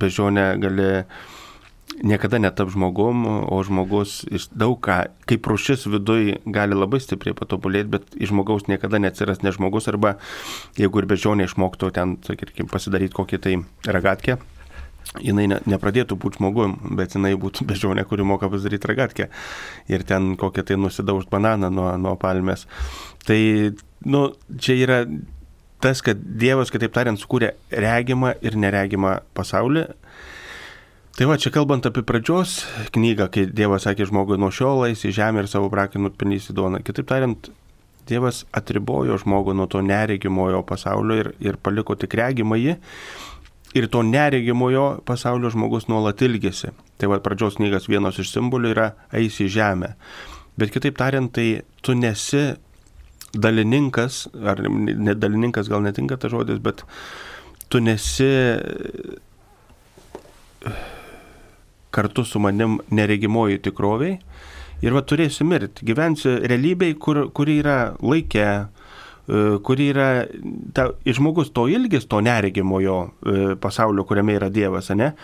bežionė 0.00 0.50
gali 0.64 0.90
niekada 2.02 2.38
netap 2.38 2.70
žmogum, 2.72 3.26
o 3.46 3.58
žmogus 3.66 4.22
iš 4.26 4.48
daug 4.50 4.78
ką, 4.82 5.04
kaip 5.28 5.46
rušis 5.46 5.86
viduj 5.90 6.40
gali 6.46 6.78
labai 6.78 7.00
stipriai 7.02 7.36
patobulėti, 7.38 7.90
bet 7.92 8.16
iš 8.18 8.32
žmogaus 8.32 8.66
niekada 8.70 8.98
neatsiras 9.02 9.44
ne 9.44 9.52
žmogus, 9.54 9.86
arba 9.92 10.16
jeigu 10.80 11.02
ir 11.02 11.08
bežionė 11.10 11.46
išmoktų 11.48 11.92
ten, 11.94 12.16
sakykime, 12.26 12.70
pasidaryti 12.72 13.14
kokį 13.14 13.40
tai 13.46 13.54
ragatkę, 13.86 14.38
jinai 15.22 15.46
ne, 15.50 15.60
nepradėtų 15.70 16.18
būti 16.20 16.40
žmogum, 16.40 16.76
bet 16.98 17.14
jinai 17.14 17.34
būtų 17.40 17.66
bežionė, 17.70 18.06
kuri 18.08 18.26
moka 18.26 18.50
pasidaryti 18.50 18.90
ragatkę 18.90 19.28
ir 19.92 20.06
ten 20.08 20.34
kokią 20.40 20.66
tai 20.70 20.80
nusidaužt 20.80 21.30
bananą 21.30 21.70
nuo, 21.70 21.92
nuo 22.00 22.16
palmės. 22.20 22.66
Tai, 23.28 23.38
nu, 24.08 24.26
čia 24.58 24.78
yra 24.80 25.02
tas, 25.84 26.00
kad 26.04 26.16
Dievas, 26.16 26.72
kitaip 26.72 26.94
tariant, 26.96 27.20
sukūrė 27.20 27.52
regimą 27.70 28.34
ir 28.44 28.56
neregimą 28.56 29.18
pasaulį 29.36 29.84
Tai 31.14 31.28
va, 31.30 31.36
čia 31.38 31.52
kalbant 31.54 31.84
apie 31.86 32.02
pradžios 32.02 32.64
knygą, 32.90 33.28
kai 33.30 33.44
Dievas 33.46 33.84
sakė 33.86 34.08
žmogui 34.08 34.34
nuo 34.34 34.48
šiol 34.50 34.88
eis 34.88 35.04
į 35.06 35.12
žemę 35.14 35.44
ir 35.44 35.48
savo 35.50 35.68
prakinų 35.70 36.10
pelnysi 36.18 36.50
duoną. 36.56 36.80
Kitaip 36.82 37.06
tariant, 37.06 37.50
Dievas 38.10 38.40
atribojo 38.50 39.14
žmogų 39.22 39.54
nuo 39.54 39.68
to 39.70 39.78
neregimojo 39.78 40.64
pasaulio 40.66 41.20
ir, 41.22 41.28
ir 41.38 41.58
paliko 41.62 41.94
tik 41.94 42.16
regimąjį. 42.18 42.74
Ir 43.78 43.86
to 43.94 44.02
neregimojo 44.06 44.88
pasaulio 45.06 45.52
žmogus 45.54 45.86
nuolat 45.86 46.18
ilgėsi. 46.26 46.72
Tai 46.98 47.12
va, 47.12 47.20
pradžios 47.22 47.60
knygas 47.60 47.86
vienas 47.86 48.18
iš 48.18 48.32
simbolių 48.34 48.74
yra 48.74 48.88
eis 49.14 49.38
į 49.38 49.46
žemę. 49.54 49.92
Bet 50.58 50.74
kitaip 50.74 50.98
tariant, 50.98 51.30
tai 51.30 51.62
tu 51.78 51.94
nesi 51.94 52.56
dalininkas, 53.38 54.24
ar 54.42 54.66
ne 54.66 55.14
dalininkas 55.14 55.70
gal 55.70 55.86
netinka 55.86 56.18
tas 56.18 56.34
žodis, 56.34 56.58
bet 56.58 56.82
tu 57.70 57.78
nesi 57.82 58.32
kartu 61.94 62.24
su 62.26 62.42
manim 62.42 62.80
neregimoji 62.90 63.62
tikroviai 63.64 64.18
ir 64.84 64.96
va 64.96 65.04
turėsi 65.06 65.46
mirti. 65.48 65.86
Gyvensi 65.88 66.38
realybėj, 66.50 66.96
kur, 67.00 67.20
kuri 67.36 67.58
yra 67.62 67.78
laikė, 68.02 68.46
e, 68.60 69.42
kuri 69.64 69.88
yra, 69.94 70.08
ta, 70.76 70.90
žmogus 71.06 71.52
to 71.56 71.66
ilgis, 71.72 72.08
to 72.10 72.20
neregimojo 72.24 72.98
e, 73.04 73.36
pasaulio, 73.60 74.06
kuriame 74.08 74.36
yra 74.40 74.50
Dievas, 74.52 74.90
ne? 74.98 75.14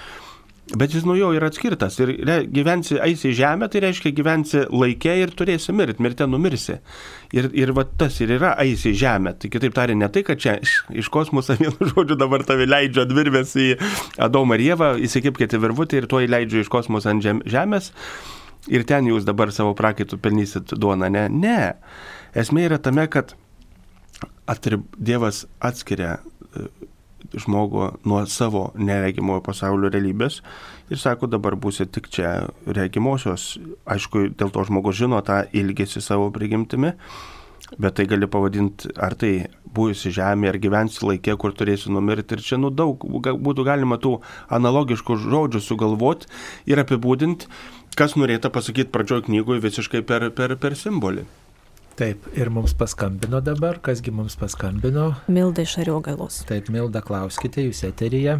Bet 0.78 0.94
jis 0.94 1.02
nuo 1.02 1.16
jo 1.18 1.32
yra 1.34 1.48
atskirtas 1.50 1.96
ir 1.98 2.12
gyvensi, 2.54 2.94
eisi 3.02 3.32
į 3.32 3.36
žemę, 3.40 3.66
tai 3.72 3.80
reiškia 3.82 4.12
gyvensi 4.14 4.60
laikė 4.70 5.16
ir 5.18 5.32
turėsi 5.34 5.74
mirti, 5.74 6.02
mirti 6.04 6.28
numirsi. 6.30 6.76
Ir, 7.34 7.48
ir 7.58 7.72
va 7.74 7.82
tas 7.84 8.20
ir 8.22 8.36
yra 8.36 8.52
eisi 8.62 8.92
į 8.92 8.98
žemę. 9.02 9.34
Tai 9.42 9.50
kitaip 9.50 9.74
tariant, 9.74 9.98
ne 9.98 10.10
tai, 10.14 10.22
kad 10.26 10.38
čia 10.38 10.56
iš, 10.62 11.10
kosmoso 11.10 11.56
vienu 11.60 11.90
žodžiu 11.90 12.18
dabar 12.20 12.46
tave 12.46 12.68
leidžia 12.70 13.02
atvirvės 13.08 13.56
į 13.58 13.70
Adomą 14.22 14.60
ir 14.60 14.68
Jėvą, 14.68 14.92
įsikipkite 15.08 15.58
virvutį 15.58 16.04
ir 16.04 16.10
tuo 16.10 16.22
įleidžiu 16.22 16.62
iš 16.62 16.70
kosmoso 16.70 17.10
ant 17.10 17.26
žem, 17.26 17.42
žemės 17.50 17.90
ir 18.70 18.86
ten 18.86 19.08
jūs 19.10 19.26
dabar 19.26 19.50
savo 19.54 19.74
prakaitų 19.74 20.20
pelnysit 20.22 20.74
duoną. 20.78 21.10
Ne, 21.10 21.26
ne. 21.32 21.60
Esmė 22.38 22.68
yra 22.68 22.78
tame, 22.78 23.08
kad 23.10 23.34
atrib, 24.50 24.86
Dievas 24.98 25.46
atskiria 25.58 26.20
žmogų 27.34 27.88
nuo 28.08 28.20
savo 28.26 28.70
neregimojo 28.78 29.42
pasaulio 29.46 29.90
realybės 29.92 30.40
ir 30.90 31.00
sako, 31.00 31.28
dabar 31.30 31.56
būsi 31.56 31.86
tik 31.86 32.08
čia 32.10 32.50
regimosios. 32.66 33.54
Aišku, 33.86 34.30
dėl 34.38 34.52
to 34.54 34.64
žmogus 34.66 34.98
žino 34.98 35.20
tą 35.26 35.42
ilgesį 35.54 36.02
savo 36.04 36.30
prigimtimi, 36.34 36.94
bet 37.78 37.98
tai 37.98 38.06
gali 38.10 38.26
pavadinti, 38.30 38.90
ar 38.98 39.14
tai 39.18 39.50
būsi 39.70 40.10
žemė, 40.14 40.50
ar 40.50 40.58
gyvensi 40.62 41.04
laikė, 41.06 41.36
kur 41.38 41.54
turėsi 41.54 41.92
numirti. 41.94 42.34
Ir 42.34 42.46
čia 42.46 42.58
nu 42.58 42.72
daug 42.74 42.98
būtų 42.98 43.66
galima 43.66 44.00
tų 44.02 44.16
analogiškų 44.50 45.18
žodžių 45.26 45.62
sugalvoti 45.62 46.30
ir 46.70 46.82
apibūdinti, 46.82 47.46
kas 47.98 48.18
norėtų 48.18 48.50
pasakyti 48.54 48.90
pradžioj 48.94 49.28
knygoje 49.28 49.62
visiškai 49.68 50.02
per, 50.06 50.30
per, 50.34 50.56
per 50.58 50.78
simbolį. 50.78 51.28
Taip, 52.00 52.30
ir 52.32 52.48
mums 52.48 52.72
paskambino 52.72 53.42
dabar, 53.44 53.76
kasgi 53.84 54.08
mums 54.08 54.32
paskambino. 54.40 55.10
Milda 55.28 55.66
iš 55.66 55.74
Ariogalos. 55.82 56.38
Taip, 56.48 56.70
Milda, 56.72 57.02
klauskite, 57.04 57.60
jūs 57.66 57.82
eteryje. 57.84 58.38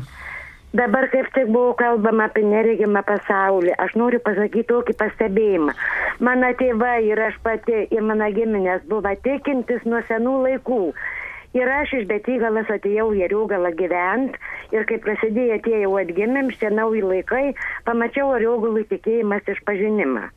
Dabar 0.81 1.11
kaip 1.13 1.29
tik 1.35 1.51
buvo 1.53 1.75
kalbama 1.77 2.31
apie 2.31 2.47
neregimą 2.47 3.03
pasaulį. 3.05 3.75
Aš 3.85 3.93
noriu 4.01 4.23
pasakyti 4.25 4.65
tokį 4.71 4.97
pastebėjimą. 5.03 5.77
Mano 6.25 6.55
tėvai 6.57 7.03
ir 7.11 7.21
aš 7.27 7.37
pati 7.45 7.85
ir 7.85 8.09
mano 8.09 8.31
giminės 8.33 8.89
buvo 8.89 9.13
tikintis 9.29 9.85
nuo 9.85 10.01
senų 10.09 10.39
laikų. 10.47 10.83
Ir 11.61 11.77
aš 11.83 11.97
iš 12.01 12.09
Betygalas 12.09 12.73
atėjau 12.73 13.11
į 13.13 13.27
Ariogalą 13.29 13.77
gyvent 13.77 14.41
ir 14.73 14.89
kai 14.89 15.03
prasidėjo 15.05 15.61
tie 15.69 15.85
jau 15.85 15.97
atgimim, 16.01 16.49
šie 16.57 16.73
nauji 16.73 17.05
laikai, 17.13 17.49
pamačiau 17.85 18.33
Ariogalų 18.41 18.89
tikėjimas 18.95 19.53
išpažinimą. 19.59 20.31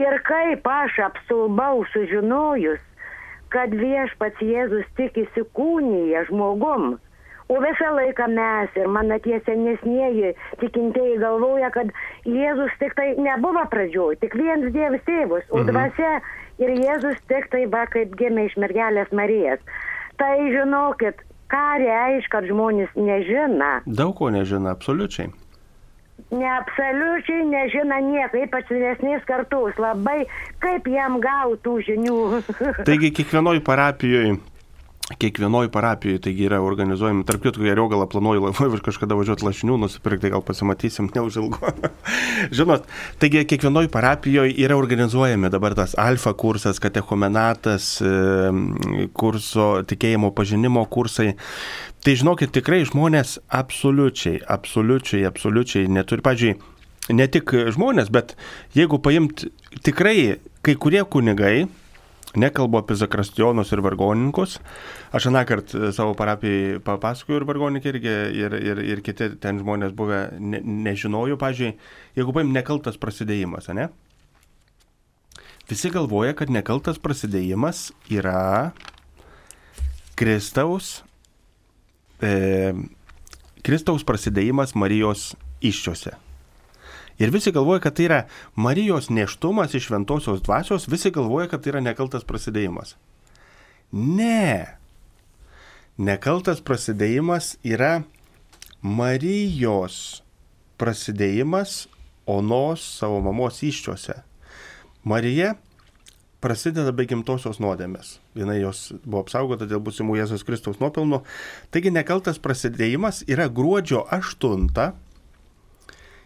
Ir 0.00 0.18
kaip 0.24 0.66
aš 0.68 0.98
apsulbau 1.04 1.84
sužinojus, 1.92 2.80
kad 3.52 3.74
viešpats 3.76 4.40
Jėzus 4.40 4.86
tik 4.96 5.18
įsikūnyje 5.20 6.22
žmogum, 6.30 6.94
o 7.52 7.58
visą 7.60 7.90
laiką 7.98 8.28
mes 8.32 8.78
ir 8.80 8.88
mano 8.88 9.18
tie 9.26 9.42
senesnieji 9.44 10.32
tikintieji 10.62 11.18
galvoja, 11.20 11.68
kad 11.74 11.92
Jėzus 12.24 12.72
tik 12.80 12.96
tai 12.96 13.10
nebuvo 13.20 13.66
pradžioj, 13.74 14.16
tik 14.22 14.38
vienas 14.40 14.72
Dievas 14.72 15.04
tėvus, 15.08 15.44
o 15.52 15.60
mhm. 15.60 15.68
dvasia 15.68 16.14
ir 16.62 16.72
Jėzus 16.78 17.20
tik 17.28 17.50
tai 17.52 17.66
va 17.68 17.84
kaip 17.92 18.16
gimė 18.16 18.48
iš 18.48 18.56
mergelės 18.64 19.12
Marijas. 19.12 19.60
Tai 20.16 20.32
žinokit, 20.54 21.20
ką 21.52 21.68
reiškia, 21.84 22.32
kad 22.32 22.48
žmonės 22.48 22.96
nežina. 22.96 23.74
Daug 23.84 24.16
ko 24.16 24.32
nežina, 24.32 24.72
absoliučiai 24.72 25.28
neabsoliučiai 26.32 27.44
nežino 27.48 27.98
nieko, 28.06 28.40
ypač 28.46 28.70
vyresnės 28.72 29.24
kartus, 29.28 29.76
labai 29.80 30.24
kaip 30.64 30.88
jam 30.90 31.20
gautų 31.22 31.78
žinių. 31.88 32.18
Taigi 32.88 33.12
kiekvienoj 33.18 33.62
parapijoje 33.66 34.38
kiekvienoj 35.18 35.68
parapijoje 35.68 36.20
taigi 36.26 36.46
yra 36.46 36.60
organizuojami, 36.62 37.24
tarp 37.26 37.42
kitų, 37.44 37.64
Jeriogalą 37.66 38.06
planuoju 38.10 38.44
laivai 38.46 38.80
kažkada 38.84 39.16
važiuoti 39.18 39.46
lašinių, 39.46 39.78
nusipirkti, 39.82 40.30
gal 40.32 40.44
pasimatysim, 40.46 41.10
neužilgo. 41.14 41.72
Žinot, 42.56 42.86
taigi 43.22 43.44
kiekvienoj 43.50 43.90
parapijoje 43.92 44.54
yra 44.62 44.78
organizuojami 44.78 45.50
dabar 45.52 45.76
tas 45.78 45.96
alfa 45.98 46.34
kursas, 46.38 46.80
katechomenatas, 46.82 47.94
kurso 49.18 49.68
tikėjimo 49.88 50.32
pažinimo 50.36 50.84
kursai. 50.90 51.32
Tai 52.02 52.16
žinokit, 52.18 52.50
tikrai 52.54 52.82
žmonės 52.88 53.36
absoliučiai, 53.54 54.40
absoliučiai, 54.50 55.22
absoliučiai 55.28 55.90
neturi, 55.90 56.24
pažiūrėjau, 56.24 56.72
ne 57.14 57.26
tik 57.30 57.52
žmonės, 57.74 58.10
bet 58.14 58.34
jeigu 58.74 58.98
paimt 59.02 59.44
tikrai 59.86 60.40
kai 60.66 60.74
kurie 60.78 61.04
kunigai, 61.06 61.68
nekalbu 62.38 62.80
apie 62.80 62.96
zakrastionus 62.98 63.72
ir 63.74 63.82
vargonininkus, 63.84 64.58
aš 65.12 65.28
aną 65.30 65.42
kartą 65.48 65.90
savo 65.92 66.14
parapijai 66.18 66.78
papasakoju 66.84 67.40
ir 67.40 67.46
vargonininkai 67.48 67.92
irgi, 67.92 68.14
ir, 68.40 68.56
ir, 68.56 68.82
ir 68.94 69.02
kiti 69.04 69.30
ten 69.42 69.60
žmonės 69.60 69.92
buvę 69.96 70.22
ne, 70.40 70.62
nežinojo, 70.88 71.38
pažiūrėjau, 71.40 71.76
jeigu 72.18 72.36
paim 72.38 72.54
nekaltas 72.54 72.98
prasidėjimas, 73.00 73.68
ne? 73.76 73.90
Visi 75.70 75.92
galvoja, 75.94 76.34
kad 76.36 76.50
nekaltas 76.52 76.98
prasidėjimas 77.00 77.90
yra 78.10 78.72
Kristaus 80.18 80.98
e, 82.22 82.72
Kristaus 83.62 84.02
prasidėjimas 84.06 84.74
Marijos 84.74 85.32
iščiose. 85.62 86.16
Ir 87.22 87.30
visi 87.30 87.52
galvoja, 87.54 87.78
kad 87.84 87.94
tai 87.94 88.08
yra 88.08 88.20
Marijos 88.58 89.06
neštumas 89.14 89.76
iš 89.78 89.86
šventosios 89.86 90.42
dvasios, 90.42 90.88
visi 90.90 91.12
galvoja, 91.14 91.46
kad 91.52 91.62
tai 91.62 91.76
yra 91.76 91.82
nekaltas 91.84 92.26
prasidėjimas. 92.26 92.96
Ne. 93.94 94.66
Nekaltas 96.02 96.58
prasidėjimas 96.66 97.54
yra 97.62 98.00
Marijos 98.82 100.24
prasidėjimas 100.82 101.84
onos 102.26 102.82
savo 102.98 103.20
mamos 103.22 103.60
iščiose. 103.62 104.16
Marija 105.06 105.54
prasideda 106.42 106.90
be 106.90 107.06
gimtosios 107.06 107.60
nuodėmės. 107.62 108.16
Viena 108.34 108.56
jos 108.58 108.88
buvo 109.04 109.22
apsaugota 109.22 109.68
dėl 109.70 109.82
būsimų 109.84 110.18
Jėzus 110.18 110.42
Kristaus 110.46 110.82
nuopelnų. 110.82 111.22
Taigi 111.70 111.94
nekaltas 111.94 112.42
prasidėjimas 112.42 113.22
yra 113.30 113.46
gruodžio 113.46 114.02
8 114.10 114.72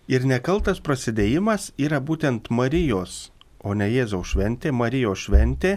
ir 0.08 0.26
nekaltas 0.28 0.80
prasidėjimas 0.84 1.72
yra 1.78 2.00
būtent 2.00 2.50
Marijos, 2.50 3.30
o 3.60 3.74
ne 3.74 3.88
Jėzaus 3.90 4.34
šventė, 4.34 4.72
Marijos 4.72 5.26
šventė, 5.26 5.76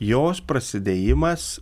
jos 0.00 0.42
prasidėjimas 0.42 1.58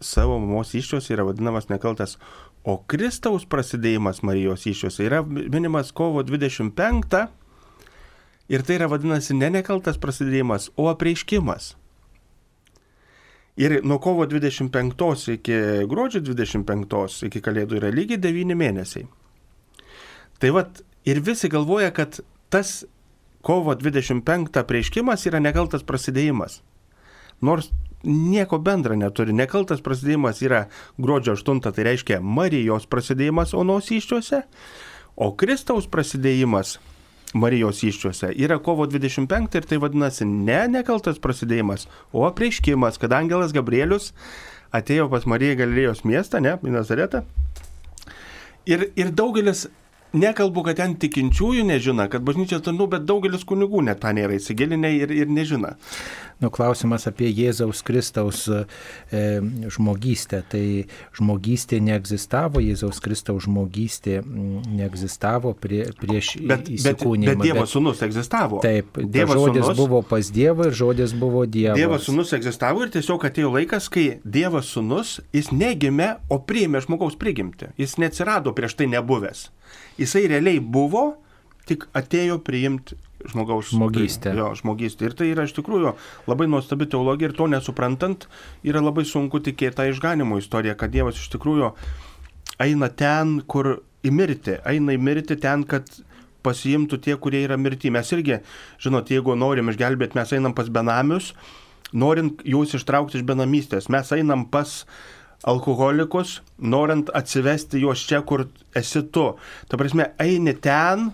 savo 0.00 0.38
mamos 0.40 0.72
iščios 0.74 1.10
yra 1.12 1.26
vadinamas 1.28 1.68
nekaltas, 1.68 2.16
o 2.64 2.78
Kristaus 2.88 3.44
prasidėjimas 3.48 4.22
Marijos 4.24 4.66
iščiose 4.68 5.04
yra 5.04 5.22
minimas 5.24 5.92
kovo 5.96 6.24
25 6.24 7.28
Ir 8.50 8.64
tai 8.66 8.80
yra 8.80 8.88
vadinasi 8.90 9.36
ne 9.38 9.46
nekaltas 9.54 9.98
prasidėjimas, 10.02 10.72
o 10.74 10.88
apreiškimas. 10.90 11.76
Ir 13.60 13.76
nuo 13.86 14.00
kovo 14.02 14.24
25 14.26 15.36
iki 15.36 15.58
gruodžio 15.90 16.22
25 16.26 17.28
iki 17.28 17.42
kalėdų 17.44 17.78
yra 17.78 17.92
lygiai 17.94 18.18
9 18.18 18.56
mėnesiai. 18.58 19.06
Tai 20.42 20.50
vad, 20.56 20.82
ir 21.10 21.22
visi 21.26 21.50
galvoja, 21.52 21.90
kad 21.94 22.20
tas 22.52 22.84
kovo 23.42 23.74
25 23.74 24.64
prieškimas 24.68 25.26
yra 25.26 25.40
nekaltas 25.42 25.84
prasidėjimas. 25.86 26.60
Nors 27.40 27.70
nieko 28.04 28.58
bendra 28.60 28.96
neturi. 28.96 29.32
Nekaltas 29.36 29.82
prasidėjimas 29.84 30.42
yra 30.44 30.66
gruodžio 31.00 31.36
8, 31.38 31.72
tai 31.72 31.86
reiškia 31.88 32.20
Marijos 32.20 32.86
prasidėjimas 32.90 33.54
onos 33.56 33.90
iščiuose, 33.92 34.42
o 35.16 35.32
Kristaus 35.36 35.88
prasidėjimas 35.90 36.78
Marijos 37.34 37.82
iščiuose 37.86 38.32
yra 38.34 38.58
kovo 38.58 38.86
25 38.90 39.58
ir 39.60 39.66
tai 39.68 39.78
vadinasi 39.82 40.26
ne 40.26 40.62
nekaltas 40.68 41.20
prasidėjimas, 41.22 41.86
o 42.12 42.24
apreiškimas, 42.26 42.98
kad 42.98 43.12
angelas 43.14 43.54
Gabrielius 43.54 44.10
atėjo 44.74 45.08
pas 45.12 45.26
Mariją 45.26 45.60
Galilėjos 45.60 46.04
miestą, 46.06 46.40
ne, 46.42 46.56
į 46.62 46.74
Nazaretą. 46.74 47.24
Ir, 48.68 48.90
ir 48.98 49.10
daugelis 49.14 49.68
Nekalbu, 50.10 50.64
kad 50.66 50.80
ten 50.80 50.96
tikinčiųjų 50.98 51.62
nežino, 51.68 52.08
kad 52.10 52.24
bažnyčia 52.26 52.58
tarnų, 52.64 52.88
bet 52.96 53.06
daugelis 53.06 53.44
kunigų 53.46 53.84
net 53.86 54.00
tą 54.02 54.10
nėra 54.16 54.34
įsigilinę 54.40 54.90
ir, 54.96 55.12
ir 55.14 55.30
nežino. 55.30 55.76
Nu, 56.40 56.48
klausimas 56.50 57.04
apie 57.06 57.28
Jėzaus 57.28 57.82
Kristaus 57.84 58.46
e, 58.48 58.62
žmogystę. 59.70 60.40
Tai 60.50 60.62
žmogystė 61.18 61.78
neegzistavo, 61.84 62.62
Jėzaus 62.64 62.98
Kristaus 63.04 63.44
žmogystė 63.44 64.18
neegzistavo 64.24 65.52
prie, 65.60 65.82
prieš 66.00 66.32
bet, 66.40 66.72
įsikūnymą. 66.72 67.34
Bet, 67.34 67.42
bet 67.42 67.46
Dievo 67.46 67.66
bet, 67.66 67.72
sūnus 67.74 68.02
egzistavo. 68.08 68.62
Taip, 68.64 68.98
Dievo 69.04 69.36
žodis 69.36 69.66
sūnus, 69.68 69.78
buvo 69.84 70.02
pas 70.10 70.32
Dievą 70.32 70.70
ir 70.72 70.78
žodis 70.80 71.14
buvo 71.14 71.44
Dievas. 71.44 71.78
Dievo 71.78 72.00
sūnus 72.00 72.34
egzistavo 72.40 72.82
ir 72.86 72.94
tiesiog 72.96 73.28
atėjo 73.30 73.52
laikas, 73.60 73.86
kai 73.92 74.08
Dievo 74.24 74.64
sūnus, 74.64 75.18
jis 75.36 75.52
negimė, 75.52 76.14
o 76.32 76.40
priėmė 76.40 76.82
žmogaus 76.88 77.20
prigimti. 77.20 77.70
Jis 77.78 77.98
neatsirado 78.00 78.56
prieš 78.56 78.80
tai 78.80 78.88
nebuvęs 78.96 79.50
jisai 80.00 80.26
realiai 80.32 80.60
buvo, 80.60 81.04
tik 81.68 81.86
atėjo 81.96 82.40
priimti 82.44 82.98
žmogaus 83.30 83.70
žmogystę. 83.74 84.32
Jo, 84.36 84.50
žmogystę. 84.56 85.08
Ir 85.08 85.16
tai 85.16 85.30
yra 85.34 85.44
iš 85.48 85.54
tikrųjų 85.58 85.92
labai 86.30 86.48
nuostabi 86.50 86.88
teologija 86.90 87.30
ir 87.30 87.36
to 87.36 87.48
nesuprantant 87.52 88.26
yra 88.66 88.82
labai 88.82 89.04
sunku 89.08 89.42
tikėti 89.44 89.76
tą 89.76 89.88
išganimo 89.90 90.40
istoriją, 90.40 90.76
kad 90.80 90.92
Dievas 90.94 91.20
iš 91.20 91.28
tikrųjų 91.34 91.72
eina 92.64 92.88
ten, 92.88 93.40
kur 93.44 93.78
į 94.04 94.12
mirtį, 94.16 94.60
eina 94.68 94.96
į 94.96 95.02
mirtį 95.04 95.36
ten, 95.42 95.66
kad 95.68 95.88
pasiimtų 96.44 97.00
tie, 97.04 97.16
kurie 97.20 97.42
yra 97.44 97.58
mirti. 97.60 97.92
Mes 97.92 98.08
irgi, 98.16 98.40
žinot, 98.80 99.12
jeigu 99.12 99.36
norim 99.36 99.68
išgelbėti, 99.72 100.16
mes 100.16 100.32
einam 100.36 100.56
pas 100.56 100.70
benamius, 100.72 101.34
norint 101.92 102.40
juos 102.46 102.72
ištraukti 102.76 103.20
iš 103.20 103.26
benamystės, 103.28 103.90
mes 103.92 104.12
einam 104.16 104.46
pas 104.48 104.84
alkoholikus, 105.48 106.40
norint 106.58 107.10
atsivesti 107.14 107.80
juos 107.80 108.02
čia, 108.06 108.22
kur 108.26 108.46
esi 108.76 109.02
tu. 109.12 109.26
Ta 109.68 109.78
prasme, 109.80 110.10
eini 110.20 110.54
ten, 110.60 111.10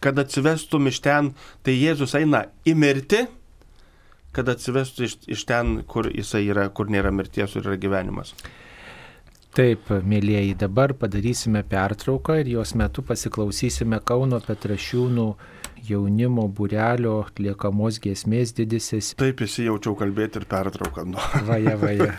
kad 0.00 0.18
atsivestum 0.18 0.88
iš 0.88 1.02
ten, 1.04 1.32
tai 1.66 1.76
Jėzus 1.76 2.16
eina 2.18 2.46
į 2.68 2.76
mirtį, 2.78 3.26
kad 4.36 4.48
atsivestų 4.52 5.04
iš, 5.04 5.18
iš 5.36 5.44
ten, 5.48 5.82
kur 5.88 6.08
jisai 6.12 6.46
yra, 6.48 6.68
kur 6.70 6.90
nėra 6.92 7.12
mirties 7.12 7.56
ir 7.56 7.66
yra 7.66 7.76
gyvenimas. 7.80 8.34
Taip, 9.58 9.88
mėlyjeji, 10.06 10.52
dabar 10.60 10.92
padarysime 10.94 11.64
pertrauką 11.66 12.36
ir 12.42 12.50
jos 12.52 12.74
metu 12.78 13.02
pasiklausysime 13.02 13.98
Kauno 14.06 14.38
Petrašiūnų 14.44 15.24
jaunimo 15.88 16.44
būrelio 16.52 17.16
atliekamos 17.24 17.98
giesmės 18.04 18.52
didysis. 18.54 19.14
Taip 19.18 19.42
įsijaučiau 19.42 19.96
kalbėti 19.98 20.42
ir 20.42 20.46
pertrauką. 20.52 21.08
Nu. 21.10 21.18
Vaja, 21.48 21.74
vaja. 21.80 22.12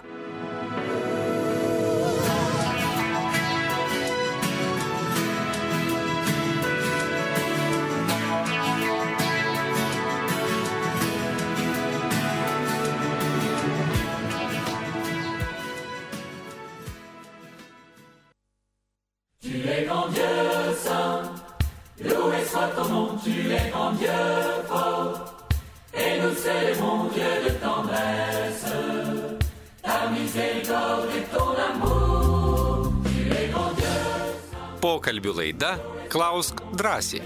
Klausk 36.11 36.61
drąsiai. 36.75 37.21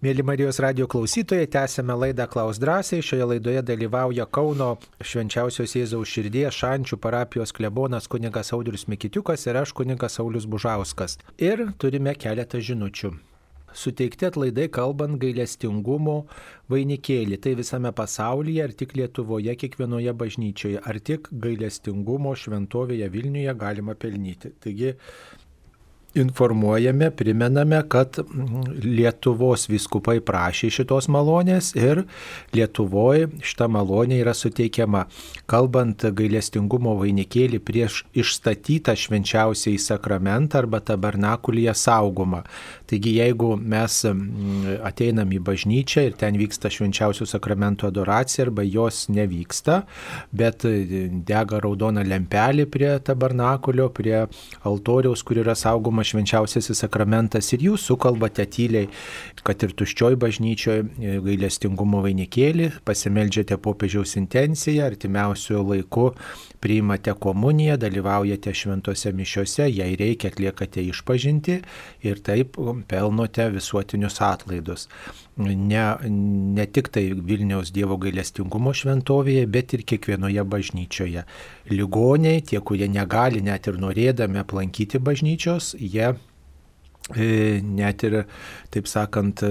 Mėly 0.00 0.24
Marijos 0.24 0.62
radio 0.64 0.86
klausytojai, 0.88 1.44
tęsėme 1.52 1.92
laidą 1.92 2.24
Klaus 2.32 2.56
drąsiai. 2.56 3.04
Šioje 3.04 3.28
laidoje 3.34 3.62
dalyvauja 3.68 4.24
Kauno 4.32 4.72
švenčiausios 5.04 5.76
Jėzaus 5.76 6.08
širdies 6.08 6.56
šančių 6.56 6.96
parapijos 7.04 7.52
klebonas 7.52 8.08
kunigas 8.08 8.56
Audrius 8.56 8.88
Mikitiukas 8.88 9.44
ir 9.44 9.60
aš 9.60 9.76
kunigas 9.76 10.16
Saulis 10.16 10.48
Bužauskas. 10.48 11.20
Ir 11.36 11.66
turime 11.76 12.16
keletą 12.16 12.64
žinučių. 12.64 13.18
Suteikti 13.78 14.26
atlaidai 14.26 14.66
kalbant 14.74 15.18
gailestingumo 15.22 16.16
vainikėlį. 16.72 17.38
Tai 17.44 17.52
visame 17.60 17.92
pasaulyje, 18.00 18.62
ar 18.64 18.74
tik 18.80 18.96
Lietuvoje, 18.98 19.54
kiekvienoje 19.60 20.14
bažnyčioje, 20.22 20.80
ar 20.82 20.98
tik 21.10 21.30
gailestingumo 21.44 22.34
šventovėje 22.42 23.10
Vilniuje 23.14 23.54
galima 23.60 23.94
pelnyti. 23.94 24.50
Taigi 24.64 24.96
informuojame, 26.14 27.10
primename, 27.10 27.82
kad 27.88 28.16
Lietuvos 28.82 29.66
viskupai 29.68 30.18
prašė 30.24 30.70
šitos 30.72 31.08
malonės 31.12 31.74
ir 31.76 32.04
Lietuvoje 32.56 33.28
šita 33.44 33.68
malonė 33.70 34.22
yra 34.22 34.32
suteikiama, 34.36 35.04
kalbant 35.50 36.06
gailestingumo 36.16 36.94
vainikėlį 37.02 37.60
prieš 37.60 38.00
išstatytą 38.16 38.96
švenčiausiai 38.96 39.78
sakramentą 39.82 40.62
arba 40.62 40.80
tabernakulyje 40.80 41.74
saugomą. 41.76 42.42
Taigi 42.88 43.18
jeigu 43.18 43.52
mes 43.60 44.00
ateinam 44.88 45.32
į 45.36 45.42
bažnyčią 45.44 46.06
ir 46.08 46.16
ten 46.18 46.38
vyksta 46.40 46.72
švenčiausių 46.72 47.28
sakramentų 47.28 47.90
adoracija 47.90 48.46
arba 48.48 48.64
jos 48.64 49.06
nevyksta, 49.12 49.82
bet 50.32 50.64
dega 51.28 51.60
raudona 51.60 52.04
lempelė 52.06 52.64
prie 52.70 52.94
tabernakulio, 53.04 53.90
prie 53.92 54.24
altoriaus, 54.68 55.22
kur 55.26 55.42
yra 55.44 55.56
saugoma 55.58 55.97
švenčiausiasis 56.06 56.82
sakramentas 56.84 57.52
ir 57.54 57.64
jūs 57.68 57.86
sukalbate 57.90 58.46
tyliai, 58.50 58.88
kad 59.46 59.62
ir 59.64 59.74
tuščioj 59.78 60.18
bažnyčioje 60.20 61.18
gailestingumo 61.24 62.02
vainikėlį, 62.04 62.70
pasimeldžiate 62.88 63.58
popiežiaus 63.62 64.16
intenciją, 64.20 64.86
artimiausiu 64.88 65.62
laiku 65.62 66.10
priimate 66.62 67.14
komuniją, 67.18 67.78
dalyvaujate 67.80 68.54
šventose 68.54 69.12
mišiose, 69.14 69.68
jei 69.70 69.96
reikia 69.98 70.32
atliekate 70.32 70.84
išpažinti 70.90 71.60
ir 72.06 72.22
taip 72.26 72.58
pelnote 72.90 73.48
visuotinius 73.54 74.20
atlaidus. 74.24 74.88
Ne, 75.38 75.82
ne 76.02 76.64
tik 76.66 76.88
tai 76.90 77.04
Vilniaus 77.14 77.70
Dievo 77.70 77.94
gailestingumo 78.02 78.72
šventovėje, 78.74 79.44
bet 79.46 79.74
ir 79.76 79.84
kiekvienoje 79.86 80.42
bažnyčioje. 80.42 81.22
Ligoniai, 81.70 82.42
tie, 82.42 82.58
kurie 82.58 82.88
negali 82.90 83.44
net 83.46 83.70
ir 83.70 83.78
norėdami 83.78 84.42
aplankyti 84.42 84.98
bažnyčios, 84.98 85.76
jie 85.78 86.08
e, 87.14 87.28
net 87.62 88.02
ir, 88.08 88.18
taip 88.74 88.90
sakant, 88.90 89.46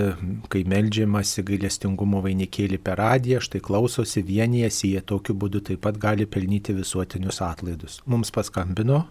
kai 0.52 0.68
melžiamasi 0.68 1.48
gailestingumo 1.48 2.20
vainikėlį 2.28 2.84
per 2.84 3.00
radiją, 3.00 3.40
štai 3.48 3.64
klausosi 3.64 4.26
vienijasi, 4.28 4.92
jie 4.98 5.08
tokiu 5.08 5.40
būdu 5.40 5.64
taip 5.72 5.86
pat 5.88 6.04
gali 6.04 6.28
pelnyti 6.28 6.76
visuotinius 6.76 7.40
atlaidus. 7.48 8.02
Mums 8.12 8.36
paskambino. 8.36 9.06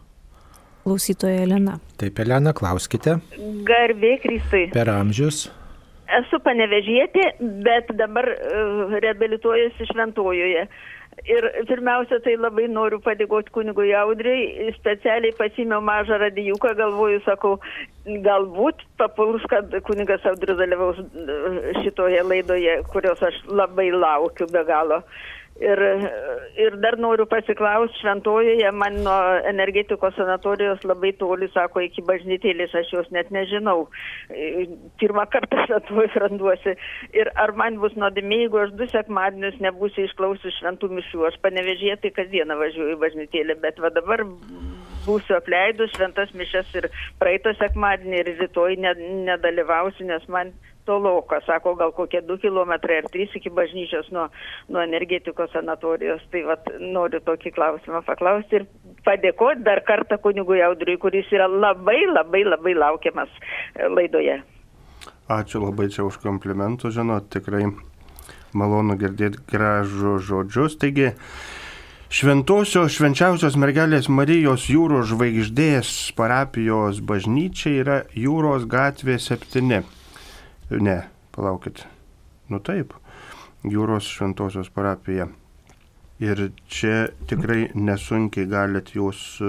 Klausytoja 0.85 1.41
Elena. 1.43 1.81
Taip, 1.99 2.21
Elena, 2.23 2.53
klauskite. 2.55 3.17
Garbė 3.67 4.19
Kristui. 4.23 4.69
Per 4.77 4.93
amžius. 4.93 5.49
Esu 6.07 6.39
panevežėti, 6.45 7.23
bet 7.67 7.89
dabar 7.99 8.29
uh, 8.31 8.93
reabilituojuosi 9.03 9.89
šventojoje. 9.91 10.67
Ir 11.25 11.47
pirmiausia, 11.67 12.19
tai 12.23 12.35
labai 12.37 12.67
noriu 12.69 12.99
padėkoti 13.03 13.51
kunigui 13.55 13.89
Audriai. 13.97 14.69
Specialiai 14.77 15.33
pasimiau 15.39 15.81
mažą 15.83 16.19
radijuką, 16.21 16.75
galvoju, 16.77 17.23
sakau, 17.25 17.55
galbūt 18.27 18.85
papuls, 19.01 19.47
kad 19.51 19.73
kunigas 19.89 20.27
Audrius 20.29 20.61
dalyvaus 20.61 21.01
e, 21.01 21.39
šitoje 21.81 22.21
laidoje, 22.27 22.77
kurios 22.93 23.25
aš 23.25 23.41
labai 23.49 23.89
laukiu 23.97 24.47
be 24.53 24.63
galo. 24.69 25.01
Ir, 25.57 25.81
ir 26.61 26.75
dar 26.85 26.99
noriu 27.01 27.25
pasiklausti, 27.31 27.97
šventojoje 28.03 28.71
man 28.77 28.99
nuo 29.07 29.17
energetikos 29.49 30.13
sanatorijos 30.19 30.83
labai 30.85 31.15
toli, 31.17 31.49
sako, 31.55 31.81
iki 31.87 32.05
bažnytėlės, 32.05 32.75
aš 32.77 32.93
jos 32.93 33.09
net 33.17 33.31
nežinau. 33.33 33.87
E, 34.29 34.67
Pirmą 35.01 35.25
kartą 35.33 35.65
šventoje 35.65 36.13
randuosi. 36.21 36.77
Ir 37.17 37.33
ar 37.41 37.55
man 37.57 37.81
bus 37.81 37.97
nuodėmė, 37.97 38.43
jeigu 38.45 38.61
aš 38.67 38.77
du 38.77 38.91
sekmadienius 38.93 39.57
nebūsiu 39.65 40.05
išklausius 40.05 40.61
šventų 40.61 40.93
mišių. 40.99 41.25
Aš 41.31 41.41
panevežėtai 41.47 42.13
kasdieną 42.21 42.61
važiuoju 42.61 42.99
į 42.99 43.03
bažnytėlę, 43.07 43.57
bet 43.65 43.81
va 43.81 43.95
dabar 43.97 44.27
būsiu 45.07 45.39
apleidus 45.39 45.95
šventas 45.97 46.37
mišes 46.37 46.73
ir 46.77 46.93
praeitą 47.21 47.57
sekmadienį 47.57 48.21
ir 48.21 48.33
rytoj 48.43 48.77
ne, 48.83 48.93
nedalyvausiu, 49.31 50.05
nes 50.11 50.29
man 50.29 50.53
toloka, 50.87 51.41
sako, 51.47 51.75
gal 51.79 51.93
kokie 51.97 52.23
2 52.25 52.39
km 52.43 52.73
ar 52.75 53.09
3 53.13 53.37
iki 53.41 53.51
bažnyčios 53.51 54.09
nuo, 54.15 54.29
nuo 54.73 54.83
energetikos 54.83 55.53
sanatorijos. 55.53 56.23
Tai 56.33 56.45
vat, 56.51 56.71
noriu 56.81 57.21
tokį 57.27 57.53
klausimą 57.57 58.03
paklausti 58.07 58.61
ir 58.61 58.69
padėkoti 59.07 59.67
dar 59.67 59.83
kartą 59.87 60.21
kunigui 60.23 60.63
Audriui, 60.65 61.01
kuris 61.03 61.29
yra 61.35 61.49
labai, 61.51 62.05
labai, 62.11 62.45
labai 62.47 62.77
laukiamas 62.79 63.33
e, 63.35 63.91
laidoje. 63.91 64.41
Ačiū 65.27 65.61
labai 65.63 65.91
čia 65.91 66.07
už 66.07 66.21
komplimentų, 66.23 66.95
žinot, 66.95 67.29
tikrai 67.35 67.67
malonu 68.57 68.97
girdėti 68.99 69.43
gražų 69.51 70.19
žodžius. 70.23 70.79
Taigi, 70.81 71.13
Šventosios 72.07 72.95
švenčiausios 72.95 73.57
mergelės 73.59 74.07
Marijos 74.07 74.69
jūros 74.71 75.09
žvaigždės 75.11 75.89
parapijos 76.15 77.01
bažnyčia 77.03 77.73
yra 77.83 77.97
jūros 78.15 78.69
gatvė 78.71 79.19
7. 79.19 79.83
Ne, 80.71 81.01
palaukit. 81.37 81.85
Nu 82.51 82.63
taip, 82.63 82.95
jūros 83.67 84.07
šventosios 84.11 84.71
parapija. 84.75 85.29
Ir 86.17 86.39
čia 86.73 87.11
tikrai 87.29 87.67
nesunkiai 87.77 88.47
galite 88.49 88.95
jūs 88.97 89.19
e, 89.45 89.49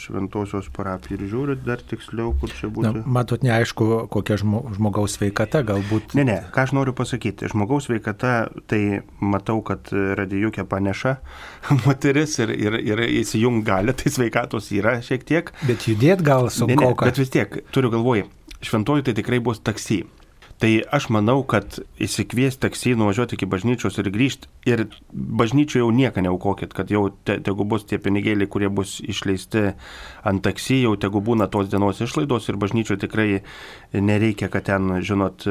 šventosios 0.00 0.70
parapiją 0.72 1.18
ir 1.18 1.24
žiūrit 1.28 1.60
dar 1.66 1.82
tiksliau, 1.84 2.30
kur 2.40 2.48
čia 2.56 2.70
Na, 2.70 2.72
būtų. 2.72 3.02
matot, 3.04 3.44
neaišku, 3.44 3.88
kokia 4.08 4.38
žmo, 4.40 4.62
žmogaus 4.78 5.18
sveikata, 5.18 5.60
galbūt. 5.68 6.16
Ne, 6.16 6.24
ne, 6.24 6.38
ką 6.54 6.64
aš 6.64 6.72
noriu 6.72 6.96
pasakyti. 6.96 7.50
Žmogaus 7.52 7.90
sveikata, 7.90 8.48
tai 8.64 9.02
matau, 9.20 9.60
kad 9.60 9.92
radijukė 9.92 10.64
paneša 10.64 11.18
moteris 11.84 12.40
ir, 12.40 12.54
ir, 12.64 12.80
ir 12.80 13.04
įsijung 13.20 13.60
gali, 13.68 13.92
tai 13.92 14.16
sveikatos 14.16 14.72
yra 14.72 14.96
šiek 15.04 15.28
tiek. 15.28 15.52
Bet 15.68 15.84
judėt 15.84 16.24
gal 16.24 16.48
sunku, 16.48 16.94
bet 17.04 17.20
vis 17.20 17.36
tiek, 17.36 17.60
turiu 17.76 17.92
galvoj, 17.92 18.24
šventoji 18.64 19.10
tai 19.10 19.20
tikrai 19.20 19.44
bus 19.44 19.60
taksi. 19.60 20.06
Tai 20.56 20.70
aš 20.96 21.10
manau, 21.12 21.42
kad 21.44 21.74
įsikviesti 22.00 22.62
taksi, 22.62 22.94
nuvažiuoti 22.96 23.36
iki 23.36 23.48
bažnyčios 23.52 23.98
ir 24.00 24.06
grįžti. 24.08 24.48
Ir 24.64 24.86
bažnyčioje 25.12 25.82
jau 25.82 25.90
nieką 25.92 26.22
neaukokit, 26.24 26.72
kad 26.72 26.88
jau 26.88 27.10
te, 27.28 27.36
tegu 27.44 27.66
bus 27.68 27.84
tie 27.84 27.98
pinigėliai, 28.00 28.48
kurie 28.48 28.70
bus 28.72 28.94
išleisti 29.04 29.66
ant 30.24 30.44
taksi, 30.46 30.78
jau 30.86 30.94
tegu 30.96 31.20
būna 31.20 31.50
tos 31.52 31.68
dienos 31.68 32.00
išlaidos 32.00 32.48
ir 32.48 32.56
bažnyčioje 32.62 33.02
tikrai 33.04 33.26
nereikia, 33.92 34.48
kad 34.48 34.64
ten, 34.70 34.96
žinot, 35.04 35.44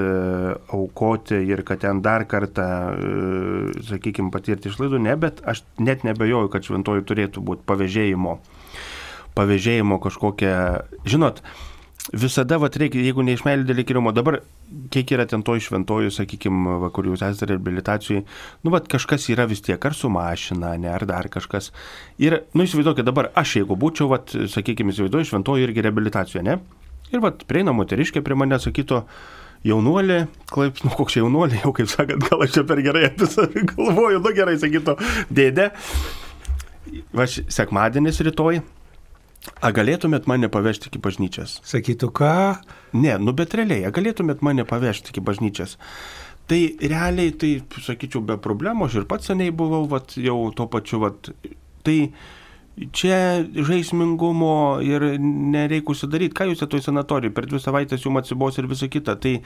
aukoti 0.74 1.38
ir 1.54 1.62
kad 1.70 1.86
ten 1.86 2.02
dar 2.02 2.26
kartą, 2.26 2.66
sakykime, 3.86 4.34
patirti 4.34 4.74
išlaidų. 4.74 5.04
Ne, 5.06 5.14
bet 5.22 5.46
aš 5.46 5.62
net 5.78 6.02
nebejoju, 6.08 6.50
kad 6.50 6.66
šventoji 6.66 7.06
turėtų 7.06 7.46
būti 7.46 7.68
pavėžėjimo 7.70 8.40
pavėžėjimo 9.36 10.00
kažkokią, 10.00 10.58
žinot, 11.04 11.42
visada 12.14 12.58
vat 12.62 12.76
reikia, 12.78 13.02
jeigu 13.02 13.24
neišmeilė 13.26 13.66
dėl 13.66 13.82
įkirimo, 13.82 14.12
dabar 14.16 14.42
kiek 14.94 15.14
yra 15.16 15.26
ten 15.30 15.44
to 15.46 15.56
šventojų, 15.62 16.12
sakykime, 16.14 16.78
va, 16.84 16.90
kur 16.94 17.08
jūs 17.10 17.24
esate 17.26 17.50
reabilitacijai, 17.54 18.24
nu, 18.66 18.74
va, 18.74 18.82
kažkas 18.82 19.30
yra 19.34 19.48
vis 19.50 19.64
tiek, 19.66 19.80
ar 19.80 19.98
su 19.98 20.12
mašina, 20.14 20.76
ne, 20.82 20.92
ar 20.94 21.08
dar 21.10 21.30
kažkas. 21.34 21.72
Ir, 22.22 22.42
nu, 22.54 22.68
įsivaizduokit 22.68 23.08
dabar, 23.08 23.32
aš 23.38 23.58
jeigu 23.62 23.78
būčiau, 23.80 24.10
va, 24.12 24.22
sakykime, 24.26 24.94
įsivaizduoju, 24.94 25.30
šventojų 25.32 25.70
irgi 25.70 25.86
reabilitacijoje, 25.88 26.46
ne? 26.46 26.60
Ir, 27.12 27.22
va, 27.24 27.34
prieina 27.48 27.74
moteriškė 27.76 28.24
prie 28.26 28.38
mane, 28.38 28.60
sakytų, 28.62 29.02
jaunuolį, 29.66 30.20
kaip, 30.52 30.84
nu, 30.86 30.94
koks 30.94 31.18
jaunuolį, 31.18 31.64
jau 31.64 31.74
kaip 31.76 31.90
sakant, 31.90 32.30
gal 32.30 32.46
aš 32.46 32.60
čia 32.60 32.66
per 32.70 32.82
gerai 32.86 33.08
apie 33.10 33.30
save 33.30 33.66
galvoju, 33.74 34.22
nu 34.22 34.34
gerai, 34.38 34.60
sakytų, 34.62 34.98
dėdė. 35.34 35.72
Va, 37.18 37.26
sekmadienis 37.28 38.22
rytoj. 38.28 38.62
A 39.62 39.72
galėtumėt 39.76 40.28
mane 40.30 40.50
pavežti 40.52 40.90
iki 40.90 41.02
bažnyčios? 41.02 41.60
Sakytų, 41.68 42.10
ką? 42.18 42.36
Ne, 42.98 43.16
nu 43.22 43.34
bet 43.38 43.54
realiai, 43.58 43.86
a 43.88 43.94
galėtumėt 43.94 44.42
mane 44.46 44.66
pavežti 44.68 45.14
iki 45.14 45.24
bažnyčios. 45.26 45.78
Tai 46.50 46.60
realiai, 46.82 47.34
tai 47.34 47.52
sakyčiau, 47.82 48.22
be 48.26 48.38
problemų, 48.42 48.90
aš 48.90 49.00
ir 49.02 49.08
pats 49.10 49.32
seniai 49.32 49.54
buvau, 49.56 49.86
vat, 49.90 50.14
jau 50.22 50.38
tuo 50.58 50.68
pačiu, 50.70 51.00
vat, 51.02 51.32
tai 51.86 51.98
čia 52.94 53.18
žaismingumo 53.46 54.82
ir 54.86 55.08
nereikia 55.22 55.94
užsidaryti. 55.94 56.36
Ką 56.38 56.50
jūs 56.52 56.66
toj 56.70 56.84
sanatorijai, 56.86 57.34
per 57.34 57.50
dvi 57.50 57.62
savaitės 57.64 58.06
jums 58.06 58.22
atsibos 58.22 58.60
ir 58.60 58.70
visa 58.70 58.90
kita. 58.92 59.18
Tai, 59.22 59.40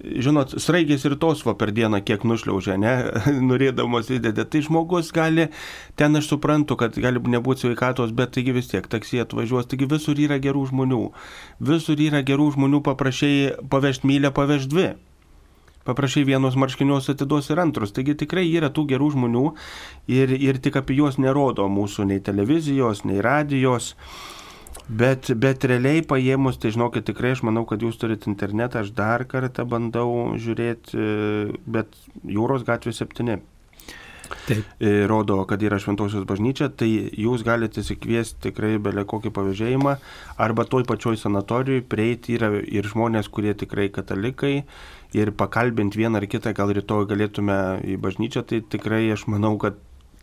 žinot, 0.00 0.54
sraigės 0.62 1.04
ir 1.08 1.16
tos 1.20 1.42
va 1.46 1.54
per 1.58 1.72
dieną 1.76 2.00
kiek 2.06 2.24
nušliaužia, 2.28 2.76
ne, 2.80 2.94
norėdamas 3.50 4.10
įdėdė. 4.12 4.46
Tai 4.50 4.62
žmogus 4.66 5.12
gali, 5.16 5.48
ten 6.00 6.16
aš 6.18 6.32
suprantu, 6.32 6.78
kad 6.80 6.96
gali 7.00 7.20
nebūti 7.20 7.66
sveikatos, 7.66 8.14
bet 8.16 8.34
taigi 8.36 8.56
vis 8.56 8.70
tiek 8.72 8.88
taksi 8.90 9.22
atvažiuos, 9.24 9.68
taigi 9.70 9.88
visur 9.90 10.18
yra 10.20 10.40
gerų 10.42 10.66
žmonių. 10.72 11.04
Visur 11.70 12.00
yra 12.00 12.24
gerų 12.26 12.50
žmonių, 12.56 12.82
paprašiai 12.86 13.54
pavežti 13.70 14.10
mylę, 14.10 14.32
pavežti 14.34 14.74
dvi. 14.74 14.88
Paprašai 15.88 16.26
vienus 16.28 16.58
marškinius 16.60 17.08
atiduos 17.08 17.48
ir 17.50 17.60
antrus. 17.62 17.94
Taigi 17.96 18.12
tikrai 18.20 18.44
yra 18.52 18.68
tų 18.68 18.84
gerų 18.90 19.14
žmonių 19.14 19.46
ir, 20.12 20.34
ir 20.36 20.60
tik 20.60 20.76
apie 20.76 20.98
juos 20.98 21.16
nerodo 21.16 21.64
mūsų 21.72 22.04
nei 22.10 22.20
televizijos, 22.24 23.06
nei 23.08 23.22
radijos. 23.24 23.94
Bet, 24.90 25.28
bet 25.38 25.62
realiai 25.70 26.02
paėmus, 26.02 26.58
tai 26.58 26.72
žinokit, 26.74 27.04
tikrai 27.06 27.36
aš 27.36 27.44
manau, 27.46 27.62
kad 27.68 27.82
jūs 27.84 28.00
turite 28.00 28.26
internetą, 28.30 28.82
aš 28.82 28.90
dar 28.96 29.22
kartą 29.30 29.62
bandau 29.68 30.34
žiūrėti, 30.34 30.98
e, 30.98 31.58
bet 31.70 31.94
Jūros 32.26 32.64
gatvė 32.66 32.94
7 32.96 33.36
Taip. 34.46 34.64
e, 34.78 35.06
rodo, 35.10 35.36
kad 35.46 35.62
yra 35.62 35.78
šventosios 35.82 36.24
bažnyčia, 36.26 36.70
tai 36.74 36.88
jūs 37.18 37.44
galite 37.46 37.84
įsikviesti 37.84 38.48
tikrai 38.48 38.72
belė 38.82 39.04
kokį 39.10 39.30
pavėžėjimą, 39.36 39.94
arba 40.42 40.66
toj 40.66 40.86
pačioj 40.90 41.18
sanatorijai 41.22 41.84
prieiti 41.86 42.34
yra 42.38 42.50
ir 42.58 42.86
žmonės, 42.90 43.30
kurie 43.30 43.54
tikrai 43.54 43.88
katalikai, 43.94 44.64
ir 45.14 45.32
pakalbinti 45.38 46.02
vieną 46.02 46.18
ar 46.18 46.26
kitą, 46.30 46.54
gal 46.56 46.74
rytoj 46.74 47.06
galėtume 47.10 47.60
į 47.86 47.98
bažnyčią, 48.02 48.42
tai 48.46 48.62
tikrai 48.62 49.04
aš 49.14 49.28
manau, 49.30 49.54
kad 49.58 49.78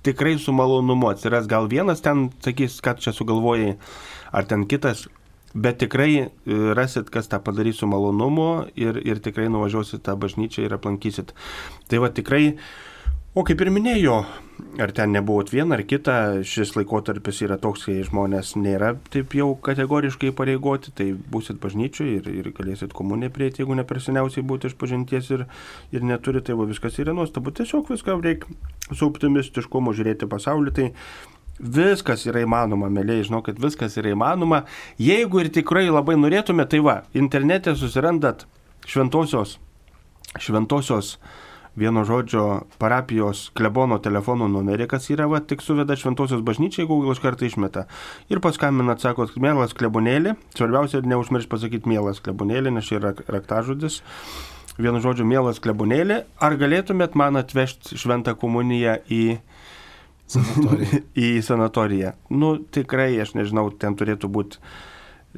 tikrai 0.07 0.37
su 0.39 0.53
malonumu 0.55 1.09
atsiras 1.11 1.47
gal 1.47 1.67
vienas 1.67 2.03
ten, 2.03 2.29
sakys, 2.43 2.79
kad 2.83 3.01
čia 3.03 3.11
sugalvojai, 3.15 3.75
ar 4.31 4.47
ten 4.49 4.65
kitas, 4.69 5.07
bet 5.53 5.79
tikrai 5.81 6.11
e, 6.19 6.27
rasit, 6.77 7.09
kas 7.13 7.29
tą 7.31 7.39
padarys 7.43 7.81
su 7.81 7.87
malonumu 7.89 8.67
ir, 8.75 8.99
ir 9.05 9.21
tikrai 9.23 9.49
nuvažiuosit 9.51 10.03
tą 10.05 10.17
bažnyčią 10.19 10.67
ir 10.67 10.75
aplankysit. 10.77 11.33
Tai 11.89 12.03
va 12.03 12.11
tikrai, 12.13 12.57
o 13.37 13.43
kaip 13.47 13.61
ir 13.63 13.71
minėjo, 13.73 14.19
ar 14.81 14.91
ten 14.97 15.13
nebuvot 15.15 15.49
vieną 15.53 15.77
ar 15.77 15.83
kitą, 15.87 16.17
šis 16.47 16.75
laikotarpis 16.77 17.41
yra 17.45 17.57
toks, 17.61 17.87
kai 17.87 18.01
žmonės 18.05 18.55
nėra 18.59 18.93
taip 19.13 19.33
jau 19.37 19.51
kategoriškai 19.67 20.33
pareigoti, 20.37 20.93
tai 20.97 21.11
būsit 21.15 21.61
bažnyčiui 21.63 22.17
ir, 22.19 22.29
ir 22.41 22.51
galėsit 22.57 22.93
komuniją 22.97 23.33
prieiti, 23.33 23.63
jeigu 23.63 23.77
ne 23.77 23.87
per 23.87 24.01
seniausiai 24.03 24.45
būti 24.45 24.71
iš 24.71 24.77
pažinties 24.81 25.31
ir, 25.37 25.47
ir 25.95 26.05
neturi, 26.05 26.43
tai 26.43 26.57
va 26.59 26.67
viskas 26.69 26.99
yra 27.01 27.15
nuostabu. 27.17 27.55
Tiesiog 27.55 27.89
viską 27.93 28.19
reikia 28.21 28.59
su 28.91 29.07
optimistiškumu 29.07 29.95
žiūrėti 29.95 30.29
pasaulį. 30.29 30.75
Tai 30.77 30.91
Viskas 31.57 32.27
yra 32.29 32.43
įmanoma, 32.45 32.89
mėlyje, 32.93 33.27
žinau, 33.31 33.41
kad 33.45 33.57
viskas 33.61 33.97
yra 33.97 34.11
įmanoma. 34.13 34.63
Jeigu 35.01 35.41
ir 35.41 35.49
tikrai 35.53 35.87
labai 35.89 36.17
norėtume, 36.19 36.67
tai 36.69 36.83
va, 36.85 37.01
internete 37.17 37.73
susirandat 37.75 38.45
šventosios, 38.85 39.57
šventosios 40.37 41.15
vieno 41.77 42.03
žodžio 42.05 42.43
parapijos 42.81 43.47
klebono 43.57 43.97
telefono 44.01 44.47
numerį, 44.49 44.87
kas 44.89 45.09
yra, 45.13 45.27
va, 45.29 45.41
tik 45.41 45.61
suveda 45.65 45.97
šventosios 45.97 46.41
bažnyčiai, 46.45 46.87
Google 46.89 47.13
iš 47.13 47.21
karto 47.21 47.45
išmeta. 47.45 47.85
Ir 48.33 48.41
paskambinat, 48.41 49.01
sakot, 49.01 49.33
mielas 49.41 49.73
klebonėlį, 49.77 50.35
svarbiausia, 50.57 51.01
neužmiršti 51.05 51.51
pasakyti 51.53 51.89
mielas 51.89 52.21
klebonėlį, 52.25 52.73
nes 52.77 52.89
čia 52.89 52.97
yra 53.01 53.13
raktažodis. 53.29 54.03
Vienu 54.77 55.01
žodžiu, 55.01 55.25
mielas 55.25 55.61
klebonėlį, 55.61 56.23
ar 56.37 56.57
galėtumėt 56.57 57.17
man 57.17 57.37
atvežti 57.39 57.97
šventą 57.97 58.37
komuniją 58.37 58.99
į 59.09 59.39
Sanatorija. 60.27 61.01
į 61.27 61.31
sanatoriją. 61.45 62.13
Nu, 62.35 62.53
tikrai, 62.59 63.13
aš 63.23 63.33
nežinau, 63.37 63.69
ten 63.71 63.95
turėtų 63.99 64.29
būti, 64.33 64.59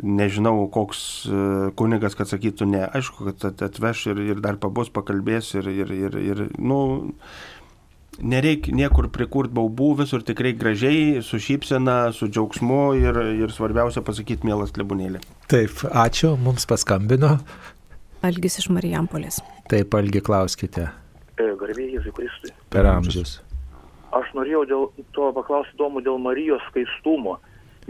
nežinau, 0.02 0.56
koks 0.74 1.02
e, 1.28 1.40
kunigas, 1.80 2.16
kad 2.18 2.30
sakytų 2.32 2.68
ne. 2.72 2.84
Aišku, 2.98 3.30
kad 3.30 3.50
at- 3.52 3.64
atveš 3.70 4.08
ir, 4.14 4.22
ir 4.34 4.44
dar 4.44 4.58
pabus, 4.62 4.92
pakalbės 4.94 5.54
ir, 5.60 5.70
ir, 5.70 5.92
ir, 5.94 6.18
ir 6.24 6.44
nu, 6.58 6.80
nereikia 8.20 8.74
niekur 8.76 9.10
prikurti 9.14 9.54
baubų, 9.56 9.90
visur 10.02 10.24
tikrai 10.26 10.54
gražiai, 10.58 11.20
su 11.26 11.40
šypsena, 11.42 12.00
su 12.16 12.28
džiaugsmu 12.32 12.82
ir, 13.00 13.20
ir 13.46 13.54
svarbiausia 13.56 14.04
pasakyti 14.06 14.48
mielas 14.50 14.74
klebunėlį. 14.76 15.22
Taip, 15.52 15.84
ačiū, 15.92 16.34
mums 16.40 16.68
paskambino. 16.70 17.38
Algis 18.26 18.60
iš 18.60 18.68
Marijampolės. 18.76 19.40
Taip, 19.72 19.94
algi 19.96 20.20
klauskite 20.26 20.90
Garbėjai 21.40 21.94
Jėzui 21.96 22.12
Kristui. 22.18 22.52
per 22.74 22.88
amžius. 22.90 23.38
Aš 24.16 24.32
norėjau 24.34 24.64
dėl 24.66 24.88
to 25.14 25.30
paklausti 25.36 25.76
įdomu 25.76 26.02
dėl 26.02 26.18
Marijos 26.22 26.64
skaistumo, 26.70 27.38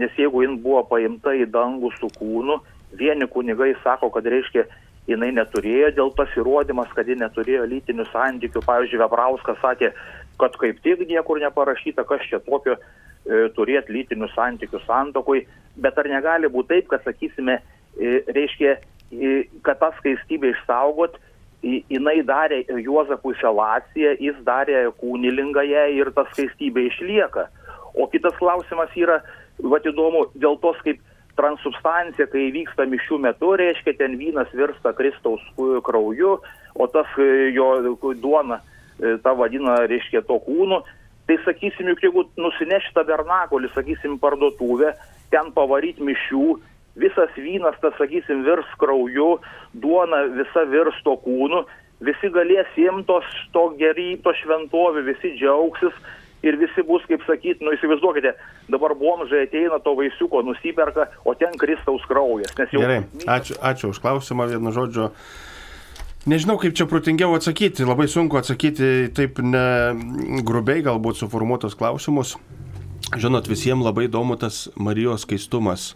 nes 0.00 0.12
jeigu 0.18 0.42
jin 0.44 0.58
buvo 0.60 0.82
paimta 0.90 1.32
į 1.36 1.46
dangų 1.52 1.92
su 1.96 2.10
kūnu, 2.18 2.58
vieni 3.00 3.28
kunigai 3.30 3.72
sako, 3.84 4.10
kad 4.12 4.26
reiškia, 4.28 4.66
jinai 5.08 5.30
neturėjo 5.34 5.90
dėl 5.96 6.12
pasirodymas, 6.16 6.90
kad 6.94 7.08
ji 7.08 7.16
neturėjo 7.20 7.64
lytinių 7.70 8.06
santykių. 8.10 8.62
Pavyzdžiui, 8.66 9.00
Vebrauskas 9.00 9.58
sakė, 9.62 9.92
kad 10.40 10.56
kaip 10.60 10.82
tik 10.84 11.06
niekur 11.08 11.40
neparašyta, 11.42 12.04
kas 12.08 12.24
čia 12.28 12.40
tokio 12.44 12.76
e, 12.76 13.48
turėti 13.56 13.96
lytinių 13.96 14.30
santykių 14.34 14.82
santokui, 14.86 15.46
bet 15.80 15.98
ar 15.98 16.10
negali 16.10 16.50
būti 16.52 16.74
taip, 16.74 16.90
kad, 16.92 17.04
sakysime, 17.06 17.58
e, 17.96 18.20
reiškia, 18.28 18.76
e, 19.10 19.34
kad 19.66 19.80
tą 19.82 19.92
skaistybę 19.98 20.52
išsaugot, 20.54 21.18
jinai 21.62 22.20
darė 22.26 22.62
Juozapui 22.80 23.34
selaciją, 23.40 24.16
jis 24.20 24.38
darė 24.46 24.86
kūnilingąją 25.00 25.86
ir 25.98 26.12
ta 26.16 26.24
skaistybė 26.32 26.86
išlieka. 26.88 27.48
O 27.94 28.06
kitas 28.08 28.36
klausimas 28.38 28.92
yra, 28.96 29.20
va 29.60 29.80
įdomu, 29.84 30.28
dėl 30.40 30.56
tos 30.62 30.78
kaip 30.84 31.00
transubstancija, 31.38 32.28
kai 32.30 32.50
vyksta 32.54 32.86
mišių 32.90 33.18
metu, 33.24 33.54
reiškia, 33.58 33.96
ten 33.98 34.16
vynas 34.20 34.50
virsta 34.56 34.92
Kristaus 34.96 35.42
ku- 35.56 35.80
krauju, 35.84 36.38
o 36.74 36.86
tas 36.92 37.08
e, 37.18 37.50
jo 37.56 37.96
duona, 38.20 38.60
e, 39.00 39.16
ta 39.24 39.34
vadina, 39.34 39.80
reiškia, 39.90 40.22
to 40.28 40.40
kūnu. 40.46 40.82
Tai 41.28 41.36
sakysim, 41.44 41.88
juk 41.92 42.02
jeigu 42.02 42.24
nusinešti 42.40 42.94
tabernakulį, 42.96 43.70
sakysim, 43.74 44.18
parduotuvę, 44.18 44.94
ten 45.30 45.52
pavaryti 45.54 46.02
mišių, 46.02 46.46
visas 46.98 47.34
vynas, 47.36 47.76
tas, 47.82 47.94
sakysim, 47.98 48.44
virs 48.46 48.70
krauju, 48.80 49.36
duona 49.74 50.24
visa 50.34 50.64
virs 50.70 50.96
to 51.06 51.14
kūnu, 51.24 51.64
visi 52.04 52.30
galės 52.34 52.70
imtos 52.80 53.28
to 53.54 53.68
geryto 53.80 54.34
šventovė, 54.42 55.04
visi 55.12 55.34
džiaugsis 55.38 55.94
ir 56.42 56.56
visi 56.56 56.82
bus, 56.88 57.04
kaip 57.08 57.22
sakyti, 57.26 57.64
nu 57.64 57.74
įsivaizduokite, 57.76 58.32
dabar 58.72 58.94
bomžai 58.96 59.44
ateina 59.44 59.78
to 59.84 59.92
vaisiuko, 59.98 60.42
nusiperka, 60.46 61.10
o 61.24 61.34
ten 61.36 61.52
Kristaus 61.60 62.04
kraujas. 62.08 62.54
Jau 62.72 62.80
Gerai, 62.80 63.02
ačiū, 63.28 63.58
ačiū 63.60 63.92
už 63.92 64.00
klausimą, 64.00 64.48
vienu 64.48 64.72
žodžiu. 64.72 65.10
Nežinau, 66.28 66.58
kaip 66.60 66.74
čia 66.76 66.84
protingiau 66.88 67.32
atsakyti, 67.36 67.84
labai 67.88 68.04
sunku 68.08 68.36
atsakyti 68.36 69.08
taip 69.16 69.38
ne 69.40 70.40
grubiai 70.44 70.84
galbūt 70.84 71.20
suformuotos 71.20 71.76
klausimus. 71.80 72.34
Žinot, 73.16 73.48
visiems 73.48 73.84
labai 73.84 74.06
įdomu 74.06 74.36
tas 74.40 74.68
Marijos 74.76 75.24
skaistumas. 75.24 75.94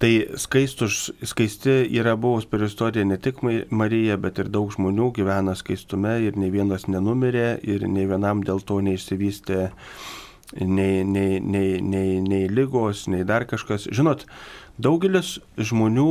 Tai 0.00 0.10
skaistus, 0.40 1.10
skaisti 1.28 1.74
yra 2.00 2.14
buvus 2.16 2.46
per 2.48 2.62
istoriją 2.64 3.04
ne 3.04 3.18
tik 3.20 3.42
Ma- 3.44 3.66
Marija, 3.68 4.16
bet 4.16 4.38
ir 4.40 4.48
daug 4.48 4.70
žmonių 4.72 5.10
gyvena 5.18 5.52
skaistume 5.58 6.14
ir 6.24 6.38
nei 6.40 6.48
vienas 6.54 6.86
nenumirė 6.88 7.58
ir 7.68 7.84
nei 7.84 8.06
vienam 8.08 8.40
dėl 8.46 8.64
to 8.64 8.78
neišsivystė 8.86 9.66
nei, 10.56 11.04
nei, 11.04 11.40
nei, 11.40 11.80
nei, 11.84 12.20
nei 12.24 12.48
lygos, 12.48 13.06
nei 13.12 13.26
dar 13.28 13.44
kažkas. 13.50 13.90
Žinot, 13.92 14.24
daugelis 14.80 15.36
žmonių, 15.60 16.08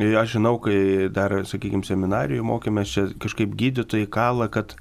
e, 0.00 0.14
aš 0.16 0.38
žinau, 0.38 0.56
kai 0.62 1.10
dar, 1.12 1.36
sakykime, 1.44 1.84
seminarijų 1.86 2.46
mokėmės, 2.46 2.94
čia 2.96 3.06
kažkaip 3.22 3.52
gydytojai 3.58 4.08
kala, 4.10 4.48
kad 4.48 4.78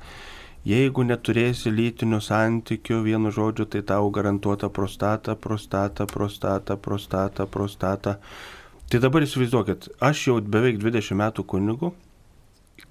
jeigu 0.65 1.05
neturėsi 1.05 1.73
lytinių 1.73 2.21
santykių, 2.21 3.01
vienu 3.05 3.31
žodžiu, 3.33 3.67
tai 3.69 3.83
tau 3.85 4.09
garantuota 4.13 4.69
prostata, 4.69 5.35
prostata, 5.35 6.07
prostata, 6.09 6.77
prostata, 6.77 7.45
prostata. 7.45 8.17
Tai 8.89 9.01
dabar 9.01 9.25
įsivaizduokit, 9.25 9.89
aš 10.01 10.27
jau 10.27 10.41
beveik 10.41 10.81
20 10.81 11.17
metų 11.21 11.45
kunigu 11.49 11.93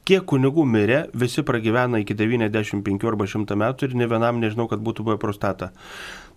kiek 0.08 0.24
kunigų 0.28 0.64
mirė, 0.68 0.98
visi 1.16 1.44
pragyvena 1.46 2.00
iki 2.02 2.16
95 2.16 3.08
arba 3.08 3.26
100 3.28 3.56
metų 3.60 3.88
ir 3.88 3.96
ne 4.00 4.08
vienam 4.08 4.40
nežinau, 4.40 4.68
kad 4.68 4.82
būtų 4.84 5.06
buvę 5.08 5.18
prostata. 5.20 5.70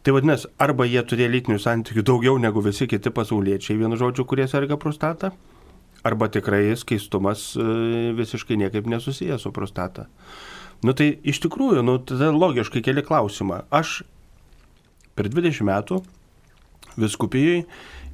Tai 0.03 0.13
vadinasi, 0.15 0.47
arba 0.61 0.87
jie 0.87 1.01
turėjo 1.03 1.33
lytinių 1.33 1.59
santykių 1.59 2.03
daugiau 2.07 2.37
negu 2.39 2.63
visi 2.63 2.87
kiti 2.87 3.11
pasauliečiai, 3.11 3.79
vienu 3.79 3.99
žodžiu, 3.99 4.27
kurie 4.29 4.47
serga 4.47 4.77
prostata, 4.79 5.33
arba 6.07 6.29
tikrai 6.31 6.69
skaistumas 6.79 7.49
e, 7.59 7.65
visiškai 8.15 8.59
niekaip 8.61 8.87
nesusijęs 8.87 9.43
su 9.43 9.51
prostata. 9.51 10.07
Nu 10.85 10.93
tai 10.93 11.09
iš 11.25 11.39
tikrųjų, 11.41 11.81
nu 11.85 11.97
tada 11.97 12.29
logiškai 12.33 12.83
keli 12.85 13.01
klausimą. 13.05 13.63
Aš 13.73 14.03
per 15.17 15.29
20 15.31 15.65
metų 15.65 16.01
viskupijai 16.97 17.65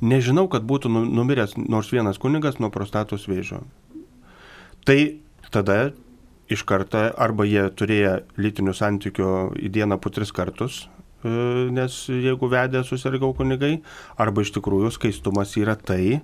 nežinau, 0.03 0.47
kad 0.51 0.63
būtų 0.67 0.91
nu- 0.91 1.07
numiręs 1.07 1.57
nors 1.57 1.91
vienas 1.91 2.17
kunigas 2.17 2.59
nuo 2.59 2.69
prostatos 2.69 3.27
vėžio. 3.27 3.63
Tai 4.85 5.19
tada 5.51 5.93
iš 6.51 6.63
karto 6.67 7.11
arba 7.17 7.45
jie 7.47 7.69
turėjo 7.71 8.23
lytinių 8.37 8.73
santykių 8.75 9.29
į 9.59 9.69
dieną 9.71 9.99
po 10.01 10.09
tris 10.09 10.31
kartus, 10.31 10.87
e, 11.23 11.29
nes 11.71 12.07
jeigu 12.07 12.49
vedė 12.51 12.83
susirgau 12.83 13.33
kunigai, 13.35 13.81
arba 14.17 14.41
iš 14.41 14.51
tikrųjų 14.51 14.91
skaistumas 14.91 15.55
yra 15.57 15.75
tai, 15.75 16.21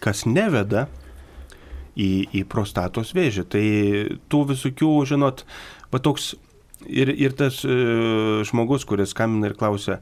kas 0.00 0.24
neveda 0.26 0.88
į, 1.96 2.12
į 2.40 2.44
prostatos 2.50 3.12
vėžį. 3.16 3.44
Tai 3.52 3.64
tų 4.32 4.46
visokių, 4.52 4.92
žinot, 5.12 5.44
va 5.92 6.00
toks 6.02 6.32
ir, 6.86 7.12
ir 7.12 7.34
tas 7.38 7.62
e, 7.64 7.74
žmogus, 8.48 8.86
kuris 8.88 9.12
skambina 9.14 9.50
ir 9.50 9.56
klausia, 9.58 10.00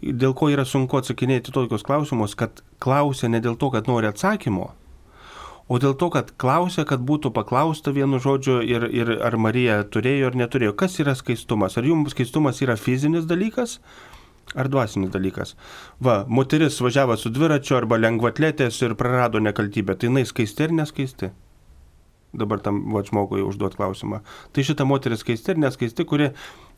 dėl 0.00 0.36
ko 0.38 0.50
yra 0.52 0.64
sunku 0.68 0.98
atsakinėti 1.00 1.54
tokius 1.54 1.84
klausimus, 1.86 2.36
kad 2.38 2.62
klausia 2.82 3.30
ne 3.32 3.42
dėl 3.42 3.58
to, 3.60 3.72
kad 3.74 3.90
nori 3.90 4.08
atsakymo, 4.10 4.70
o 5.68 5.80
dėl 5.82 5.96
to, 5.98 6.10
kad 6.14 6.32
klausia, 6.40 6.84
kad 6.88 7.04
būtų 7.06 7.32
paklausta 7.34 7.94
vienu 7.94 8.20
žodžiu 8.22 8.60
ir, 8.66 8.88
ir 8.92 9.14
ar 9.24 9.38
Marija 9.40 9.82
turėjo 9.84 10.32
ar 10.32 10.38
neturėjo. 10.38 10.76
Kas 10.76 10.98
yra 11.00 11.14
skaistumas? 11.18 11.78
Ar 11.78 11.86
jums 11.88 12.12
skaistumas 12.16 12.60
yra 12.64 12.76
fizinis 12.76 13.28
dalykas? 13.30 13.78
Ar 14.52 14.68
dvasinis 14.68 15.12
dalykas? 15.12 15.54
Va, 16.04 16.22
moteris 16.28 16.76
važiavo 16.84 17.16
su 17.16 17.30
dviračiu 17.32 17.78
arba 17.78 17.96
lengvatletės 18.00 18.82
ir 18.84 18.96
prarado 19.00 19.40
nekaltybę. 19.40 19.96
Tai 19.96 20.10
jinai 20.10 20.26
skaisti 20.28 20.66
ar 20.66 20.74
neskaisti? 20.76 21.30
Dabar 22.36 22.60
tam 22.64 22.82
va, 22.92 23.02
žmogui 23.04 23.44
užduot 23.44 23.76
klausimą. 23.76 24.20
Tai 24.52 24.64
šita 24.64 24.84
moteris 24.88 25.24
skaisti 25.24 25.54
ir 25.54 25.62
neskaisti, 25.62 26.04
kuri 26.08 26.30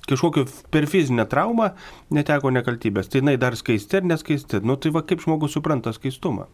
kažkokiu 0.07 0.47
per 0.75 0.87
fizinę 0.91 1.27
traumą 1.31 1.73
neteko 2.15 2.53
nekaltybės. 2.55 3.11
Tai 3.11 3.25
jinai 3.25 3.37
dar 3.43 3.59
skaisti 3.59 3.99
ar 3.99 4.07
neskaisti? 4.07 4.63
Nu 4.63 4.79
tai 4.79 4.95
va 4.95 5.03
kaip 5.07 5.23
žmogus 5.25 5.57
supranta 5.59 5.95
skaistumą? 5.95 6.47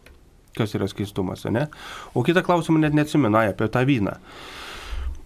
Kas 0.57 0.73
yra 0.77 0.89
skaistumas, 0.89 1.45
ne? 1.53 1.67
O 2.13 2.25
kitą 2.25 2.43
klausimą 2.45 2.81
net 2.81 2.97
neatsimenu 2.97 3.45
apie 3.45 3.69
tą 3.71 3.85
vyną. 3.87 4.17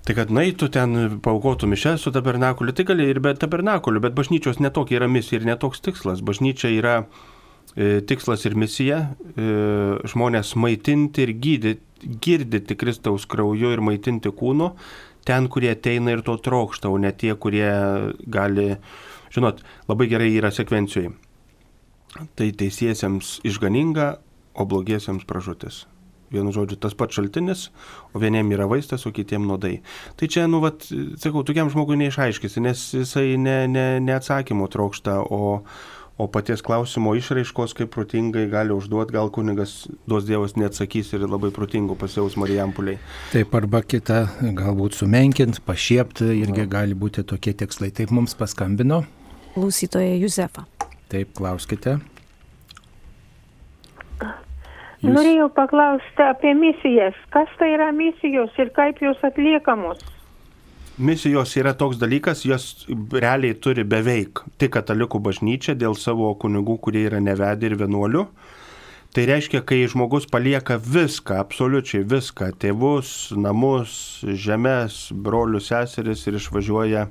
Tai 0.05 0.13
kad 0.13 0.29
naitų 0.29 0.69
ten 0.69 0.97
paukotų 1.25 1.69
mišę 1.71 1.95
su 1.97 2.11
tabernakuliu, 2.13 2.75
tai 2.77 2.85
gali 2.85 3.07
ir 3.09 3.19
be 3.25 3.31
tabernakuliu, 3.33 4.03
bet 4.03 4.13
bažnyčios 4.17 4.59
netokia 4.61 4.99
yra 4.99 5.07
misija 5.09 5.39
ir 5.39 5.47
netoks 5.49 5.81
tikslas. 5.81 6.21
Bažnyčia 6.21 6.69
yra 6.75 6.99
e, 7.01 8.03
tikslas 8.05 8.45
ir 8.45 8.53
misija 8.53 8.99
e, 9.01 9.47
žmonės 10.05 10.53
maitinti 10.61 11.25
ir 11.25 11.33
gydyti, 11.41 11.81
girdyti 12.21 12.77
Kristaus 12.77 13.25
krauju 13.25 13.73
ir 13.73 13.81
maitinti 13.81 14.29
kūnu 14.29 14.75
ten, 15.25 15.49
kurie 15.49 15.71
ateina 15.73 16.13
ir 16.13 16.21
to 16.25 16.37
trokšta, 16.37 16.91
o 16.93 17.01
ne 17.01 17.09
tie, 17.09 17.33
kurie 17.33 17.65
gali, 18.29 18.75
žinot, 19.33 19.65
labai 19.89 20.09
gerai 20.11 20.29
yra 20.35 20.53
sekvencijoje. 20.53 21.15
Tai 22.37 22.51
teisiesiems 22.61 23.39
išganinga, 23.47 24.13
o 24.55 24.63
blogiesiems 24.69 25.25
pražutis. 25.27 25.83
Vienu 26.33 26.53
žodžiu, 26.55 26.79
tas 26.81 26.95
pats 26.97 27.17
šaltinis, 27.17 27.67
o 28.15 28.21
vieniem 28.21 28.49
yra 28.55 28.65
vaistas, 28.69 29.05
o 29.05 29.11
kitiem 29.13 29.45
nuodai. 29.45 29.79
Tai 30.17 30.29
čia, 30.31 30.47
nu, 30.49 30.61
vat, 30.63 30.87
sakau, 31.21 31.43
tokiam 31.45 31.69
žmogui 31.73 31.99
neišaiškisi, 32.01 32.63
nes 32.65 32.87
jisai 32.97 33.35
ne, 33.41 33.59
ne, 33.69 33.85
ne 34.01 34.15
atsakymų 34.15 34.67
trokšta, 34.73 35.19
o, 35.21 35.59
o 36.17 36.27
paties 36.31 36.63
klausimo 36.65 37.13
išraiškos, 37.19 37.75
kaip 37.77 37.91
protingai 37.93 38.47
gali 38.51 38.73
užduoti, 38.73 39.13
gal 39.13 39.29
kunigas 39.35 39.75
duos 40.09 40.25
Dievas 40.25 40.57
neatsakys 40.57 41.13
ir 41.13 41.27
labai 41.29 41.51
protingų 41.55 41.97
pasijaus 42.01 42.39
Marijampuliai. 42.41 42.97
Taip, 43.35 43.53
arba 43.59 43.83
kita, 43.85 44.23
galbūt 44.41 44.97
sumenkint, 44.97 45.61
pašiepti, 45.67 46.31
irgi 46.41 46.65
gali 46.71 46.97
būti 46.97 47.27
tokie 47.27 47.53
tikslai. 47.53 47.93
Taip 47.93 48.15
mums 48.15 48.33
paskambino. 48.39 49.03
Klausytoja 49.53 50.17
Juzefa. 50.19 50.65
Taip, 51.11 51.35
klauskite. 51.37 51.99
Jūs... 55.01 55.11
Norėjau 55.11 55.49
paklausti 55.55 56.23
apie 56.23 56.53
misijas. 56.57 57.15
Kas 57.33 57.51
tai 57.59 57.73
yra 57.75 57.91
misijos 57.95 58.53
ir 58.61 58.71
kaip 58.75 59.01
jos 59.03 59.19
atliekamos? 59.27 60.03
Misijos 60.95 61.51
yra 61.59 61.73
toks 61.75 61.97
dalykas, 61.99 62.45
jos 62.47 62.85
realiai 63.11 63.57
turi 63.59 63.83
beveik 63.83 64.39
tik 64.61 64.71
katalikų 64.77 65.19
bažnyčia 65.19 65.75
dėl 65.75 65.97
savo 65.99 66.29
kunigų, 66.39 66.77
kurie 66.85 67.03
yra 67.09 67.19
nevedę 67.19 67.67
ir 67.67 67.75
vienuolių. 67.81 68.23
Tai 69.15 69.25
reiškia, 69.27 69.61
kai 69.67 69.81
žmogus 69.91 70.25
palieka 70.27 70.75
viską, 70.79 71.37
absoliučiai 71.43 72.03
viską- 72.03 72.49
tėvus, 72.63 73.31
namus, 73.35 74.23
žemės, 74.23 75.11
brolius, 75.11 75.67
seseris 75.71 76.27
ir 76.27 76.39
išvažiuoja 76.39 77.07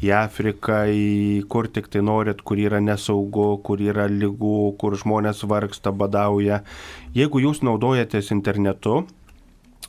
į 0.00 0.10
Afriką, 0.16 0.82
į 0.88 1.44
kur 1.52 1.68
tik 1.68 1.90
tai 1.92 2.02
norit, 2.04 2.40
kur 2.46 2.60
yra 2.60 2.80
nesaugu, 2.80 3.58
kur 3.64 3.80
yra 3.84 4.08
lygų, 4.08 4.76
kur 4.80 4.96
žmonės 4.96 5.44
vargsta, 5.48 5.92
badauja. 5.92 6.62
Jeigu 7.16 7.42
jūs 7.44 7.60
naudojatės 7.66 8.32
internetu, 8.32 9.02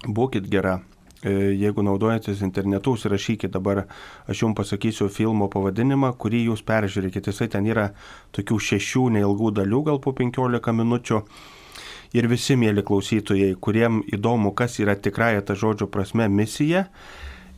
būkite 0.07 0.51
gera. 0.51 0.81
E, 1.21 1.53
Jeigu 1.55 1.85
naudojatės 1.85 2.41
internetu, 2.43 2.95
užsirašykit 2.97 3.53
dabar, 3.53 3.85
aš 4.27 4.43
jums 4.43 4.57
pasakysiu 4.57 5.07
filmo 5.13 5.47
pavadinimą, 5.53 6.15
kurį 6.19 6.47
jūs 6.49 6.65
peržiūrėkite. 6.67 7.31
Jisai 7.31 7.47
ten 7.55 7.71
yra 7.71 7.91
tokių 8.35 8.59
šešių 8.67 9.07
neilgų 9.17 9.55
dalių, 9.61 9.83
gal 9.91 10.03
po 10.03 10.15
15 10.17 10.75
minučių. 10.75 11.23
Ir 12.11 12.27
visi, 12.27 12.57
mėly 12.59 12.83
klausytojai, 12.83 13.53
kuriem 13.63 14.01
įdomu, 14.11 14.51
kas 14.51 14.81
yra 14.83 14.97
tikrąją 14.99 15.45
tą 15.47 15.55
žodžio 15.55 15.87
prasme 15.87 16.27
misija, 16.27 16.89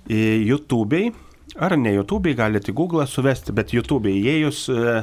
e, 0.06 0.44
YouTube'ai 0.46 1.08
ar 1.56 1.76
ne 1.78 1.94
YouTube'ai 1.96 2.36
galite 2.38 2.72
į 2.72 2.78
Google 2.78 3.06
suvesti, 3.10 3.54
bet 3.56 3.74
YouTube'ai 3.76 4.16
įėjus 4.22 4.66
e, 4.74 4.96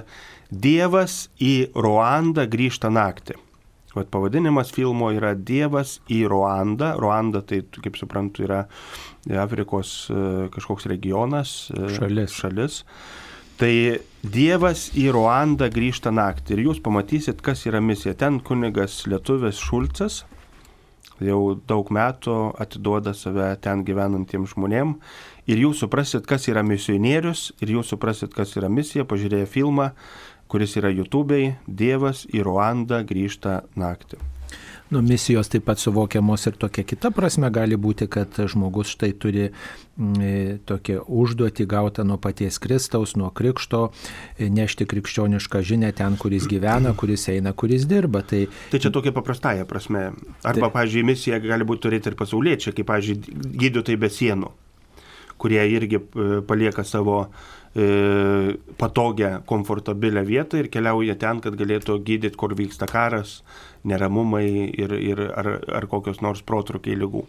Dievas 0.51 1.29
į 1.39 1.71
Ruandą 1.79 2.47
grįžta 2.51 2.91
naktį. 2.91 3.39
Vat 3.95 4.11
pavadinimas 4.11 4.71
filmo 4.71 5.09
yra 5.11 5.33
Dievas 5.35 5.97
į 6.11 6.23
Ruandą. 6.31 6.93
Ruanda 7.03 7.43
tai, 7.43 7.65
kaip 7.75 7.99
suprantu, 7.99 8.45
yra 8.47 8.65
Afrikos 9.43 9.95
e, 10.11 10.21
kažkoks 10.55 10.87
regionas. 10.91 11.55
e, 11.75 11.91
Šalis. 11.97 12.37
šalis. 12.39 12.81
Tai 13.61 13.73
Dievas 14.23 14.89
į 14.97 15.11
Ruandą 15.15 15.69
grįžta 15.73 16.13
naktį 16.15 16.57
ir 16.57 16.65
jūs 16.69 16.83
pamatysit, 16.83 17.43
kas 17.45 17.67
yra 17.69 17.83
misija. 17.85 18.15
Ten 18.17 18.39
kunigas 18.41 19.03
lietuvis 19.11 19.61
Šulcas 19.61 20.23
jau 21.21 21.41
daug 21.69 21.91
metų 21.93 22.37
atiduoda 22.61 23.13
save 23.17 23.53
ten 23.65 23.85
gyvenantiems 23.85 24.55
žmonėm 24.55 24.95
ir 25.51 25.63
jūs 25.67 25.83
suprasit, 25.85 26.27
kas 26.31 26.47
yra 26.51 26.63
misionierius 26.67 27.51
ir 27.61 27.75
jūs 27.77 27.93
suprasit, 27.95 28.35
kas 28.37 28.57
yra 28.61 28.71
misija, 28.73 29.07
pažiūrėję 29.09 29.49
filmą, 29.51 29.91
kuris 30.51 30.77
yra 30.81 30.91
YouTube'ai, 30.95 31.57
Dievas 31.67 32.27
į 32.31 32.45
Ruandą 32.47 33.03
grįžta 33.07 33.63
naktį. 33.79 34.19
Nu, 34.91 34.99
misijos 35.07 35.47
taip 35.47 35.63
pat 35.69 35.79
suvokiamos 35.79 36.49
ir 36.51 36.57
tokia 36.59 36.83
kita 36.83 37.13
prasme 37.15 37.47
gali 37.55 37.77
būti, 37.79 38.09
kad 38.11 38.35
žmogus 38.51 38.91
štai 38.91 39.13
turi 39.23 39.45
mm, 39.47 40.65
tokią 40.67 41.05
užduotį 41.07 41.67
gautą 41.71 42.03
nuo 42.03 42.17
paties 42.19 42.59
Kristaus, 42.59 43.13
nuo 43.15 43.29
Krikšto, 43.31 43.85
e, 44.35 44.49
nešti 44.51 44.89
krikščionišką 44.91 45.63
žinę 45.69 45.93
ten, 45.95 46.17
kuris 46.19 46.49
gyvena, 46.51 46.97
kuris 46.99 47.29
eina, 47.31 47.53
kuris 47.55 47.87
dirba. 47.87 48.25
Tai, 48.27 48.49
Tai 48.73 48.81
čia 48.83 48.91
tokia 48.91 49.15
paprastąją 49.15 49.69
prasme. 49.71 50.09
Arba, 50.43 50.67
Tai- 50.67 50.73
pavyzdžiui, 50.81 51.07
misija 51.07 51.39
gali 51.39 51.69
būti 51.71 51.87
turėti 51.87 52.11
ir 52.11 52.19
pasauliečiai, 52.19 52.75
kaip, 52.75 52.91
pavyzdžiui, 52.91 53.39
gydytojai 53.63 54.03
be 54.03 54.11
sienų, 54.11 54.51
kurie 55.41 55.63
irgi 55.73 55.99
e, 56.01 56.29
palieka 56.47 56.85
savo 56.85 57.19
e, 57.25 57.89
patogią, 58.79 59.41
komfortabilę 59.49 60.25
vietą 60.29 60.61
ir 60.61 60.71
keliauja 60.73 61.17
ten, 61.21 61.43
kad 61.45 61.57
galėtų 61.59 61.99
gydyti, 62.05 62.37
kur 62.37 62.55
vyksta 62.59 62.89
karas, 62.91 63.41
neramumai 63.85 64.47
ir, 64.69 64.97
ir 65.01 65.27
ar, 65.31 65.53
ar 65.81 65.91
kokios 65.91 66.21
nors 66.25 66.45
protrukiai 66.45 66.99
lygų. 67.01 67.27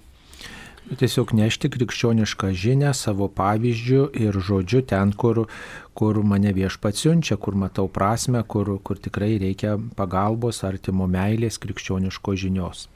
Tiesiog 0.92 1.30
nešti 1.38 1.70
krikščionišką 1.72 2.50
žinę 2.58 2.90
savo 2.98 3.30
pavyzdžių 3.32 4.02
ir 4.26 4.40
žodžiu 4.44 4.82
ten, 4.90 5.14
kur, 5.14 5.46
kur 5.96 6.20
mane 6.26 6.52
viešpats 6.58 7.06
siunčia, 7.06 7.38
kur 7.38 7.56
matau 7.56 7.86
prasme, 7.88 8.42
kur, 8.44 8.74
kur 8.84 9.00
tikrai 9.00 9.38
reikia 9.40 9.78
pagalbos, 9.96 10.66
artimo 10.68 11.08
meilės, 11.08 11.62
krikščioniško 11.64 12.36
žinios. 12.44 12.90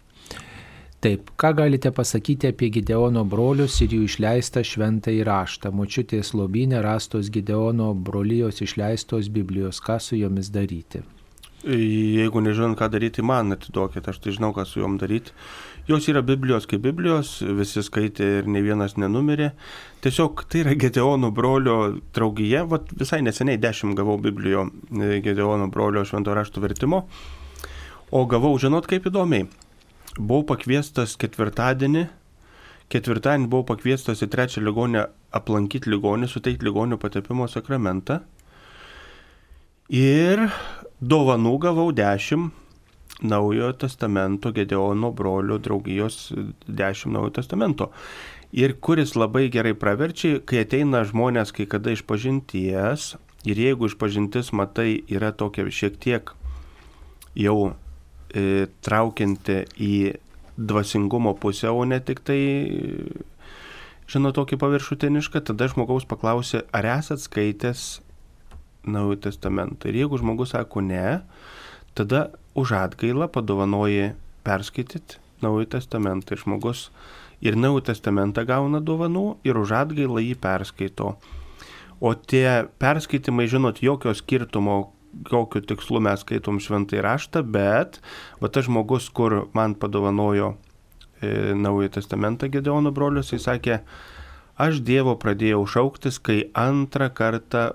Taip, 1.05 1.27
ką 1.37 1.51
galite 1.53 1.91
pasakyti 1.93 2.49
apie 2.49 2.71
Gideono 2.73 3.21
brolius 3.29 3.75
ir 3.85 3.91
jų 3.93 4.07
išleistą 4.07 4.63
šventą 4.65 5.11
įraštą? 5.13 5.69
Močiutės 5.69 6.31
lobinė 6.33 6.79
rastos 6.81 7.29
Gideono 7.29 7.91
brolijos 7.93 8.63
išleistos 8.65 9.29
Biblijos, 9.29 9.83
ką 9.85 9.99
su 10.01 10.17
jomis 10.17 10.49
daryti? 10.49 11.03
jeigu 11.65 12.41
nežinot, 12.41 12.73
ką 12.77 12.89
daryti, 12.93 13.23
man 13.25 13.53
atiduokit, 13.55 14.07
aš 14.09 14.19
tai 14.21 14.33
žinau, 14.35 14.51
ką 14.53 14.65
su 14.65 14.81
juom 14.81 14.97
daryti. 15.01 15.33
Jos 15.85 16.07
yra 16.09 16.21
Biblijos 16.25 16.65
kaip 16.69 16.81
Biblijos, 16.81 17.35
visi 17.57 17.81
skaitė 17.85 18.29
ir 18.39 18.49
ne 18.49 18.61
vienas 18.65 18.97
nenumirė. 19.01 19.51
Tiesiog 20.05 20.45
tai 20.49 20.63
yra 20.63 20.73
Gedeono 20.77 21.29
brolio 21.33 21.77
draugija, 22.17 22.65
Vat 22.69 22.89
visai 22.97 23.21
neseniai 23.25 23.61
dešimt 23.61 23.97
gavau 23.97 24.17
Biblijo 24.21 24.67
e, 24.89 25.21
Gedeono 25.25 25.69
brolio 25.69 26.05
švento 26.05 26.33
rašto 26.33 26.61
vertimo, 26.61 27.05
o 28.09 28.25
gavau, 28.25 28.57
žinot, 28.61 28.89
kaip 28.89 29.05
įdomiai. 29.09 29.45
Buvau 30.15 30.45
pakviestas 30.47 31.17
ketvirtadienį, 31.19 32.05
ketvirtadienį 32.93 33.49
buvau 33.51 33.65
pakviestas 33.73 34.21
į 34.23 34.29
trečią 34.31 34.61
ligonę 34.63 35.09
aplankyti 35.35 35.91
ligonį, 35.91 36.29
suteikti 36.31 36.63
ligonių 36.69 36.95
patepimo 37.01 37.49
sakramentą. 37.51 38.21
Ir 39.91 40.47
dovanų 41.03 41.57
gavau 41.67 41.89
dešimt 41.91 42.63
Naujojo 43.23 43.71
testamento 43.79 44.51
Gedeono 44.51 45.11
brolio 45.15 45.55
draugijos 45.57 46.33
10 46.67 47.11
Naujojo 47.11 47.35
testamento. 47.37 47.91
Ir 48.51 48.73
kuris 48.79 49.15
labai 49.15 49.47
gerai 49.51 49.71
praverčia, 49.75 50.41
kai 50.43 50.63
ateina 50.63 51.03
žmonės 51.07 51.51
kai 51.55 51.67
kada 51.67 51.91
iš 51.95 52.03
pažinties 52.07 53.13
ir 53.47 53.59
jeigu 53.59 53.87
iš 53.87 53.95
pažintis 53.99 54.51
matai 54.51 55.03
yra 55.11 55.31
tokia 55.31 55.67
šiek 55.71 55.99
tiek 55.99 56.31
jau 57.35 57.75
traukianti 58.85 59.61
į 59.79 59.95
dvasingumo 60.55 61.35
pusę, 61.39 61.69
o 61.71 61.83
ne 61.87 61.99
tik 62.03 62.21
tai, 62.25 62.39
žinau, 64.11 64.31
tokį 64.35 64.59
paviršutinišką, 64.61 65.43
tada 65.49 65.67
žmogaus 65.71 66.07
paklausė, 66.09 66.63
ar 66.75 66.87
esat 66.97 67.23
skaitęs 67.23 67.85
Naujojo 68.85 69.17
testamentą. 69.25 69.89
Ir 69.89 70.03
jeigu 70.03 70.19
žmogus 70.21 70.51
sako 70.53 70.83
ne, 70.85 71.21
tada 71.97 72.27
už 72.53 72.75
atgailą 72.77 73.27
padovanoji 73.33 74.11
perskaityti 74.45 75.17
Naują 75.41 75.65
Testamentą 75.65 76.35
ir 76.35 76.39
žmogus 76.39 76.89
ir 77.41 77.57
Naują 77.57 77.81
Testamentą 77.89 78.45
gauna 78.45 78.79
dovanų 78.79 79.37
ir 79.43 79.57
už 79.59 79.73
atgailą 79.81 80.21
jį 80.23 80.35
perskaito. 80.39 81.15
O 81.99 82.13
tie 82.13 82.67
perskaitimai, 82.79 83.47
žinot, 83.47 83.81
jokio 83.83 84.13
skirtumo, 84.15 84.91
kokiu 85.29 85.63
tikslu 85.63 86.01
mes 86.03 86.23
skaitom 86.25 86.59
šventai 86.63 87.01
raštą, 87.05 87.43
bet 87.43 87.99
va 88.41 88.51
tas 88.51 88.67
žmogus, 88.67 89.09
kur 89.09 89.45
man 89.57 89.75
padovanojo 89.79 90.53
e, 91.21 91.53
Naują 91.55 91.93
Testamentą 91.97 92.49
Gedeono 92.51 92.91
brolius, 92.95 93.31
jis 93.33 93.47
sakė, 93.47 93.79
aš 94.61 94.81
Dievo 94.85 95.15
pradėjau 95.21 95.63
šauktis, 95.69 96.19
kai 96.19 96.45
antrą 96.53 97.09
kartą 97.15 97.71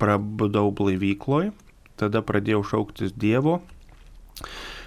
prabudau 0.00 0.70
blaivykloj, 0.76 1.50
tada 2.00 2.22
pradėjau 2.24 2.62
šauktis 2.74 3.16
Dievo. 3.16 3.60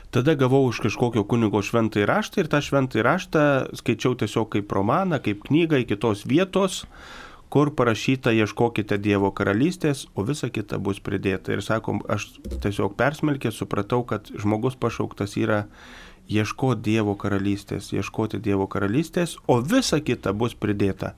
Tada 0.10 0.34
gavau 0.34 0.64
iš 0.72 0.80
kažkokio 0.82 1.22
kunigo 1.30 1.62
šventąjį 1.62 2.06
raštą 2.10 2.42
ir 2.42 2.48
tą 2.50 2.64
šventąjį 2.66 3.04
raštą 3.06 3.42
skaičiau 3.78 4.16
tiesiog 4.18 4.48
kaip 4.56 4.72
romaną, 4.74 5.20
kaip 5.22 5.44
knygą 5.46 5.84
į 5.84 5.86
kitos 5.92 6.24
vietos, 6.26 6.82
kur 7.50 7.72
parašyta 7.76 8.32
ieškokite 8.38 9.00
Dievo 9.02 9.32
karalystės, 9.34 10.06
o 10.14 10.24
visa 10.26 10.52
kita 10.54 10.78
bus 10.78 11.02
pridėta. 11.02 11.56
Ir 11.56 11.66
sakom, 11.66 12.04
aš 12.10 12.30
tiesiog 12.62 12.94
persmelkė, 13.00 13.52
supratau, 13.54 14.04
kad 14.06 14.30
žmogus 14.38 14.78
pašauktas 14.78 15.34
yra 15.42 15.66
ieškoti 16.30 16.86
Dievo 16.86 17.16
karalystės, 17.18 17.90
ieškoti 17.96 18.40
Dievo 18.46 18.70
karalystės, 18.70 19.36
o 19.50 19.60
visa 19.66 19.98
kita 19.98 20.34
bus 20.38 20.54
pridėta. 20.54 21.16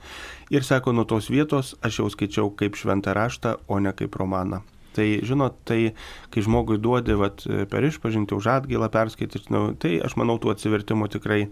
Ir 0.50 0.64
sako, 0.64 0.96
nuo 0.96 1.04
tos 1.04 1.28
vietos 1.30 1.76
aš 1.84 2.00
jau 2.00 2.12
skaičiau 2.14 2.54
kaip 2.56 2.80
šventą 2.80 3.16
raštą, 3.18 3.58
o 3.68 3.80
ne 3.84 3.92
kaip 3.92 4.16
romaną. 4.16 4.64
Tai, 4.96 5.08
žinot, 5.24 5.62
tai 5.68 5.94
kai 6.32 6.44
žmogui 6.44 6.80
duodi 6.80 7.16
vat, 7.16 7.44
per 7.72 7.88
išpažinti 7.88 8.36
už 8.36 8.50
atgailą 8.56 8.92
perskaityti, 8.92 9.52
nu, 9.52 9.72
tai 9.80 9.98
aš 10.04 10.18
manau, 10.20 10.36
tų 10.40 10.52
atsivertimų 10.52 11.08
tikrai 11.14 11.46
e, 11.48 11.52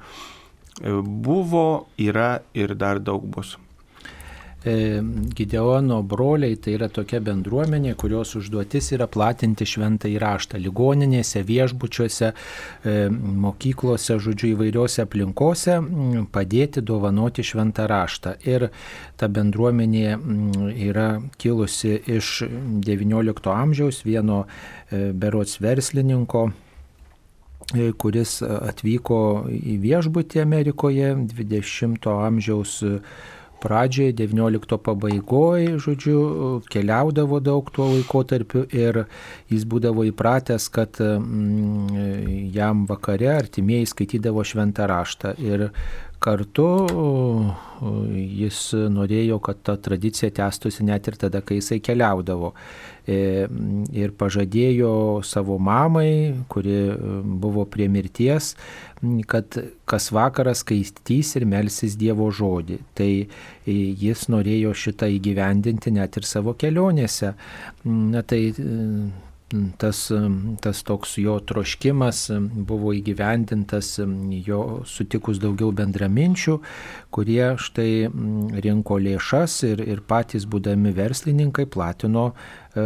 buvo, 1.00 1.88
yra 2.00 2.42
ir 2.56 2.76
dar 2.80 3.00
daug 3.00 3.24
bus. 3.24 3.56
E, 4.66 5.02
Gideono 5.36 6.02
broliai 6.04 6.58
tai 6.60 6.74
yra 6.76 6.90
tokia 6.92 7.22
bendruomenė, 7.24 7.94
kurios 8.00 8.34
užduotis 8.36 8.92
yra 8.92 9.08
platinti 9.08 9.64
šventą 9.64 10.12
įraštą 10.12 10.60
ligoninėse, 10.60 11.46
viešbučiuose, 11.48 12.34
e, 12.84 12.96
mokyklose, 13.46 14.18
žodžiu, 14.20 14.52
įvairiose 14.58 15.06
aplinkose, 15.06 15.80
padėti 16.36 16.84
dovanoti 16.84 17.46
šventą 17.48 17.88
raštą. 17.88 18.36
Ir 18.44 18.68
ta 19.16 19.32
bendruomenė 19.32 20.18
yra 20.90 21.10
kilusi 21.40 21.96
iš 22.20 22.44
XIX 22.84 23.56
amžiaus 23.56 24.04
vieno 24.04 24.44
e, 24.44 25.14
berots 25.14 25.62
verslininko 25.64 26.50
kuris 28.02 28.40
atvyko 28.42 29.46
į 29.54 29.76
viešbutį 29.84 30.42
Amerikoje 30.42 31.12
20 31.30 32.08
amžiaus 32.10 32.80
pradžioje, 33.62 34.14
XIX 34.14 34.78
pabaigoje, 34.84 35.78
žodžiu, 35.84 36.20
keliaudavo 36.72 37.40
daug 37.44 37.72
tuo 37.76 37.90
laikotarpiu 37.94 38.66
ir 38.76 39.04
jis 39.52 39.66
būdavo 39.70 40.06
įpratęs, 40.10 40.70
kad 40.74 41.00
mm, 41.00 42.52
jam 42.56 42.86
vakare 42.90 43.32
artimieji 43.36 43.92
skaitydavo 43.94 44.46
šventą 44.48 44.88
raštą. 44.90 45.36
Ir 45.44 45.70
kartu 46.20 46.68
jis 48.12 48.60
norėjo, 48.92 49.40
kad 49.44 49.62
ta 49.64 49.78
tradicija 49.80 50.32
tęstųsi 50.36 50.86
net 50.88 51.08
ir 51.08 51.20
tada, 51.20 51.42
kai 51.42 51.60
jisai 51.60 51.80
keliaudavo. 51.84 52.54
E, 53.10 53.48
ir 53.96 54.12
pažadėjo 54.20 54.92
savo 55.26 55.56
mamai, 55.58 56.36
kuri 56.52 56.76
buvo 57.42 57.64
prie 57.66 57.88
mirties, 57.90 58.52
kad 59.32 59.58
kas 59.90 60.10
vakarą 60.14 60.54
skaitys 60.58 61.34
ir 61.40 61.48
melsis 61.50 61.96
Dievo 61.98 62.28
žodį. 62.30 62.78
Tai 62.94 63.10
jis 63.66 64.28
norėjo 64.30 64.76
šitą 64.78 65.10
įgyvendinti 65.16 65.96
net 65.96 66.20
ir 66.20 66.28
savo 66.30 66.54
kelionėse. 66.60 67.34
Na 67.88 68.22
tai 68.22 68.44
tas, 69.78 70.12
tas 70.62 70.84
toks 70.84 71.18
jo 71.18 71.40
troškimas 71.40 72.28
buvo 72.70 72.94
įgyvendintas 72.94 73.96
jo 74.46 74.62
sutikus 74.86 75.42
daugiau 75.42 75.72
bendraminčių, 75.76 76.60
kurie 77.14 77.56
štai 77.58 77.92
rinko 78.66 79.00
lėšas 79.02 79.60
ir, 79.72 79.84
ir 79.84 80.04
patys 80.06 80.46
būdami 80.50 80.94
verslininkai 80.96 81.66
platino, 81.66 82.32
e, 82.76 82.86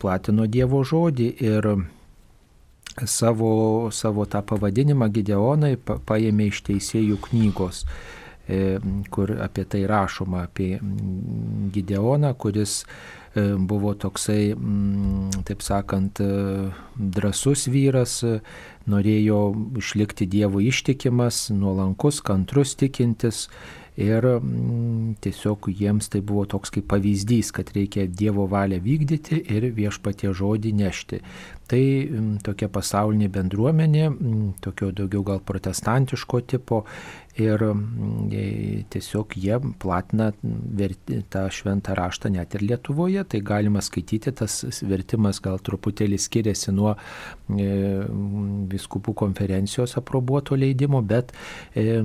platino 0.00 0.48
Dievo 0.48 0.82
žodį. 0.86 1.28
Ir 1.44 1.72
savo, 3.06 3.90
savo 3.92 4.26
tą 4.26 4.42
pavadinimą 4.42 5.10
Gideonai 5.12 5.76
paėmė 5.78 6.48
iš 6.50 6.62
teisėjų 6.66 7.18
knygos 7.28 7.84
e, 8.48 8.78
kur 9.12 9.36
apie 9.44 9.64
tai 9.68 9.84
rašoma, 9.90 10.46
apie 10.48 10.78
Gideoną, 11.74 12.32
kuris 12.40 12.82
buvo 13.34 13.94
toksai, 13.94 14.54
mm, 14.54 15.44
taip 15.44 15.62
sakant, 15.62 16.20
e, 16.20 16.70
drasus 16.96 17.66
vyras, 17.68 18.22
e, 18.24 18.40
norėjo 18.88 19.40
išlikti 19.78 20.26
Dievo 20.26 20.60
ištikimas, 20.64 21.50
nuolankus, 21.50 22.22
kantrus 22.24 22.74
tikintis 22.74 23.48
ir 23.98 24.24
mm, 24.24 25.18
tiesiog 25.20 25.68
jiems 25.74 26.08
tai 26.08 26.20
buvo 26.22 26.46
toks 26.46 26.70
kaip 26.70 26.88
pavyzdys, 26.88 27.52
kad 27.52 27.70
reikia 27.74 28.06
Dievo 28.06 28.46
valią 28.48 28.80
vykdyti 28.80 29.42
ir 29.44 29.68
viešpatie 29.76 30.32
žodį 30.32 30.72
nešti. 30.78 31.20
Tai 31.68 31.82
mm, 31.82 32.38
tokia 32.46 32.70
pasaulinė 32.72 33.28
bendruomenė, 33.28 34.06
tokio 34.64 34.92
daugiau 34.92 35.24
gal 35.26 35.42
protestantiško 35.44 36.40
tipo 36.48 36.84
ir 37.38 37.62
mm, 37.62 38.86
tiesiog 38.92 39.36
jie 39.38 39.58
platina 39.82 40.30
verti, 40.78 41.20
tą 41.30 41.46
šventą 41.52 41.96
raštą 41.98 42.32
net 42.34 42.56
ir 42.58 42.64
Lietuvoje, 42.68 43.24
tai 43.24 43.40
galima 43.44 43.82
skaityti, 43.84 44.32
tas 44.40 44.60
vertimas 44.82 45.40
gal 45.44 45.60
truputėlį 45.64 46.18
skiriasi 46.20 46.74
nuo 46.74 46.94
e, 46.94 47.68
viskupų 48.72 49.14
konferencijos 49.24 49.96
aprobuoto 50.00 50.58
leidimo, 50.58 51.02
bet 51.02 51.32
e, 51.74 52.00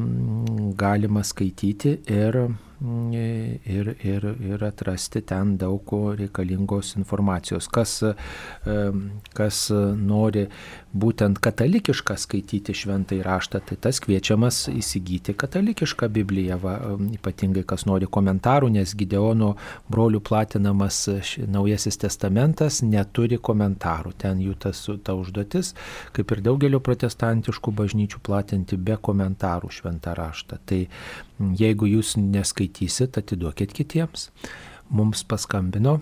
galima 0.80 1.26
skaityti 1.26 1.98
ir 2.14 2.44
ir, 2.82 3.96
ir, 4.04 4.26
ir 4.42 4.64
atrasti 4.64 5.22
ten 5.22 5.58
daug 5.58 5.94
reikalingos 6.18 6.96
informacijos. 6.98 7.68
Kas, 7.72 8.00
kas 9.34 9.60
nori 9.72 10.48
būtent 10.94 11.40
katalikišką 11.44 12.18
skaityti 12.20 12.76
šventai 12.78 13.22
raštą, 13.26 13.62
tai 13.66 13.78
tas 13.82 14.02
kviečiamas 14.04 14.68
įsigyti 14.74 15.36
katalikišką 15.38 16.10
Bibliją, 16.14 16.60
va, 16.62 16.76
ypatingai 17.18 17.64
kas 17.68 17.88
nori 17.90 18.10
komentarų, 18.10 18.70
nes 18.76 18.96
Gideono 18.98 19.54
brolių 19.92 20.22
platinamas 20.24 21.04
Naujasis 21.54 21.98
testamentas 22.02 22.82
neturi 22.86 23.40
komentarų. 23.42 24.14
Ten 24.22 24.42
jų 24.44 24.58
tas, 24.68 24.86
ta 25.04 25.16
užduotis, 25.18 25.74
kaip 26.14 26.32
ir 26.36 26.44
daugelio 26.46 26.82
protestantiškų 26.84 27.74
bažnyčių 27.80 28.22
platinti 28.24 28.78
be 28.78 28.98
komentarų 29.02 29.72
šventą 29.74 30.14
raštą. 30.18 30.60
Tai 30.70 30.82
jeigu 31.60 31.90
jūs 31.90 32.16
neskaitysit, 32.20 33.18
atiduokit 33.22 33.74
kitiems. 33.76 34.30
Mums 34.94 35.24
paskambino. 35.26 36.00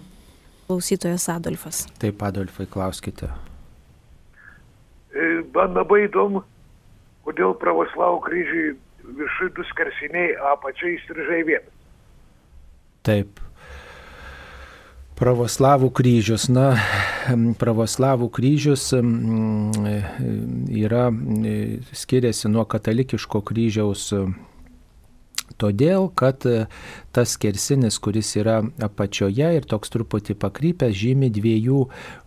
Klausytojas 0.68 1.28
Adolfas. 1.32 1.86
Taip, 2.00 2.22
Adolfai, 2.24 2.68
klauskite. 2.72 3.30
man 5.56 5.76
labai 5.76 6.06
įdomu, 6.08 6.44
kodėl 7.28 7.54
pravoslavų 7.60 8.22
kryžiui 8.26 8.66
viršui 9.18 9.52
du 9.56 9.66
skersiniai, 9.72 10.36
apačiai 10.54 10.98
įstrižai 10.98 11.42
vienas. 11.48 11.74
Taip. 13.06 13.40
Pravoslavų 15.22 15.92
kryžius. 15.94 16.48
Na, 16.50 16.72
pravoslavų 17.62 18.30
kryžius 18.34 18.88
yra, 20.82 21.04
skiriasi 21.94 22.50
nuo 22.50 22.66
katalikiško 22.70 23.44
kryžiaus 23.46 24.08
todėl, 25.62 26.10
kad 26.18 26.46
e, 26.50 26.66
tas 27.16 27.36
skersinis, 27.38 28.00
kuris 28.02 28.34
yra 28.40 28.60
apačioje 28.84 29.52
ir 29.58 29.68
toks 29.70 29.94
truputį 29.94 30.36
pakrypęs, 30.42 30.96
žymi 30.98 31.30
dviejų 31.34 31.84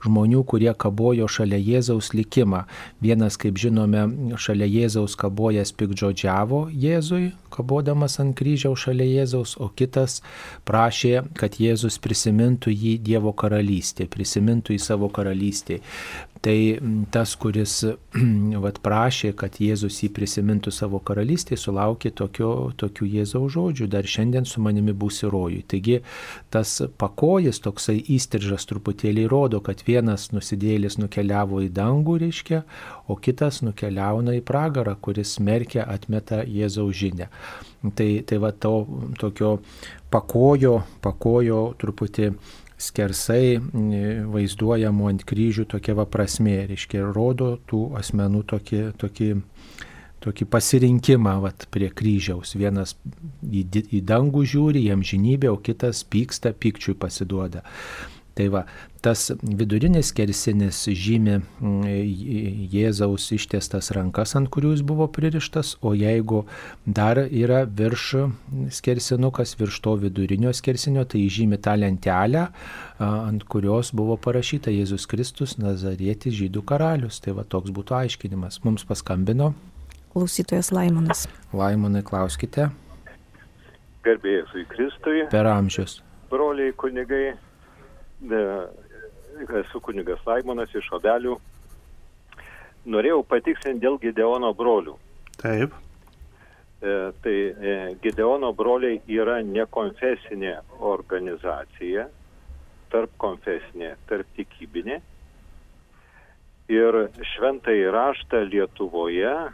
žmonių, 0.06 0.42
kurie 0.48 0.70
kabojo 0.72 1.28
šalia 1.30 1.58
Jėzaus 1.58 2.12
likimą. 2.14 2.64
Vienas, 3.04 3.38
kaip 3.40 3.58
žinome, 3.60 4.06
šalia 4.40 4.68
Jėzaus 4.70 5.16
kabojęs 5.20 5.74
pikdžodžiavo 5.78 6.66
Jėzui, 6.70 7.32
kabodamas 7.54 8.18
ant 8.22 8.36
kryžiaus 8.38 8.86
šalia 8.86 9.08
Jėzaus, 9.20 9.56
o 9.58 9.70
kitas 9.74 10.20
prašė, 10.68 11.16
kad 11.38 11.58
Jėzus 11.62 12.00
prisimintų 12.02 12.74
jį 12.74 12.98
Dievo 13.04 13.34
karalystė, 13.36 14.08
prisimintų 14.10 14.78
į 14.78 14.80
savo 14.82 15.10
karalystę. 15.12 15.80
Tai 16.44 16.78
tas, 17.10 17.30
kuris 17.40 17.78
vat, 18.64 18.78
prašė, 18.84 19.30
kad 19.40 19.54
Jėzus 19.64 20.02
jį 20.02 20.10
prisimintų 20.12 20.74
savo 20.76 20.98
karalystėje, 21.00 21.56
sulaukė 21.62 22.10
tokio, 22.12 22.50
tokių 22.76 23.08
Jėzaus 23.14 23.54
žodžių, 23.54 23.86
dar 23.94 24.04
šiandien 24.04 24.44
su 24.44 24.60
manimi 24.60 24.92
būsi 24.92 25.30
rojui. 25.32 25.62
Taigi 25.64 26.02
tas 26.52 26.76
pakojas, 27.00 27.62
toksai 27.64 27.96
įstiržas 28.12 28.68
truputėlį 28.68 29.24
rodo, 29.32 29.62
kad 29.64 29.80
vienas 29.86 30.28
nusidėlis 30.36 30.98
nukeliavo 31.00 31.62
į 31.64 31.70
dangų, 31.72 32.18
reiškia, 32.26 32.60
o 33.08 33.16
kitas 33.16 33.62
nukeliauna 33.64 34.36
į 34.36 34.44
pragarą, 34.44 34.98
kuris 35.00 35.38
smerkia, 35.38 35.86
atmeta 35.88 36.42
Jėzaus 36.44 36.92
žinę. 37.00 37.30
Tai, 37.96 38.10
tai 38.28 38.36
va 38.40 38.52
to 38.52 38.74
tokio 39.20 39.56
pakojo, 40.12 40.82
pakojo 41.04 41.70
truputį 41.80 42.30
skersai 42.80 43.58
vaizduojamų 44.30 45.10
ant 45.12 45.24
kryžių 45.28 45.66
tokia 45.70 45.96
va 45.98 46.06
prasme, 46.10 46.56
reiškia, 46.70 47.04
rodo 47.14 47.54
tų 47.70 47.82
asmenų 48.00 48.42
tokį, 48.50 48.80
tokį, 49.00 49.28
tokį 50.24 50.48
pasirinkimą 50.50 51.36
vat, 51.44 51.68
prie 51.74 51.90
kryžiaus. 51.90 52.56
Vienas 52.58 52.96
į, 53.44 53.64
į 53.94 54.02
dangų 54.08 54.44
žiūri, 54.54 54.86
jam 54.88 55.04
žinybė, 55.06 55.52
o 55.52 55.60
kitas 55.62 56.04
pyksta, 56.08 56.54
pykčiui 56.56 56.96
pasiduoda. 56.98 57.64
Tai 58.34 58.48
va, 58.50 58.64
tas 58.98 59.28
vidurinis 59.42 60.08
kersinis 60.16 60.80
žymi 60.90 61.36
Jėzaus 62.72 63.28
ištiestas 63.36 63.92
rankas, 63.94 64.32
ant 64.34 64.50
kurių 64.50 64.72
jis 64.72 64.82
buvo 64.86 65.06
pririštas, 65.14 65.76
o 65.86 65.92
jeigu 65.94 66.40
dar 66.84 67.20
yra 67.22 67.62
virš 67.68 68.06
skersinukas, 68.74 69.54
virš 69.60 69.78
to 69.84 69.94
vidurinio 70.02 70.50
skersinio, 70.50 71.04
tai 71.06 71.22
žymi 71.30 71.60
tą 71.62 71.76
lentelę, 71.78 72.48
ant 72.98 73.46
kurios 73.46 73.92
buvo 73.94 74.18
parašyta 74.18 74.74
Jėzus 74.74 75.06
Kristus, 75.10 75.54
Nazarėtis, 75.62 76.34
žydų 76.34 76.64
karalius. 76.66 77.20
Tai 77.22 77.38
va 77.38 77.46
toks 77.46 77.70
būtų 77.74 78.00
aiškinimas. 78.02 78.64
Mums 78.66 78.82
paskambino. 78.88 79.52
Klausytojas 80.14 80.70
Laimonas. 80.74 81.28
Laimonai, 81.54 82.02
klauskite. 82.06 82.68
Garbėjus 84.04 84.52
į 84.58 84.66
Kristui. 84.74 85.22
Per 85.30 85.46
amžius. 85.48 86.00
Broliai 86.30 86.74
kunigai, 86.76 87.32
esu 89.60 89.80
kunigas 89.80 90.22
Laimonas 90.26 90.74
iš 90.74 90.90
Obelių. 90.98 91.38
Norėjau 92.84 93.22
patikslinti 93.24 93.84
dėl 93.86 93.98
Gideono 94.02 94.52
brolių. 94.56 94.98
Taip. 95.40 95.72
E, 96.84 97.12
tai 97.24 97.32
e, 97.32 97.96
Gideono 98.02 98.52
broliai 98.52 99.00
yra 99.08 99.38
nekonfesinė 99.40 100.58
organizacija, 100.84 102.08
tarp 102.92 103.14
konfesinė, 103.18 103.94
tarp 104.10 104.28
tikybinė. 104.36 105.00
Ir 106.72 106.98
šventai 107.32 107.78
raštą 107.92 108.42
Lietuvoje 108.50 109.32
e, 109.32 109.48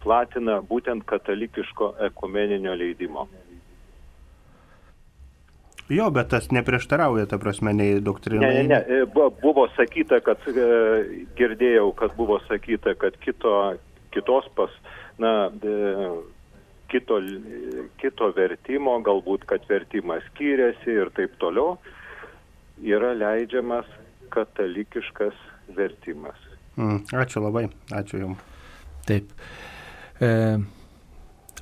platina 0.00 0.58
būtent 0.70 1.04
katalikiško 1.08 1.94
ekumeninio 2.08 2.72
leidimo. 2.76 3.28
Jo, 5.88 6.10
bet 6.12 6.28
tas 6.28 6.50
neprieštarauja, 6.52 7.26
ta 7.30 7.38
prasme, 7.40 7.72
nei 7.72 8.00
doktrinai. 8.04 8.48
Ne, 8.54 8.62
ne, 8.62 8.80
ne. 8.88 9.04
Bu- 9.14 9.30
Buvo 9.42 9.68
sakyta, 9.76 10.20
kad 10.20 10.42
e, 10.50 10.66
girdėjau, 11.38 11.92
kad 11.96 12.12
buvo 12.16 12.36
sakyta, 12.48 12.92
kad 13.00 13.16
kito, 13.24 13.54
kitos 14.12 14.48
pas, 14.56 14.70
na, 15.18 15.48
e, 15.64 16.10
kito, 16.92 17.20
kito 18.02 18.28
vertimo, 18.36 18.98
galbūt, 19.04 19.46
kad 19.48 19.64
vertimas 19.68 20.24
skiriasi 20.34 20.92
ir 21.00 21.08
taip 21.16 21.38
toliau, 21.40 21.78
yra 22.84 23.14
leidžiamas 23.16 23.88
katalikiškas 24.34 25.34
vertimas. 25.76 26.36
Mm, 26.76 27.00
ačiū 27.16 27.40
labai, 27.42 27.64
ačiū 27.96 28.20
Jums. 28.20 28.44
Taip. 29.08 29.32
E, 30.20 30.28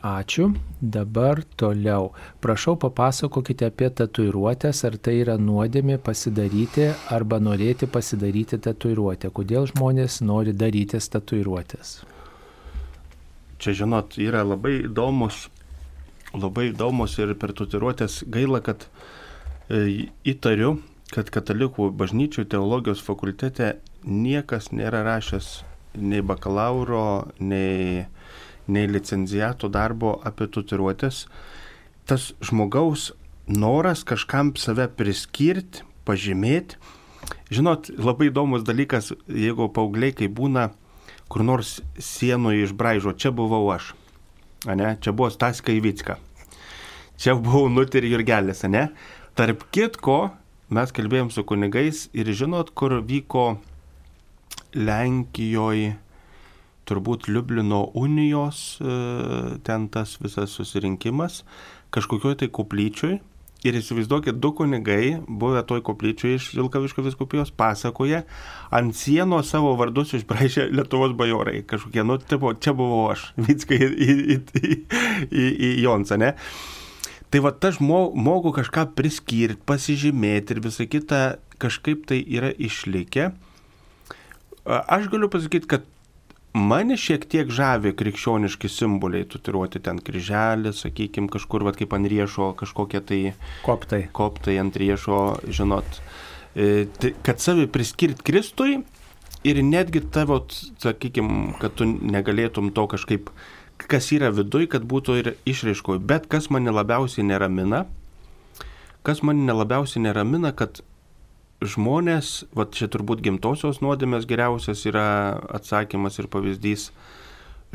ačiū. 0.07 0.51
Dabar 0.81 1.43
toliau. 1.59 2.11
Prašau 2.45 2.77
papasakokite 2.81 3.69
apie 3.69 3.89
tatuiruotės, 4.01 4.83
ar 4.89 4.99
tai 4.99 5.19
yra 5.23 5.37
nuodėmė 5.41 5.99
pasidaryti 6.03 6.91
arba 7.13 7.41
norėti 7.43 7.89
pasidaryti 7.91 8.61
tatuiruotę. 8.63 9.33
Kodėl 9.35 9.69
žmonės 9.73 10.21
nori 10.23 10.55
daryti 10.57 11.01
tatuiruotės? 11.01 12.01
Čia, 13.59 13.73
žinot, 13.83 14.19
yra 14.21 14.43
labai 14.45 14.83
įdomus, 14.85 15.47
labai 16.37 16.71
įdomus 16.75 17.17
ir 17.23 17.33
per 17.41 17.55
tutiruotės 17.57 18.21
gaila, 18.29 18.61
kad 18.61 18.85
e, 19.73 20.11
įtariu, 20.29 20.77
kad 21.15 21.31
katalikų 21.33 21.89
bažnyčių 21.97 22.45
teologijos 22.53 23.01
fakultete 23.05 23.77
niekas 24.05 24.71
nėra 24.77 25.01
rašęs 25.07 25.49
nei 25.97 26.21
bakalauro, 26.21 27.33
nei, 27.41 28.05
nei 28.67 28.89
licencijato 28.91 29.71
darbo 29.73 30.17
apie 30.27 30.49
tutiruotės. 30.53 31.27
Tas 32.07 32.33
žmogaus 32.45 33.13
noras 33.47 34.05
kažkam 34.07 34.55
save 34.59 34.89
priskirti, 34.99 35.85
pažymėti. 36.07 36.79
Žinot, 37.51 37.91
labai 37.99 38.31
įdomus 38.31 38.67
dalykas, 38.67 39.13
jeigu 39.27 39.69
paaugliai, 39.75 40.15
kai 40.15 40.29
būna 40.31 40.71
kur 41.29 41.43
nors 41.43 41.81
sienoje 41.99 42.67
išbraižo, 42.67 43.17
čia 43.19 43.33
buvau 43.35 43.67
aš. 43.75 43.95
Ane? 44.67 44.97
Čia 45.03 45.13
buvo 45.15 45.31
Staska 45.31 45.75
Įvicka. 45.75 46.19
Čia 47.19 47.37
buvau 47.39 47.69
Nut 47.73 47.95
ir 47.99 48.07
Jurgelis, 48.07 48.63
ne? 48.71 48.89
Tarp 49.37 49.67
kitko, 49.75 50.31
mes 50.73 50.93
kalbėjom 50.95 51.31
su 51.35 51.45
kunigais 51.47 52.07
ir 52.17 52.31
žinot, 52.35 52.73
kur 52.75 52.99
vyko 53.05 53.57
Lenkijoje, 54.77 55.97
turbūt 56.87 57.31
Liublino 57.31 57.87
unijos, 57.99 58.79
e, 58.81 58.99
ten 59.67 59.89
tas 59.93 60.17
visas 60.23 60.55
susirinkimas, 60.57 61.43
kažkokioj 61.95 62.39
tai 62.43 62.53
koplyčioj. 62.53 63.19
Ir 63.67 63.75
įsivaizduokit, 63.75 64.37
du 64.39 64.53
kunigai, 64.55 65.17
buvę 65.27 65.63
toj 65.67 65.81
koplyčioj 65.83 66.37
iš 66.37 66.45
Vilkaviško 66.55 67.03
viskupijos, 67.03 67.51
pasakoja, 67.57 68.21
ant 68.71 68.95
sienos 68.95 69.49
savo 69.51 69.73
vardus 69.81 70.13
išbražė 70.15 70.69
Lietuvos 70.71 71.17
bajorai. 71.19 71.65
Kažkokie, 71.67 72.05
nu, 72.07 72.19
tipo, 72.21 72.53
čia 72.55 72.77
buvau 72.77 73.09
aš, 73.15 73.31
Vickai 73.49 73.81
į, 73.81 73.89
į, 74.07 74.39
į, 74.61 74.77
į, 75.27 75.49
į 75.71 75.73
Jonsą, 75.83 76.21
ne? 76.21 76.35
Tai 77.33 77.43
va, 77.43 77.51
ta 77.51 77.73
žmogų 77.75 78.53
kažką 78.61 78.87
priskirti, 78.95 79.59
pasižymėti 79.67 80.55
ir 80.55 80.63
visą 80.63 80.87
kitą 80.87 81.25
kažkaip 81.59 82.07
tai 82.07 82.21
yra 82.23 82.53
išlikę. 82.55 83.33
Aš 84.67 85.11
galiu 85.11 85.31
pasakyti, 85.33 85.67
kad 85.71 85.89
mane 86.57 86.97
šiek 87.01 87.27
tiek 87.29 87.51
žavi 87.53 87.93
krikščioniški 87.97 88.71
simboliai, 88.73 89.27
tutiruoti 89.29 89.81
ten 89.85 90.01
kryželį, 90.03 90.73
sakykime, 90.77 91.31
kažkur, 91.33 91.67
va, 91.67 91.75
kaip 91.77 91.93
ant 91.97 92.09
riešo, 92.11 92.53
kažkokie 92.59 93.03
tai... 93.05 93.21
Koptai. 93.67 94.07
Koptai 94.17 94.57
ant 94.63 94.77
riešo, 94.81 95.21
žinot. 95.47 96.01
E, 96.57 96.87
tai, 97.01 97.13
kad 97.27 97.43
savi 97.45 97.69
priskirti 97.69 98.25
Kristui 98.27 98.79
ir 99.47 99.63
netgi 99.63 100.03
tavo, 100.13 100.41
sakykime, 100.83 101.59
kad 101.61 101.77
tu 101.77 101.87
negalėtum 101.87 102.73
to 102.75 102.87
kažkaip, 102.97 103.31
kas 103.85 104.11
yra 104.17 104.33
viduj, 104.35 104.71
kad 104.73 104.87
būtų 104.89 105.21
ir 105.21 105.33
išraiškoj. 105.49 106.01
Bet 106.01 106.31
kas 106.33 106.49
mane 106.51 106.73
labiausiai 106.73 107.27
neramina, 107.29 107.85
kas 109.07 109.23
mane 109.27 109.53
labiausiai 109.53 110.07
neramina, 110.09 110.55
kad 110.57 110.81
žmonės, 111.65 112.47
va 112.57 112.67
čia 112.69 112.89
turbūt 112.93 113.23
gimtosios 113.25 113.81
nuodėmės 113.85 114.27
geriausias 114.29 114.85
yra 114.89 115.07
atsakymas 115.57 116.19
ir 116.21 116.29
pavyzdys. 116.33 116.91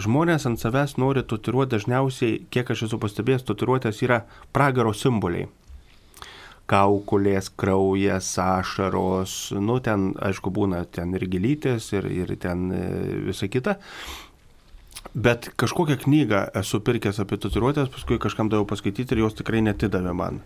Žmonės 0.02 0.45
ant 0.48 0.62
savęs 0.62 0.95
nori 1.02 1.24
tatuiruoti 1.26 1.76
dažniausiai, 1.76 2.40
kiek 2.53 2.70
aš 2.72 2.88
esu 2.88 2.99
pastebėjęs, 3.02 3.45
tatuiruotės 3.48 4.02
yra 4.06 4.24
pragaro 4.53 4.94
simboliai. 4.94 5.49
kaukulės, 6.72 7.49
kraujas, 7.60 8.30
ašaros, 8.40 9.52
nu 9.60 9.80
ten, 9.84 10.14
aišku, 10.16 10.53
būna 10.56 10.86
ten 10.88 11.12
ir 11.18 11.26
gilytės, 11.28 11.90
ir, 11.98 12.08
ir 12.08 12.32
ten 12.40 12.70
e, 12.72 12.86
visa 13.28 13.49
kita. 13.52 13.76
Bet 15.12 15.49
kažkokią 15.60 15.98
knygą 16.06 16.45
esu 16.62 16.80
pirkęs 16.80 17.20
apie 17.20 17.41
tatuiruotės, 17.44 17.90
paskui 17.91 18.22
kažkam 18.24 18.48
daviau 18.48 18.70
paskaityti 18.70 19.18
ir 19.18 19.26
jos 19.26 19.36
tikrai 19.41 19.60
netidavė 19.66 20.14
man. 20.16 20.40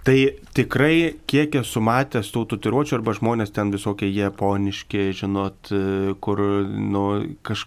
Tai 0.00 0.16
tikrai 0.56 1.20
kiek 1.28 1.58
esu 1.60 1.82
matęs 1.84 2.30
tų 2.32 2.46
tatuiruočių 2.54 2.96
arba 2.96 3.12
žmonės 3.16 3.52
ten 3.52 3.72
visokie 3.74 4.08
japoniški, 4.08 5.10
žinot, 5.18 5.68
e, 5.76 6.14
kur, 6.24 6.40
nu, 6.64 7.04
kaž... 7.44 7.66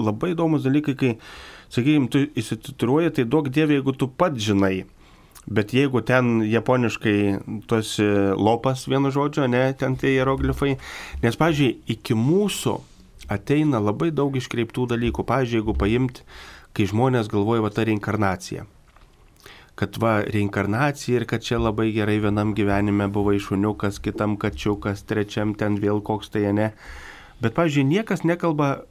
labai 0.00 0.32
įdomus 0.32 0.64
dalykai, 0.64 0.94
kai, 0.96 1.10
sakykime, 1.68 2.08
tu 2.08 2.24
įsitatuiruoji, 2.40 3.12
tai 3.18 3.26
duok 3.28 3.52
dievė, 3.52 3.76
jeigu 3.78 3.92
tu 3.92 4.08
pat 4.08 4.40
žinai. 4.40 4.86
Bet 5.44 5.74
jeigu 5.76 6.00
ten 6.00 6.40
japoniškai 6.48 7.16
tu 7.68 7.76
esi 7.76 8.08
lopas 8.40 8.86
vienu 8.88 9.12
žodžiu, 9.12 9.44
ne, 9.44 9.66
ten 9.76 9.98
tie 10.00 10.16
hieroglifai, 10.16 10.78
nes, 11.20 11.36
pavyzdžiui, 11.36 11.74
iki 11.92 12.16
mūsų 12.16 12.78
ateina 13.28 13.82
labai 13.84 14.08
daug 14.16 14.32
iškreiptų 14.40 14.88
dalykų. 14.94 15.28
Pavyzdžiui, 15.28 15.60
jeigu 15.60 15.76
paimti, 15.76 16.24
kai 16.72 16.88
žmonės 16.88 17.28
galvoja, 17.32 17.66
va 17.68 17.72
ta 17.74 17.84
reinkarnacija. 17.84 18.64
Kad 19.74 19.98
va, 19.98 20.20
reinkarnacija 20.22 21.18
ir 21.18 21.24
kad 21.26 21.42
čia 21.42 21.58
labai 21.58 21.88
gerai 21.94 22.20
vienam 22.22 22.52
gyvenime 22.54 23.08
buvo 23.10 23.34
šuniukas, 23.34 23.98
kitam 23.98 24.36
kačiukas, 24.38 25.02
trečiam 25.08 25.54
ten 25.58 25.80
vėl 25.82 25.98
koks 26.04 26.30
tai 26.30 26.52
ne. 26.54 26.70
Bet, 27.42 27.56
pavyzdžiui, 27.56 27.88
niekas 27.90 28.22
nekalba, 28.22 28.84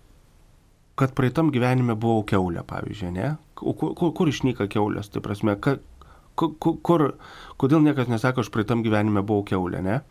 kad 0.99 1.15
praeitam 1.15 1.53
gyvenime 1.55 1.95
buvau 1.95 2.26
keulė, 2.27 2.65
pavyzdžiui, 2.68 3.14
ne? 3.15 3.31
Kur, 3.55 3.95
kur, 3.95 4.11
kur 4.11 4.30
išnyka 4.30 4.68
keulės, 4.68 5.07
tai 5.14 5.23
prasme, 5.23 5.55
ka, 5.55 5.77
kur, 6.35 6.51
kur, 6.60 7.05
kodėl 7.61 7.80
niekas 7.85 8.11
nesako, 8.11 8.43
aš 8.43 8.51
praeitam 8.51 8.84
gyvenime 8.84 9.23
buvau 9.23 9.47
keulė, 9.47 9.80
ne? 9.85 10.01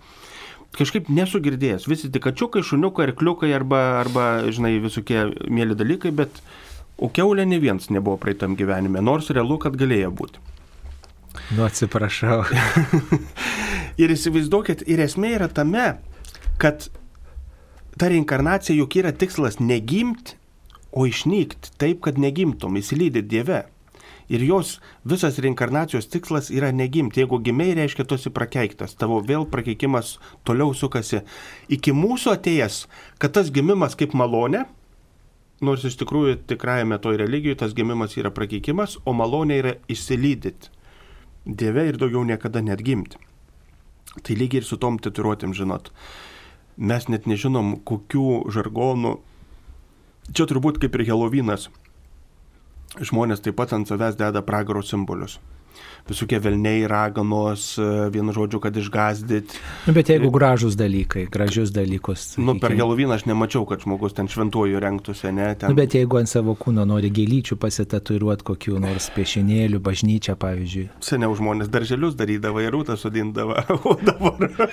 kažkaip 0.77 1.11
nesu 1.13 1.41
girdėjęs. 1.45 1.87
Visi 1.91 2.11
tik 2.13 2.25
kačiukai, 2.25 2.63
šuniukai, 2.65 3.11
arkliukai 3.11 3.53
arba, 3.53 3.83
arba, 4.01 4.29
žinai, 4.49 4.79
visokie 4.83 5.27
mėly 5.53 5.77
dalykai, 5.79 6.13
bet 6.17 6.41
o 6.97 7.11
keulė 7.13 7.45
ne 7.49 7.59
vienas 7.63 7.91
nebuvo 7.93 8.17
praeitam 8.21 8.57
gyvenime, 8.57 9.03
nors 9.05 9.31
realu, 9.35 9.59
kad 9.63 9.77
galėjo 9.79 10.13
būti. 10.23 10.52
Nu, 11.57 11.65
atsiprašau. 11.65 12.43
ir 14.03 14.13
įsivaizduokit, 14.13 14.85
ir 14.89 15.03
esmė 15.05 15.35
yra 15.39 15.49
tame, 15.53 15.87
kad 16.61 16.89
ta 17.99 18.09
reinkarnacija 18.13 18.77
juk 18.77 18.99
yra 19.01 19.13
tikslas 19.17 19.59
negimti, 19.61 20.37
o 20.93 21.07
išnykti 21.09 21.73
taip, 21.81 22.03
kad 22.05 22.19
negimtum, 22.21 22.77
įsilydyti 22.77 23.29
Dieve. 23.29 23.63
Ir 24.33 24.45
jos 24.45 24.77
visas 25.09 25.39
reinkarnacijos 25.43 26.07
tikslas 26.13 26.51
yra 26.53 26.71
negimti. 26.73 27.21
Jeigu 27.21 27.41
gimiai, 27.45 27.75
reiškia, 27.77 28.07
tu 28.09 28.17
esi 28.17 28.33
prakeiktas. 28.33 28.95
Tavo 28.97 29.19
vėl 29.25 29.45
prakeikimas 29.51 30.15
toliau 30.49 30.73
sukasi. 30.77 31.21
Iki 31.73 31.93
mūsų 31.97 32.37
atėjęs, 32.37 32.85
kad 33.21 33.35
tas 33.37 33.51
gimimas 33.53 33.97
kaip 33.99 34.15
malonė, 34.17 34.67
nors 35.65 35.85
iš 35.89 35.99
tikrųjų 36.01 36.39
tikrajame 36.53 37.01
toj 37.03 37.19
religijoje 37.21 37.61
tas 37.65 37.75
gimimas 37.77 38.17
yra 38.21 38.33
prakeikimas, 38.35 38.97
o 39.05 39.17
malonė 39.17 39.59
yra 39.63 39.75
išsilydyti. 39.93 40.73
Dieve 41.47 41.89
ir 41.89 41.99
daugiau 41.99 42.25
niekada 42.25 42.63
net 42.63 42.83
gimti. 42.87 43.19
Tai 44.23 44.35
lygiai 44.37 44.63
ir 44.63 44.67
su 44.69 44.77
tom 44.77 44.99
tituiruotėm, 45.03 45.55
žinot. 45.57 45.91
Mes 46.77 47.09
net 47.09 47.27
nežinom, 47.27 47.79
kokių 47.89 48.51
žargonų. 48.53 49.17
Čia 50.33 50.47
turbūt 50.47 50.79
kaip 50.83 50.95
ir 50.97 51.07
Helovynas 51.09 51.71
žmonės 53.01 53.41
taip 53.41 53.57
pat 53.57 53.73
ant 53.73 53.89
savęs 53.89 54.19
deda 54.21 54.43
pragaro 54.45 54.83
simbolius. 54.85 55.39
Visokie 56.09 56.39
velniai, 56.43 56.83
raganos, 56.91 57.77
vienu 58.13 58.35
žodžiu, 58.35 58.59
kad 58.63 58.77
išgazdyt. 58.77 59.55
Nu, 59.87 59.95
bet 59.95 60.11
jeigu 60.11 60.33
gražus 60.35 60.75
dalykai, 60.79 61.29
gražius 61.31 61.71
dalykus. 61.75 62.33
Nu, 62.43 62.57
per 62.59 62.75
Helovyną 62.75 63.15
aš 63.15 63.27
nemačiau, 63.31 63.63
kad 63.69 63.85
žmogus 63.85 64.17
ten 64.17 64.27
šventuoju 64.31 64.83
renktųsi, 64.83 65.31
ne? 65.31 65.53
Ten... 65.55 65.71
Nu, 65.71 65.79
bet 65.79 65.95
jeigu 65.95 66.19
ant 66.19 66.31
savo 66.31 66.57
kūno 66.59 66.85
nori 66.89 67.13
gėlyčių 67.15 67.59
pasitatuiruoti 67.63 68.47
kokiu 68.51 68.83
nors 68.83 69.09
piešinėliu, 69.15 69.79
bažnyčią, 69.85 70.35
pavyzdžiui. 70.43 70.89
Seniau 71.07 71.39
žmonės 71.39 71.71
darželius 71.73 72.19
darydavo 72.19 72.65
ir 72.65 72.75
rūtą 72.75 72.99
sudindavo, 72.99 73.63
o 73.93 73.97
dabar, 74.03 74.69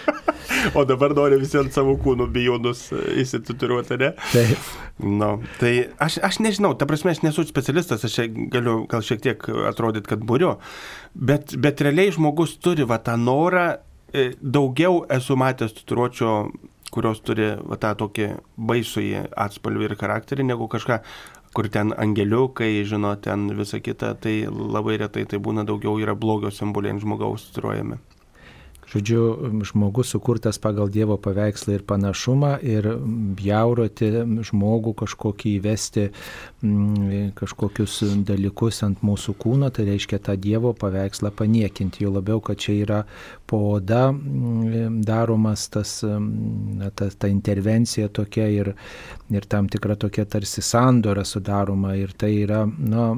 o 0.74 0.86
dabar 0.90 1.18
nori 1.18 1.40
visi 1.42 1.62
ant 1.62 1.76
savo 1.76 1.94
kūnų 2.02 2.30
bijonus 2.34 2.88
įsitatuiruoti, 3.22 4.02
ne? 4.02 4.16
Taip. 4.34 4.70
Nu, 5.00 5.38
tai 5.62 5.74
aš, 6.04 6.18
aš 6.26 6.42
nežinau, 6.44 6.74
ta 6.76 6.84
prasme, 6.90 7.14
aš 7.14 7.22
nesu 7.24 7.46
specialistas, 7.48 8.04
aš 8.04 8.18
galiu 8.52 8.82
gal 8.92 9.06
šiek 9.06 9.22
tiek 9.24 9.46
atrodyti, 9.70 10.10
kad 10.12 10.26
buriu, 10.28 10.58
bet, 11.14 11.56
bet 11.58 11.82
realiai 11.82 12.14
žmogus 12.16 12.58
turi 12.64 12.86
va 12.88 13.00
tą 13.04 13.18
norą, 13.18 13.66
e, 14.14 14.32
daugiau 14.42 15.04
esu 15.10 15.38
matęs 15.40 15.76
tatuiruočio, 15.78 16.36
kurios 16.94 17.22
turi 17.22 17.52
va 17.70 17.78
tą 17.82 17.94
tokį 18.00 18.30
baisųjį 18.70 19.26
atspalvį 19.38 19.90
ir 19.90 19.98
charakterį, 20.00 20.48
negu 20.52 20.70
kažką, 20.72 21.02
kur 21.54 21.70
ten 21.74 21.94
angeliukai, 21.98 22.72
žino, 22.86 23.16
ten 23.22 23.50
visa 23.58 23.80
kita, 23.82 24.14
tai 24.22 24.42
labai 24.50 25.00
retai 25.02 25.26
tai 25.30 25.42
būna 25.42 25.66
daugiau 25.66 25.98
yra 26.02 26.16
blogio 26.16 26.54
simboliai 26.54 26.96
ant 26.96 27.06
žmogaus 27.06 27.50
tatuiruojami. 27.50 28.00
Žodžiu, 28.90 29.62
žmogus 29.70 30.10
sukurtas 30.10 30.58
pagal 30.58 30.90
Dievo 30.90 31.20
paveikslą 31.22 31.76
ir 31.78 31.84
panašumą 31.86 32.56
ir 32.66 32.88
jauroti 33.46 34.10
žmogų 34.50 34.96
kažkokį 35.04 35.52
įvesti 35.60 36.08
mm, 36.10 37.36
kažkokius 37.38 38.00
dalykus 38.26 38.82
ant 38.88 39.04
mūsų 39.06 39.36
kūno, 39.44 39.70
tai 39.70 39.86
reiškia 39.92 40.18
tą 40.26 40.34
Dievo 40.42 40.74
paveikslą 40.74 41.30
paniekinti. 41.38 42.02
Jo 42.08 42.16
labiau, 42.18 42.42
kad 42.42 42.58
čia 42.58 42.80
yra 42.80 43.04
po 43.46 43.62
oda 43.76 44.08
mm, 44.10 45.04
daromas 45.06 45.70
tas, 45.70 46.00
mm, 46.02 46.90
ta, 46.98 47.12
ta 47.14 47.30
intervencija 47.30 48.10
tokia 48.10 48.50
ir, 48.50 48.74
ir 49.30 49.46
tam 49.46 49.70
tikra 49.70 50.02
tokia 50.02 50.26
tarsi 50.26 50.66
sandora 50.66 51.22
sudaroma 51.22 51.94
ir 51.94 52.18
tai 52.18 52.34
yra, 52.42 52.66
na, 52.66 53.12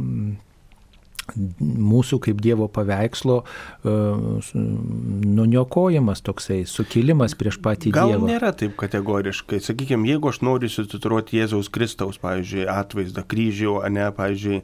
mūsų 1.35 2.19
kaip 2.25 2.41
Dievo 2.43 2.67
paveikslo 2.71 3.41
uh, 3.41 4.51
nuniokojimas 4.55 6.23
toksai, 6.25 6.61
sukilimas 6.69 7.35
prieš 7.39 7.59
patį 7.63 7.93
Gal 7.95 8.13
Dievą. 8.13 8.29
nėra 8.31 8.51
taip 8.57 8.75
kategoriškai. 8.79 9.61
Sakykime, 9.63 10.09
jeigu 10.09 10.31
aš 10.31 10.41
noriu 10.45 10.71
susitatuiruoti 10.71 11.39
Jėzaus 11.41 11.71
Kristaus, 11.73 12.19
pavyzdžiui, 12.21 12.67
atvaizdą 12.71 13.25
kryžių, 13.27 13.79
ne, 13.93 14.09
pavyzdžiui, 14.17 14.61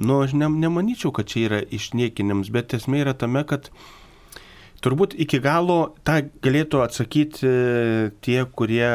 nu, 0.00 0.20
aš 0.24 0.36
ne, 0.38 0.50
nemanyčiau, 0.66 1.14
kad 1.16 1.30
čia 1.30 1.46
yra 1.48 1.62
išniekinims, 1.64 2.52
bet 2.54 2.76
esmė 2.78 3.04
yra 3.04 3.16
tame, 3.16 3.44
kad 3.48 3.72
Turbūt 4.80 5.12
iki 5.20 5.40
galo 5.44 5.92
tą 6.08 6.22
galėtų 6.44 6.80
atsakyti 6.80 7.50
tie, 8.24 8.38
kurie, 8.56 8.88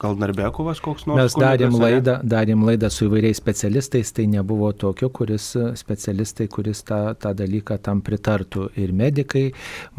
gal 0.00 0.16
Narbekovas 0.20 0.80
koks 0.80 1.04
nors. 1.08 1.20
Mes 1.20 1.36
darėm 1.36 1.76
laidą, 1.76 2.14
darėm 2.24 2.64
laidą 2.64 2.88
su 2.92 3.04
įvairiais 3.08 3.36
specialistais, 3.36 4.12
tai 4.16 4.24
nebuvo 4.32 4.70
tokio, 4.72 5.10
kuris 5.12 5.50
specialistai, 5.76 6.48
kuris 6.52 6.80
tą, 6.88 7.02
tą 7.20 7.34
dalyką 7.36 7.76
tam 7.84 8.00
pritartų. 8.06 8.70
Ir 8.80 8.94
medikai 8.96 9.50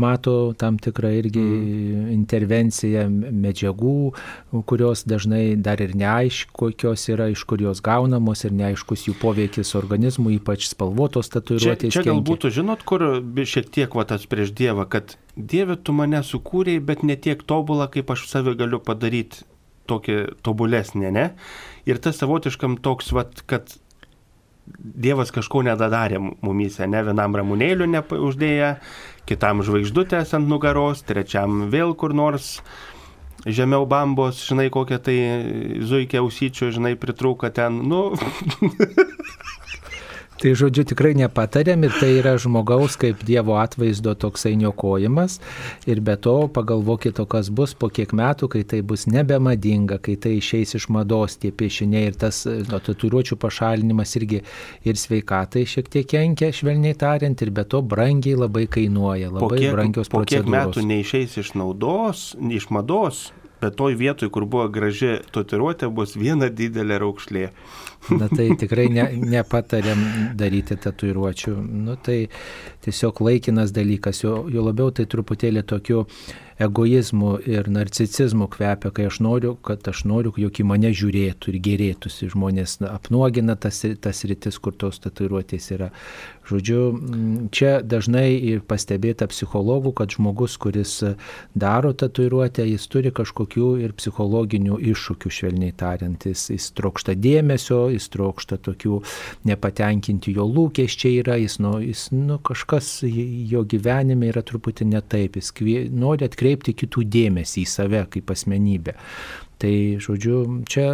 mato 0.01 0.55
tam 0.57 0.79
tikrą 0.81 1.13
irgi 1.19 1.43
mm. 1.43 2.09
intervenciją 2.15 3.05
medžiagų, 3.13 3.95
kurios 4.69 5.05
dažnai 5.05 5.53
dar 5.53 5.83
ir 5.85 5.93
neaišku, 5.97 6.57
kokios 6.61 7.05
yra, 7.13 7.29
iš 7.31 7.45
kur 7.49 7.61
jos 7.61 7.81
gaunamos 7.85 8.45
ir 8.47 8.55
neaiškus 8.57 9.07
jų 9.09 9.15
poveikis 9.21 9.75
organizmui, 9.77 10.39
ypač 10.39 10.67
spalvotos 10.71 11.29
Čia, 11.29 11.37
tatuiruotės. 11.37 11.93
čia 11.93 12.01
kenkia. 12.01 12.11
galbūt, 12.11 12.49
žinot, 12.57 12.85
kur 12.87 13.05
šiek 13.45 13.69
tiek 13.69 13.97
va 13.97 14.07
tas 14.09 14.25
prieš 14.29 14.53
Dievą, 14.57 14.89
kad 14.89 15.10
Dieve 15.35 15.77
tu 15.79 15.93
mane 15.95 16.19
sukūrėjai, 16.27 16.83
bet 16.83 17.05
ne 17.07 17.15
tiek 17.15 17.39
tobulą, 17.47 17.87
kaip 17.91 18.11
aš 18.11 18.27
save 18.29 18.55
galiu 18.59 18.81
padaryti 18.83 19.45
tokį 19.89 20.17
tobulesnį, 20.45 21.11
ne? 21.15 21.29
Ir 21.89 22.01
tas 22.03 22.19
savotiškam 22.21 22.77
toks, 22.85 23.13
va, 23.15 23.25
kad 23.49 23.73
Dievas 24.77 25.33
kažko 25.33 25.63
nedadarė 25.65 26.19
mumyse, 26.21 26.85
ne 26.87 27.01
vienam 27.03 27.33
ramunėliu 27.35 27.87
neuždėję, 27.89 28.75
kitam 29.27 29.63
žvaigždutės 29.65 30.35
ant 30.37 30.47
nugaros, 30.47 31.01
trečiam 31.07 31.65
vėl 31.73 31.95
kur 31.97 32.13
nors 32.15 32.59
žemiau 33.45 33.87
bambos, 33.89 34.43
žinai, 34.45 34.69
kokią 34.73 34.99
tai 35.01 35.17
zuikė 35.87 36.21
ausyčių, 36.21 36.69
žinai, 36.77 36.93
pritrūka 36.99 37.49
ten, 37.57 37.81
nu, 37.89 38.03
Tai 40.41 40.55
žodžiu 40.57 40.87
tikrai 40.89 41.11
nepatarėm 41.19 41.83
ir 41.85 41.93
tai 42.01 42.15
yra 42.17 42.31
žmogaus 42.41 42.95
kaip 42.97 43.19
Dievo 43.27 43.59
atvaizdo 43.61 44.15
toksai 44.17 44.55
niokojimas. 44.57 45.35
Ir 45.85 46.01
be 46.01 46.15
to 46.17 46.33
pagalvokit, 46.49 47.19
o 47.21 47.27
kas 47.29 47.51
bus 47.53 47.75
po 47.77 47.91
kiek 47.93 48.09
metų, 48.17 48.49
kai 48.55 48.63
tai 48.65 48.79
bus 48.81 49.05
nebemadinga, 49.05 49.99
kai 50.01 50.15
tai 50.17 50.39
išeis 50.39 50.73
iš 50.79 50.87
mados 50.89 51.37
tie 51.37 51.51
piešiniai 51.53 52.09
ir 52.09 52.17
tas 52.23 52.41
no, 52.49 52.79
tatuiruočių 52.81 53.37
pašalinimas 53.37 54.15
irgi 54.17 54.41
ir 54.81 54.97
sveikatai 54.97 55.67
šiek 55.69 55.91
tiek 55.93 56.09
kenkia, 56.09 56.49
švelniai 56.49 56.97
tariant, 56.97 57.37
ir 57.45 57.53
be 57.53 57.67
to 57.69 57.83
brangiai 57.85 58.39
labai 58.41 58.65
kainuoja, 58.65 59.29
po 59.29 59.45
labai 59.45 59.61
kiek, 59.61 59.75
brangios 59.77 60.09
po 60.09 60.23
kiek 60.25 60.41
procedūros. 60.41 60.73
metų 60.73 60.87
neišeis 60.89 61.37
iš 61.43 61.53
naudos, 61.61 62.31
iš 62.41 62.71
mados, 62.73 63.27
bet 63.61 63.77
toj 63.79 63.95
vietoj, 63.99 64.29
kur 64.33 64.45
buvo 64.49 64.67
graži 64.73 65.19
tatuiruotė, 65.33 65.89
bus 65.93 66.15
viena 66.19 66.49
didelė 66.49 66.99
raukšlė. 67.03 67.47
Na 68.17 68.27
tai 68.31 68.49
tikrai 68.57 68.87
ne, 68.89 69.05
nepatariam 69.35 70.01
daryti 70.37 70.77
tatuiruočių. 70.81 71.55
Nu 71.87 71.97
tai 72.01 72.23
tiesiog 72.85 73.21
laikinas 73.21 73.73
dalykas, 73.75 74.23
jo, 74.25 74.39
jo 74.49 74.63
labiau 74.65 74.89
tai 74.95 75.05
truputėlį 75.09 75.65
tokiu 75.69 76.07
egoizmu 76.61 77.35
ir 77.49 77.69
narcicizmu 77.73 78.47
kvepia, 78.53 78.91
kai 78.93 79.07
aš 79.09 79.19
noriu, 79.25 79.55
kad 79.65 79.87
aš 79.89 80.03
noriu, 80.09 80.33
jog 80.37 80.59
į 80.61 80.65
mane 80.67 80.91
žiūrėtų 80.97 81.53
ir 81.53 81.59
gerėtųsi. 81.67 82.29
Žmonės 82.33 82.79
na, 82.83 82.93
apnuogina 82.97 83.55
tas, 83.57 83.83
tas 84.01 84.23
rytis, 84.29 84.59
kur 84.61 84.75
tos 84.77 85.01
tatuiruotės 85.01 85.71
yra. 85.77 85.91
Žodžiu, 86.51 86.79
čia 87.55 87.77
dažnai 87.85 88.59
pastebėta 88.67 89.27
psichologų, 89.31 89.93
kad 90.01 90.11
žmogus, 90.11 90.57
kuris 90.61 90.97
daro 91.55 91.93
tatuiruotę, 91.95 92.65
jis 92.67 92.87
turi 92.91 93.13
kažkokių 93.15 93.69
ir 93.85 93.95
psichologinių 93.95 94.79
iššūkių, 94.91 95.31
švelniai 95.31 95.75
tariant. 95.77 96.27
Jis, 96.27 96.49
jis 96.51 96.67
trokšta 96.75 97.15
dėmesio, 97.15 97.85
jis 97.93 98.09
trokšta 98.11 98.59
tokių 98.67 98.99
nepatenkinti 99.47 100.35
jo 100.35 100.47
lūkesčiai 100.49 101.21
yra, 101.21 101.37
jis, 101.39 101.59
nu, 101.63 101.77
jis 101.83 102.09
nu, 102.15 102.39
kažkas 102.43 102.99
jo 103.05 103.63
gyvenime 103.63 104.31
yra 104.31 104.43
truputį 104.45 104.91
ne 104.91 105.01
taip, 105.01 105.39
jis 105.39 105.53
kvie, 105.55 105.77
nori 105.89 106.27
atkreipti 106.27 106.75
kitų 106.83 107.07
dėmesį 107.15 107.63
į 107.63 107.71
save 107.77 108.05
kaip 108.11 108.35
asmenybę. 108.35 108.97
Tai, 109.61 109.73
žodžiu, 110.01 110.63
čia 110.65 110.87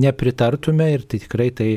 nepritartume 0.00 0.86
ir 0.94 1.02
tai 1.04 1.18
tikrai 1.20 1.50
tai, 1.52 1.68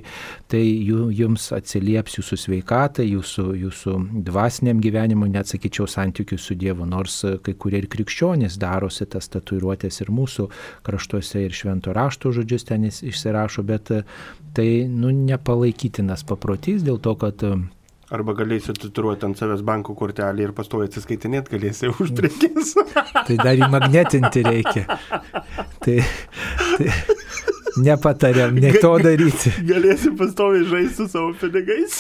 tai 0.48 0.62
ju- 0.64 1.10
jums 1.12 1.50
atsilieps 1.52 2.16
jūsų 2.16 2.38
sveikatai, 2.46 3.10
jūsų, 3.12 3.46
jūsų 3.66 3.96
dvasiniam 4.30 4.80
gyvenimui, 4.84 5.28
net 5.34 5.52
sakyčiau, 5.52 5.84
santykių 5.92 6.40
su 6.40 6.56
Dievu, 6.56 6.88
nors 6.88 7.20
kai 7.44 7.54
kurie 7.60 7.82
ir 7.84 7.90
krikščionys 7.92 8.56
darosi 8.62 9.06
tas 9.12 9.28
tatuiruotės 9.34 10.00
ir 10.06 10.14
mūsų 10.16 10.48
kraštuose 10.88 11.44
ir 11.44 11.52
švento 11.52 11.92
rašto 11.96 12.32
žodžius 12.32 12.68
ten 12.72 12.88
išsirašo, 12.88 13.68
bet 13.68 13.92
tai 14.56 14.70
nu, 14.88 15.12
nepalaikytinas 15.12 16.24
paprotys 16.24 16.88
dėl 16.88 17.04
to, 17.04 17.18
kad 17.20 17.44
Arba 18.08 18.32
galėsi 18.38 18.72
tatuiruoti 18.72 19.28
ant 19.28 19.40
savęs 19.40 19.64
banko 19.68 19.92
kortelį 19.98 20.46
ir 20.46 20.54
pastovi 20.56 20.88
atsiskaitinėti 20.88 21.52
galėsi 21.58 21.90
už 21.92 22.14
prekes. 22.16 22.76
Tai 23.28 23.36
dar 23.42 23.60
įmagnetinti 23.60 24.46
reikia. 24.48 24.86
Tai, 25.84 25.98
tai 26.78 26.88
nepatariam, 27.84 28.56
ne 28.56 28.72
to 28.80 28.94
daryti. 29.04 29.52
Galėsi 29.68 30.14
pastovi 30.18 30.64
žaisti 30.70 31.04
su 31.04 31.10
savo 31.12 31.34
pinigais. 31.42 32.00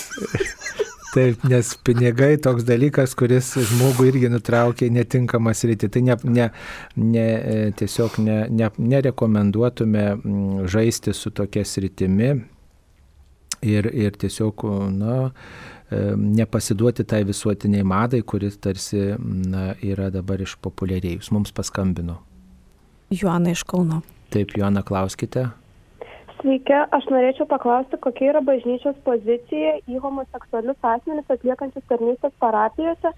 Taip, 1.18 1.44
nes 1.50 1.70
pinigai 1.88 2.36
toks 2.44 2.66
dalykas, 2.68 3.16
kuris 3.18 3.54
žmogų 3.70 4.10
irgi 4.12 4.30
nutraukia 4.32 4.88
į 4.90 4.94
netinkamą 5.00 5.54
sritį. 5.56 5.90
Tai 5.94 6.04
ne, 6.08 6.18
ne, 6.24 6.50
ne, 7.00 7.24
e, 7.24 7.72
tiesiog 7.80 8.20
ne, 8.24 8.42
ne, 8.54 8.70
nerekomenduotume 8.78 10.06
žaisti 10.70 11.16
su 11.18 11.32
tokia 11.34 11.64
sritimi 11.66 12.36
ir, 13.66 13.90
ir 13.90 14.20
tiesiog, 14.20 14.68
na, 14.94 15.18
nepasiduoti 15.91 17.03
tai 17.07 17.22
visuotiniai 17.27 17.84
madai, 17.88 18.22
kuris 18.22 18.57
tarsi 18.59 19.14
na, 19.19 19.69
yra 19.84 20.09
dabar 20.11 20.41
išpopuliarėjus. 20.43 21.31
Mums 21.31 21.53
paskambino. 21.55 22.19
Joana 23.11 23.53
iš 23.55 23.64
Kauno. 23.64 24.01
Taip, 24.34 24.51
Joana, 24.57 24.84
klauskite. 24.84 25.47
Sveiki, 26.41 26.76
aš 26.93 27.07
norėčiau 27.09 27.47
paklausti, 27.49 27.97
kokia 28.03 28.34
yra 28.34 28.41
bažnyčios 28.45 28.97
pozicija 29.07 29.77
į 29.89 30.01
homoseksualius 30.03 30.84
asmenis 30.85 31.31
atliekančius 31.34 31.88
tarnystės 31.89 32.35
parapijose. 32.43 33.14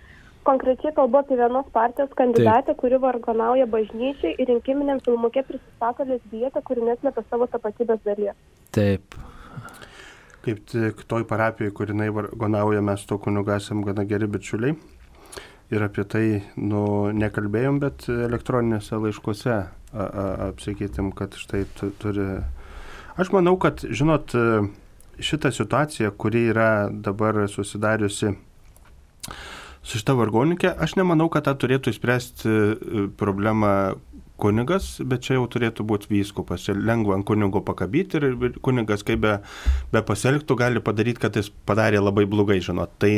Konkrečiai 0.47 0.93
kalbu 0.95 1.19
apie 1.19 1.35
vienos 1.35 1.67
partijos 1.73 2.13
kandidatę, 2.15 2.77
kuri 2.79 3.01
vargonauja 3.01 3.65
bažnyčiai 3.67 4.37
ir 4.37 4.47
rinkiminiam 4.53 5.01
filmukė 5.03 5.43
prisistato 5.49 6.07
lesbietę, 6.07 6.63
kuri 6.69 6.85
neslepia 6.85 7.25
savo 7.27 7.49
tapatybės 7.51 7.99
dalies. 8.05 8.39
Taip. 8.77 9.19
Kaip 10.45 10.61
tik 10.71 11.03
toj 11.09 11.25
parapijoje, 11.27 11.73
kur 11.75 11.91
jinai 11.91 12.09
vargonauja, 12.15 12.83
mes 12.85 13.03
to 13.07 13.17
kunigu 13.19 13.51
esam 13.57 13.83
gana 13.83 14.05
geri 14.07 14.29
bičiuliai. 14.31 14.77
Ir 15.69 15.85
apie 15.85 16.05
tai, 16.09 16.23
nu, 16.57 16.83
nekalbėjom, 17.13 17.81
bet 17.83 18.07
elektroninėse 18.09 18.97
laiškuose 19.03 19.57
apsakytėm, 19.93 21.11
kad 21.17 21.35
štai 21.37 21.65
tu, 21.77 21.91
turi. 22.01 22.29
Aš 23.19 23.33
manau, 23.35 23.57
kad, 23.61 23.83
žinot, 23.83 24.33
šitą 25.19 25.51
situaciją, 25.53 26.13
kuri 26.17 26.47
yra 26.53 26.71
dabar 26.89 27.43
susidariusi 27.51 28.33
su 29.83 29.97
šita 29.97 30.13
vargoninkė, 30.17 30.71
aš 30.81 30.95
nemanau, 30.99 31.29
kad 31.31 31.47
tą 31.47 31.55
turėtų 31.59 31.93
įspręsti 31.93 32.49
e, 32.49 33.05
problemą 33.19 33.71
kunigas, 34.41 34.91
bet 35.05 35.25
čia 35.27 35.37
jau 35.37 35.47
turėtų 35.51 35.85
būti 35.87 36.11
vyskupas. 36.13 36.65
Čia 36.67 36.75
lengva 36.77 37.17
ant 37.17 37.27
kunigo 37.27 37.61
pakabyti 37.65 38.19
ir 38.19 38.29
ir 38.31 38.59
kunigas, 38.65 39.03
kaip 39.07 39.21
be, 39.25 39.35
be 39.93 40.03
pasielgtų, 40.05 40.57
gali 40.59 40.83
padaryti, 40.83 41.21
kad 41.25 41.37
jis 41.39 41.51
padarė 41.69 42.01
labai 42.03 42.25
blogai, 42.29 42.59
žinot. 42.63 42.95
Tai 43.01 43.11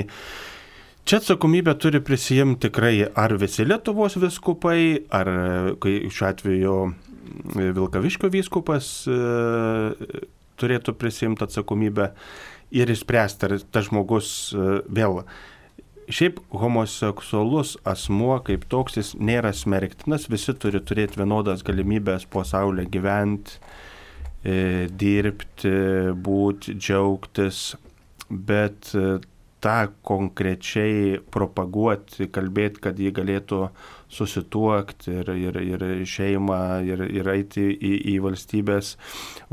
čia 1.06 1.22
atsakomybę 1.22 1.76
turi 1.82 2.02
prisijimti 2.06 2.68
tikrai 2.68 2.96
ar 3.06 3.38
visi 3.42 3.66
Lietuvos 3.68 4.18
viskupai, 4.22 4.82
ar 5.14 5.32
šiuo 5.82 6.30
atveju 6.30 6.78
Vilkaviškio 7.56 8.30
vyskupas 8.32 8.92
e, 9.08 9.18
turėtų 10.62 10.96
prisimti 11.00 11.46
atsakomybę 11.46 12.12
ir 12.76 12.92
išspręsti, 12.92 13.48
ar 13.48 13.56
tas 13.72 13.88
žmogus 13.90 14.52
e, 14.54 14.82
vėl 14.92 15.22
Šiaip 16.10 16.40
homoseksualus 16.58 17.76
asmuo 17.88 18.40
kaip 18.46 18.66
toks 18.72 18.98
jis 18.98 19.12
nėra 19.20 19.52
smerktinas, 19.56 20.30
visi 20.32 20.56
turi 20.58 20.82
turėti 20.82 21.22
vienodas 21.22 21.62
galimybės 21.68 22.26
po 22.32 22.44
saulę 22.48 22.88
gyventi, 22.90 23.60
e, 24.44 24.88
dirbti, 24.90 25.74
būti, 26.26 26.74
džiaugtis, 26.80 27.62
bet 28.32 28.94
e, 28.98 29.20
tą 29.62 29.78
konkrečiai 30.08 31.20
propaguoti, 31.32 32.28
kalbėti, 32.34 32.82
kad 32.82 33.00
jį 33.00 33.14
galėtų 33.20 33.62
susituokti 34.12 35.14
ir, 35.22 35.32
ir, 35.38 35.62
ir 35.62 35.86
šeimą, 36.10 36.62
ir, 36.88 37.06
ir 37.22 37.30
eiti 37.36 37.68
į, 37.70 37.94
į 38.16 38.20
valstybės 38.26 38.96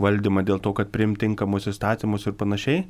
valdymą 0.00 0.46
dėl 0.48 0.62
to, 0.64 0.72
kad 0.76 0.90
primtinkamus 0.94 1.68
įstatymus 1.70 2.26
ir 2.26 2.38
panašiai. 2.40 2.86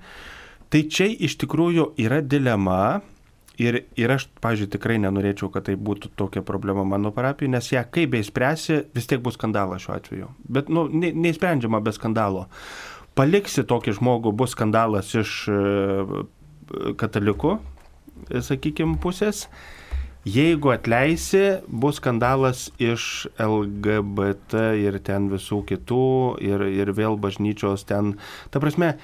Tai 0.69 0.83
čia 0.93 1.09
iš 1.11 1.39
tikrųjų 1.43 1.93
yra 2.05 2.21
dilema, 2.23 3.01
Ir, 3.59 3.81
ir 3.99 4.13
aš, 4.15 4.29
pažiūrėjau, 4.39 4.71
tikrai 4.77 5.01
nenorėčiau, 5.03 5.49
kad 5.51 5.67
tai 5.67 5.75
būtų 5.75 6.13
tokia 6.19 6.45
problema 6.47 6.85
mano 6.87 7.11
parapijoje, 7.15 7.51
nes 7.57 7.71
ją 7.73 7.83
kaip 7.91 8.13
beispręsi, 8.13 8.85
vis 8.95 9.11
tiek 9.11 9.23
bus 9.25 9.35
skandalas 9.35 9.83
šiuo 9.83 9.97
atveju. 9.97 10.29
Bet, 10.47 10.71
nu, 10.71 10.87
ne, 10.93 11.11
neįsprendžiama 11.27 11.81
be 11.83 11.95
skandalo. 11.97 12.47
Paliksi 13.19 13.67
tokį 13.67 13.97
žmogų, 13.99 14.31
bus 14.39 14.55
skandalas 14.55 15.11
iš 15.19 15.33
e, 15.51 15.59
katalikų, 17.03 17.57
sakykime, 18.31 18.95
pusės. 19.03 19.49
Jeigu 20.29 20.71
atleisi, 20.75 21.59
bus 21.67 21.99
skandalas 21.99 22.69
iš 22.79 23.27
LGBT 23.43 24.69
ir 24.79 24.99
ten 25.03 25.31
visų 25.33 25.63
kitų 25.67 26.09
ir, 26.45 26.67
ir 26.79 26.93
vėl 26.95 27.19
bažnyčios 27.19 27.87
ten. 27.89 28.17
Ta 28.53 28.61
prasme, 28.63 28.97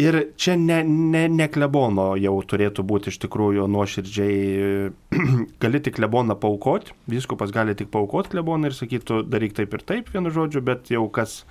Ir 0.00 0.16
čia 0.40 0.54
ne, 0.56 0.78
ne, 0.88 1.26
ne 1.28 1.46
klebono 1.52 2.14
jau 2.16 2.32
turėtų 2.48 2.84
būti 2.88 3.12
iš 3.12 3.18
tikrųjų 3.26 3.66
nuoširdžiai, 3.68 4.88
gali 5.62 5.80
tik 5.84 5.98
kleboną 5.98 6.38
paukoti, 6.40 6.94
viskupas 7.12 7.52
gali 7.52 7.74
tik 7.76 7.90
paukoti 7.92 8.32
kleboną 8.32 8.70
ir 8.70 8.76
sakytų, 8.78 9.20
daryk 9.28 9.52
taip 9.58 9.76
ir 9.76 9.84
taip, 9.84 10.08
vienu 10.14 10.32
žodžiu, 10.32 10.64
bet 10.64 10.88
jau 10.94 11.04
kas, 11.12 11.42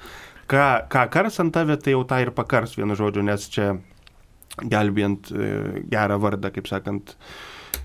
ką, 0.49 0.87
ką 0.89 1.05
kars 1.13 1.37
ant 1.43 1.53
tave, 1.53 1.77
tai 1.77 1.93
jau 1.93 2.01
tą 2.09 2.17
ir 2.23 2.33
pakars, 2.33 2.73
vienu 2.79 2.97
žodžiu, 2.97 3.27
nes 3.29 3.45
čia 3.53 3.75
gelbėjant 4.57 5.29
e, 5.31 5.51
gerą 5.93 6.17
vardą, 6.25 6.49
kaip 6.55 6.69
sakant, 6.71 7.13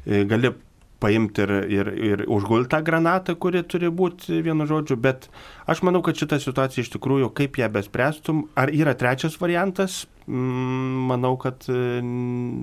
e, 0.09 0.24
gali 0.24 0.55
paimti 1.02 1.44
ir, 1.44 1.52
ir, 1.73 1.90
ir 2.10 2.24
užgulti 2.32 2.70
tą 2.73 2.81
granatą, 2.85 3.36
kuri 3.40 3.62
turi 3.68 3.90
būti 3.93 4.40
vienu 4.44 4.66
žodžiu, 4.68 4.97
bet 5.01 5.28
aš 5.68 5.82
manau, 5.86 6.01
kad 6.05 6.16
šitą 6.18 6.39
situaciją 6.43 6.86
iš 6.86 6.93
tikrųjų, 6.94 7.31
kaip 7.36 7.59
ją 7.60 7.68
bespręstum, 7.74 8.47
ar 8.56 8.73
yra 8.73 8.97
trečias 8.98 9.36
variantas, 9.43 10.05
mm, 10.24 11.05
manau, 11.12 11.35
kad 11.40 11.68
e, 11.68 12.01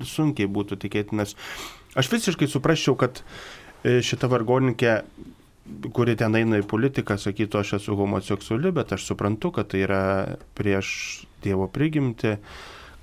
sunkiai 0.08 0.50
būtų 0.50 0.80
tikėtinas. 0.82 1.36
Aš 1.94 2.10
visiškai 2.10 2.50
suprasčiau, 2.50 2.98
kad 2.98 3.22
e, 3.84 4.00
šita 4.02 4.30
vargoninkė 4.32 4.98
kuri 5.96 6.16
ten 6.18 6.36
eina 6.36 6.60
į 6.60 6.66
politiką, 6.68 7.16
sakytų, 7.20 7.62
aš 7.62 7.76
esu 7.78 7.96
homoseksuali, 7.96 8.72
bet 8.74 8.92
aš 8.96 9.06
suprantu, 9.08 9.54
kad 9.56 9.70
tai 9.72 9.84
yra 9.86 10.02
prieš 10.58 10.88
Dievo 11.44 11.66
prigimti, 11.68 12.38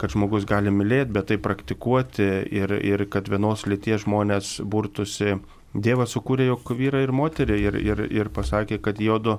kad 0.02 0.14
žmogus 0.16 0.48
gali 0.50 0.74
mylėti, 0.74 1.14
bet 1.14 1.30
tai 1.30 1.38
praktikuoti 1.42 2.28
ir, 2.50 2.74
ir 2.82 3.06
kad 3.14 3.30
vienos 3.30 3.68
lyties 3.70 4.08
žmonės 4.08 4.56
burtųsi. 4.66 5.38
Dievas 5.72 6.12
sukūrė 6.18 6.50
jog 6.50 6.74
vyrą 6.76 7.04
ir 7.06 7.14
moterį 7.16 7.60
ir, 7.64 7.78
ir, 7.80 8.02
ir 8.12 8.30
pasakė, 8.34 8.82
kad 8.84 9.00
jodo 9.00 9.38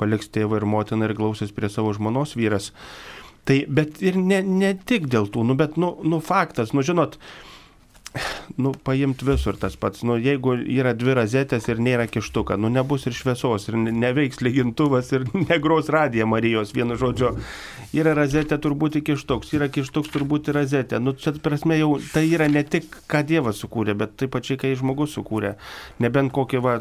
paliks 0.00 0.30
tėvą 0.32 0.62
ir 0.62 0.68
motiną 0.70 1.10
ir 1.10 1.16
glausės 1.18 1.52
prie 1.52 1.68
savo 1.68 1.92
žmonos 1.92 2.36
vyras. 2.38 2.70
Tai, 3.44 3.58
bet 3.68 4.00
ir 4.00 4.16
ne, 4.16 4.40
ne 4.40 4.72
tik 4.88 5.10
dėl 5.12 5.28
tų, 5.28 5.44
nu, 5.50 5.58
bet, 5.60 5.76
nu, 5.76 5.92
nu 6.06 6.22
faktas, 6.24 6.72
nu, 6.72 6.86
žinot, 6.86 7.18
nu, 8.56 8.70
paimti 8.86 9.26
visur 9.26 9.56
tas 9.58 9.74
pats. 9.80 10.02
Nu, 10.06 10.14
jeigu 10.20 10.54
yra 10.60 10.92
dvi 10.94 11.16
razetės 11.18 11.66
ir 11.72 11.80
nėra 11.82 12.06
kištuka, 12.10 12.56
nu, 12.60 12.70
nebus 12.72 13.06
ir 13.08 13.16
šviesos, 13.16 13.68
ir 13.70 13.78
ne- 13.80 13.94
neveiks 13.94 14.42
lygintuvas, 14.44 15.10
ir 15.16 15.24
negros 15.50 15.90
radija 15.92 16.26
Marijos, 16.30 16.74
vienu 16.76 16.96
žodžiu. 17.00 17.32
Yra 17.94 18.14
razetė 18.18 18.58
turbūt 18.62 19.00
kištuks, 19.06 19.52
yra 19.58 19.68
kištuks 19.70 20.10
turbūt 20.14 20.50
razetė. 20.54 20.98
Nu, 21.02 21.14
čia 21.18 21.34
prasme 21.42 21.78
jau 21.78 21.92
tai 22.12 22.24
yra 22.30 22.48
ne 22.50 22.62
tik, 22.66 22.88
ką 23.10 23.24
Dievas 23.26 23.60
sukūrė, 23.62 23.94
bet 23.98 24.16
taip 24.20 24.32
pačiai, 24.34 24.58
kai 24.62 24.74
žmogus 24.78 25.14
sukūrė. 25.18 25.54
Nebent 26.02 26.32
kokį 26.34 26.62
va, 26.64 26.78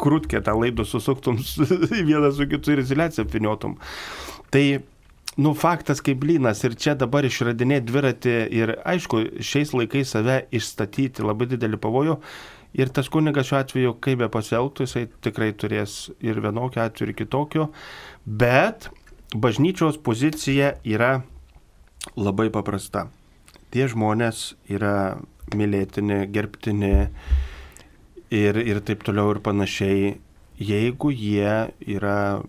krūtkę 0.00 0.40
tą 0.44 0.56
laidų 0.60 0.86
susuktum 0.88 1.40
su- 1.44 1.68
vieną 1.92 2.32
su 2.36 2.48
kitu 2.50 2.72
ir 2.76 2.84
izolaciją 2.84 3.26
apviniotum. 3.28 3.76
Tai 4.52 4.64
Nu, 5.36 5.54
faktas 5.56 6.02
kaip 6.04 6.18
blynas 6.20 6.60
ir 6.66 6.74
čia 6.76 6.92
dabar 6.98 7.24
išradinėti 7.24 7.88
dviratį 7.88 8.34
ir 8.52 8.74
aišku, 8.84 9.22
šiais 9.40 9.70
laikais 9.72 10.12
save 10.12 10.42
išstatyti 10.52 11.24
labai 11.24 11.48
didelį 11.54 11.78
pavojų. 11.80 12.18
Ir 12.76 12.92
tas 12.92 13.08
kunigas 13.12 13.48
šiuo 13.48 13.58
atveju, 13.60 13.94
kaip 14.04 14.20
be 14.20 14.28
pasielgtų, 14.32 14.84
jisai 14.84 15.06
tikrai 15.24 15.50
turės 15.56 16.10
ir 16.24 16.40
vienokio 16.44 16.84
atveju, 16.84 17.08
ir 17.08 17.16
kitokio. 17.16 17.66
Bet 18.24 18.90
bažnyčios 19.32 19.96
pozicija 20.04 20.74
yra 20.84 21.22
labai 22.16 22.50
paprasta. 22.52 23.06
Tie 23.72 23.88
žmonės 23.88 24.52
yra 24.68 25.16
mylėtini, 25.56 26.26
gerbtini 26.32 26.94
ir, 28.32 28.60
ir 28.60 28.80
taip 28.84 29.04
toliau 29.08 29.32
ir 29.32 29.40
panašiai. 29.44 30.18
Jeigu 30.60 31.08
jie 31.16 31.72
yra 31.88 32.42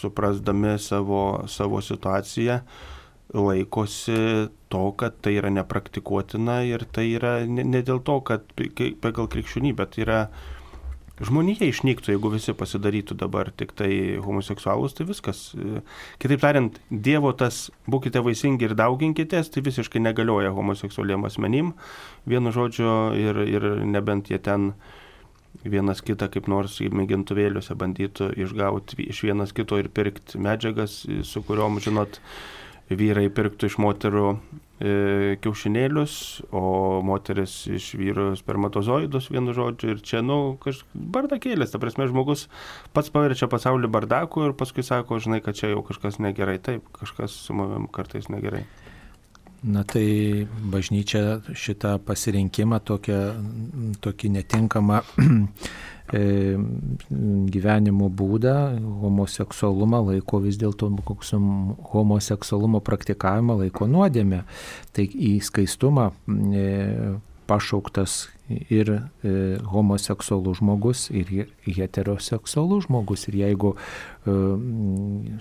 suprasdami 0.00 0.78
savo, 0.82 1.44
savo 1.48 1.82
situaciją, 1.84 2.60
laikosi 3.32 4.48
to, 4.72 4.82
kad 5.00 5.20
tai 5.24 5.36
yra 5.40 5.52
nepraktikuotina 5.52 6.62
ir 6.68 6.84
tai 6.92 7.06
yra 7.16 7.38
ne, 7.48 7.64
ne 7.64 7.84
dėl 7.84 8.02
to, 8.04 8.18
kad 8.28 8.44
pagal 9.04 9.30
krikščionybę 9.32 9.88
tai 9.92 10.04
yra 10.04 10.18
žmonija 11.22 11.66
išnyktų, 11.68 12.14
jeigu 12.14 12.30
visi 12.32 12.54
pasidarytų 12.56 13.16
dabar 13.20 13.50
tik 13.54 13.74
tai 13.78 13.90
homoseksualus, 14.22 14.96
tai 14.96 15.06
viskas. 15.08 15.42
Kitaip 16.22 16.42
tariant, 16.42 16.80
Dievo 16.90 17.32
tas 17.36 17.66
būkite 17.90 18.22
vaisingi 18.24 18.66
ir 18.68 18.76
dauginkitės, 18.78 19.52
tai 19.52 19.62
visiškai 19.64 20.02
negalioja 20.02 20.54
homoseksualiem 20.56 21.28
asmenim, 21.28 21.74
vienu 22.28 22.52
žodžiu, 22.54 22.90
ir, 23.18 23.42
ir 23.48 23.68
nebent 23.86 24.32
jie 24.32 24.40
ten 24.42 24.72
vienas 25.64 26.02
kitą 26.04 26.28
kaip 26.32 26.48
nors 26.50 26.80
mėgintuvėliuose 26.80 27.76
bandytų 27.78 28.32
išgauti 28.44 29.06
iš 29.08 29.22
vienas 29.26 29.54
kito 29.56 29.78
ir 29.78 29.90
pirkti 29.92 30.40
medžiagas, 30.42 31.02
su 31.26 31.42
kuriuom, 31.46 31.80
žinot, 31.82 32.20
vyrai 32.92 33.28
pirktų 33.32 33.70
iš 33.70 33.78
moterų 33.80 34.26
e, 34.32 35.36
kiaušinėlius, 35.42 36.14
o 36.52 36.64
moteris 37.06 37.54
iš 37.70 37.92
vyrų 37.98 38.26
spermatozoidus, 38.40 39.30
vienu 39.32 39.54
žodžiu. 39.56 39.94
Ir 39.94 40.02
čia, 40.04 40.20
nu, 40.26 40.58
kažkaip 40.62 41.06
bardakėlės, 41.16 41.72
ta 41.72 41.80
prasme, 41.82 42.08
žmogus 42.10 42.48
pats 42.96 43.12
paverčia 43.14 43.48
pasaulį 43.52 43.90
bardaku 43.92 44.48
ir 44.48 44.56
paskui 44.58 44.84
sako, 44.86 45.22
žinai, 45.22 45.40
kad 45.44 45.58
čia 45.58 45.72
jau 45.72 45.84
kažkas 45.86 46.20
negerai. 46.22 46.58
Taip, 46.62 46.90
kažkas 46.98 47.36
su 47.46 47.56
mavim 47.56 47.88
kartais 47.92 48.28
negerai. 48.32 48.66
Na 49.62 49.84
tai 49.86 50.42
bažnyčia 50.42 51.38
šitą 51.54 51.94
pasirinkimą, 52.02 52.80
tokią, 52.82 53.18
tokį 54.02 54.30
netinkamą 54.34 54.98
e, 56.18 56.22
gyvenimo 57.54 58.08
būdą, 58.10 58.54
homoseksualumą 59.04 60.00
laiko 60.08 60.40
vis 60.42 60.58
dėlto 60.58 60.90
homoseksualumo 61.92 62.82
praktikavimą 62.82 63.60
laiko 63.62 63.86
nuodėmė. 63.86 64.42
Tai 64.90 65.06
į 65.06 65.36
skaistumą 65.46 66.10
e, 66.10 66.66
pašauktas 67.46 68.26
ir 68.72 68.90
e, 68.90 69.32
homoseksualus 69.72 70.60
žmogus, 70.60 71.06
ir 71.10 71.30
he- 71.30 71.74
heteroseksualus 71.78 72.86
žmogus. 72.86 73.26
Ir 73.30 73.38
jeigu 73.40 73.72
e, 73.74 74.34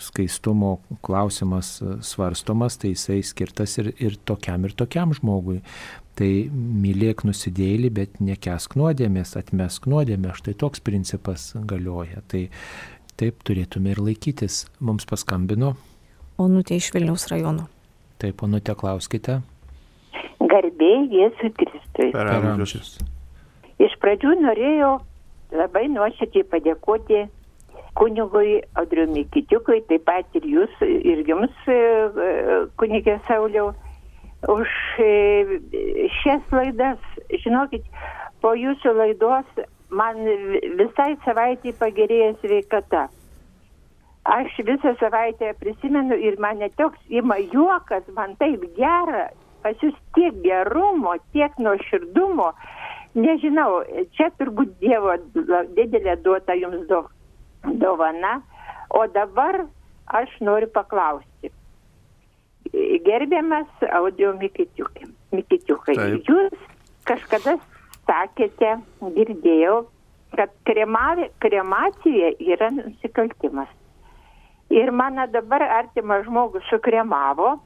skaistumo 0.03 0.78
klausimas 1.06 1.73
e, 1.82 1.98
svarstomas, 2.06 2.78
tai 2.82 2.94
jisai 2.94 3.22
skirtas 3.26 3.78
ir, 3.82 3.91
ir 3.99 4.18
tokiam, 4.26 4.65
ir 4.65 4.76
tokiam 4.78 5.14
žmogui. 5.18 5.60
Tai 6.19 6.32
mylėk 6.52 7.23
nusidėlį, 7.28 7.91
bet 7.95 8.19
nekesk 8.23 8.76
nuodėmės, 8.80 9.36
atmesk 9.40 9.88
nuodėmę. 9.91 10.36
Štai 10.38 10.56
toks 10.60 10.84
principas 10.84 11.52
galioja. 11.56 12.23
Tai 12.32 12.48
taip 13.19 13.44
turėtume 13.48 13.95
ir 13.95 14.02
laikytis. 14.03 14.65
Mums 14.84 15.07
paskambino. 15.10 15.76
Onutė 16.41 16.78
iš 16.80 16.91
Vilniaus 16.95 17.28
rajono. 17.32 17.68
Taip, 18.22 18.44
onutė, 18.45 18.76
klauskite. 18.78 19.40
Garbė 20.52 20.91
Jėzui 21.11 21.52
Kristui. 21.57 22.11
Per 22.14 22.32
amžius. 22.36 22.98
Iš 23.82 23.94
pradžių 24.02 24.36
norėjau 24.44 24.98
labai 25.56 25.88
nuoširdžiai 25.91 26.48
padėkoti 26.52 27.26
kunigui 27.94 28.61
Audriu 28.80 29.07
Mikitiukui, 29.11 29.82
taip 29.90 30.06
pat 30.07 30.38
ir 30.40 30.45
jūs, 30.48 30.76
ir 30.82 31.23
jums, 31.28 31.56
e, 31.68 31.76
e, 31.76 32.60
kunigė 32.80 33.18
Sauliau, 33.28 33.72
už 34.49 34.72
e, 35.03 35.60
šias 36.22 36.56
laidas. 36.56 37.02
Žinokit, 37.44 37.88
po 38.44 38.53
jūsų 38.57 38.95
laidos 38.98 39.65
man 39.91 40.23
visai 40.80 41.15
savaitį 41.26 41.76
pagerėjo 41.82 42.36
sveikata. 42.44 43.10
Aš 44.32 44.53
visą 44.64 44.94
savaitę 44.99 45.56
prisimenu 45.60 46.15
ir 46.15 46.38
mane 46.40 46.69
toks 46.78 46.99
ima 47.10 47.40
juokas, 47.41 48.06
man 48.15 48.36
taip 48.40 48.64
gera, 48.78 49.32
pas 49.64 49.78
jūs 49.84 49.96
tiek 50.16 50.38
gerumo, 50.44 51.16
tiek 51.36 51.56
nuoširdumo. 51.62 52.52
Nežinau, 53.16 53.82
čia 54.16 54.30
turbūt 54.40 54.78
Dievo 54.80 55.18
didelė 55.76 56.16
duota 56.24 56.56
jums 56.56 56.86
do, 56.88 57.02
dovana. 57.82 58.40
O 58.96 59.04
dabar 59.12 59.66
aš 60.08 60.32
noriu 60.44 60.70
paklausti. 60.72 61.52
Gerbiamas 63.06 63.68
audio 63.92 64.32
Mikitiukai, 64.40 65.10
Mikitiukai 65.36 65.98
jūs 66.24 66.56
kažkada 67.08 67.58
sakėte, 68.08 68.78
girdėjau, 69.18 69.84
kad 70.38 70.54
kremavi, 70.68 71.28
kremacija 71.44 72.32
yra 72.40 72.72
nusikaltimas. 72.72 73.70
Ir 74.72 74.92
mano 74.96 75.26
dabar 75.28 75.64
artimas 75.68 76.24
žmogus 76.28 76.64
sukremavo, 76.72 77.58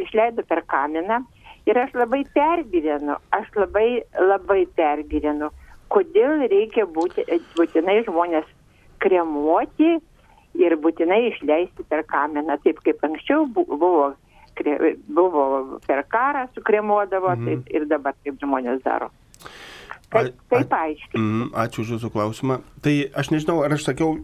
išleido 0.00 0.44
per 0.48 0.60
kaminą 0.68 1.22
ir 1.70 1.78
aš 1.84 1.92
labai 1.94 2.22
pergyvenu, 2.34 3.16
aš 3.36 3.48
labai, 3.56 3.88
labai 4.18 4.64
pergyvenu, 4.78 5.50
kodėl 5.94 6.42
reikia 6.50 6.84
būti, 6.86 7.24
būtinai 7.56 8.00
žmonės 8.06 8.46
kremuoti 9.02 9.96
ir 10.60 10.76
būtinai 10.82 11.20
išleisti 11.30 11.86
per 11.88 12.02
kaminą, 12.10 12.58
taip 12.64 12.82
kaip 12.84 13.02
anksčiau 13.06 13.46
bu- 13.46 13.66
buvo, 13.70 14.10
buvo 15.08 15.44
per 15.86 16.02
karą 16.12 16.46
sukremuodavo, 16.54 17.34
Mhm. 17.36 17.46
taip 17.46 17.74
ir 17.74 17.86
dabar 17.86 18.14
taip 18.24 18.34
žmonės 18.42 18.82
daro. 18.84 19.10
A- 20.12 20.24
Taip 20.50 20.72
aiškiai. 20.74 21.14
Mm, 21.16 21.50
ačiū 21.54 21.80
už 21.84 21.90
Jūsų 21.94 22.10
klausimą. 22.10 22.60
Tai 22.82 22.94
aš 23.14 23.30
nežinau, 23.30 23.62
ar 23.64 23.70
aš 23.72 23.84
sakiau, 23.86 24.18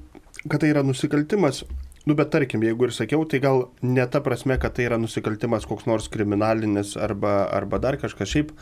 kad 0.51 0.60
tai 0.60 0.70
yra 0.74 0.82
nusikaltimas. 0.82 1.62
Nu, 2.07 2.15
bet 2.15 2.28
tarkim, 2.31 2.62
jeigu 2.62 2.87
ir 2.87 2.93
sakiau, 2.95 3.24
tai 3.27 3.41
gal 3.43 3.65
ne 3.83 4.05
ta 4.07 4.20
prasme, 4.23 4.55
kad 4.62 4.77
tai 4.77 4.85
yra 4.87 4.99
nusikaltimas 5.03 5.65
koks 5.66 5.89
nors 5.91 6.07
kriminalinis 6.07 6.93
arba, 7.03 7.49
arba 7.51 7.81
dar 7.83 7.99
kažkas. 7.99 8.31
Šiaip 8.31 8.53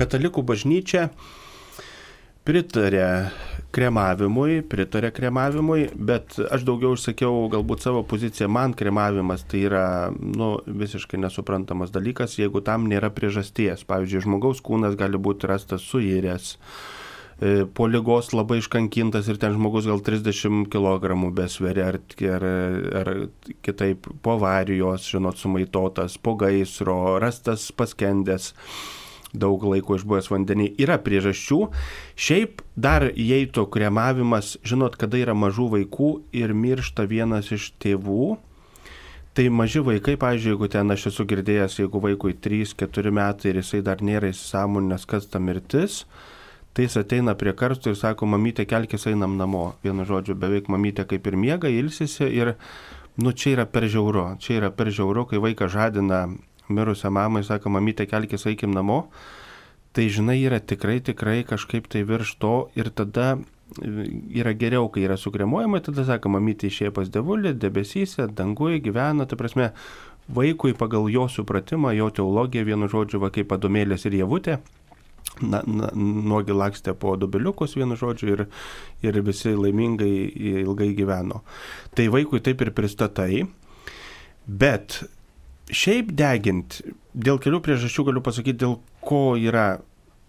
katalikų 0.00 0.40
bažnyčia 0.48 1.10
pritarė 2.48 3.28
kremavimui, 3.76 4.62
pritarė 4.72 5.10
kremavimui, 5.12 5.90
bet 6.08 6.38
aš 6.40 6.64
daugiau 6.64 6.96
išsakiau 6.96 7.50
galbūt 7.52 7.84
savo 7.84 8.00
poziciją, 8.08 8.48
man 8.48 8.72
kremavimas 8.72 9.44
tai 9.44 9.66
yra 9.68 9.86
nu, 10.16 10.54
visiškai 10.64 11.20
nesuprantamas 11.20 11.92
dalykas, 11.92 12.38
jeigu 12.40 12.64
tam 12.64 12.88
nėra 12.88 13.12
priežasties. 13.12 13.84
Pavyzdžiui, 13.84 14.24
žmogaus 14.24 14.64
kūnas 14.64 14.96
gali 14.96 15.20
būti 15.20 15.52
rastas 15.52 15.84
suiręs, 15.84 16.54
e, 16.56 17.05
po 17.76 17.84
lygos 17.84 18.30
labai 18.32 18.62
iškankintas 18.62 19.26
ir 19.28 19.36
ten 19.36 19.52
žmogus 19.52 19.84
gal 19.88 20.00
30 20.00 20.70
kg 20.72 21.16
besveria, 21.36 21.90
ar, 21.92 21.98
ar, 22.32 22.46
ar 23.02 23.10
kitaip 23.66 24.08
po 24.24 24.38
avarijos, 24.38 25.04
žinot, 25.12 25.36
sumaitotas, 25.36 26.16
po 26.16 26.36
gaisro, 26.40 27.18
rastas 27.20 27.68
paskendęs 27.76 28.54
daug 29.36 29.64
laiko 29.68 29.98
išbuvęs 29.98 30.30
vandenį. 30.32 30.70
Yra 30.80 30.96
priežasčių. 31.02 31.58
Šiaip 32.16 32.62
dar 32.72 33.08
įeitų 33.12 33.66
kremavimas, 33.72 34.56
žinot, 34.64 34.96
kada 34.96 35.20
yra 35.20 35.34
mažų 35.36 35.68
vaikų 35.76 36.10
ir 36.36 36.54
miršta 36.56 37.04
vienas 37.10 37.52
iš 37.52 37.72
tėvų. 37.82 38.36
Tai 39.36 39.44
maži 39.52 39.82
vaikai, 39.84 40.14
pavyzdžiui, 40.16 40.54
jeigu 40.54 40.68
ten 40.72 40.94
aš 40.94 41.10
esu 41.10 41.26
girdėjęs, 41.28 41.74
jeigu 41.82 42.00
vaikui 42.00 42.32
3-4 42.40 43.12
metai 43.12 43.50
ir 43.50 43.60
jisai 43.60 43.82
dar 43.84 44.00
nėra 44.00 44.30
įsisamoninęs, 44.32 45.04
kas 45.10 45.28
ta 45.28 45.42
mirtis, 45.44 46.06
tai 46.76 46.84
jis 46.84 46.98
ateina 47.00 47.32
prie 47.40 47.54
karsto 47.56 47.88
ir 47.88 47.96
sako, 47.96 48.28
mamytė, 48.28 48.66
kelkis 48.68 49.08
einam 49.08 49.38
namo. 49.40 49.70
Vienu 49.84 50.04
žodžiu, 50.04 50.36
beveik 50.36 50.68
mamytė 50.68 51.06
kaip 51.08 51.26
ir 51.30 51.38
miega, 51.40 51.70
ilsisi 51.72 52.28
ir, 52.28 52.52
nu, 53.16 53.32
čia 53.32 53.54
yra 53.54 53.64
per 53.64 53.88
žiauru. 53.88 54.26
Čia 54.44 54.58
yra 54.60 54.70
per 54.76 54.92
žiauru, 54.92 55.24
kai 55.30 55.40
vaikas 55.40 55.72
žadina 55.72 56.26
mirusią 56.68 57.10
mamą 57.16 57.40
ir 57.40 57.48
sako, 57.48 57.72
mamytė, 57.72 58.04
kelkis 58.10 58.44
eikim 58.52 58.76
namo. 58.76 59.06
tai 59.96 60.10
žinai, 60.12 60.36
yra 60.44 60.58
tikrai, 60.60 60.98
tikrai 61.00 61.40
kažkaip 61.48 61.86
tai 61.88 62.02
virš 62.04 62.34
to 62.36 62.68
ir 62.76 62.90
tada 62.92 63.38
yra 63.80 64.52
geriau, 64.52 64.90
kai 64.92 65.06
yra 65.06 65.16
sukremuojama, 65.16 65.80
tada 65.80 66.04
sakoma, 66.06 66.40
mytė 66.40 66.68
išėjo 66.70 66.92
pas 66.94 67.08
devulį, 67.08 67.54
debesyse, 67.60 68.28
danguje 68.28 68.82
gyvena, 68.84 69.26
ta 69.26 69.38
prasme, 69.40 69.72
vaikui 70.28 70.74
pagal 70.78 71.08
jo 71.10 71.26
supratimą, 71.32 71.94
jo 71.96 72.10
teologiją, 72.10 72.66
vienu 72.68 72.88
žodžiu, 72.92 73.20
va 73.22 73.32
kaip 73.34 73.48
padomėlės 73.50 74.06
ir 74.06 74.18
javutė, 74.20 74.58
na, 75.40 75.60
na, 75.66 75.90
nuogi 75.94 76.54
lakstė 76.56 76.94
po 76.98 77.14
dubeliukus 77.20 77.76
vienu 77.76 77.96
žodžiu 77.98 78.32
ir, 78.32 78.44
ir 79.04 79.20
visi 79.26 79.52
laimingai 79.56 80.12
ilgai 80.62 80.92
gyveno. 80.96 81.42
Tai 81.96 82.08
vaikui 82.14 82.42
taip 82.44 82.64
ir 82.64 82.72
pristatai, 82.76 83.44
bet 84.46 85.02
šiaip 85.72 86.12
degint, 86.16 86.80
dėl 87.12 87.40
kelių 87.42 87.62
priežasčių 87.64 88.08
galiu 88.10 88.24
pasakyti, 88.24 88.62
dėl 88.64 88.78
ko 89.06 89.36
yra, 89.40 89.80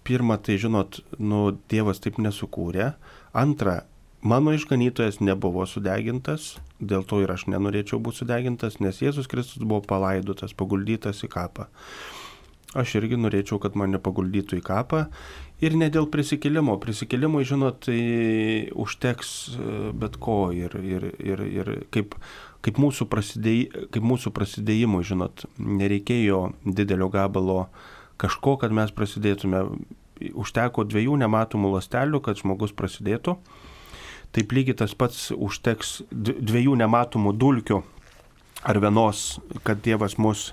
pirma, 0.08 0.40
tai 0.40 0.58
žinot, 0.62 1.02
nu, 1.20 1.52
Dievas 1.72 2.02
taip 2.04 2.20
nesukūrė, 2.22 2.94
antra, 3.38 3.82
mano 4.28 4.54
išganytojas 4.56 5.22
nebuvo 5.22 5.66
sudegintas, 5.70 6.56
dėl 6.80 7.04
to 7.08 7.22
ir 7.24 7.32
aš 7.34 7.48
nenorėčiau 7.52 8.00
būti 8.04 8.24
sudegintas, 8.24 8.80
nes 8.84 9.02
Jėzus 9.04 9.30
Kristus 9.30 9.64
buvo 9.64 9.82
palaidotas, 9.88 10.56
paguldytas 10.58 11.24
į 11.28 11.32
kapą 11.34 11.68
aš 12.76 12.98
irgi 13.00 13.20
norėčiau, 13.20 13.60
kad 13.64 13.78
mane 13.80 14.00
paguldytų 14.02 14.60
į 14.60 14.64
kapą. 14.66 15.06
Ir 15.64 15.78
ne 15.80 15.88
dėl 15.94 16.10
prisikėlimo. 16.14 16.76
Prisikėlimui, 16.82 17.46
žinot, 17.48 17.88
tai 17.88 18.00
užteks 18.78 19.32
e, 19.56 19.70
bet 19.98 20.20
ko. 20.22 20.52
Ir, 20.54 20.76
ir, 20.84 21.08
ir, 21.24 21.44
ir 21.48 21.72
kaip, 21.94 22.18
kaip, 22.66 22.82
mūsų 22.82 23.08
prasidėj, 23.10 23.62
kaip 23.96 24.06
mūsų 24.06 24.34
prasidėjimui, 24.36 25.06
žinot, 25.08 25.48
nereikėjo 25.58 26.42
didelio 26.66 27.10
gabalo 27.14 27.68
kažko, 28.22 28.58
kad 28.62 28.76
mes 28.76 28.94
prasidėtume. 28.94 29.64
Užteko 30.18 30.82
dviejų 30.90 31.14
nematomų 31.22 31.76
lastelių, 31.76 32.24
kad 32.26 32.40
žmogus 32.42 32.74
prasidėtų. 32.74 33.38
Taip 34.34 34.54
lygiai 34.54 34.76
tas 34.82 34.94
pats 34.98 35.30
užteks 35.32 36.02
dviejų 36.12 36.74
nematomų 36.82 37.36
dulkių 37.38 37.78
ar 38.68 38.80
vienos, 38.82 39.38
kad 39.64 39.82
Dievas 39.86 40.18
mus 40.18 40.52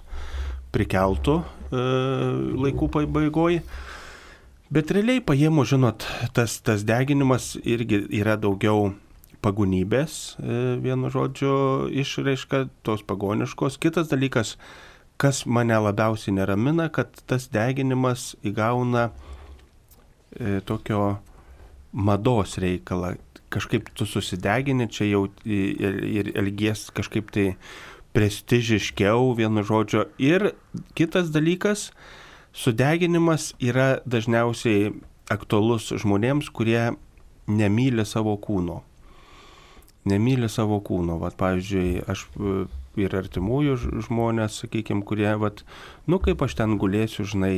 prikeltų 0.74 1.40
e, 1.40 1.84
laikų 2.66 2.90
pabaigoje. 2.98 3.62
Bet 4.74 4.90
realiai 4.94 5.22
paėmų, 5.22 5.66
žinot, 5.70 6.06
tas, 6.34 6.56
tas 6.64 6.82
deginimas 6.86 7.52
irgi 7.62 8.00
yra 8.18 8.34
daugiau 8.40 8.94
pagunybės, 9.44 10.36
e, 10.40 10.62
vienu 10.82 11.10
žodžiu, 11.12 11.52
išraiška 12.02 12.64
tos 12.86 13.04
pagoniškos. 13.06 13.76
Kitas 13.82 14.08
dalykas, 14.10 14.56
kas 15.20 15.44
mane 15.46 15.76
labiausiai 15.78 16.34
neramina, 16.38 16.88
kad 16.88 17.12
tas 17.28 17.46
deginimas 17.52 18.32
įgauna 18.46 19.10
e, 19.10 20.58
tokio 20.66 21.18
mados 21.94 22.58
reikalą. 22.58 23.14
Kažkaip 23.54 23.92
tu 23.94 24.08
susidegini, 24.08 24.88
čia 24.90 25.06
jau 25.12 25.26
ir, 25.46 26.00
ir 26.02 26.32
elgies 26.34 26.88
kažkaip 26.94 27.28
tai 27.30 27.52
prestižiškiau, 28.14 29.32
vienu 29.38 29.64
žodžiu. 29.66 30.06
Ir 30.22 30.52
kitas 30.94 31.32
dalykas, 31.34 31.90
sudeginimas 32.54 33.52
yra 33.58 33.98
dažniausiai 34.06 34.94
aktualus 35.32 35.90
žmonėms, 35.90 36.50
kurie 36.54 36.94
nemyli 37.50 38.06
savo 38.06 38.36
kūno. 38.38 38.82
Nemyli 40.08 40.48
savo 40.52 40.78
kūno. 40.84 41.16
Vat, 41.22 41.36
pavyzdžiui, 41.40 42.04
aš 42.12 42.26
e, 42.36 42.54
ir 43.00 43.14
artimųjų 43.18 43.76
žmonės, 44.06 44.60
sakykime, 44.62 45.02
kurie, 45.08 45.30
vat, 45.40 45.64
nu 46.06 46.20
kaip 46.22 46.44
aš 46.44 46.58
ten 46.60 46.76
gulėsiu, 46.80 47.24
žinai, 47.26 47.54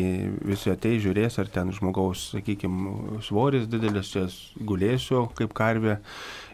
visi 0.46 0.70
atei 0.72 1.00
žiūrės, 1.02 1.40
ar 1.42 1.50
ten 1.52 1.74
žmogaus, 1.76 2.30
sakykime, 2.36 3.20
svoris 3.26 3.66
didelis, 3.70 4.14
čia 4.14 4.26
gulėsiu 4.62 5.26
kaip 5.36 5.52
karvė, 5.58 5.98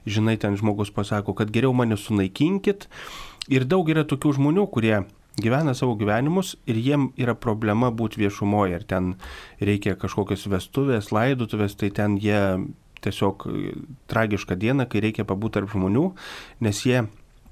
žinai, 0.07 0.39
ten 0.41 0.57
žmogus 0.59 0.91
pasako, 0.95 1.35
kad 1.39 1.51
geriau 1.55 1.75
mane 1.77 1.99
sunaikinkit, 2.01 2.89
Ir 3.51 3.65
daug 3.67 3.89
yra 3.91 4.05
tokių 4.07 4.37
žmonių, 4.37 4.69
kurie 4.71 5.01
gyvena 5.43 5.73
savo 5.75 5.97
gyvenimus 5.99 6.55
ir 6.71 6.79
jiem 6.79 7.09
yra 7.19 7.35
problema 7.35 7.91
būti 7.91 8.21
viešumoje. 8.23 8.79
Ir 8.79 8.85
ten 8.87 9.15
reikia 9.59 9.97
kažkokios 9.99 10.47
vestuvės, 10.47 11.11
laidutuvės, 11.11 11.75
tai 11.75 11.91
ten 11.91 12.15
jie 12.23 12.39
tiesiog 13.03 13.49
tragišką 14.07 14.55
dieną, 14.55 14.87
kai 14.87 15.03
reikia 15.03 15.27
pabūti 15.27 15.59
tarp 15.59 15.73
žmonių, 15.75 16.13
nes 16.63 16.85
jie 16.87 17.03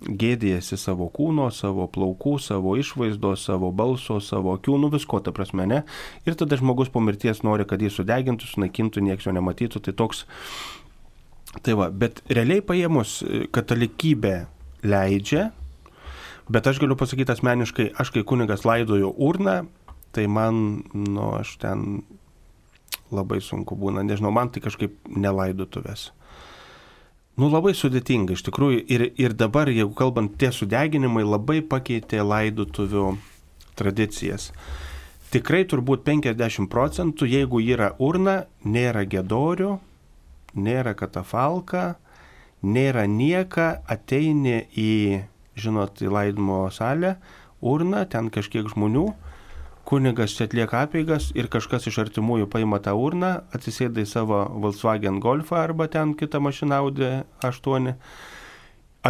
gėdėjasi 0.01 0.79
savo 0.79 1.11
kūno, 1.13 1.51
savo 1.53 1.89
plaukų, 1.91 2.39
savo 2.41 2.77
išvaizdos, 2.79 3.43
savo 3.51 3.73
balso, 3.75 4.21
savo 4.23 4.55
akių, 4.57 4.79
nu 4.81 4.89
visko, 4.95 5.19
ta 5.21 5.35
prasme, 5.35 5.67
ne. 5.69 5.83
Ir 6.25 6.39
tada 6.39 6.57
žmogus 6.57 6.89
po 6.89 7.03
mirties 7.05 7.43
nori, 7.43 7.67
kad 7.69 7.83
jį 7.83 7.91
sudegintų, 7.99 8.47
sunaikintų, 8.49 9.03
nieks 9.11 9.27
jo 9.27 9.35
nematytų, 9.37 9.83
tai 9.85 9.97
toks. 9.99 10.25
Tai 11.51 11.75
va, 11.79 11.89
bet 11.91 12.21
realiai 12.31 12.63
paėmus 12.63 13.21
katalikybė 13.51 14.35
leidžia 14.87 15.49
Bet 16.51 16.67
aš 16.67 16.81
galiu 16.83 16.97
pasakyti 16.99 17.31
asmeniškai, 17.31 17.93
aš 17.95 18.11
kai 18.11 18.25
kunigas 18.27 18.65
laidoju 18.67 19.13
urną, 19.23 19.69
tai 20.11 20.25
man, 20.27 20.81
nu, 20.91 21.29
aš 21.39 21.53
ten 21.63 22.01
labai 23.15 23.39
sunku 23.39 23.77
būna, 23.79 24.03
nežinau, 24.03 24.33
man 24.35 24.51
tai 24.51 24.63
kažkaip 24.65 24.97
nelaidotuvės. 25.07 26.09
Nu, 27.39 27.47
labai 27.53 27.71
sudėtinga 27.79 28.35
iš 28.35 28.43
tikrųjų 28.49 28.83
ir, 28.91 29.05
ir 29.15 29.37
dabar, 29.39 29.71
jeigu 29.71 29.95
kalbant, 29.95 30.35
tie 30.43 30.51
sudeginimai 30.51 31.23
labai 31.23 31.61
pakeitė 31.63 32.25
laidotuvių 32.27 33.13
tradicijas. 33.79 34.51
Tikrai 35.31 35.63
turbūt 35.71 36.03
50 36.03 36.67
procentų, 36.67 37.31
jeigu 37.31 37.63
yra 37.63 37.93
urna, 38.03 38.41
nėra 38.67 39.07
gedorių, 39.07 39.77
nėra 40.55 40.97
katafalka, 40.99 41.97
nėra 42.63 43.07
nieka, 43.09 43.81
ateini 43.89 44.65
į 44.77 44.95
žinot, 45.61 46.01
į 46.03 46.11
laidimo 46.13 46.63
salę, 46.73 47.17
urną, 47.61 48.05
ten 48.11 48.31
kažkiek 48.33 48.69
žmonių, 48.73 49.07
kunigas 49.89 50.37
čia 50.37 50.47
atlieka 50.49 50.85
apeigas 50.87 51.31
ir 51.37 51.51
kažkas 51.53 51.89
iš 51.91 51.99
artimųjų 52.05 52.49
paima 52.53 52.81
tą 52.83 52.95
urną, 52.99 53.33
atsisėda 53.55 54.05
į 54.05 54.09
savo 54.09 54.45
Volkswagen 54.63 55.21
Golfą 55.23 55.61
arba 55.65 55.89
ten 55.91 56.15
kitą 56.19 56.41
mašiną 56.45 56.83
Audi 56.85 57.11
8, 57.47 57.95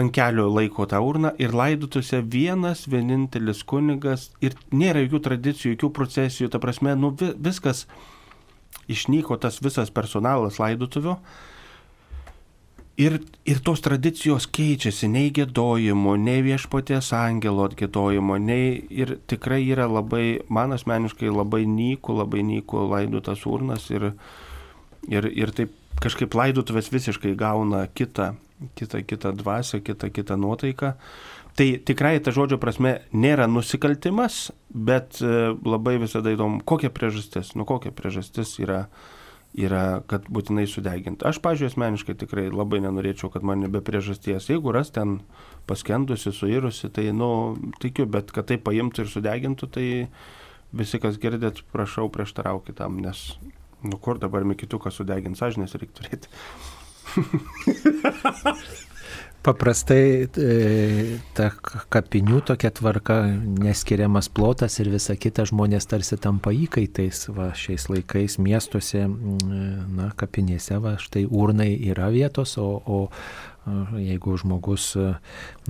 ant 0.01 0.15
kelio 0.15 0.47
laiko 0.49 0.87
tą 0.87 1.03
urną 1.03 1.35
ir 1.43 1.55
laidutųse 1.57 2.23
vienas 2.23 2.87
vienintelis 2.89 3.65
kunigas 3.67 4.31
ir 4.41 4.57
nėra 4.73 5.05
jokių 5.05 5.23
tradicijų, 5.27 5.75
jokių 5.75 5.93
procesijų, 5.99 6.51
ta 6.51 6.63
prasme, 6.63 6.95
nu 6.97 7.13
viskas 7.19 7.87
išnyko 8.91 9.39
tas 9.41 9.61
visas 9.65 9.93
personalas 9.95 10.61
laidotuvių 10.63 11.17
Ir, 13.01 13.15
ir 13.49 13.61
tos 13.65 13.81
tradicijos 13.81 14.45
keičiasi, 14.53 15.09
nei 15.09 15.31
gėdojimo, 15.33 16.19
nei 16.21 16.43
viešpatės 16.45 17.15
angelo 17.17 17.65
atgėdojimo, 17.71 18.37
nei 18.45 18.75
ir 18.93 19.15
tikrai 19.31 19.63
yra 19.73 19.87
labai, 19.89 20.43
man 20.53 20.75
asmeniškai 20.77 21.31
labai 21.33 21.63
nyku, 21.65 22.19
labai 22.19 22.43
nyku 22.45 22.83
laidotas 22.91 23.47
urnas 23.49 23.87
ir, 23.95 24.11
ir, 25.09 25.31
ir 25.33 25.55
taip 25.57 25.73
kažkaip 26.05 26.37
laidotuvės 26.37 26.93
visiškai 26.93 27.33
gauna 27.41 27.87
kitą, 27.89 28.35
kitą, 28.77 29.01
kitą 29.09 29.33
dvasę, 29.39 29.81
kitą, 29.87 30.13
kitą 30.13 30.37
nuotaiką. 30.37 30.93
Tai 31.61 31.69
tikrai 31.85 32.15
ta 32.25 32.33
žodžio 32.33 32.57
prasme 32.57 33.03
nėra 33.13 33.45
nusikaltimas, 33.45 34.47
bet 34.73 35.19
e, 35.21 35.51
labai 35.61 35.99
visada 36.01 36.33
įdomu, 36.33 36.63
kokia 36.65 36.89
priežastis, 36.89 37.51
nu 37.53 37.67
kokia 37.69 37.93
priežastis 37.93 38.55
yra 38.65 38.87
yra, 39.59 40.01
kad 40.09 40.25
būtinai 40.31 40.65
sudeginti. 40.71 41.27
Aš, 41.27 41.41
pažiūrėjau, 41.45 41.75
asmeniškai 41.75 42.15
tikrai 42.23 42.47
labai 42.49 42.81
nenorėčiau, 42.85 43.29
kad 43.35 43.45
mane 43.47 43.69
be 43.69 43.83
priežasties, 43.85 44.49
jeigu 44.49 44.73
ras 44.73 44.93
ten 44.95 45.19
paskendusi, 45.69 46.33
suirusi, 46.33 46.89
tai, 46.95 47.11
nu, 47.13 47.57
tikiu, 47.83 48.07
bet 48.11 48.33
kad 48.35 48.49
tai 48.51 48.61
paimtų 48.63 49.05
ir 49.05 49.11
sudegintų, 49.13 49.71
tai 49.75 49.87
visi, 50.73 51.03
kas 51.03 51.19
girdėt, 51.21 51.65
prašau 51.75 52.09
prieštaraukit 52.15 52.79
tam, 52.81 53.01
nes, 53.05 53.27
nu, 53.83 53.99
kur 53.99 54.23
dabar 54.23 54.47
mikituką 54.49 54.93
sudeginti, 54.95 55.43
sąžinės 55.43 55.77
reikia 55.77 55.99
turėti. 55.99 56.27
Paprastai 59.41 60.27
e, 60.37 60.49
ta 61.33 61.47
kapinių 61.93 62.43
tokia 62.45 62.69
tvarka, 62.77 63.23
neskiriamas 63.65 64.29
plotas 64.29 64.75
ir 64.83 64.91
visa 64.93 65.15
kita 65.17 65.47
žmonės 65.49 65.89
tarsi 65.89 66.19
tampa 66.21 66.53
įkaitais. 66.53 67.23
Va, 67.33 67.49
šiais 67.57 67.89
laikais 67.89 68.37
miestuose, 68.37 69.07
na, 69.09 70.11
kapinėse, 70.21 70.77
va, 70.85 70.99
štai 71.01 71.25
urnai 71.25 71.71
yra 71.89 72.11
vietos, 72.13 72.59
o, 72.61 72.69
o 72.85 73.97
jeigu 73.97 74.37
žmogus 74.43 74.91
e, 75.01 75.09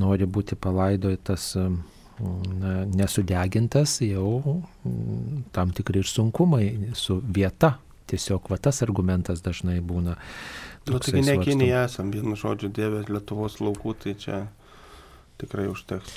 nori 0.02 0.26
būti 0.26 0.58
palaidotas 0.58 1.52
na, 1.54 2.74
nesudegintas, 2.90 4.00
jau 4.02 4.58
tam 5.54 5.70
tikri 5.70 6.02
ir 6.02 6.10
sunkumai 6.10 6.66
su 6.98 7.20
vieta. 7.22 7.76
Tiesiog 8.10 8.50
va 8.50 8.58
tas 8.58 8.82
argumentas 8.82 9.44
dažnai 9.46 9.78
būna. 9.86 10.16
Nu, 10.88 10.98
taigi 10.98 11.22
ne 11.26 11.36
Kinija 11.44 11.84
esam, 11.88 12.10
vienu 12.14 12.36
žodžiu, 12.38 12.70
Dievės 12.72 13.10
Lietuvos 13.12 13.58
laukų, 13.60 13.94
tai 14.00 14.14
čia 14.18 14.38
tikrai 15.40 15.68
užteks. 15.70 16.16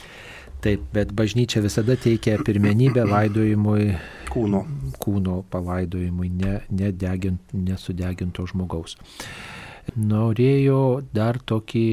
Taip, 0.63 0.83
bet 0.95 1.11
bažnyčia 1.11 1.59
visada 1.63 1.97
teikia 1.99 2.37
pirmenybę 2.39 3.03
laidojimui 3.03 3.97
kūno, 4.31 4.61
kūno 5.03 5.41
palaidojimui, 5.51 6.29
ne, 6.39 6.53
nedegint, 6.71 7.51
nesudeginto 7.51 8.45
žmogaus. 8.47 8.95
Norėjo 9.99 11.03
dar 11.11 11.41
tokį 11.43 11.89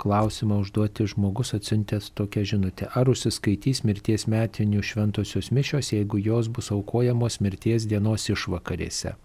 klausimą 0.00 0.62
užduoti 0.64 1.04
žmogus 1.12 1.52
atsiuntęs 1.56 2.10
tokią 2.16 2.44
žinutę. 2.52 2.88
Ar 2.96 3.08
užsiskaitys 3.12 3.82
mirties 3.84 4.24
metinių 4.32 4.80
šventosios 4.80 5.52
mišios, 5.52 5.92
jeigu 5.92 6.20
jos 6.20 6.48
bus 6.48 6.72
aukojamos 6.72 7.40
mirties 7.44 7.88
dienos 7.88 8.28
išvakarėse? 8.32 9.16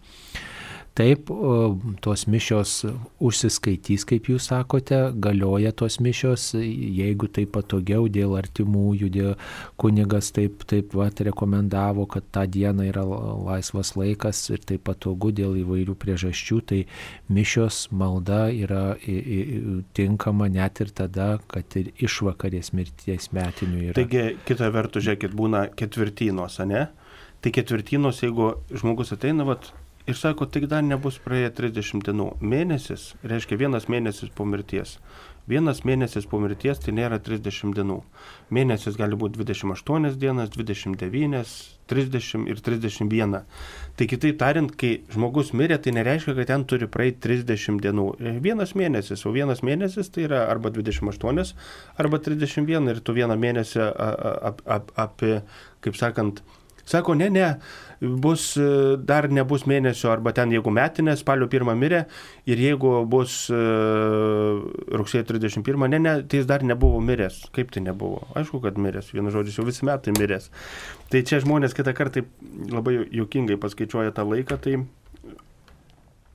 Taip, 0.91 1.29
tos 2.03 2.25
mišios 2.27 2.71
užsiskaitys, 3.23 4.03
kaip 4.09 4.25
jūs 4.27 4.49
sakote, 4.49 4.97
galioja 5.23 5.71
tos 5.71 6.01
mišios, 6.03 6.49
jeigu 6.59 7.29
tai 7.31 7.45
patogiau 7.47 8.09
dėl 8.11 8.35
artimųjų, 8.35 9.07
dėl 9.13 9.29
kunigas 9.79 10.33
taip, 10.35 10.65
taip 10.67 10.91
vat, 10.99 11.23
rekomendavo, 11.23 12.03
kad 12.11 12.27
tą 12.35 12.43
dieną 12.51 12.89
yra 12.89 13.05
laisvas 13.07 13.93
laikas 13.95 14.43
ir 14.51 14.67
tai 14.67 14.81
patogu 14.83 15.31
dėl 15.31 15.55
įvairių 15.63 15.95
priežasčių, 15.95 16.59
tai 16.67 16.83
mišios 17.31 17.85
malda 17.95 18.49
yra 18.51 18.83
tinkama 19.95 20.51
net 20.51 20.83
ir 20.83 20.91
tada, 20.91 21.37
kad 21.47 21.71
ir 21.79 21.93
išvakarės 22.03 22.73
mirties 22.75 23.31
metinių 23.31 23.85
yra. 23.87 23.95
Taigi, 24.01 24.27
kita 24.43 24.67
vertus, 24.75 25.07
žiūrėkit, 25.07 25.39
būna 25.39 25.69
ketvirtynos, 25.71 26.59
ne? 26.67 26.89
Tai 27.41 27.49
ketvirtynos, 27.55 28.19
jeigu 28.21 28.57
žmogus 28.75 29.15
ateina, 29.15 29.47
vat, 29.47 29.71
ir 30.11 30.19
sako, 30.19 30.45
tik 30.51 30.67
dar 30.71 30.83
nebus 30.83 31.17
praėję 31.23 31.51
30 31.57 32.05
dienų. 32.07 32.27
Mėnesis, 32.43 33.13
reiškia 33.23 33.57
vienas 33.63 33.87
mėnesis 33.91 34.31
po 34.35 34.45
mirties. 34.45 34.97
Vienas 35.49 35.81
mėnesis 35.87 36.27
po 36.29 36.37
mirties 36.39 36.79
tai 36.83 36.93
nėra 36.93 37.17
30 37.23 37.73
dienų. 37.75 37.97
Mėnesis 38.53 38.97
gali 38.99 39.17
būti 39.17 39.41
28 39.41 40.13
dienas, 40.21 40.51
29, 40.53 41.55
30 41.91 42.45
ir 42.51 42.61
31. 42.61 43.39
Tai 43.97 44.07
kitaip 44.13 44.37
tariant, 44.39 44.69
kai 44.77 44.91
žmogus 45.11 45.51
mirė, 45.57 45.79
tai 45.81 45.95
nereiškia, 45.97 46.37
kad 46.37 46.51
ten 46.53 46.67
turi 46.69 46.87
praeiti 46.91 47.23
30 47.25 47.81
dienų. 47.83 48.07
Vienas 48.45 48.75
mėnesis, 48.77 49.25
o 49.25 49.33
vienas 49.35 49.65
mėnesis 49.65 50.13
tai 50.13 50.27
yra 50.29 50.45
arba 50.51 50.71
28, 50.71 51.55
arba 51.97 52.21
31 52.29 52.93
ir 52.93 53.01
tu 53.01 53.17
vieną 53.17 53.39
mėnesį 53.41 53.85
ap, 53.91 54.65
ap, 54.77 54.95
apie, 55.09 55.39
kaip 55.81 55.97
sakant, 55.97 56.43
Sako, 56.91 57.13
ne, 57.13 57.29
ne, 57.29 57.47
bus, 58.01 58.55
e, 58.57 58.97
dar 58.97 59.27
nebus 59.29 59.67
mėnesio, 59.69 60.09
arba 60.11 60.33
ten 60.33 60.51
jeigu 60.53 60.73
metinė, 60.73 61.13
spalio 61.19 61.47
pirmą 61.51 61.75
mirė, 61.77 62.05
ir 62.49 62.61
jeigu 62.61 62.93
bus 63.09 63.43
uh, 63.53 64.61
rugsėjo 64.97 65.27
31, 65.29 65.85
ne, 65.91 65.99
ne, 66.01 66.13
tai 66.25 66.41
jis 66.41 66.47
dar 66.49 66.65
nebuvo 66.65 67.01
miręs. 67.05 67.43
Kaip 67.53 67.69
tai 67.73 67.83
nebuvo? 67.85 68.23
Aišku, 68.37 68.61
kad 68.63 68.79
miręs, 68.81 69.11
vienu 69.13 69.33
žodžiu, 69.33 69.59
jau 69.59 69.67
visi 69.67 69.85
metai 69.85 70.15
miręs. 70.17 70.49
Tai 71.13 71.21
čia 71.27 71.43
žmonės 71.43 71.77
kitą 71.77 71.93
kartą 71.97 72.25
labai 72.71 73.03
juokingai 73.13 73.59
paskaičiuoja 73.61 74.15
tą 74.17 74.25
laiką, 74.31 74.57
tai 74.63 74.81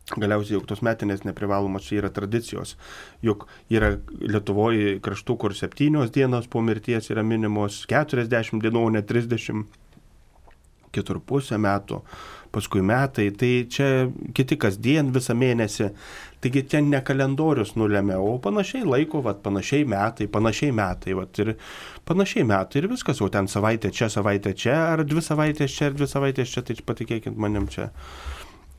Galiausiai, 0.07 0.55
juk 0.55 0.69
tos 0.71 0.85
metinės 0.87 1.25
neprivalomos 1.27 1.83
čia 1.83 1.97
yra 1.99 2.13
tradicijos. 2.15 2.77
Juk 3.27 3.49
yra 3.75 3.97
Lietuvoje 4.23 5.01
kraštų, 5.03 5.35
kur 5.43 5.55
septynios 5.59 6.13
dienos 6.15 6.47
po 6.47 6.63
mirties 6.63 7.11
yra 7.11 7.27
minimos 7.27 7.81
40 7.91 8.63
dienų, 8.63 8.85
o 8.87 8.93
ne 8.95 9.03
30 9.03 9.67
kitur 10.97 11.21
pusę 11.21 11.59
metų, 11.61 12.01
paskui 12.57 12.83
metai, 12.87 13.29
tai 13.37 13.51
čia 13.73 14.09
kiti 14.37 14.57
kasdien 14.61 15.13
visą 15.15 15.37
mėnesį. 15.37 15.91
Taigi 16.45 16.63
ten 16.71 16.91
ne 16.93 17.01
kalendorius 17.05 17.75
nulėmė, 17.81 18.17
o 18.21 18.37
panašiai 18.43 18.85
laiko, 18.87 19.23
vat, 19.25 19.43
panašiai 19.45 19.87
metai, 19.89 20.29
panašiai 20.33 20.73
metai, 20.77 21.17
vat, 21.19 21.41
ir 21.43 21.55
panašiai 22.09 22.47
metai 22.49 22.83
ir 22.83 22.91
viskas, 22.93 23.21
jau 23.21 23.29
ten 23.33 23.49
savaitė 23.51 23.91
čia, 23.93 24.11
savaitė 24.13 24.55
čia, 24.57 24.77
ar 24.95 25.05
dvi 25.09 25.25
savaitės 25.25 25.77
čia, 25.77 25.91
ar 25.91 25.97
dvi 25.99 26.09
savaitės 26.13 26.53
čia, 26.55 26.65
tai 26.67 26.79
patikėkit 26.87 27.37
manim 27.41 27.69
čia 27.73 27.91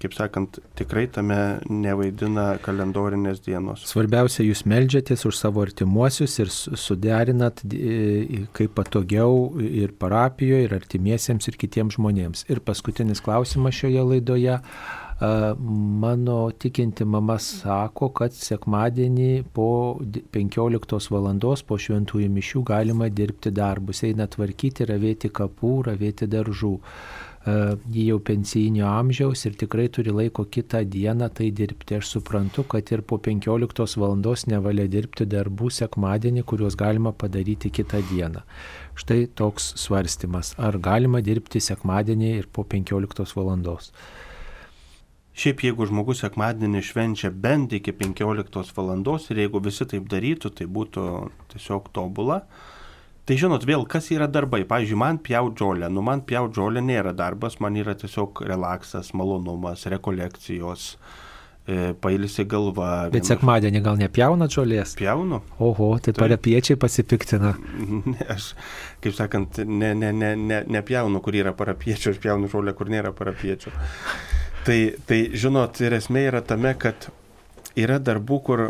kaip 0.01 0.13
sakant, 0.13 0.59
tikrai 0.77 1.07
tame 1.09 1.39
nevaidina 1.69 2.57
kalendorinės 2.65 3.41
dienos. 3.45 3.85
Svarbiausia, 3.89 4.43
jūs 4.45 4.63
melžiatės 4.69 5.25
už 5.29 5.39
savo 5.39 5.63
artimuosius 5.65 6.37
ir 6.43 6.51
suderinat 6.53 7.63
kaip 8.57 8.77
patogiau 8.77 9.57
ir 9.63 9.95
parapijoje, 9.97 10.67
ir 10.67 10.77
artimiesiems, 10.77 11.49
ir 11.49 11.59
kitiems 11.59 11.97
žmonėms. 11.97 12.45
Ir 12.51 12.61
paskutinis 12.65 13.23
klausimas 13.25 13.77
šioje 13.79 14.05
laidoje. 14.13 14.61
Mano 15.17 16.51
tikinti 16.61 17.05
mama 17.09 17.39
sako, 17.41 18.11
kad 18.13 18.35
sekmadienį 18.37 19.47
po 19.53 19.97
15 20.35 21.09
val. 21.09 21.31
po 21.67 21.77
šventųjų 21.77 22.29
mišių 22.29 22.61
galima 22.63 23.09
dirbti 23.09 23.49
darbus, 23.49 24.03
eina 24.03 24.27
tvarkyti, 24.27 24.85
ravėti 24.85 25.33
kapų, 25.33 25.73
ravėti 25.89 26.27
daržų 26.29 26.77
jį 27.47 28.03
jau 28.09 28.17
pensijinio 28.27 28.87
amžiaus 28.89 29.45
ir 29.47 29.55
tikrai 29.59 29.87
turi 29.93 30.11
laiko 30.11 30.43
kitą 30.51 30.81
dieną 30.83 31.29
tai 31.33 31.47
dirbti. 31.55 31.95
Aš 32.01 32.09
suprantu, 32.17 32.65
kad 32.67 32.91
ir 32.91 33.01
po 33.01 33.17
15 33.17 33.97
val. 34.01 34.15
nevalia 34.47 34.87
dirbti 34.87 35.25
darbų 35.25 35.69
sekmadienį, 35.71 36.43
kuriuos 36.43 36.75
galima 36.75 37.11
padaryti 37.11 37.69
kitą 37.69 38.01
dieną. 38.11 38.43
Štai 38.95 39.27
toks 39.27 39.73
svarstymas. 39.77 40.55
Ar 40.57 40.77
galima 40.77 41.21
dirbti 41.21 41.59
sekmadienį 41.59 42.37
ir 42.37 42.47
po 42.51 42.63
15 42.63 43.35
val. 43.35 43.77
Šiaip 45.37 45.63
jeigu 45.63 45.85
žmogus 45.85 46.23
sekmadienį 46.25 46.81
švenčia 46.81 47.29
bent 47.31 47.71
iki 47.71 47.93
15 47.93 48.73
val. 48.75 48.97
ir 49.29 49.37
jeigu 49.37 49.59
visi 49.59 49.85
taip 49.85 50.09
darytų, 50.09 50.49
tai 50.49 50.65
būtų 50.65 51.31
tiesiog 51.53 51.93
tobula. 51.93 52.47
Tai 53.27 53.35
žinot, 53.35 53.65
vėl, 53.67 53.81
kas 53.91 54.05
yra 54.15 54.23
darbai? 54.31 54.61
Pavyzdžiui, 54.67 54.97
man 55.01 55.17
pjaut 55.19 55.59
žolę. 55.59 55.89
Nu, 55.91 55.99
man 56.05 56.21
pjaut 56.23 56.55
žolę 56.55 56.79
nėra 56.79 57.11
darbas, 57.11 57.57
man 57.59 57.75
yra 57.75 57.91
tiesiog 57.99 58.39
relaksas, 58.47 59.09
malonumas, 59.19 59.83
rekolekcijos, 59.91 60.85
e, 61.67 61.91
pailsi 61.99 62.45
galva. 62.47 63.09
Bet 63.11 63.27
sekmadienį 63.27 63.83
gal 63.83 63.99
nepjaunat 63.99 64.55
žolės? 64.55 64.95
Pjaunu. 64.95 65.41
Oho, 65.59 65.89
tai, 65.99 66.13
tai 66.13 66.23
parapiečiai 66.23 66.79
pasipiktina. 66.79 67.51
Ne, 68.13 68.15
aš, 68.31 68.53
kaip 69.03 69.19
sakant, 69.19 69.59
ne, 69.67 69.91
ne, 69.91 70.13
ne, 70.15 70.31
ne, 70.39 70.63
nepjaunu, 70.77 71.19
kur 71.25 71.35
yra 71.35 71.51
parapiečių, 71.51 72.15
aš 72.15 72.23
pjaunu 72.23 72.47
žolę, 72.53 72.71
kur 72.79 72.87
nėra 72.93 73.11
parapiečių. 73.17 73.75
Tai, 74.63 74.81
tai 75.09 75.23
žinot, 75.35 75.83
ir 75.83 75.99
esmė 75.99 76.29
yra 76.29 76.45
tame, 76.47 76.71
kad 76.79 77.09
yra 77.75 77.99
darbų, 77.99 78.39
kur 78.47 78.69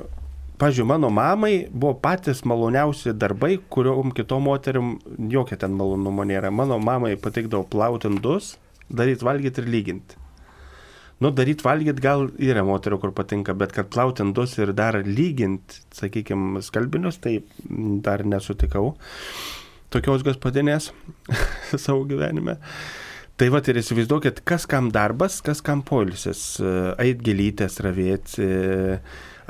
Pavyzdžiui, 0.58 0.88
mano 0.90 1.10
mamai 1.14 1.68
buvo 1.70 1.94
patys 2.02 2.40
maloniausi 2.50 3.12
darbai, 3.14 3.60
kuriuom 3.70 4.10
kitom 4.18 4.48
moterim 4.50 4.96
jokia 5.30 5.60
ten 5.62 5.76
malonumo 5.78 6.26
nėra. 6.26 6.50
Mano 6.50 6.80
mamai 6.82 7.12
patikdavo 7.22 7.68
plauti 7.70 8.10
indus, 8.10 8.56
daryti 8.90 9.28
valgyti 9.28 9.62
ir 9.62 9.70
lyginti. 9.70 10.18
Nu, 11.22 11.30
daryti 11.34 11.66
valgyti 11.66 12.02
gal 12.02 12.28
yra 12.42 12.64
moterio, 12.66 12.98
kur 13.02 13.14
patinka, 13.14 13.54
bet 13.58 13.76
kad 13.78 13.92
plauti 13.94 14.26
indus 14.26 14.58
ir 14.58 14.74
dar 14.78 14.98
lyginti, 15.06 15.84
sakykime, 15.94 16.64
skalbinius, 16.66 17.22
tai 17.22 17.38
dar 18.06 18.26
nesutikau 18.26 18.96
tokios 19.94 20.26
gaspadinės 20.26 20.90
savo 21.86 22.02
gyvenime. 22.10 22.58
Tai 23.38 23.54
va 23.54 23.62
ir 23.62 23.78
įsivaizduokit, 23.78 24.42
kas 24.50 24.66
kam 24.66 24.90
darbas, 24.90 25.38
kas 25.46 25.62
kam 25.62 25.84
polisis. 25.86 26.58
Ait 26.98 27.22
gelytės 27.22 27.78
ravėti 27.86 28.48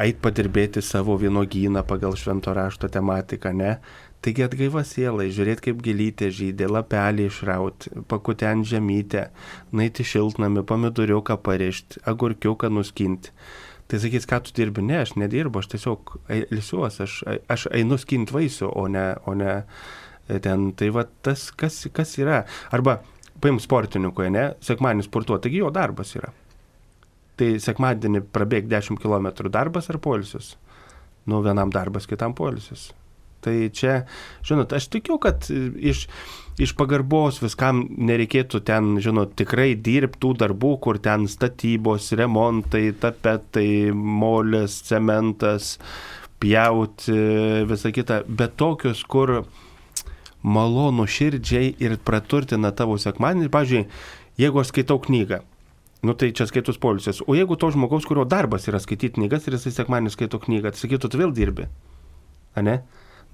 ait 0.02 0.20
padirbėti 0.22 0.82
savo 0.86 1.18
vienogyną 1.20 1.84
pagal 1.88 2.18
švento 2.20 2.54
rašto 2.56 2.90
tematiką, 2.92 3.54
ne? 3.58 3.78
Taigi 4.26 4.44
atgaiva 4.44 4.82
sielai, 4.86 5.28
žiūrėti 5.34 5.68
kaip 5.68 5.82
gelytė 5.86 6.32
žydė, 6.34 6.68
lapelį 6.74 7.28
išrauti, 7.30 7.92
pakuten 8.10 8.64
žemytę, 8.66 9.28
naiti 9.78 10.06
šiltnami, 10.08 10.66
pomidoriuką 10.68 11.38
parišti, 11.46 12.02
agurkiuką 12.10 12.72
nuskinti. 12.74 13.34
Tai 13.88 14.00
sakys, 14.04 14.26
ką 14.28 14.42
tu 14.44 14.56
dirbi? 14.58 14.84
Ne, 14.84 15.04
aš 15.06 15.14
nedirbu, 15.22 15.62
aš 15.62 15.70
tiesiog 15.76 16.18
ilsiuos, 16.34 16.98
aš, 17.06 17.22
aš 17.48 17.70
einu 17.78 17.96
skinti 18.02 18.36
vaisių, 18.36 18.74
o 18.74 18.88
ne, 18.92 19.06
o 19.24 19.38
ne 19.38 19.62
ten. 20.44 20.72
Tai 20.76 20.90
va 20.98 21.06
tas, 21.24 21.48
kas, 21.56 21.86
kas 21.96 22.18
yra. 22.20 22.42
Arba 22.76 22.98
paim 23.40 23.62
sportininkoje, 23.64 24.34
ne, 24.34 24.50
sekmanį 24.66 25.08
sportuoti, 25.08 25.46
taigi 25.46 25.62
jo 25.62 25.72
darbas 25.72 26.18
yra. 26.20 26.34
Tai 27.38 27.50
sekmadienį 27.62 28.24
prabėg 28.34 28.70
10 28.72 28.98
km 29.02 29.28
darbas 29.54 29.92
ar 29.94 30.00
polisis. 30.02 30.56
Nu, 31.28 31.44
vienam 31.46 31.70
darbas, 31.74 32.08
kitam 32.10 32.34
polisis. 32.34 32.90
Tai 33.46 33.54
čia, 33.70 34.02
žinot, 34.48 34.74
aš 34.74 34.88
tikiu, 34.90 35.20
kad 35.22 35.46
iš, 35.52 36.08
iš 36.60 36.74
pagarbos 36.80 37.38
viskam 37.44 37.84
nereikėtų 38.10 38.64
ten, 38.66 38.96
žinot, 39.04 39.36
tikrai 39.38 39.76
dirbtų 39.78 40.34
darbų, 40.42 40.72
kur 40.82 40.98
ten 41.04 41.28
statybos, 41.30 42.10
remontai, 42.18 42.90
tapetai, 42.98 43.94
molės, 43.94 44.80
cementas, 44.90 45.76
pjauti, 46.42 47.18
visa 47.70 47.94
kita, 47.94 48.24
bet 48.28 48.58
tokius, 48.58 49.04
kur 49.06 49.44
malonu 50.42 51.06
širdžiai 51.06 51.76
ir 51.84 52.00
praturtina 52.02 52.74
tavo 52.74 52.98
sekmadienį. 53.02 53.52
Pavyzdžiui, 53.54 53.86
jeigu 54.42 54.64
aš 54.64 54.74
skaitau 54.74 54.98
knygą, 55.04 55.44
Nu 56.06 56.14
tai 56.14 56.30
čia 56.36 56.46
skaitus 56.50 56.78
polisis. 56.78 57.24
O 57.26 57.34
jeigu 57.34 57.58
to 57.58 57.72
žmogaus, 57.74 58.06
kurio 58.06 58.26
darbas 58.28 58.68
yra 58.70 58.82
skaityti 58.82 59.18
knygas 59.18 59.48
ir 59.48 59.58
jisai 59.58 59.74
sekmanį 59.80 60.14
skaito 60.14 60.40
knygą, 60.44 60.74
tai 60.74 60.84
sakytų, 60.84 61.10
tu 61.10 61.22
vėl 61.24 61.34
dirbi. 61.34 61.66
A 62.58 62.66
ne? 62.66 62.82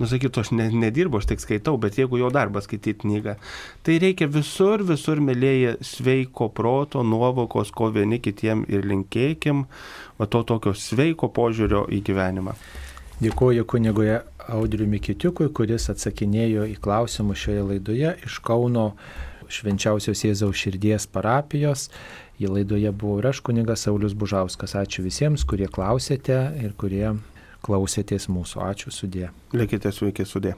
nusakytų, 0.02 0.42
aš 0.42 0.52
ne, 0.58 0.68
nedirbu, 0.84 1.20
aš 1.20 1.28
tik 1.30 1.44
skaitau, 1.44 1.76
bet 1.82 1.98
jeigu 2.00 2.18
jo 2.22 2.30
darbas 2.34 2.68
skaityti 2.68 3.04
knygą, 3.04 3.36
tai 3.86 3.98
reikia 4.02 4.28
visur, 4.32 4.84
visur, 4.88 5.22
mėlyje, 5.24 5.76
sveiko 5.86 6.50
proto, 6.56 7.04
nuovokos, 7.06 7.72
ko 7.76 7.92
vieni 7.94 8.18
kitiem 8.24 8.66
ir 8.72 8.88
linkėkim, 8.90 9.66
o 10.18 10.30
to 10.30 10.44
tokio 10.50 10.74
sveiko 10.78 11.30
požiūrio 11.34 11.86
į 11.94 12.02
gyvenimą. 12.10 12.56
Dėkuoju 13.24 13.68
kunigui 13.70 14.10
Audriu 14.52 14.88
Mikitiukui, 14.90 15.48
kuris 15.56 15.86
atsakinėjo 15.94 16.66
į 16.74 16.80
klausimus 16.84 17.40
šioje 17.40 17.68
laidoje 17.70 18.16
iš 18.26 18.42
Kauno 18.44 18.90
švenčiausios 19.54 20.26
Jėzaus 20.26 20.58
širdies 20.58 21.06
parapijos. 21.14 21.88
Į 22.42 22.50
laidoje 22.50 22.90
buvau 22.92 23.22
ir 23.22 23.30
aš 23.30 23.44
kunigas 23.46 23.86
Saulis 23.86 24.16
Bužauskas. 24.18 24.74
Ačiū 24.80 25.06
visiems, 25.06 25.46
kurie 25.46 25.70
klausėte 25.70 26.40
ir 26.64 26.74
kurie 26.80 27.06
klausėtės 27.64 28.30
mūsų. 28.34 28.64
Ačiū 28.66 28.94
sudė. 28.94 29.30
Likite 29.54 29.92
sveiki 29.94 30.26
sudė. 30.28 30.56